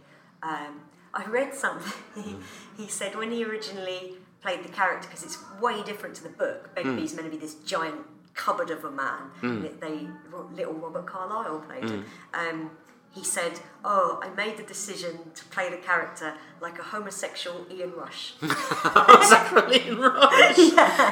Um, 0.43 0.74
I 1.14 1.24
read 1.26 1.53
something. 1.53 1.93
Mm. 2.16 2.41
he 2.78 2.88
said 2.88 3.16
when 3.16 3.32
he 3.32 3.43
originally 3.43 4.01
played 4.41 4.64
the 4.64 4.70
character, 4.70 5.08
because 5.10 5.24
it's 5.24 5.38
way 5.60 5.82
different 5.84 6.16
to 6.20 6.24
the 6.24 6.30
book. 6.43 6.70
Mm. 6.70 6.76
Begbie's 6.76 7.14
meant 7.16 7.26
to 7.30 7.32
be 7.38 7.41
this 7.45 7.56
giant 7.74 8.01
cupboard 8.36 8.69
of 8.69 8.83
a 8.83 8.91
man. 8.91 9.31
that 9.41 9.79
They 9.81 10.07
little 10.53 10.73
Robert 10.73 11.05
Carlyle 11.05 11.59
played 11.67 11.89
him. 11.89 12.05
Mm. 12.33 12.49
Um, 12.53 12.71
he 13.11 13.23
said, 13.23 13.61
"Oh, 13.86 14.19
I 14.21 14.29
made 14.36 14.57
the 14.57 14.63
decision 14.63 15.17
to 15.36 15.45
play 15.45 15.69
the 15.69 15.77
character 15.77 16.33
like 16.59 16.77
a 16.79 16.83
homosexual 16.83 17.65
Ian 17.71 17.93
Rush." 17.95 18.33
That 18.41 19.51
really 19.53 19.89
right? 19.95 20.53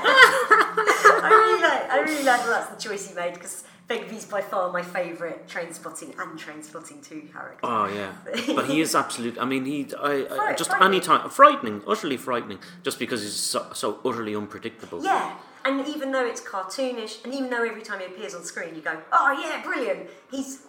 I 0.06 1.30
really 1.30 1.62
like. 1.62 1.90
I 1.90 2.00
really 2.02 2.24
like 2.24 2.42
that 2.42 2.48
that's 2.48 2.70
the 2.76 2.90
choice 2.90 3.08
he 3.10 3.16
made 3.16 3.34
because 3.34 3.64
Begbie's 3.88 4.26
by 4.26 4.42
far 4.42 4.72
my 4.72 4.82
favourite 4.82 5.48
Trainspotting 5.48 6.18
and 6.20 6.40
Trainspotting 6.40 7.08
Two 7.08 7.22
character. 7.32 7.60
Oh 7.64 7.86
yeah, 7.88 8.14
but 8.56 8.66
he 8.66 8.82
is 8.82 8.96
absolute. 9.04 9.38
I 9.40 9.46
mean, 9.46 9.66
he. 9.66 9.88
I, 10.00 10.26
I 10.30 10.36
Fright- 10.36 10.58
just 10.58 10.72
any 10.82 11.00
time 11.00 11.30
frightening, 11.30 11.82
utterly 11.88 12.18
frightening, 12.18 12.60
just 12.84 13.00
because 13.00 13.22
he's 13.24 13.34
so, 13.36 13.68
so 13.74 14.00
utterly 14.06 14.36
unpredictable. 14.36 15.04
Yeah, 15.04 15.36
and 15.66 15.88
even 15.88 16.12
though 16.12 16.26
it's 16.26 16.42
cartoonish, 16.42 17.24
and 17.24 17.34
even 17.34 17.50
though 17.50 17.64
every 17.64 17.82
time 17.82 18.00
he 18.00 18.06
appears 18.06 18.34
on 18.36 18.44
screen, 18.44 18.76
you 18.76 18.82
go, 18.82 18.98
"Oh 19.12 19.32
yeah, 19.42 19.62
brilliant!" 19.64 20.10
He's 20.32 20.60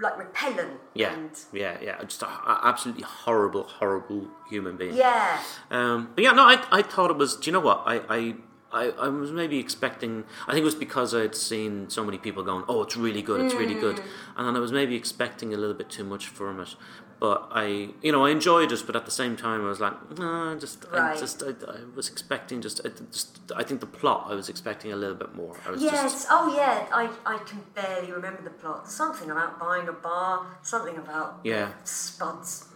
like 0.00 0.16
repellent. 0.16 0.78
Yeah, 0.94 1.12
And 1.14 1.30
yeah, 1.52 1.76
yeah. 1.82 2.00
Just 2.04 2.22
an 2.22 2.28
absolutely 2.46 3.02
horrible, 3.02 3.64
horrible 3.64 4.28
human 4.48 4.76
being. 4.76 4.94
yeah. 4.94 5.42
Um, 5.70 6.10
but 6.14 6.22
yeah, 6.24 6.30
no, 6.32 6.44
I, 6.44 6.64
I 6.70 6.82
thought 6.82 7.10
it 7.10 7.16
was. 7.16 7.36
Do 7.36 7.46
you 7.48 7.52
know 7.52 7.60
what? 7.60 7.82
I, 7.84 7.96
I, 8.08 8.34
I, 8.70 8.84
I 8.90 9.08
was 9.08 9.32
maybe 9.32 9.58
expecting. 9.58 10.24
I 10.46 10.52
think 10.52 10.62
it 10.62 10.64
was 10.64 10.74
because 10.76 11.14
I'd 11.14 11.34
seen 11.34 11.90
so 11.90 12.04
many 12.04 12.18
people 12.18 12.42
going, 12.44 12.64
"Oh, 12.68 12.82
it's 12.82 12.96
really 12.96 13.22
good, 13.22 13.40
it's 13.40 13.54
really 13.54 13.74
Mm. 13.74 13.80
good," 13.80 14.00
and 14.36 14.46
then 14.46 14.54
I 14.56 14.60
was 14.60 14.70
maybe 14.72 14.94
expecting 14.94 15.52
a 15.52 15.56
little 15.56 15.74
bit 15.74 15.88
too 15.90 16.04
much 16.04 16.28
from 16.28 16.60
it. 16.60 16.76
But 17.20 17.48
I, 17.50 17.88
you 18.00 18.12
know, 18.12 18.24
I 18.24 18.30
enjoyed 18.30 18.70
it. 18.70 18.82
But 18.86 18.94
at 18.94 19.04
the 19.04 19.10
same 19.10 19.36
time, 19.36 19.64
I 19.64 19.68
was 19.68 19.80
like, 19.80 20.18
no, 20.18 20.56
just, 20.58 20.84
I 20.92 21.16
just, 21.16 21.42
I, 21.42 21.48
I 21.48 21.78
was 21.96 22.08
expecting 22.08 22.60
just, 22.62 22.80
I, 22.84 22.90
just, 23.10 23.40
I 23.56 23.64
think 23.64 23.80
the 23.80 23.86
plot 23.86 24.26
I 24.28 24.34
was 24.34 24.48
expecting 24.48 24.92
a 24.92 24.96
little 24.96 25.16
bit 25.16 25.34
more. 25.34 25.56
I 25.66 25.70
was 25.72 25.82
Yes. 25.82 26.02
just, 26.12 26.26
Oh 26.30 26.54
yeah. 26.56 26.86
I, 26.92 27.10
I 27.26 27.38
can 27.38 27.60
barely 27.74 28.12
remember 28.12 28.42
the 28.42 28.50
plot. 28.50 28.88
Something 28.90 29.30
about 29.30 29.58
buying 29.58 29.88
a 29.88 29.92
bar. 29.92 30.58
Something 30.62 30.96
about 30.96 31.40
Yeah. 31.42 31.72
Spuds 31.84 32.66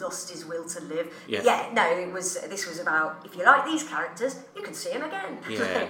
lost 0.00 0.30
his 0.30 0.44
will 0.44 0.68
to 0.68 0.80
live. 0.82 1.12
Yeah. 1.26 1.40
yeah. 1.42 1.70
No, 1.72 1.90
it 1.90 2.12
was. 2.12 2.34
This 2.48 2.66
was 2.66 2.78
about 2.78 3.22
if 3.24 3.36
you 3.36 3.44
like 3.44 3.64
these 3.64 3.82
characters, 3.82 4.36
you 4.54 4.62
can 4.62 4.74
see 4.74 4.90
them 4.90 5.04
again. 5.04 5.38
yeah. 5.48 5.86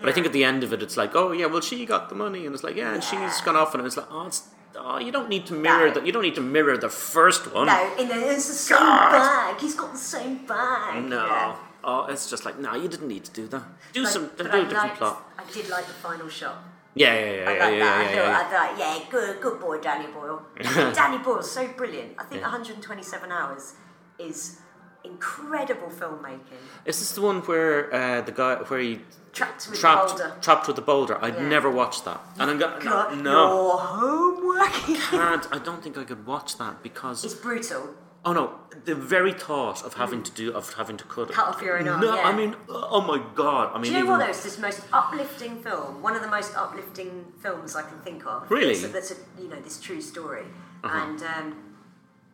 But 0.00 0.10
I 0.10 0.12
think 0.12 0.26
at 0.26 0.32
the 0.32 0.44
end 0.44 0.62
of 0.62 0.72
it, 0.72 0.82
it's 0.82 0.96
like, 0.96 1.16
oh 1.16 1.32
yeah, 1.32 1.46
well 1.46 1.60
she 1.60 1.84
got 1.84 2.08
the 2.08 2.14
money, 2.14 2.46
and 2.46 2.54
it's 2.54 2.62
like, 2.62 2.76
yeah, 2.76 2.94
and 2.94 3.02
she's 3.02 3.40
gone 3.40 3.56
off, 3.56 3.74
and 3.74 3.84
it's 3.84 3.96
like, 3.96 4.06
oh, 4.10 4.26
it's, 4.26 4.42
oh, 4.80 4.98
you 4.98 5.10
don't 5.12 5.28
need 5.28 5.46
to 5.46 5.54
mirror 5.54 5.88
No. 5.88 5.94
that. 5.94 6.06
You 6.06 6.12
don't 6.12 6.22
need 6.22 6.34
to 6.36 6.40
mirror 6.40 6.76
the 6.76 6.88
first 6.88 7.52
one. 7.52 7.66
No, 7.66 7.94
in 7.98 8.08
the, 8.08 8.14
it's 8.32 8.46
the 8.48 8.54
same 8.54 8.78
God. 8.78 9.12
bag. 9.12 9.60
He's 9.60 9.74
got 9.74 9.92
the 9.92 9.98
same 9.98 10.46
bag. 10.46 11.04
No. 11.04 11.26
Yeah. 11.26 11.56
Oh, 11.84 12.06
it's 12.06 12.28
just 12.28 12.44
like 12.44 12.58
no, 12.58 12.74
you 12.74 12.88
didn't 12.88 13.08
need 13.08 13.24
to 13.24 13.32
do 13.32 13.46
that. 13.48 13.62
Do 13.92 14.02
But- 14.02 14.12
some, 14.12 14.26
do 14.26 14.30
but 14.38 14.46
a 14.46 14.50
I 14.50 14.52
different 14.60 14.72
liked- 14.74 14.96
plot. 14.98 15.32
I 15.38 15.44
did 15.52 15.68
like 15.68 15.86
the 15.86 15.92
final 15.94 16.28
shot. 16.28 16.56
Yeah, 16.94 17.14
yeah, 17.14 17.20
yeah, 17.20 17.30
I 17.30 17.32
yeah, 17.32 17.64
like 17.64 17.74
yeah, 17.78 18.02
yeah, 18.10 18.14
yeah. 18.16 18.38
I 18.40 18.44
thought, 18.50 18.78
yeah, 18.78 18.98
good, 19.08 19.40
good 19.40 19.60
boy, 19.60 19.78
Danny 19.78 20.08
Boyle. 20.12 20.42
Danny 20.94 21.18
Boyle's 21.18 21.50
so 21.50 21.68
brilliant. 21.68 22.14
I 22.18 22.24
think 22.24 22.42
127 22.42 23.30
hours 23.30 23.74
is 24.18 24.58
incredible 25.04 25.88
filmmaking. 25.88 26.58
Is 26.84 26.98
this 26.98 27.12
the 27.12 27.20
one 27.22 27.40
where 27.42 27.92
uh, 27.94 28.20
the 28.22 28.32
guy 28.32 28.56
where 28.56 28.80
he 28.80 29.00
Trapped 29.38 29.68
with 29.70 29.78
trapped 29.80 30.08
the 30.16 30.24
boulder. 30.24 30.36
trapped 30.40 30.66
with 30.66 30.76
the 30.76 30.82
boulder? 30.82 31.18
I'd 31.24 31.34
Yeah. 31.36 31.48
never 31.48 31.70
watched 31.70 32.04
that, 32.04 32.20
and 32.38 32.50
I'm 32.50 32.58
go- 32.58 32.78
Got 32.80 33.16
no, 33.16 33.32
your 33.68 33.78
homework. 33.78 34.72
can't. 34.72 35.46
I 35.52 35.58
don't 35.58 35.82
think 35.82 35.96
I 35.96 36.04
could 36.04 36.26
watch 36.26 36.58
that 36.58 36.82
because 36.82 37.24
it's 37.24 37.34
brutal. 37.34 37.94
oh 38.24 38.32
no, 38.32 38.44
the 38.84 38.94
very 38.96 39.32
thought 39.32 39.84
of 39.84 39.94
having 39.94 40.22
to 40.24 40.32
do 40.32 40.52
of 40.52 40.74
having 40.74 40.96
to 40.96 41.04
cut 41.04 41.30
Cut 41.30 41.46
off 41.48 41.62
your 41.62 41.78
own 41.78 41.86
arm, 41.88 42.00
No, 42.00 42.14
yeah. 42.16 42.22
I 42.30 42.32
mean, 42.40 42.56
oh 42.68 43.00
my 43.12 43.18
god. 43.34 43.70
I 43.74 43.74
mean, 43.78 43.92
Do 43.92 43.98
you 43.98 44.04
know 44.04 44.10
what 44.10 44.18
though? 44.18 44.26
It's 44.26 44.42
this 44.42 44.58
most 44.58 44.80
uplifting 44.92 45.62
film. 45.62 46.02
One 46.02 46.14
of 46.16 46.22
the 46.22 46.28
most 46.38 46.56
uplifting 46.56 47.32
films 47.40 47.76
I 47.76 47.82
can 47.82 47.98
think 48.00 48.26
of. 48.26 48.50
Really? 48.50 48.74
Uh-huh. 48.76 48.88
That's 48.92 49.12
a, 49.12 49.16
you 49.40 49.48
know 49.48 49.60
this 49.60 49.78
true 49.80 50.00
story, 50.00 50.46
and 50.82 51.22
um, 51.22 51.46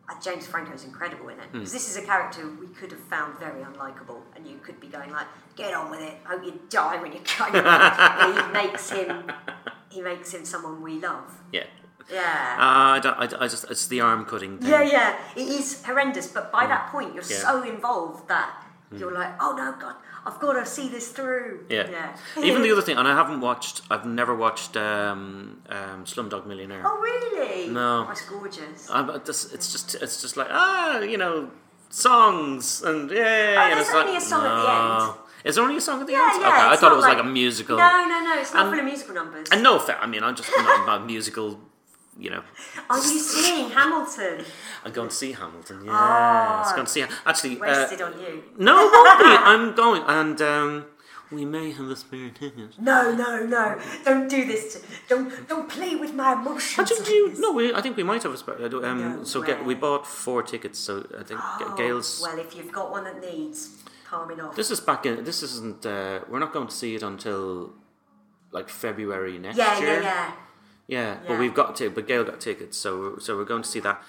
uh, 0.09 0.13
James 0.21 0.45
Franco's 0.47 0.83
incredible 0.83 1.29
in 1.29 1.39
it 1.39 1.45
Hmm. 1.51 1.57
because 1.59 1.71
this 1.71 1.87
is 1.89 1.97
a 1.97 2.05
character 2.11 2.41
we 2.59 2.67
could 2.79 2.91
have 2.91 3.01
found 3.01 3.37
very 3.39 3.61
unlikable, 3.69 4.21
and 4.35 4.47
you 4.47 4.57
could 4.65 4.79
be 4.79 4.87
going 4.87 5.11
like, 5.11 5.27
"Get 5.55 5.73
on 5.73 5.89
with 5.91 6.01
it. 6.01 6.17
I 6.25 6.29
hope 6.29 6.45
you 6.45 6.59
die 6.69 7.01
when 7.01 7.11
you 7.13 7.19
go." 7.37 7.45
he 7.45 8.53
makes 8.53 8.89
him. 8.89 9.31
He 9.89 10.01
makes 10.01 10.33
him 10.33 10.45
someone 10.45 10.81
we 10.81 10.99
love. 10.99 11.41
yeah. 11.51 11.63
Yeah. 12.11 12.55
Uh, 12.59 12.97
I, 12.97 12.99
don't, 12.99 13.17
I, 13.17 13.45
I 13.45 13.47
just 13.47 13.65
it's 13.71 13.87
the 13.87 14.01
arm 14.01 14.25
cutting. 14.25 14.59
Thing. 14.59 14.69
Yeah, 14.69 14.83
yeah, 14.83 15.17
it 15.35 15.47
is 15.47 15.83
horrendous. 15.83 16.27
But 16.27 16.51
by 16.51 16.67
that 16.67 16.91
point, 16.91 17.15
you're. 17.15 17.23
Yeah. 17.23 17.37
so 17.37 17.63
involved 17.63 18.27
that 18.27 18.61
you're 18.91 19.11
like, 19.11 19.33
oh 19.41 19.55
no, 19.55 19.75
God, 19.79 19.95
I've 20.25 20.39
got 20.39 20.53
to 20.53 20.65
see 20.65 20.87
this 20.87 21.09
through. 21.09 21.65
Yeah. 21.69 21.89
yeah. 21.89 22.17
Even 22.43 22.61
the 22.61 22.71
other 22.73 22.81
thing, 22.81 22.97
and 22.97 23.07
I 23.07 23.15
haven't 23.15 23.41
watched. 23.41 23.81
I've 23.89 24.05
never 24.05 24.35
watched 24.35 24.77
um, 24.77 25.61
um, 25.69 26.05
Slumdog 26.05 26.45
Millionaire. 26.45 26.83
Oh 26.85 26.99
really? 26.99 27.69
No. 27.69 28.05
That's 28.05 28.21
gorgeous. 28.25 28.89
I, 28.89 29.17
this, 29.17 29.51
it's 29.51 29.71
just 29.71 29.95
it's 29.95 30.21
just 30.21 30.37
like 30.37 30.47
ah, 30.49 30.99
you 30.99 31.17
know, 31.17 31.49
songs 31.89 32.81
and 32.83 33.09
yeah. 33.09 33.69
Oh, 33.71 33.75
there's 33.75 33.87
it's 33.87 33.95
only 33.95 34.13
like, 34.13 34.21
a 34.21 34.25
song 34.25 34.45
at 34.45 34.61
the 34.61 35.05
end. 35.05 35.24
Is 35.45 35.55
there 35.55 35.63
only 35.63 35.77
a 35.77 35.81
song 35.81 36.01
at 36.01 36.07
the 36.07 36.13
yeah, 36.13 36.29
end? 36.33 36.41
yeah. 36.41 36.47
okay, 36.49 36.67
I 36.73 36.75
thought 36.75 36.91
it 36.91 36.95
was 36.95 37.05
like, 37.05 37.19
a 37.19 37.23
musical. 37.23 37.77
No, 37.77 38.05
no, 38.11 38.19
no. 38.27 38.33
It's 38.41 38.53
not 38.53 38.63
And- 38.65 38.71
full 38.71 38.79
of 38.79 38.85
musical 38.85 39.13
numbers. 39.15 39.47
And 39.51 39.61
no 39.63 39.77
offense, 39.77 39.99
I 40.01 40.07
mean, 40.07 40.23
I'm 40.23 40.35
just 40.35 40.49
not 40.57 41.05
musical. 41.13 41.59
You 42.17 42.29
know, 42.29 42.43
Are 42.89 42.97
you 42.97 43.19
seeing 43.19 43.69
Hamilton? 43.71 44.45
I'm 44.85 44.93
going 44.93 45.09
to 45.09 45.15
see 45.15 45.33
Hamilton. 45.33 45.83
Yeah, 45.83 45.91
Ah. 45.93 46.61
it's 46.63 46.71
going 46.71 46.85
to 46.85 46.91
see. 46.91 47.01
Hamilton. 47.01 47.23
Actually, 47.25 47.55
uh, 47.59 47.65
Wasted 47.65 48.01
on 48.01 48.13
you. 48.21 48.41
No, 48.57 48.73
it 48.87 48.91
won't 48.93 49.19
be. 49.19 49.25
I'm 49.27 49.75
going. 49.75 50.01
And 50.07 50.41
um, 50.41 50.85
We 51.31 51.43
may 51.43 51.71
have 51.73 51.89
a 51.89 51.95
spare 51.97 52.29
ticket. 52.29 52.79
No, 52.79 53.13
no, 53.13 53.45
no! 53.45 53.77
Don't 54.05 54.29
do 54.29 54.45
this. 54.45 54.63
To, 54.75 54.77
don't 55.09 55.27
don't 55.51 55.67
play 55.67 55.95
with 56.03 56.13
my 56.13 56.31
emotions. 56.39 56.79
I 56.79 56.85
think 56.85 57.01
like 57.01 57.09
you. 57.09 57.33
No, 57.37 57.51
we, 57.51 57.73
I 57.73 57.81
think 57.81 57.97
we 57.97 58.03
might 58.03 58.23
have 58.23 58.33
a 58.33 58.37
spare. 58.37 58.63
Um, 58.63 58.99
No 58.99 59.23
so 59.25 59.41
get, 59.41 59.65
we 59.65 59.75
bought 59.75 60.07
four 60.07 60.41
tickets. 60.43 60.79
So 60.79 60.91
I 61.19 61.23
think 61.23 61.39
Oh, 61.43 61.75
Gail's. 61.77 62.21
Well, 62.23 62.39
if 62.39 62.55
you've 62.55 62.71
got 62.71 62.91
one 62.91 63.03
that 63.03 63.19
needs 63.19 63.57
palming 64.09 64.39
off. 64.39 64.55
This 64.55 64.71
is 64.71 64.79
back 64.79 65.05
in. 65.05 65.23
This 65.23 65.43
isn't. 65.43 65.85
Uh, 65.85 66.21
we're 66.29 66.39
not 66.39 66.53
going 66.53 66.67
to 66.67 66.73
see 66.73 66.95
it 66.95 67.03
until 67.03 67.73
like 68.51 68.69
February 68.69 69.37
next 69.37 69.57
yeah, 69.57 69.79
year. 69.79 69.87
yeah, 69.87 70.01
yeah. 70.01 70.31
Yeah, 70.87 70.97
Yeah, 70.97 71.19
but 71.27 71.39
we've 71.39 71.53
got 71.53 71.75
to. 71.77 71.89
But 71.89 72.07
Gail 72.07 72.23
got 72.23 72.39
tickets, 72.39 72.77
so 72.77 73.17
so 73.17 73.35
we're 73.37 73.45
going 73.45 73.63
to 73.63 73.69
see 73.69 73.79
that. 73.81 74.01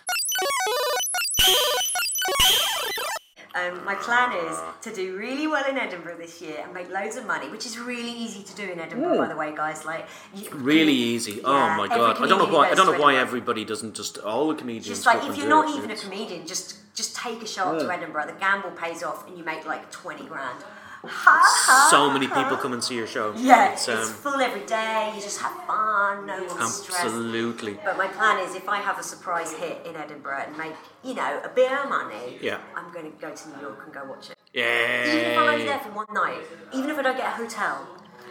Um, 3.57 3.85
my 3.85 3.95
plan 3.95 4.33
is 4.47 4.59
to 4.83 4.93
do 4.95 5.17
really 5.17 5.47
well 5.47 5.65
in 5.69 5.79
Edinburgh 5.79 6.19
this 6.19 6.43
year 6.43 6.59
and 6.63 6.75
make 6.75 6.91
loads 6.91 7.17
of 7.17 7.25
money, 7.27 7.49
which 7.49 7.65
is 7.65 7.79
really 7.79 8.11
easy 8.13 8.43
to 8.43 8.55
do 8.55 8.65
in 8.65 8.79
Edinburgh, 8.79 9.17
by 9.17 9.29
the 9.29 9.37
way, 9.37 9.55
guys. 9.57 9.85
Like 9.85 10.07
you, 10.35 10.51
Really 10.53 10.93
easy. 10.93 11.41
oh 11.45 11.53
Yeah, 11.55 11.77
my 11.77 11.89
god! 11.89 12.23
I 12.23 12.27
don't 12.27 12.39
know 12.39 12.55
why. 12.57 12.71
I 12.71 12.75
don't 12.75 12.91
know 12.93 13.01
why 13.01 13.17
everybody 13.17 13.65
doesn't 13.65 13.95
just 13.95 14.19
all 14.19 14.49
the 14.49 14.55
comedians. 14.55 14.87
Just 14.87 15.07
like 15.07 15.25
if 15.29 15.39
you're 15.39 15.49
not 15.49 15.71
it. 15.71 15.77
even 15.79 15.91
a 15.91 15.97
comedian, 15.97 16.47
just 16.47 16.77
just 16.95 17.17
take 17.17 17.43
a 17.43 17.47
shot 17.47 17.79
to 17.81 17.91
Edinburgh. 17.91 18.27
The 18.27 18.33
gamble 18.35 18.71
pays 18.73 19.03
off, 19.03 19.27
and 19.27 19.39
you 19.39 19.45
make 19.45 19.65
like 19.67 19.91
twenty 19.91 20.25
grand. 20.27 20.63
Ha, 21.07 21.43
ha, 21.45 21.89
So 21.91 22.11
many 22.11 22.27
ha. 22.27 22.43
people 22.43 22.57
come 22.57 22.73
and 22.73 22.83
see 22.83 22.95
your 22.97 23.07
show. 23.07 23.33
Yeah, 23.37 23.73
it's, 23.73 23.89
it's 23.89 24.09
um, 24.09 24.15
full 24.15 24.41
every 24.41 24.65
day. 24.67 25.13
You 25.15 25.21
just 25.21 25.41
have 25.41 25.53
fun. 25.67 26.27
No 26.27 26.45
one's 26.45 26.75
stressed. 26.83 27.05
absolutely. 27.05 27.79
But 27.85 27.97
my 27.97 28.07
plan 28.09 28.41
is 28.47 28.55
if 28.55 28.69
I 28.69 28.79
have 28.79 28.99
a 28.99 29.03
surprise 29.03 29.53
hit 29.53 29.85
in 29.87 29.97
Edinburgh 29.97 30.45
and 30.49 30.57
make, 30.59 30.75
you 31.05 31.15
know, 31.15 31.41
a 31.45 31.49
bit 31.49 31.71
of 31.73 31.89
money, 31.89 32.39
Yeah. 32.41 32.59
I'm 32.77 32.93
going 32.93 33.11
to 33.11 33.19
go 33.19 33.35
to 33.35 33.49
New 33.51 33.61
York 33.61 33.83
and 33.85 33.95
go 33.95 34.05
watch 34.05 34.31
it. 34.31 34.37
Yeah. 34.53 35.07
Even 35.07 35.31
if 35.33 35.39
I'm 35.39 35.49
only 35.49 35.65
there 35.65 35.79
for 35.81 35.91
one 35.91 36.07
night, 36.13 36.41
even 36.75 36.91
if 36.91 36.99
I 36.99 37.03
don't 37.03 37.17
get 37.17 37.27
a 37.27 37.37
hotel, 37.37 37.87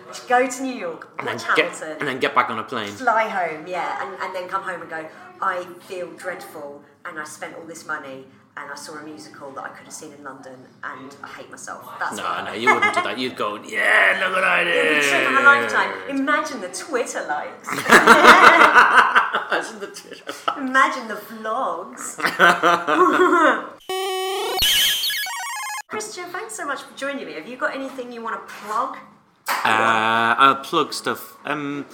just 0.07 0.28
go 0.28 0.47
to 0.47 0.63
New 0.63 0.73
York, 0.76 1.09
and 1.17 1.28
then 1.28 1.38
get 1.55 1.82
and 1.82 2.07
then 2.07 2.19
get 2.19 2.36
back 2.36 2.49
on 2.49 2.59
a 2.59 2.63
plane. 2.63 2.89
fly 2.91 3.28
home, 3.28 3.65
yeah, 3.67 4.03
and, 4.05 4.15
and 4.21 4.36
then 4.36 4.47
come 4.47 4.61
home 4.61 4.82
and 4.82 4.89
go, 4.89 5.07
I 5.41 5.63
feel 5.88 6.11
dreadful 6.11 6.84
and 7.05 7.19
I 7.19 7.23
spent 7.26 7.55
all 7.55 7.65
this 7.65 7.86
money 7.86 8.26
and 8.57 8.71
I 8.71 8.75
saw 8.75 8.93
a 8.97 9.03
musical 9.03 9.51
that 9.51 9.63
I 9.65 9.69
could 9.69 9.83
have 9.85 9.93
seen 9.93 10.13
in 10.13 10.23
London 10.23 10.55
and 10.83 11.13
I 11.21 11.27
hate 11.27 11.51
myself. 11.51 11.85
That's 11.99 12.15
No, 12.17 12.43
no, 12.45 12.53
you 12.53 12.73
wouldn't 12.73 12.93
do 12.93 13.01
that. 13.01 13.17
You'd 13.19 13.35
go, 13.35 13.61
yeah, 13.63 14.17
look 14.23 14.33
what 14.33 14.43
I 14.45 14.61
It 14.61 14.93
would 14.93 15.01
be 15.01 15.07
trip 15.07 15.27
of 15.29 15.35
a 15.35 15.41
lifetime. 15.43 15.91
Imagine 16.09 16.61
the 16.61 16.69
Twitter 16.69 17.25
likes. 17.27 17.67
Imagine 19.51 19.79
the 19.79 19.87
Twitter. 19.87 20.23
Likes. 20.25 20.47
Imagine 20.57 21.07
the 21.09 21.15
vlogs. 21.15 22.17
Christian, 25.89 26.25
thanks 26.25 26.55
so 26.55 26.65
much 26.65 26.81
for 26.81 26.97
joining 26.97 27.25
me. 27.25 27.33
Have 27.33 27.47
you 27.47 27.57
got 27.57 27.75
anything 27.75 28.11
you 28.11 28.21
want 28.21 28.35
to 28.35 28.53
plug? 28.53 28.97
Uh, 29.47 30.35
I'll 30.37 30.55
plug 30.55 30.93
stuff. 30.93 31.37
Um, 31.45 31.85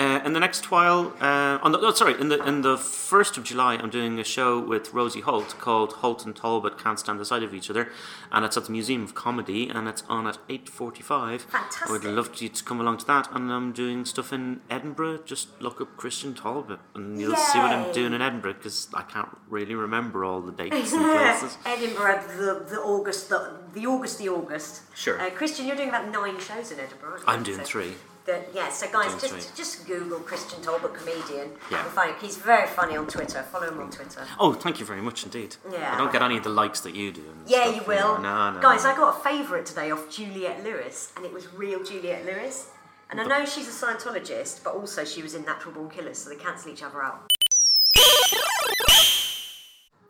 uh, 0.00 0.20
in 0.24 0.32
the 0.32 0.40
next 0.40 0.70
while, 0.70 1.12
uh, 1.20 1.58
on 1.62 1.72
the 1.72 1.78
oh, 1.78 1.92
sorry, 1.92 2.18
in 2.20 2.28
the 2.30 2.42
in 2.44 2.62
the 2.62 2.76
first 2.78 3.36
of 3.36 3.44
July, 3.44 3.74
I'm 3.74 3.90
doing 3.90 4.18
a 4.18 4.24
show 4.24 4.58
with 4.58 4.94
Rosie 4.94 5.20
Holt 5.20 5.54
called 5.60 5.92
Holt 5.94 6.24
and 6.24 6.34
Talbot 6.34 6.78
Can't 6.78 6.98
Stand 6.98 7.20
the 7.20 7.24
Sight 7.26 7.42
of 7.42 7.52
Each 7.52 7.68
Other, 7.68 7.90
and 8.32 8.44
it's 8.44 8.56
at 8.56 8.64
the 8.64 8.72
Museum 8.72 9.02
of 9.04 9.14
Comedy, 9.14 9.68
and 9.68 9.86
it's 9.86 10.02
on 10.08 10.26
at 10.26 10.38
eight 10.48 10.68
forty-five. 10.68 11.42
Fantastic! 11.42 11.88
I 11.88 11.92
would 11.92 12.04
love 12.04 12.40
you 12.40 12.48
to 12.48 12.64
come 12.64 12.80
along 12.80 12.96
to 12.98 13.06
that, 13.06 13.28
and 13.32 13.52
I'm 13.52 13.72
doing 13.72 14.04
stuff 14.06 14.32
in 14.32 14.60
Edinburgh. 14.70 15.18
Just 15.26 15.60
look 15.60 15.80
up 15.80 15.96
Christian 15.98 16.34
Talbot, 16.34 16.80
and 16.94 17.20
you'll 17.20 17.36
see 17.36 17.58
what 17.58 17.70
I'm 17.70 17.92
doing 17.92 18.14
in 18.14 18.22
Edinburgh 18.22 18.54
because 18.54 18.88
I 18.94 19.02
can't 19.02 19.36
really 19.50 19.74
remember 19.74 20.24
all 20.24 20.40
the 20.40 20.52
dates 20.62 20.92
and 20.92 21.04
places. 21.04 21.58
Edinburgh, 21.66 22.22
the, 22.38 22.64
the 22.70 22.80
August, 22.80 23.28
the, 23.28 23.52
the 23.74 23.86
August, 23.86 24.18
the 24.18 24.28
August. 24.30 24.82
Sure. 24.96 25.20
Uh, 25.20 25.28
Christian, 25.30 25.66
you're 25.66 25.76
doing 25.76 25.90
about 25.90 26.08
nine 26.10 26.40
shows 26.40 26.72
in 26.72 26.80
Edinburgh. 26.80 27.10
aren't 27.10 27.20
you? 27.26 27.32
I'm 27.34 27.42
doing 27.42 27.58
So- 27.58 27.64
three. 27.64 27.92
The, 28.30 28.44
yeah, 28.54 28.68
so 28.70 28.86
guys, 28.92 29.08
Doing 29.08 29.20
just 29.20 29.48
three. 29.48 29.56
just 29.56 29.86
Google 29.88 30.20
Christian 30.20 30.62
Talbot 30.62 30.94
comedian. 30.94 31.50
Yeah. 31.68 31.82
You'll 31.82 31.90
find 31.90 32.14
he's 32.20 32.36
very 32.36 32.68
funny 32.68 32.96
on 32.96 33.08
Twitter. 33.08 33.42
Follow 33.42 33.66
him 33.68 33.80
on 33.80 33.90
Twitter. 33.90 34.24
Oh, 34.38 34.52
thank 34.52 34.78
you 34.78 34.86
very 34.86 35.00
much 35.00 35.24
indeed. 35.24 35.56
Yeah. 35.72 35.94
I 35.94 35.98
don't 35.98 36.12
get 36.12 36.22
any 36.22 36.36
of 36.36 36.44
the 36.44 36.50
likes 36.50 36.80
that 36.82 36.94
you 36.94 37.10
do. 37.10 37.24
Yeah, 37.46 37.64
stuff, 37.64 37.74
you 37.76 37.82
will. 37.88 38.18
know. 38.18 38.22
No, 38.22 38.50
no. 38.52 38.60
Guys, 38.60 38.84
no. 38.84 38.90
I 38.90 38.96
got 38.96 39.16
a 39.18 39.20
favourite 39.24 39.66
today 39.66 39.90
off 39.90 40.08
Juliette 40.08 40.62
Lewis, 40.62 41.12
and 41.16 41.24
it 41.26 41.32
was 41.32 41.52
real 41.52 41.82
Juliette 41.82 42.24
Lewis. 42.24 42.68
And 43.10 43.20
I 43.20 43.24
know 43.24 43.44
she's 43.44 43.66
a 43.66 43.72
Scientologist, 43.86 44.62
but 44.62 44.74
also 44.76 45.04
she 45.04 45.22
was 45.22 45.34
in 45.34 45.44
Natural 45.44 45.74
Born 45.74 45.90
Killers, 45.90 46.18
so 46.18 46.30
they 46.30 46.36
cancel 46.36 46.70
each 46.70 46.84
other 46.84 47.02
out. 47.02 47.28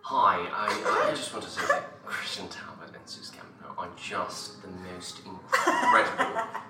Hi, 0.02 0.36
I, 0.52 1.06
I 1.08 1.10
just 1.14 1.32
want 1.32 1.44
to 1.44 1.50
say 1.50 1.62
that 1.68 2.04
Christian 2.04 2.48
Talbot 2.48 2.94
and 2.94 3.06
Sooz 3.06 3.30
Kempner 3.30 3.78
are 3.78 3.88
just 3.96 4.60
the 4.60 4.68
most 4.92 5.20
incredible 5.24 6.26
people, 6.26 6.42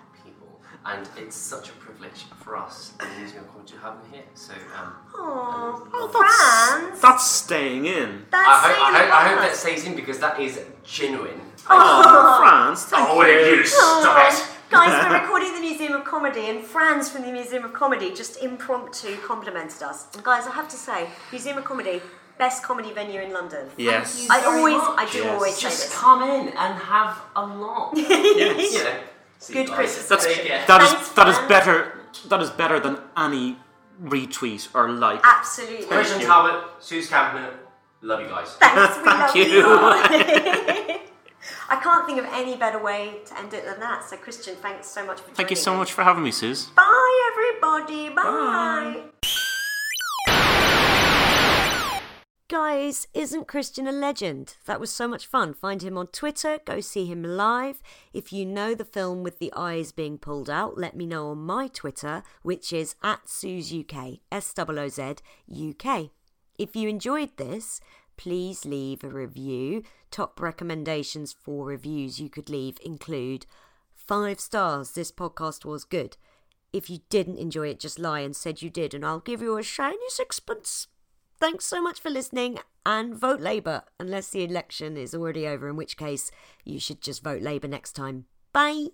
and 0.87 1.09
it's 1.17 1.37
such 1.37 1.69
a 1.69 1.73
privilege 1.73 2.25
for 2.43 2.57
us 2.57 2.93
in 3.03 3.09
the 3.13 3.19
Museum 3.21 3.45
of 3.45 3.51
Comedy 3.53 3.73
to 3.73 3.79
have 3.79 4.03
them 4.03 4.13
here. 4.13 4.23
So, 4.35 4.53
um, 4.77 4.95
Aww, 5.15 6.13
that's, 6.13 6.37
Franz, 6.37 7.01
that's 7.01 7.31
staying 7.31 7.87
in. 7.87 8.25
that's 8.31 8.49
I, 8.49 8.55
hope, 8.55 8.75
saying 8.77 8.97
I, 8.97 8.99
hope, 9.05 9.13
I 9.15 9.29
hope 9.29 9.39
that 9.41 9.57
stays 9.57 9.85
in 9.87 9.95
because 9.95 10.19
that 10.21 10.41
is 10.41 10.61
genuine. 10.85 11.41
Oh, 11.69 12.37
France, 12.41 12.85
thank 12.87 13.09
Oh, 13.09 13.19
will 13.19 13.27
you. 13.29 13.57
you 13.57 13.67
stop 13.67 14.33
it? 14.33 14.47
Guys, 14.71 15.05
we're 15.11 15.21
recording 15.21 15.53
the 15.55 15.61
Museum 15.61 15.93
of 15.95 16.05
Comedy, 16.05 16.47
and 16.49 16.65
Franz 16.65 17.11
from 17.11 17.23
the 17.23 17.33
Museum 17.33 17.65
of 17.65 17.73
Comedy 17.73 18.15
just 18.15 18.43
impromptu 18.43 19.17
complimented 19.19 19.83
us. 19.83 20.07
And 20.15 20.23
guys, 20.25 20.47
I 20.47 20.53
have 20.53 20.69
to 20.69 20.77
say, 20.77 21.09
Museum 21.33 21.59
of 21.59 21.65
Comedy, 21.65 22.01
best 22.39 22.63
comedy 22.63 22.93
venue 22.93 23.21
in 23.21 23.33
London. 23.33 23.69
Yes. 23.77 24.27
I 24.31 24.41
very 24.41 24.59
always, 24.59 24.77
much. 24.79 24.99
I 24.99 25.13
do 25.13 25.19
Yes. 25.19 25.35
always 25.35 25.55
say 25.57 25.61
Just 25.63 25.83
this. 25.91 25.99
come 25.99 26.23
in 26.23 26.49
and 26.49 26.79
have 26.79 27.21
a 27.37 27.45
laugh. 27.45 27.93
Yes. 27.95 28.73
you 28.73 28.85
know. 28.85 28.95
See 29.41 29.55
Good 29.55 29.69
you. 29.69 29.75
Christmas. 29.75 30.07
That's, 30.09 30.27
Take 30.27 30.47
care. 30.47 30.65
that 30.69 30.83
is 30.83 30.91
Thanks, 30.93 31.09
that 31.13 31.29
is 31.29 31.37
Fran. 31.37 31.49
better. 31.49 31.99
That 32.29 32.41
is 32.43 32.51
better 32.51 32.79
than 32.79 32.99
any 33.17 33.57
retweet 34.03 34.69
or 34.75 34.91
like. 34.91 35.21
Absolutely. 35.25 35.87
Christian 35.87 36.21
Talbot, 36.21 36.63
Sooz 36.81 37.09
Kempner, 37.09 37.51
love 38.03 38.21
you 38.21 38.29
guys. 38.29 38.53
Thanks, 38.61 38.97
we 38.99 39.05
love 39.07 39.35
you. 39.37 39.45
you. 39.45 40.97
I 41.73 41.77
can't 41.77 42.05
think 42.07 42.19
of 42.19 42.27
any 42.33 42.57
better 42.57 42.83
way 42.83 43.21
to 43.27 43.39
end 43.39 43.55
it 43.55 43.65
than 43.65 43.79
that. 43.81 44.05
So, 44.05 44.17
Christian, 44.17 44.57
thanks 44.57 44.89
so 44.89 45.05
much 45.07 45.19
for 45.19 45.23
joining 45.27 45.37
Thank 45.37 45.51
you 45.51 45.57
so 45.57 45.73
me. 45.73 45.79
much 45.79 45.93
for 45.93 46.03
having 46.03 46.23
me, 46.25 46.31
Sooz. 46.33 46.67
Bye, 46.75 47.31
everybody. 47.33 48.09
Bye. 48.15 49.03
Guys, 52.51 53.07
isn't 53.15 53.47
Christian 53.47 53.87
a 53.87 53.93
legend? 53.93 54.57
That 54.67 54.81
was 54.81 54.91
so 54.91 55.07
much 55.07 55.25
fun. 55.25 55.55
Find 55.55 55.81
him 55.81 55.97
on 55.97 56.09
Twitter, 56.09 56.59
go 56.65 56.81
see 56.81 57.07
him 57.07 57.23
live. 57.23 57.81
If 58.13 58.33
you 58.33 58.45
know 58.45 58.75
the 58.75 58.85
film 58.85 59.23
with 59.23 59.39
the 59.39 59.53
eyes 59.55 59.93
being 59.93 60.19
pulled 60.19 60.51
out, 60.51 60.77
let 60.77 60.97
me 60.97 61.07
know 61.07 61.29
on 61.29 61.39
my 61.39 61.69
Twitter, 61.69 62.25
which 62.43 62.73
is 62.73 62.97
at 63.05 63.27
SoozUK, 63.27 64.19
S 64.33 64.53
O 64.59 64.65
O 64.67 64.89
Z 64.89 65.15
UK. 65.49 66.11
If 66.59 66.75
you 66.75 66.89
enjoyed 66.89 67.37
this, 67.37 67.81
please 68.17 68.65
leave 68.65 69.05
a 69.05 69.09
review. 69.09 69.85
Top 70.11 70.41
recommendations 70.41 71.33
for 71.33 71.65
reviews 71.65 72.19
you 72.19 72.29
could 72.29 72.51
leave 72.51 72.79
include 72.85 73.47
five 73.95 74.41
stars, 74.41 74.91
this 74.91 75.13
podcast 75.13 75.65
was 75.65 75.85
good. 75.85 76.17
If 76.73 76.91
you 76.91 76.99
didn't 77.11 77.39
enjoy 77.39 77.69
it, 77.69 77.79
just 77.79 78.01
lie 78.01 78.21
and 78.21 78.35
said 78.35 78.61
you 78.61 78.71
did, 78.71 78.93
and 78.93 79.07
I'll 79.07 79.21
give 79.21 79.41
you 79.41 79.57
a 79.57 79.63
shiny 79.63 80.09
sixpence. 80.09 80.89
Thanks 81.41 81.65
so 81.65 81.81
much 81.81 82.01
for 82.01 82.11
listening 82.11 82.59
and 82.85 83.15
vote 83.15 83.41
Labour, 83.41 83.85
unless 83.99 84.29
the 84.29 84.45
election 84.45 84.99
is 84.99 85.15
already 85.15 85.47
over, 85.47 85.69
in 85.71 85.77
which 85.77 85.97
case 85.97 86.31
you 86.67 86.79
should 86.79 87.01
just 87.01 87.25
vote 87.25 87.41
Labour 87.41 87.67
next 87.67 87.93
time. 87.93 88.27
Bye. 88.53 88.89